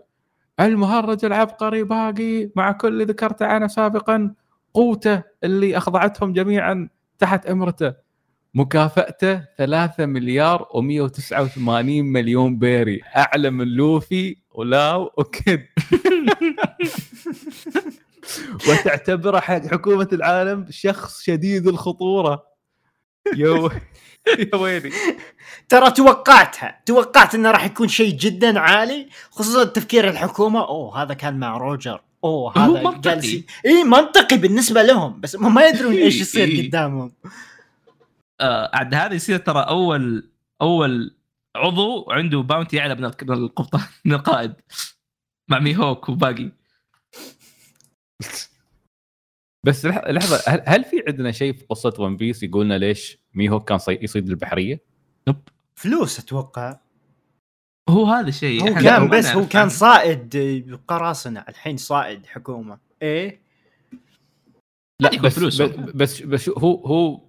المهرج 0.60 1.26
العبقري 1.26 1.84
باقي 1.84 2.50
مع 2.56 2.72
كل 2.72 2.88
اللي 2.88 3.04
ذكرته 3.04 3.46
عنه 3.46 3.68
سابقا. 3.68 4.34
قوته 4.74 5.24
اللي 5.44 5.78
أخضعتهم 5.78 6.34
جميعا 6.34 6.90
تحت 7.20 7.46
أمرته. 7.46 7.94
مكافأته 8.54 9.44
3 9.58 10.06
مليار 10.06 10.64
و189 10.64 11.60
مليون 11.88 12.58
بيري. 12.58 13.02
اعلى 13.18 13.50
من 13.50 13.68
لوفي 13.68 14.38
ولاو 14.52 15.12
وكيد 15.18 15.60
وتعتبره 18.70 19.40
حق 19.40 19.66
حكومة 19.68 20.08
العالم 20.14 20.66
شخص 20.70 21.24
شديد 21.24 21.68
الخطورة. 21.68 22.44
يا 23.36 23.50
يا 24.40 24.56
ويلي. 24.56 24.92
ترى 25.70 25.92
توقعتها. 25.92 26.82
توقعت 26.86 27.36
إنه 27.36 27.52
راح 27.52 27.66
يكون 27.66 27.88
شيء 27.88 28.18
جدا 28.18 28.60
عالي 28.60 29.10
خصوصا 29.32 29.64
تفكير 29.64 30.10
الحكومة. 30.10 30.68
أوه 30.68 31.02
هذا 31.02 31.14
كان 31.14 31.40
مع 31.40 31.58
روجر. 31.58 32.02
أوه 32.24 32.58
هو 32.58 32.76
هذا 32.76 32.84
منطقي. 32.84 33.02
جالس 33.02 33.44
إي 33.66 33.84
منطقي 33.84 34.38
بالنسبة 34.38 34.82
لهم 34.84 35.20
بس 35.20 35.36
ما 35.36 35.68
يدرون 35.68 35.94
إيش 35.94 36.22
يصير. 36.22 36.68
قدامهم. 36.68 37.12
آه 38.42 38.70
عاد 38.74 38.94
هذا 38.94 39.14
يصير 39.14 39.38
ترى 39.38 39.66
أول 39.70 40.30
أول 40.62 41.16
عضو 41.56 42.12
عنده 42.12 42.40
bounty 42.40 42.80
اعلى 42.80 42.96
من 42.96 43.06
القبطان 43.06 43.82
من 44.06 44.14
القائد. 44.14 44.54
مع 45.50 45.60
ميهوك 45.60 46.10
وباقي 46.10 46.52
بس 49.66 49.86
لح- 49.88 50.08
لحظة 50.10 50.44
هل, 50.48 50.64
هل 50.66 50.84
في 50.84 51.04
عندنا 51.08 51.32
شيء 51.32 51.54
في 51.54 51.66
قصة 51.66 51.94
ون 52.00 52.18
بيس 52.18 52.44
يقولنا 52.44 52.78
ليش 52.78 53.18
ميهوك 53.34 53.60
كان 53.60 53.78
صي- 53.78 54.00
يصيد 54.02 54.30
البحرية؟ 54.30 54.80
فلوس 55.76 56.20
أتوقع 56.20 56.80
هو 57.90 58.06
هذا 58.06 58.28
الشيء 58.28 58.62
هو 58.70 58.74
كان 58.74 59.10
بس 59.10 59.26
هو 59.26 59.48
كان. 59.48 59.70
صائد 59.70 60.80
قراصنة 60.88 61.46
الحين 61.50 61.78
صائد 61.78 62.26
حكومة 62.26 62.80
إيه 63.02 63.42
لا 65.02 65.22
بس 65.22 65.36
فلوس. 65.40 65.62
بس, 65.62 65.72
بس 65.96 66.22
بس 66.22 66.50
هو 66.50 66.86
هو 66.86 67.22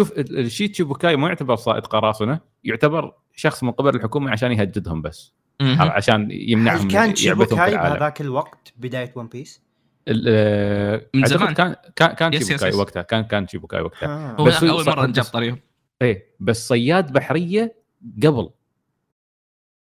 شوف 0.00 0.12
ال- 0.12 0.38
الشيتشي 0.38 0.82
بوكاي 0.82 1.16
ما 1.16 1.28
يعتبر 1.28 1.56
صائد 1.56 1.86
قراصنة 1.86 2.40
يعتبر 2.64 3.14
شخص 3.34 3.62
من 3.62 3.70
قبل 3.70 3.96
الحكومة 3.96 4.30
عشان 4.30 4.52
يهددهم 4.52 5.02
بس. 5.02 5.32
عشان 5.60 6.28
يمنعهم 6.30 6.80
هل 6.86 6.88
كان 6.92 7.14
العالم 7.52 7.94
بهذاك 7.94 8.20
الوقت 8.20 8.72
بداية 8.76 9.12
ون 9.16 9.26
بيس؟ 9.26 9.62
ال- 10.08 10.24
آه، 10.28 11.06
من 11.14 11.26
زمان. 11.26 11.54
كان 11.54 11.76
كان 11.96 12.12
كان 12.12 12.34
يس- 12.34 12.46
شيبوكاي 12.48 12.68
yes. 12.68 12.74
وقتها. 12.74 13.02
كان 13.02 13.24
كان 13.24 13.46
شيبوكاي 13.48 13.80
وقتها. 13.80 14.08
آه. 14.08 14.40
هو 14.40 14.44
بس 14.44 14.62
أول 14.64 14.86
مرة 14.86 15.06
نجاب 15.06 15.24
بس- 15.24 15.30
طاريهم 15.30 15.58
إيه 16.02 16.26
بس 16.40 16.68
صياد 16.68 17.12
بحرية 17.12 17.74
قبل. 18.24 18.50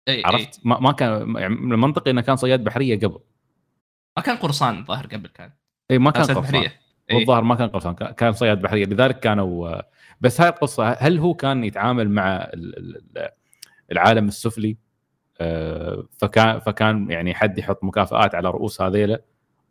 اي 0.07 0.22
عرفت 0.26 0.45
عرفت؟ 0.45 0.60
ما, 0.64 0.80
ما 0.80 0.91
كان 0.91 1.35
يعني 1.35 1.56
من 1.56 1.73
المنطقي 1.73 2.11
إنه 2.11 2.22
كان 2.22 2.35
صياد 2.35 2.64
بحرية 2.64 2.99
قبل. 2.99 3.19
ما 4.18 4.23
كان 4.23 4.35
قرصان 4.38 4.77
الظاهر 4.80 5.06
قبل 5.07 5.27
كان. 5.27 5.52
اي 5.91 5.98
ما 5.99 6.11
كان 6.11 6.23
قرصان. 6.23 6.43
بحرية. 6.43 6.80
إيه. 7.10 7.15
والظاهر 7.18 7.43
ما 7.43 7.56
كان 7.56 7.69
قرصان. 7.69 7.95
كان- 7.95 8.11
كان 8.14 8.31
صياد 8.34 8.61
بحرية. 8.61 8.85
لذلك 8.85 9.19
كانوا 9.19 9.81
بس 10.22 10.41
هاي 10.41 10.49
القصة 10.49 10.91
هل 10.91 11.18
هو 11.19 11.34
كان 11.34 11.64
يتعامل 11.64 12.10
مع 12.10 12.35
ال- 12.35 12.77
ال- 13.18 13.30
العالم 13.91 14.27
السفلي؟ 14.27 14.69
آه، 14.69 14.91
فكان 16.18 16.60
فكان 16.60 17.12
يعني 17.12 17.34
حد 17.34 17.58
يحط 17.58 17.84
مكافآت 17.84 18.36
على 18.36 18.50
رؤوس 18.50 18.82
هذيلا 18.82 19.22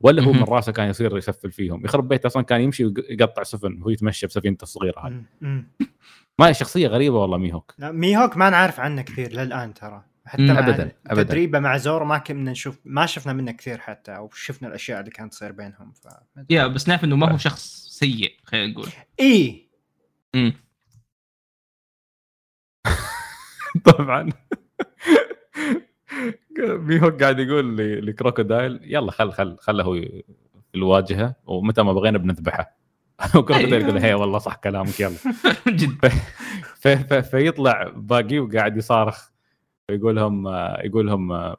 ولا 0.01 0.23
هو 0.23 0.33
من. 0.33 0.43
راسه 0.43 0.73
كان 0.73 0.89
يصير 0.89 1.17
يسفل 1.19 1.53
فيهم 1.53 1.85
يخرب 1.85 2.09
بيت 2.09 2.27
أصلا 2.27 2.43
كان 2.43 2.61
يمشي 2.61 2.85
ويقطع 2.85 3.43
سفن 3.43 3.79
وهو 3.81 3.91
يتمشى 3.91 4.27
بسفينته 4.27 4.63
الصغيرة 4.63 5.01
هذه. 5.07 5.23
ما 6.39 6.49
هي 6.49 6.55
شخصية 6.55 6.89
غريبة 6.89 7.17
والله 7.19 7.39
ميهوك 7.39 7.75
لا، 7.79 7.93
ميهوك 7.93 8.37
ما 8.37 8.51
نعرف 8.51 8.81
عنه 8.81 9.03
كثير 9.03 9.33
للآن 9.33 9.75
ترى 9.75 10.05
حتى. 10.27 10.43
مع 10.43 10.59
أبداً، 10.59 10.93
أبداً. 11.07 11.23
تدريبه 11.23 11.59
مع 11.59 11.77
زورو 11.77 12.05
ما 12.05 12.19
كنا 12.19 12.51
نشوف 12.51 12.79
ما 12.85 13.07
شفنا 13.07 13.33
منه 13.33 13.53
كثير 13.53 13.79
حتى 13.79 14.17
أو 14.17 14.31
شفنا 14.35 14.69
الأشياء 14.69 15.01
اللي 15.01 15.11
كانت 15.11 15.33
تصير 15.33 15.53
بينهم 15.53 15.93
ف 15.93 16.07
yeah 16.51 16.66
بس 16.67 16.89
نعرف 16.89 17.05
إنه 17.05 17.17
ما 17.17 17.33
هو 17.33 17.37
شخص 17.37 17.87
سيء 17.91 18.33
خلينا 18.45 18.67
نقول 18.73 18.89
إي. 19.21 19.69
طبعا 23.85 24.29
ميهوك 26.59 27.22
قاعد 27.22 27.39
يقول 27.39 27.77
لكروكودايل 28.06 28.81
يلا 28.82 29.10
خل 29.10 29.32
خل 29.32 29.56
خله 29.60 29.85
هو 29.85 29.94
في 29.94 30.74
الواجهة 30.74 31.35
ومتى 31.47 31.82
ما 31.82 31.93
بغينا 31.93 32.18
بنذبحه. 32.18 32.77
وكروكودايل 33.36 33.82
يقول 33.82 33.98
هي 33.98 34.14
والله 34.14 34.39
صح 34.39 34.55
كلامك 34.55 35.01
يلا. 35.01 35.16
جد. 35.68 36.12
فيطلع 37.22 37.93
باقي 37.97 38.39
وقاعد 38.39 38.77
يصارخ 38.77 39.31
يقول 39.90 40.16
لهم 40.16 40.48
يقول 40.85 41.06
لهم 41.06 41.56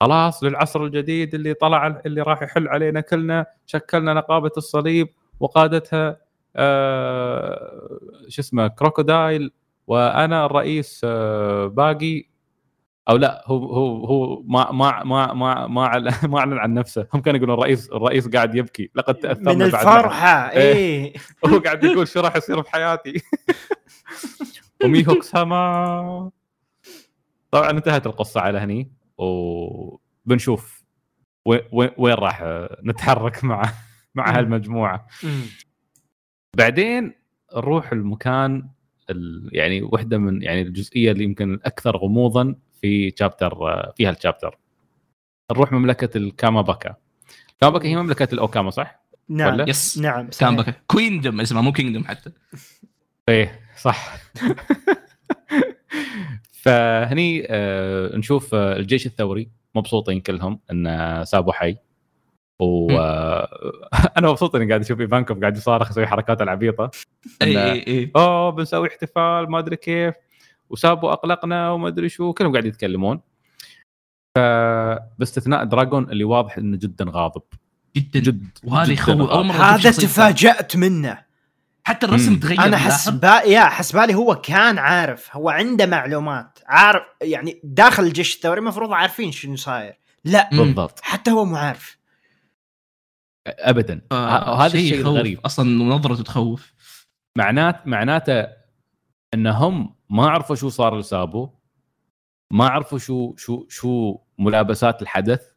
خلاص 0.00 0.44
للعصر 0.44 0.84
الجديد 0.84 1.34
اللي 1.34 1.54
طلع 1.54 2.00
اللي 2.06 2.22
راح 2.22 2.42
يحل 2.42 2.68
علينا 2.68 3.00
كلنا 3.00 3.46
شكلنا 3.66 4.14
نقابة 4.14 4.50
الصليب 4.56 5.08
وقادتها 5.40 6.26
آه، 6.56 7.98
شو 8.28 8.42
اسمه 8.42 8.68
كروكودايل 8.68 9.52
وأنا 9.86 10.46
الرئيس 10.46 11.00
آه، 11.04 11.66
باقي 11.66 12.24
أو 13.08 13.16
لا 13.16 13.44
هو 13.46 13.56
هو 13.66 14.04
هو 14.06 14.42
ما 14.42 14.72
ما 14.72 15.04
ما 15.04 15.32
ما 15.32 15.66
ما 15.66 15.98
ما 16.32 16.38
أعلن 16.38 16.58
عن 16.58 16.74
نفسه. 16.74 17.06
هم 17.14 17.20
كانوا 17.20 17.38
يقولون 17.38 17.58
الرئيس 17.58 17.90
الرئيس 17.92 18.28
قاعد 18.28 18.54
يبكي. 18.54 18.90
لقد 18.94 19.14
تأثرنا 19.14 19.52
من 19.52 19.62
الفرحة 19.62 20.50
إيه. 20.52 20.74
اي 21.04 21.12
هو 21.50 21.58
قاعد 21.58 21.84
يقول 21.84 22.08
شو 22.08 22.20
راح 22.20 22.36
يصير 22.36 22.60
بحياتي. 22.60 23.22
وميهوك 24.84 25.22
سما 25.22 26.30
طبعا 27.50 27.70
انتهت 27.70 28.06
القصة 28.06 28.40
على 28.40 28.58
هني 28.58 28.92
وبنشوف 29.18 30.84
وين 31.72 32.14
راح 32.14 32.44
نتحرك 32.84 33.44
مع 33.44 33.72
مع. 34.14 34.38
هالمجموعة. 34.38 35.06
بعدين 36.56 37.14
نروح 37.56 37.92
المكان 37.92 38.68
ال- 39.10 39.50
يعني 39.52 39.82
واحدة 39.82 40.18
من 40.18 40.42
يعني 40.42 40.62
الجزئية 40.62 41.12
اللي 41.12 41.24
يمكن 41.24 41.54
الاكثر 41.54 41.96
غموضا 41.96 42.54
في 42.86 43.14
شابتر 43.18 43.54
في 43.96 44.06
هالشابتر 44.06 44.58
نروح 45.52 45.72
مملكة 45.72 46.18
الكاماباكا. 46.18 46.94
كاماباكا 47.60 47.88
هي 47.88 47.96
مملكة 47.96 48.28
الاوكاما 48.32 48.70
صح؟ 48.70 49.02
نعم 49.28 49.54
ولا؟ 49.54 49.70
yes. 49.70 49.98
نعم. 49.98 50.56
بك 50.56 50.82
queendom 50.86 51.40
اسمها 51.40 51.62
مو 51.62 51.72
kingdom 51.72 52.04
حتى. 52.04 52.30
إيه 53.28 53.60
صح. 53.76 54.16
فهني 56.62 57.46
آه 57.50 58.16
نشوف 58.16 58.54
آه 58.54 58.76
الجيش 58.76 59.06
الثوري 59.06 59.50
مبسوطين 59.74 60.20
كلهم 60.20 60.60
إن 60.70 61.24
سابو 61.24 61.52
حي. 61.52 61.76
و 62.60 62.90
آه، 62.90 63.48
أنا 64.18 64.30
مبسوط 64.30 64.56
إني 64.56 64.68
قاعد 64.68 64.80
أشوف 64.80 65.00
إيفانكوف 65.00 65.40
قاعد 65.40 65.56
يصارخ 65.56 65.90
يسوي 65.90 66.06
حركات 66.06 66.42
العبيطة. 66.42 66.90
اي 67.42 67.72
اي 67.72 67.84
اي 67.86 68.10
أوه 68.16 68.50
بنسوي 68.50 68.88
احتفال 68.88 69.50
ما 69.50 69.58
أدري 69.58 69.76
كيف. 69.76 70.14
وسابوا 70.70 71.12
أقلقنا 71.12 71.70
وما 71.70 71.88
أدري 71.88 72.08
شو 72.08 72.32
كلهم 72.32 72.52
قاعد 72.52 72.64
يتكلمون. 72.64 73.20
ف 74.36 74.38
باستثناء 75.18 75.64
دراجون 75.64 76.10
اللي 76.10 76.24
واضح 76.24 76.58
إنه 76.58 76.76
جدا 76.76 77.04
غاضب. 77.08 77.42
جدا. 77.96 78.20
جد 78.20 78.58
وهذا 78.64 78.92
يخوف 78.92 79.08
غاضب. 79.08 79.30
أول 79.30 79.46
مرة 79.46 79.56
هذا 79.56 79.90
تفاجأت 79.90 80.76
منه. 80.76 81.26
حتى 81.84 82.06
الرسم 82.06 82.32
مم. 82.32 82.38
تغير 82.38 82.60
أنا؟ 82.64 82.76
حسبا 82.76 83.42
يا 83.42 83.64
حسبالي 83.64 84.14
هو 84.14 84.34
كان 84.34 84.78
عارف 84.78 85.36
هو 85.36 85.50
عنده 85.50 85.86
معلومات 85.86 86.58
عارف 86.66 87.02
يعني 87.22 87.60
داخل 87.64 88.02
الجيش 88.02 88.36
الثوري 88.36 88.60
المفروض 88.60 88.92
عارفين 88.92 89.32
شنو 89.32 89.56
صاير. 89.56 89.98
لا. 90.24 90.50
بالضبط. 90.52 91.00
حتى 91.02 91.30
هو 91.30 91.44
مو 91.44 91.56
عارف. 91.56 91.98
ابدا. 93.46 94.00
آه، 94.12 94.66
هذا 94.66 94.74
الشيء. 94.74 95.00
الغريب. 95.00 95.40
أصلا 95.40 95.84
نظرته 95.84 96.22
تخوف. 96.22 96.72
معنات 97.38 97.86
معناته 97.86 98.46
إنهم 99.34 99.95
ما 100.10 100.30
عرفوا 100.30 100.56
شو 100.56 100.68
صار 100.68 100.98
لسابو 100.98 101.50
ما 102.52 102.68
عرفوا 102.68 102.98
شو 102.98 103.34
شو 103.36 103.66
شو 103.68 104.18
ملابسات 104.38 105.02
الحدث. 105.02 105.52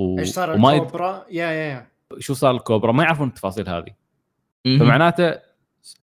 و... 0.00 0.18
إيش 0.18 0.28
صار 0.28 0.50
وما 0.50 0.72
يد... 0.72 0.82
الكوبرا؟ 0.82 1.26
yeah 1.30 1.46
yeah 1.46 1.72
yeah. 1.72 1.86
شو 2.18 2.34
صار 2.34 2.50
الكوبرا؟ 2.50 2.92
ما 2.92 3.04
يعرفون 3.04 3.28
التفاصيل 3.28 3.68
هذه. 3.68 3.94
فمعناته 4.64 5.38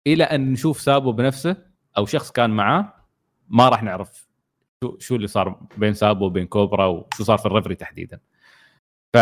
إلى 0.07 0.23
أن 0.23 0.51
نشوف 0.51 0.81
سابو 0.81 1.11
بنفسه 1.11 1.57
أو 1.97 2.05
شخص 2.05 2.31
كان 2.31 2.49
معاه 2.49 2.93
ما 3.47 3.69
راح 3.69 3.83
نعرف 3.83 4.27
شو 4.83 4.97
شو 4.99 5.15
اللي 5.15 5.27
صار 5.27 5.59
بين 5.77 5.93
سابو 5.93 6.25
وبين 6.25 6.47
كوبرا 6.47 6.85
وشو 6.85 7.23
صار 7.23 7.37
في 7.37 7.45
ال 7.45 7.49
Reverie 7.49 7.75
تحديدا. 7.75 8.19
ف 9.13 9.17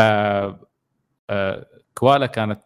آه، 1.30 1.68
كوالا 1.96 2.26
كانت 2.26 2.62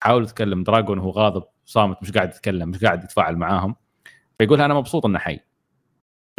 تحاول 0.00 0.28
تكلم 0.28 0.62
دراجون 0.62 0.98
وهو 0.98 1.10
غاضب 1.10 1.44
صامت 1.64 2.02
مش 2.02 2.12
قاعد 2.12 2.28
يتكلم 2.28 2.68
مش 2.68 2.84
قاعد 2.84 3.04
يتفاعل 3.04 3.36
معاهم. 3.36 3.76
فيقول 4.38 4.60
أنا 4.60 4.74
مبسوط 4.74 5.06
إنه 5.06 5.18
حي. 5.18 5.40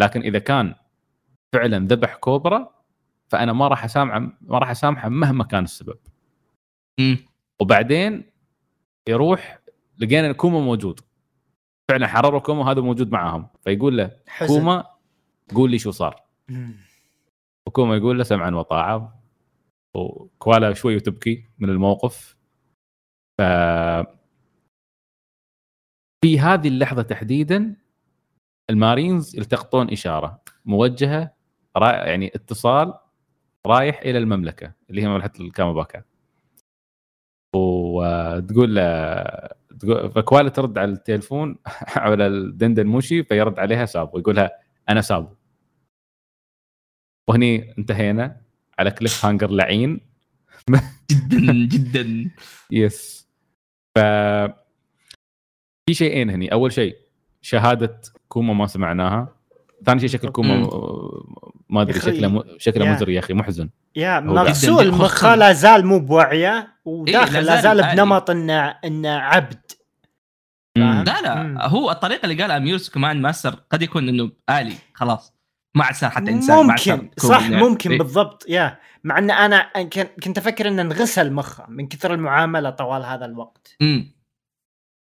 لكن 0.02 0.22
إذا 0.22 0.40
كان 0.40 0.76
فعلا 1.56 1.88
ذبح 1.88 2.16
كوبرا 2.16 2.76
فأنا 3.32 3.54
ما 3.54 3.68
راح 3.68 3.84
أسامحه 3.84 4.20
ما 4.20 4.58
راح 4.58 4.70
أسامحه 4.70 5.10
مهما 5.10 5.44
كان 5.44 5.64
السبب. 5.64 5.98
مم. 7.00 7.18
وبعدين 7.62 8.32
يروح 9.10 9.60
لقينا 9.98 10.32
كوما 10.32 10.60
موجود. 10.60 11.00
فعلا 11.92 12.08
حرروا 12.08 12.40
كوما 12.40 12.72
هذا 12.72 12.82
موجود 12.82 13.12
معاهم 13.12 13.48
فيقول 13.62 13.98
له 13.98 14.12
حزن. 14.28 14.48
كوما 14.48 14.86
قول 15.56 15.72
لي 15.72 15.80
شو 15.80 15.92
صار. 15.92 16.24
مم. 16.50 16.76
وكوما 17.68 17.96
يقول 17.96 18.18
له 18.18 18.24
سمعا 18.24 18.52
وطاعة. 18.52 19.24
وكوالا 19.96 20.74
شوي 20.74 20.96
وتبكي 20.96 21.46
من 21.60 21.70
الموقف. 21.70 22.38
ف 23.38 23.42
في 26.26 26.40
هذه 26.40 26.68
اللحظة 26.68 27.02
تحديدا 27.02 27.76
المارينز 28.70 29.36
يلتقطون 29.36 29.92
إشارة 29.92 30.42
موجهة. 30.66 31.36
يعني 31.82 32.32
اتصال 32.36 32.94
رايح 33.66 34.00
إلى 34.00 34.18
المملكة 34.18 34.74
اللي 34.90 35.04
هي 35.04 35.08
مملكة 35.08 35.42
الكاماباكا. 35.42 36.04
وتقول 37.56 38.76
له 38.76 39.24
فكوالا 40.16 40.50
ترد 40.50 40.78
على 40.78 40.92
التليفون 40.92 41.58
على 41.96 42.28
الدندن 42.28 42.88
موشي 42.88 43.24
فيرد 43.24 43.60
عليها 43.60 43.86
سابو 43.86 44.20
يقولها 44.20 44.52
أنا 44.90 45.02
سابو. 45.02 45.36
وهني 47.30 47.78
انتهينا 47.78 48.42
على 48.80 48.92
cliffhanger 48.92 49.52
لعين. 49.52 50.02
جدا 51.12 51.54
جدا. 51.68 52.32
yes 52.72 53.28
ف 53.96 54.00
في 55.90 55.94
شيئين 55.94 56.30
هني. 56.30 56.52
أول 56.54 56.72
شيء 56.74 57.05
شهادة 57.46 58.02
كوما 58.28 58.54
ما 58.54 58.68
سمعناها 58.68 59.28
ثاني 59.86 60.00
شيء 60.00 60.10
شكل 60.10 60.30
كوما. 60.30 60.70
ما 61.70 61.82
أدري 61.82 62.00
شكله 62.00 62.28
م... 62.28 62.44
شكله. 62.58 62.92
مزري 62.92 63.14
يا 63.14 63.20
أخي 63.20 63.34
محزن 63.34 63.70
يا 63.96 64.20
مغسول 64.20 64.92
مخه. 64.92 65.36
لا 65.36 65.54
زال 65.54 65.86
مو 65.86 66.00
بوعيه 66.00 66.76
وداخل 66.86 67.36
إيه، 67.36 67.42
لا 67.42 67.56
لا 67.56 67.62
زال. 67.62 67.96
بنمط 67.96 68.30
إنه 68.30 68.68
إنه 68.86 69.10
عبد. 69.10 69.72
لا 70.78 71.04
لا 71.24 71.44
مم. 71.44 71.58
هو 71.62 71.92
الطريقة 71.92 72.26
اللي 72.26 72.42
قالها 72.42 72.60
yes 72.60 72.90
command 72.90 73.22
master 73.22 73.56
قد 73.70 73.82
يكون 73.82 74.10
إنه 74.10 74.32
آلي 74.50 74.74
خلاص 74.94 75.34
ما 75.76 75.84
عاد 75.84 75.96
صار 75.96 76.10
حتى 76.10 76.32
إنسان 76.32 76.66
ممكن 76.66 77.10
صح 77.18 77.42
يعني. 77.42 77.56
ممكن 77.64 77.92
إيه. 77.92 77.98
بالضبط 77.98 78.46
yeah 78.50 78.78
مع 79.04 79.18
إن 79.18 79.32
أنا 79.32 79.84
كن- 79.84 80.08
كنت 80.24 80.38
أفكر 80.38 80.68
إنه 80.68 80.82
انغسل 80.82 81.34
مخه 81.34 81.66
من 81.70 81.88
كثر 81.88 82.14
المعاملة 82.14 82.70
طوال 82.70 83.06
هذا 83.06 83.26
الوقت 83.26 83.76
مم. 83.82 84.15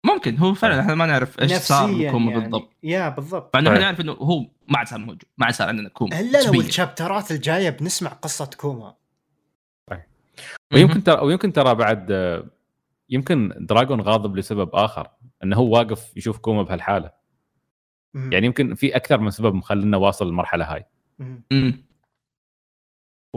ممكن 0.05 0.37
هو 0.37 0.53
فعلا 0.53 0.79
إحنا 0.81 0.95
ما 0.95 1.05
نعرف 1.05 1.39
إيش 1.41 1.53
صار 1.53 1.91
لكوما 1.91 2.31
يعني. 2.31 2.43
بالضبط 2.43 2.69
yeah 2.83 3.09
بالضبط 3.09 3.53
فإنه 3.53 3.69
إحنا 3.69 3.79
صحيح. 3.79 3.85
نعرف 3.91 4.01
إنه 4.01 4.11
هو 4.11 4.39
ما 4.67 4.77
عاد 4.77 4.87
صار 4.87 4.99
موجود 4.99 5.23
ما 5.37 5.45
عاد 5.45 5.53
صار 5.55 5.67
عندنا 5.67 5.89
كوما 5.89 6.19
الا 6.19 6.43
لو. 6.43 6.61
الشابترات 6.61 7.31
الجاية 7.31 7.69
بنسمع 7.69 8.09
قصة 8.09 8.49
كوما 8.57 8.95
ويمكن 10.73 11.03
ترى 11.03 11.21
ويمكن 11.21 11.53
ترى 11.53 11.75
بعد 11.75 12.09
يمكن 13.09 13.53
دراجون 13.59 14.01
غاضب 14.01 14.35
لسبب 14.37 14.69
آخر 14.75 15.07
إنه 15.43 15.55
هو 15.55 15.73
واقف 15.77 16.17
يشوف 16.17 16.37
كوما 16.37 16.63
بهالحالة 16.63 17.11
مم. 18.13 18.31
يعني 18.33 18.45
يمكن 18.45 18.75
في 18.75 18.95
أكثر 18.95 19.17
من 19.19 19.29
سبب 19.31 19.53
مخلينا 19.55 19.97
واصل 19.97 20.25
للمرحله 20.27 20.73
هاي 20.73 20.85
مم. 21.19 21.43
مم. 21.51 21.85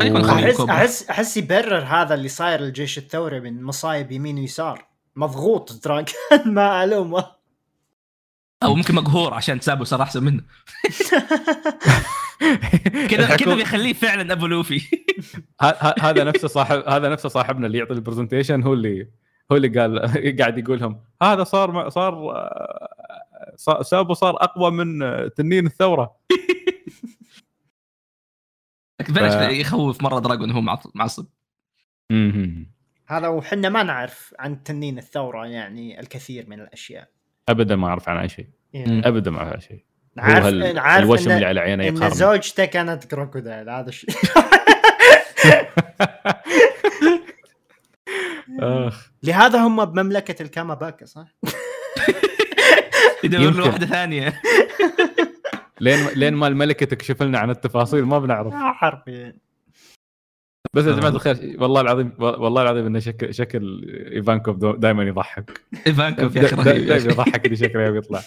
يكون 0.02 0.20
و- 0.20 0.24
خليه 0.24 0.46
احس 0.46 0.56
كوما. 0.56 0.72
أحس 0.74 1.10
أحس 1.10 1.36
يبرر 1.36 1.78
هذا 1.84 2.14
اللي 2.14 2.28
صاير 2.28 2.60
الجيش 2.60 2.98
الثوري 2.98 3.40
من 3.40 3.62
مصايب 3.62 4.12
يمين 4.12 4.38
ويسار 4.38 4.87
مضغوط 5.18 5.84
دراجون 5.84 6.14
ما 6.46 6.84
الومه 6.84 7.38
أو 8.62 8.74
ممكن 8.74 8.94
مقهور 8.94 9.34
عشان 9.34 9.60
سابو 9.60 9.84
صار 9.84 10.02
أحسن 10.02 10.24
منه. 10.24 10.42
كذا 13.10 13.36
كذا 13.36 13.54
بيخليه 13.54 13.92
فعلا 13.92 14.32
أبو 14.32 14.46
لوفي. 14.46 14.82
هذا 16.02 16.24
نفسه 16.24 16.48
صاحب 16.48 16.82
هذا 16.88 17.08
نفسه 17.08 17.28
صاحبنا 17.28 17.66
اللي 17.66 17.78
يعطي 17.78 17.92
ال 17.92 17.98
presentation 17.98 18.62
هو 18.62 18.72
اللي 18.72 19.10
هو 19.52 19.56
اللي 19.56 19.80
قال 19.80 19.98
قاعد 20.40 20.58
يقول 20.58 20.80
لهم 20.80 21.00
هذا 21.22 21.44
صار 21.44 21.88
صار 21.88 22.36
آه، 22.36 23.82
سابو 23.82 24.14
صار 24.14 24.36
أقوى 24.36 24.70
من 24.70 25.02
آه، 25.02 25.28
تنين 25.28 25.66
الثورة. 25.66 26.16
بلاش 29.08 29.52
يخوف 29.52 30.02
مرة 30.02 30.18
دراجون 30.18 30.50
هو 30.50 30.60
معصب-. 30.94 31.26
هذا 33.10 33.28
وحنا 33.28 33.68
ما 33.68 33.82
نعرف 33.82 34.34
عن 34.38 34.62
تنين 34.62 34.98
الثورة 34.98 35.46
يعني 35.46 36.00
الكثير 36.00 36.44
من 36.48 36.60
الأشياء. 36.60 37.08
ابدا 37.48 37.76
ما 37.76 37.88
أعرف 37.88 38.08
عنها 38.08 38.26
شيء. 38.26 38.46
يعني 38.72 39.08
ابدا 39.08 39.30
ما 39.30 39.38
أعرف 39.38 39.48
عنها 39.48 39.60
شيء. 39.60 39.84
نعرف 40.16 40.44
هال- 40.44 40.74
نعرف 40.74 41.04
الوشم 41.04 41.30
إن- 41.30 41.32
اللي 41.32 41.46
على 41.46 41.60
عينه 41.60 41.88
إن 41.88 41.94
يقهرني 41.96 42.14
زوجته 42.14 42.64
كانت 42.64 43.04
كروكوديل 43.04 43.70
هذا 43.70 43.88
الشيء 43.88 44.10
أخ. 48.60 49.10
لهذا 49.22 49.58
هم 49.58 49.84
بمملكة 49.84 50.42
الكاماباكا 50.42 51.06
صح؟ 51.06 51.26
يدور 53.24 53.50
له. 53.52 53.66
واحدة 53.66 53.86
ثانية. 53.86 54.40
لين 55.80 56.08
لين 56.08 56.34
ما 56.34 56.46
الملكة 56.46 56.86
تكشف 56.86 57.22
لنا 57.22 57.38
عن 57.38 57.50
التفاصيل 57.50 58.04
ما 58.04 58.18
بنعرف. 58.18 58.52
حرفيا. 58.54 59.36
بس 60.74 60.84
يا 60.84 60.92
جماعة 60.92 61.08
الخير 61.08 61.56
والله 61.58 61.80
العظيم 61.80 62.12
والله 62.18 62.62
العظيم 62.62 62.86
إنه 62.86 62.98
شكل 62.98 63.34
شكل 63.34 63.84
إيفانكوف 64.12 64.56
دائما 64.56 65.02
يضحك 65.02 65.60
إيفانكوف 65.86 66.36
يا 66.36 66.44
أخي 66.44 66.56
دائما 66.56 66.70
رهيب 66.72 66.88
يا 66.88 66.96
أخي. 66.96 67.08
يضحك 67.08 67.54
شكله 67.54 67.82
يوم 67.82 67.96
يطلع 67.96 68.22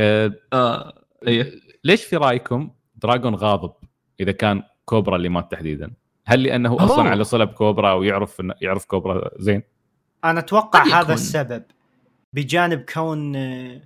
آه، 0.00 0.32
آه، 0.52 1.02
إيه 1.26 1.52
ليش 1.84 2.04
في 2.04 2.16
رأيكم 2.16 2.70
دراجون 2.96 3.34
غاضب 3.34 3.72
إذا 4.20 4.32
كان 4.32 4.62
كوبرا 4.84 5.16
اللي 5.16 5.28
مات 5.28 5.50
تحديدا؟ 5.52 5.92
هل 6.26 6.42
لأنه 6.42 6.70
أوه. 6.70 6.84
أصلا 6.84 7.10
على 7.10 7.24
صله 7.24 7.44
بكوبرا 7.44 7.92
ويعرف 7.92 8.42
يعرف 8.60 8.84
كوبرا 8.84 9.30
زين؟ 9.38 9.62
أنا 10.24 10.40
أتوقع 10.40 10.82
هذا 10.82 11.00
يكون. 11.00 11.14
السبب 11.14 11.62
بجانب 12.32 12.84
كون 12.94 13.36
آه، 13.36 13.80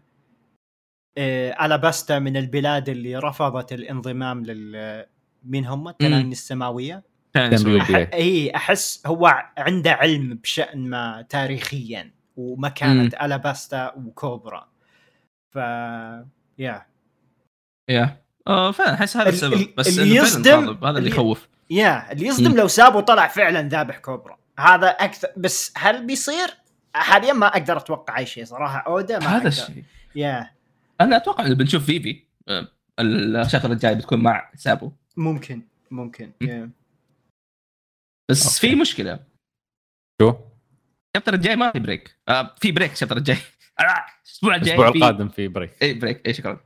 آه، 1.19 1.67
ألاباستا 1.67 2.19
من 2.19 2.37
البلاد 2.37 2.89
اللي 2.89 3.17
رفضت 3.17 3.73
الانضمام 3.73 4.45
لل 4.45 5.05
مين 5.45 5.67
هم؟ 5.67 5.89
التنانين 5.89 6.33
السماوية. 6.33 7.03
إيه. 7.37 8.11
اي 8.15 8.57
أحس 8.57 9.03
هو 9.07 9.43
عنده 9.59 9.93
علم 9.93 10.35
بشأن 10.35 10.91
ما 10.91 11.23
تاريخيا 11.29 12.11
ومكانة 12.37 13.11
ألاباستا 13.23 13.93
وكوبرا. 13.97 14.69
ف 15.55 15.57
يا 16.59 16.87
يا. 17.91 18.17
آه 18.47 18.71
فعلا 18.71 18.95
أحس 18.95 19.17
هذا 19.17 19.29
ال- 19.29 19.35
السبب. 19.35 19.53
ال- 19.53 19.75
بس 19.77 19.99
اللي 19.99 20.17
يصدم- 20.17 20.85
هذا 20.85 20.99
اللي 20.99 21.11
يخوف. 21.11 21.49
yeah 21.71 22.13
اللي 22.13 22.27
يصدم 22.27 22.51
مم. 22.51 22.57
لو 22.57 22.69
سابو 22.69 23.01
طلع 23.01 23.29
فعلا 23.29 23.69
ذابح 23.69 23.99
كوبرا. 23.99 24.39
هذا 24.59 24.89
أكثر 24.89 25.29
بس 25.37 25.73
هل 25.77 26.07
بيصير؟ 26.07 26.49
حاليا 26.95 27.33
ما 27.33 27.47
أقدر 27.47 27.77
أتوقع 27.77 28.19
أي 28.19 28.27
شيء 28.27 28.45
صراحة. 28.45 28.79
أودا 28.79 29.19
ما 29.19 29.27
هذا. 29.27 29.49
الشيء. 29.49 29.85
yeah 30.15 30.51
أنا 31.01 31.17
أتوقع 31.17 31.47
انه 31.47 31.55
بنشوف 31.55 31.85
فيفي 31.85 32.23
آه، 32.49 32.69
الشهر 33.01 33.73
الجاي 33.73 33.95
بتكون 33.95 34.23
مع 34.23 34.51
سابو. 34.57 34.93
ممكن 35.17 35.63
ممكن. 35.91 36.33
بس 38.31 38.47
okay. 38.47 38.69
في 38.69 38.81
مشكلة. 38.81 39.21
شو؟ 40.23 40.35
ال 41.17 41.19
chapter 41.19 41.35
الجاي 41.35 41.57
ما 41.57 41.73
في 41.73 41.79
break 41.79 42.17
آه 42.29 42.55
في 42.61 42.73
break 42.73 42.93
ال 42.93 42.96
chapter 42.96 43.17
الجاي. 43.17 43.37
آه، 43.81 43.83
الأسبوع 43.83 44.57
الجاي 44.57 44.75
الأسبوع 44.75 44.89
القادم 44.89 45.29
في 45.29 45.49
break 45.49 45.83
اي 45.83 45.95
break 45.95 46.27
اي 46.27 46.35
شكرا. 46.35 46.61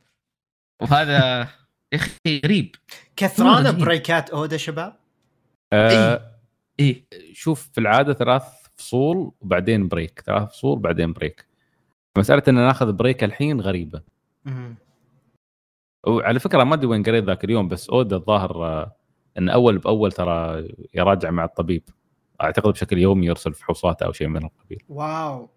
وهذا 0.82 1.38
يا 1.92 1.98
أخي 1.98 2.40
غريب. 2.44 2.76
كثرانه 3.16 3.70
جميل. 3.70 3.84
بريكات 3.84 4.30
أودا 4.30 4.56
شباب؟ 4.56 4.96
آه 5.72 6.34
إيه 6.80 7.04
شوف 7.32 7.68
في 7.72 7.80
العادة 7.80 8.14
ثلاث 8.14 8.42
فصول 8.76 9.32
وبعدين 9.40 9.88
break 9.88 10.20
ثلاث 10.20 10.48
فصول 10.48 10.78
بعدين 10.78 11.12
break 11.12 11.46
مسألة 12.18 12.42
إن 12.48 12.54
ناخذ 12.54 12.92
break 12.92 13.24
الحين 13.24 13.60
غريبة. 13.60 14.02
وعلى 16.08 16.38
فكرة 16.40 16.64
ما 16.64 16.74
أدري 16.74 16.86
وين 16.86 17.02
قريت 17.02 17.24
ذاك 17.24 17.44
اليوم 17.44 17.68
بس 17.68 17.90
اودا 17.90 18.16
الظاهر 18.16 18.64
آه، 18.66 18.96
إن 19.38 19.48
أول 19.48 19.78
بأول 19.78 20.12
ترى 20.12 20.68
يراجع 20.94 21.30
مع 21.30 21.44
الطبيب. 21.44 21.82
أعتقد 22.42 22.72
بشكل 22.72 22.98
يومي 22.98 23.26
يرسل 23.26 23.54
فحوصات 23.54 24.02
أو 24.02 24.12
شيء 24.12 24.28
من 24.28 24.44
القبيل. 24.44 24.82
wow. 24.88 25.50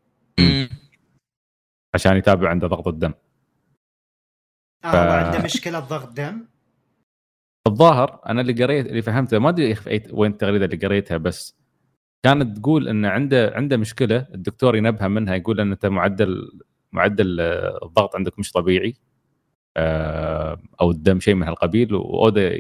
عشان 1.93 2.17
يتابع 2.17 2.49
عنده 2.49 2.67
ضغط 2.67 2.87
الدم. 2.87 3.13
آه 4.85 4.91
ف- 4.91 4.95
وعنده 4.95 5.43
مشكلة 5.43 5.79
ضغط 5.79 6.09
دم؟ 6.13 6.45
الظاهر 7.67 8.21
أنا 8.25 8.41
اللي 8.41 8.63
قريت 8.63 8.85
اللي 8.85 9.01
فهمته 9.01 9.39
ما 9.39 9.49
أدري 9.49 9.75
وين 10.11 10.31
التغريدة 10.31 10.65
اللي 10.65 10.77
قريتها 10.77 11.17
بس 11.17 11.55
كانت 12.25 12.57
تقول 12.57 12.87
إن 12.87 13.05
عنده 13.05 13.51
عنده 13.55 13.77
مشكلة 13.77 14.27
الدكتور 14.33 14.75
ينبه 14.75 15.07
منها 15.07 15.35
يقول 15.35 15.59
إن 15.59 15.71
أنت 15.71 15.85
معدل 15.85 16.59
معدل 16.91 17.39
آه، 17.41 17.79
الضغط 17.85 18.15
عندك 18.15 18.39
مش 18.39 18.51
طبيعي. 18.51 18.89
آه، 18.89 19.10
أو 19.77 20.91
الدم 20.91 21.19
شيء 21.19 21.35
من 21.35 21.47
هالقبيل 21.47 21.93
وأودا 21.93 22.59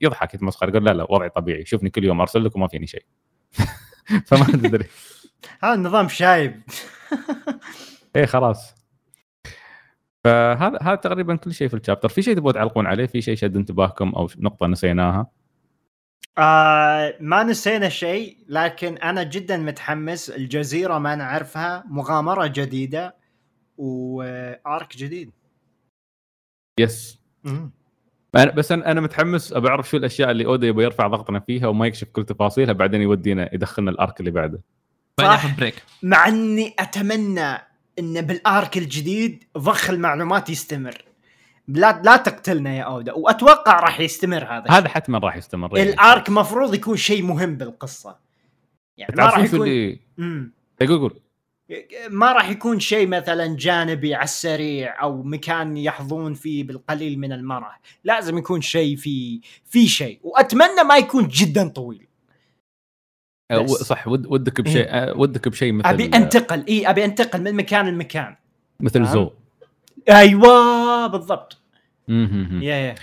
يضحك 0.00 0.34
يتمسخر 0.34 0.68
يقول 0.68 0.84
لا 0.84 0.90
لا 0.90 1.12
وضعي 1.12 1.28
طبيعي 1.28 1.64
شوفني 1.64 1.90
كل 1.90 2.04
يوم 2.04 2.20
أرسل 2.20 2.44
لك 2.44 2.56
وما 2.56 2.68
فيني 2.68 2.86
شيء. 2.86 3.04
فما 4.26 4.44
تدري. 4.44 4.84
هذا 5.62 5.74
النظام 5.74 6.08
شايب. 6.08 6.62
إيه 8.16 8.26
خلاص. 8.26 8.74
فهذا 10.24 10.78
هذا 10.82 10.94
تقريبا 10.94 11.36
كل 11.36 11.54
شيء 11.54 11.68
في 11.68 11.74
الشابتر 11.74 12.08
في 12.08 12.22
شيء 12.22 12.36
تبغوا 12.36 12.52
تعلقون 12.52 12.86
عليه؟ 12.86 13.06
في 13.06 13.22
شيء 13.22 13.34
شد 13.34 13.56
انتباهكم 13.56 14.08
أو 14.08 14.28
نقطة 14.38 14.66
نسيناها؟ 14.66 15.26
آه 16.38 17.14
ما 17.20 17.42
نسينا 17.42 17.88
شيء 17.88 18.38
لكن 18.48 18.96
أنا 18.96 19.22
جدا 19.22 19.56
متحمس. 19.56 20.30
الجزيرة 20.30 20.98
ما 20.98 21.14
نعرفها 21.14 21.84
مغامرة 21.88 22.46
جديدة 22.46 23.16
وارك 23.76 24.96
جديد. 24.96 25.41
يس 26.80 27.18
أنا 28.36 28.50
بس 28.50 28.72
أنا 28.72 28.90
أنا 28.90 29.00
متحمس 29.00 29.52
ابى 29.52 29.68
اعرف 29.68 29.90
شو 29.90 29.96
الأشياء 29.96 30.30
اللي 30.30 30.46
اودا 30.46 30.66
يبغى 30.66 30.84
يرفع 30.84 31.06
ضغطنا 31.06 31.40
فيها 31.40 31.66
وما 31.66 31.86
يكشف 31.86 32.08
كل 32.08 32.24
تفاصيلها 32.24 32.72
بعدين 32.72 33.02
يودينا 33.02 33.54
يدخلنا 33.54 33.90
الأرك 33.90 34.20
اللي 34.20 34.30
بعده. 34.30 34.60
صح. 35.20 35.56
بريك 35.56 35.82
مع 36.02 36.28
إني 36.28 36.74
أتمنى 36.78 37.54
إن 37.98 38.20
بالأرك 38.20 38.78
الجديد 38.78 39.44
ضخ 39.58 39.90
المعلومات 39.90 40.50
يستمر. 40.50 41.04
لا 41.68 42.02
لا 42.04 42.16
تقتلنا 42.16 42.74
يا 42.76 42.82
أودا 42.82 43.12
وأتوقع 43.12 43.80
راح 43.80 44.00
يستمر 44.00 44.44
هذا 44.44 44.64
هذا 44.70 44.88
حتما 44.88 45.18
راح 45.18 45.36
يستمر 45.36 45.76
الأرك 45.76 46.30
مفروض 46.30 46.74
يكون 46.74 46.96
شيء 46.96 47.22
مهم 47.22 47.56
بالقصة. 47.56 48.18
يعني 48.96 49.14
ما 49.16 49.24
راح 49.24 49.38
يكون 49.38 49.62
اللي 49.62 49.98
مم. 50.18 50.52
يقول 50.80 50.98
قول. 50.98 51.20
ما 52.10 52.32
راح 52.32 52.50
يكون 52.50 52.80
شيء 52.80 53.08
مثلا 53.08 53.56
جانبي 53.56 54.14
على 54.14 54.24
السريع 54.24 55.02
أو 55.02 55.22
مكان 55.22 55.76
يحظون 55.76 56.34
فيه 56.34 56.64
بالقليل 56.64 57.18
من 57.18 57.32
المرح. 57.32 57.80
لازم 58.04 58.38
يكون 58.38 58.60
شيء 58.60 58.96
في 58.96 59.40
في 59.64 59.86
شيء. 59.86 60.20
وأتمنى 60.22 60.82
ما 60.88 60.96
يكون 60.96 61.28
جدا 61.28 61.68
طويل. 61.68 62.06
و- 63.52 63.62
بس. 63.62 63.70
صح 63.70 64.08
ود 64.08 64.26
ودك 64.26 64.60
بشيء 64.60 64.86
آه، 64.88 65.16
ودك 65.16 65.48
بشيء 65.48 65.72
مثل 65.72 65.88
أبي 65.88 66.04
أنتقل. 66.04 66.64
إي 66.68 66.90
أبي 66.90 67.04
أنتقل 67.04 67.42
من 67.42 67.54
مكان 67.54 67.88
لمكان. 67.88 68.36
مثل. 68.80 69.06
زو. 69.06 69.30
أيوه 70.10 71.06
بالضبط. 71.06 71.58
يا 72.08 72.74
يا. 72.74 72.94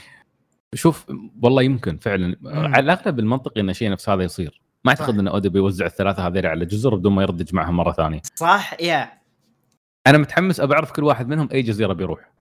شوف 0.76 1.06
والله 1.42 1.64
يمكن 1.64 1.98
فعلا. 1.98 2.36
مم. 2.42 2.76
على 2.76 2.80
الأغلب 2.80 3.20
المنطقي 3.20 3.62
إن 3.62 3.74
شيء 3.74 3.92
نفس 3.92 4.10
هذا 4.10 4.24
يصير. 4.24 4.62
ما 4.86 4.92
أعتقد 4.92 5.14
صح. 5.14 5.20
إن 5.20 5.28
اودا 5.28 5.50
بيوزع 5.50 5.86
الثلاثة 5.86 6.28
هذول 6.28 6.46
على 6.46 6.66
جزر 6.66 6.96
بدون 6.96 7.14
ما 7.14 7.22
يردج 7.22 7.56
معهم 7.56 7.76
مرة 7.78 7.92
ثانية. 7.92 8.22
صح 8.36 8.82
يا. 8.82 9.20
أنا 10.08 10.18
متحمس 10.18 10.60
ابى 10.60 10.74
أعرف 10.74 10.92
كل 10.92 11.04
واحد 11.04 11.28
منهم 11.28 11.50
أي 11.52 11.62
جزيرة 11.62 11.94
بيروح. 11.94 12.32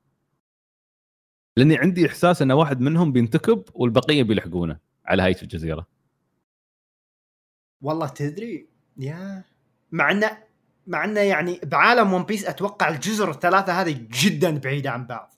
لأني 1.57 1.79
عندي 1.79 2.07
إحساس 2.07 2.43
إن 2.43 2.53
واحد 2.53 2.81
منهم 2.81 3.13
بينتكب 3.13 3.65
والبقية 3.75 4.23
بيلحقونه 4.23 4.79
على 5.07 5.23
هاي 5.23 5.37
الجزيرة. 5.43 5.87
والله 7.83 8.09
تدري 8.09 8.69
يا. 8.97 9.45
مع 9.93 10.11
انه 10.11 10.39
مع 10.87 11.05
انه 11.05 11.21
يعني 11.21 11.61
بعالم 11.65 12.13
ون 12.13 12.23
بيس 12.23 12.45
أتوقع 12.47 12.89
الجزر 12.89 13.31
الثلاثة 13.31 13.73
هذه 13.83 14.07
جدا 14.11 14.59
بعيدة 14.59 14.91
عن 14.91 15.07
بعض. 15.07 15.35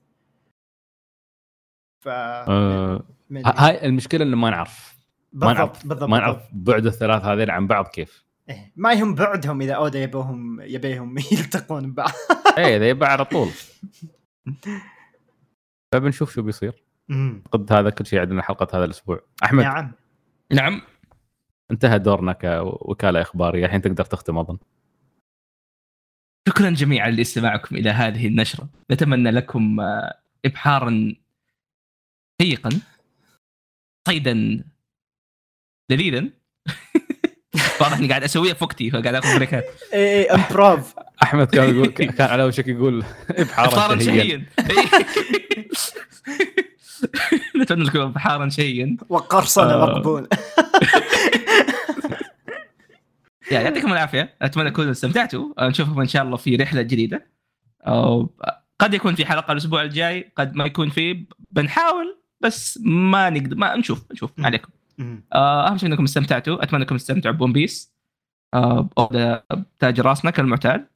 ف 2.05 2.09
آه 2.09 3.03
من- 3.31 3.47
ه- 3.47 3.51
هاي 3.57 3.87
المشكلة 3.87 4.25
إنه 4.25 4.37
ما 4.37 4.51
نعرف. 4.51 4.90
ما 5.33 5.47
بالضبط 5.47 5.59
نعرف 5.59 5.87
بالضبط 5.87 6.09
ما. 6.09 6.19
نعرف 6.19 6.43
بعد 6.53 6.87
الثلاث 6.87 7.25
هذول 7.25 7.51
عن 7.51 7.67
بعض 7.67 7.87
كيف. 7.87 8.25
إيه. 8.49 8.73
ما 8.77 8.93
يهم 8.93 9.15
بعدهم 9.15 9.63
إذا 9.63 9.73
أودا 9.73 10.03
يبوهم 10.03 10.61
يبيهم 10.61 11.19
يلتقون 11.33 11.91
ببعض. 11.91 12.11
إيه 12.59 12.77
إذا 12.77 12.89
يبقى 12.89 13.13
على 13.13 13.25
طول. 13.25 13.49
فبنشوف 15.93 16.33
شو 16.33 16.43
بيصير. 16.43 16.85
قد 17.53 17.73
هذا 17.73 17.91
كل 17.91 18.07
شيء 18.07 18.21
عندنا 18.21 18.43
حلقة 18.43 18.79
هذا 18.79 18.85
الأسبوع. 18.85 19.21
أحمد. 19.45 19.65
نعم. 19.65 19.93
نعم. 20.53 20.83
انتهى 21.71 21.99
دورنا 21.99 22.33
كوكالة 22.33 23.21
إخبارية. 23.21 23.67
الحين 23.67 23.83
تقدر 23.83 24.05
تختم 24.05 24.39
أظن. 24.39 24.59
شكرا 26.49 26.71
جميعا 26.71 27.11
لاستماعكم 27.11 27.77
إلى 27.77 27.91
هذه 27.91 28.27
النشرة. 28.27 28.69
نتمنى 28.91 29.31
لكم 29.31 29.81
آه، 29.81 30.21
ابحارا 30.45 31.15
شيقا 32.43 32.71
صيدا 34.09 34.65
لذيذا 35.91 36.25
واضح 37.81 37.97
إني 37.97 38.09
قاعد 38.09 38.25
أسويها 38.25 38.55
فوقتي 38.55 38.91
فقاعد 38.91 39.15
آخذ 39.15 39.37
بريكات 39.37 39.65
إيه 39.93 40.35
improv 40.35 40.95
أحمد 41.23 41.47
كان 41.47 41.75
يقول 41.75 41.87
كان 42.17 42.29
على 42.31 42.45
وشك 42.45 42.69
يقول 42.69 43.05
ابحارا 43.31 43.69
ابحارا 43.69 43.99
شهيا. 43.99 44.47
شهيا. 44.61 44.87
نتمنى 47.61 47.85
لكم 47.85 47.99
ابحارا 48.01 48.49
شهيا. 48.49 48.97
وقرصنة 49.09 49.73
آه. 49.75 49.87
مقبول. 49.87 50.29
يا 53.51 53.61
يعطيكم 53.61 53.93
العافية. 53.93 54.35
أتمنى 54.43 54.71
تكونوا 54.71 54.91
استمتعتوا. 54.91 55.69
نشوفكم 55.69 56.01
إن 56.01 56.09
شاء 56.09 56.23
الله 56.23 56.37
في 56.37 56.57
رحلة 56.57 56.83
جديدة. 56.83 57.27
أو 57.87 58.31
قد 58.79 58.95
يكون 58.95 59.15
في 59.15 59.27
حلقة 59.27 59.53
الأسبوع 59.53 59.83
الجاي 59.83 60.33
قد 60.37 60.55
ما 60.55 60.65
يكون 60.65 60.91
في 60.91 61.25
بنحاول 61.51 62.19
بس 62.41 62.79
ما 62.83 63.31
نقدر 63.31 63.57
ما 63.57 63.77
نشوف 63.77 64.13
نشوف. 64.13 64.31
عليكم. 64.39 64.69
أهم 65.35 65.79
شيء 65.79 65.89
إنكم 65.89 66.05
استمتعتوا. 66.05 66.63
أتمنى 66.63 66.83
إنكم 66.83 66.97
تستمتعوا 66.97 67.35
بون 67.35 67.53
بيس. 67.53 67.93
آه، 68.55 68.89
تاج 69.79 70.01
راسنا 70.01 70.31
كالمعتاد. 70.31 70.87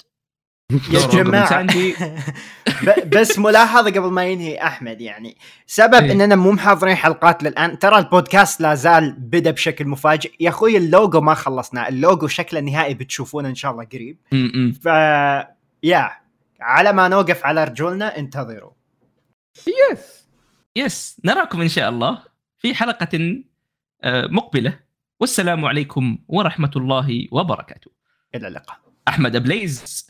يا. 0.93 1.67
ب- 2.85 3.11
بس 3.17 3.39
ملاحظة 3.39 3.91
قبل 3.91 4.11
ما 4.11 4.25
ينهي 4.25 4.63
أحمد 4.63 5.01
يعني 5.01 5.37
سبب 5.67 5.95
إيه. 5.95 6.13
إننا 6.13 6.37
مو 6.37 6.53
محاضرين 6.53 6.95
حلقات 6.95 7.43
للآن. 7.43 7.79
ترى 7.79 7.99
البودكاست 7.99 8.61
لا 8.61 8.75
زال 8.75 9.13
بدا 9.19 9.51
بشكل 9.51 9.87
مفاجئ. 9.87 10.33
يا 10.41 10.49
أخوي 10.49 10.77
اللوجو 10.77 11.21
ما 11.21 11.35
خلصناه 11.35 11.89
اللوجو 11.89 12.27
شكله 12.27 12.61
النهائي 12.61 12.95
بتشوفونه 12.95 13.49
إن 13.49 13.55
شاء 13.55 13.73
الله 13.73 13.85
قريب. 13.85 14.19
ف 14.83 14.87
يا 15.83 16.11
على 16.61 16.93
ما 16.93 17.09
نوقف 17.09 17.47
على 17.47 17.65
رجولنا 17.65 18.19
انتظروا. 18.19 18.71
yes 19.93 20.29
yes 20.77 21.21
نراكم 21.25 21.61
إن 21.61 21.69
شاء 21.69 21.89
الله 21.89 22.23
في 22.59 22.75
حلقة 22.75 23.09
آه، 23.15 23.43
مقبلة. 24.07 24.79
والسلام 25.21 25.65
عليكم 25.65 26.19
ورحمة 26.29 26.71
الله 26.77 27.29
وبركاته. 27.33 27.91
إلى 28.35 28.49
اللقاء. 28.49 28.79
أحمد 29.09 29.37
أبليز 29.37 30.07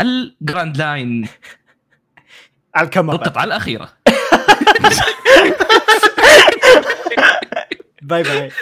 ال 0.00 0.13
Grand 0.13 0.76
Line. 0.76 1.28
على 2.74 2.84
الكاميرا. 2.84 3.14
القطعه 3.14 3.44
الأخيرة. 3.44 3.92
bye 8.02 8.22
bye. 8.22 8.50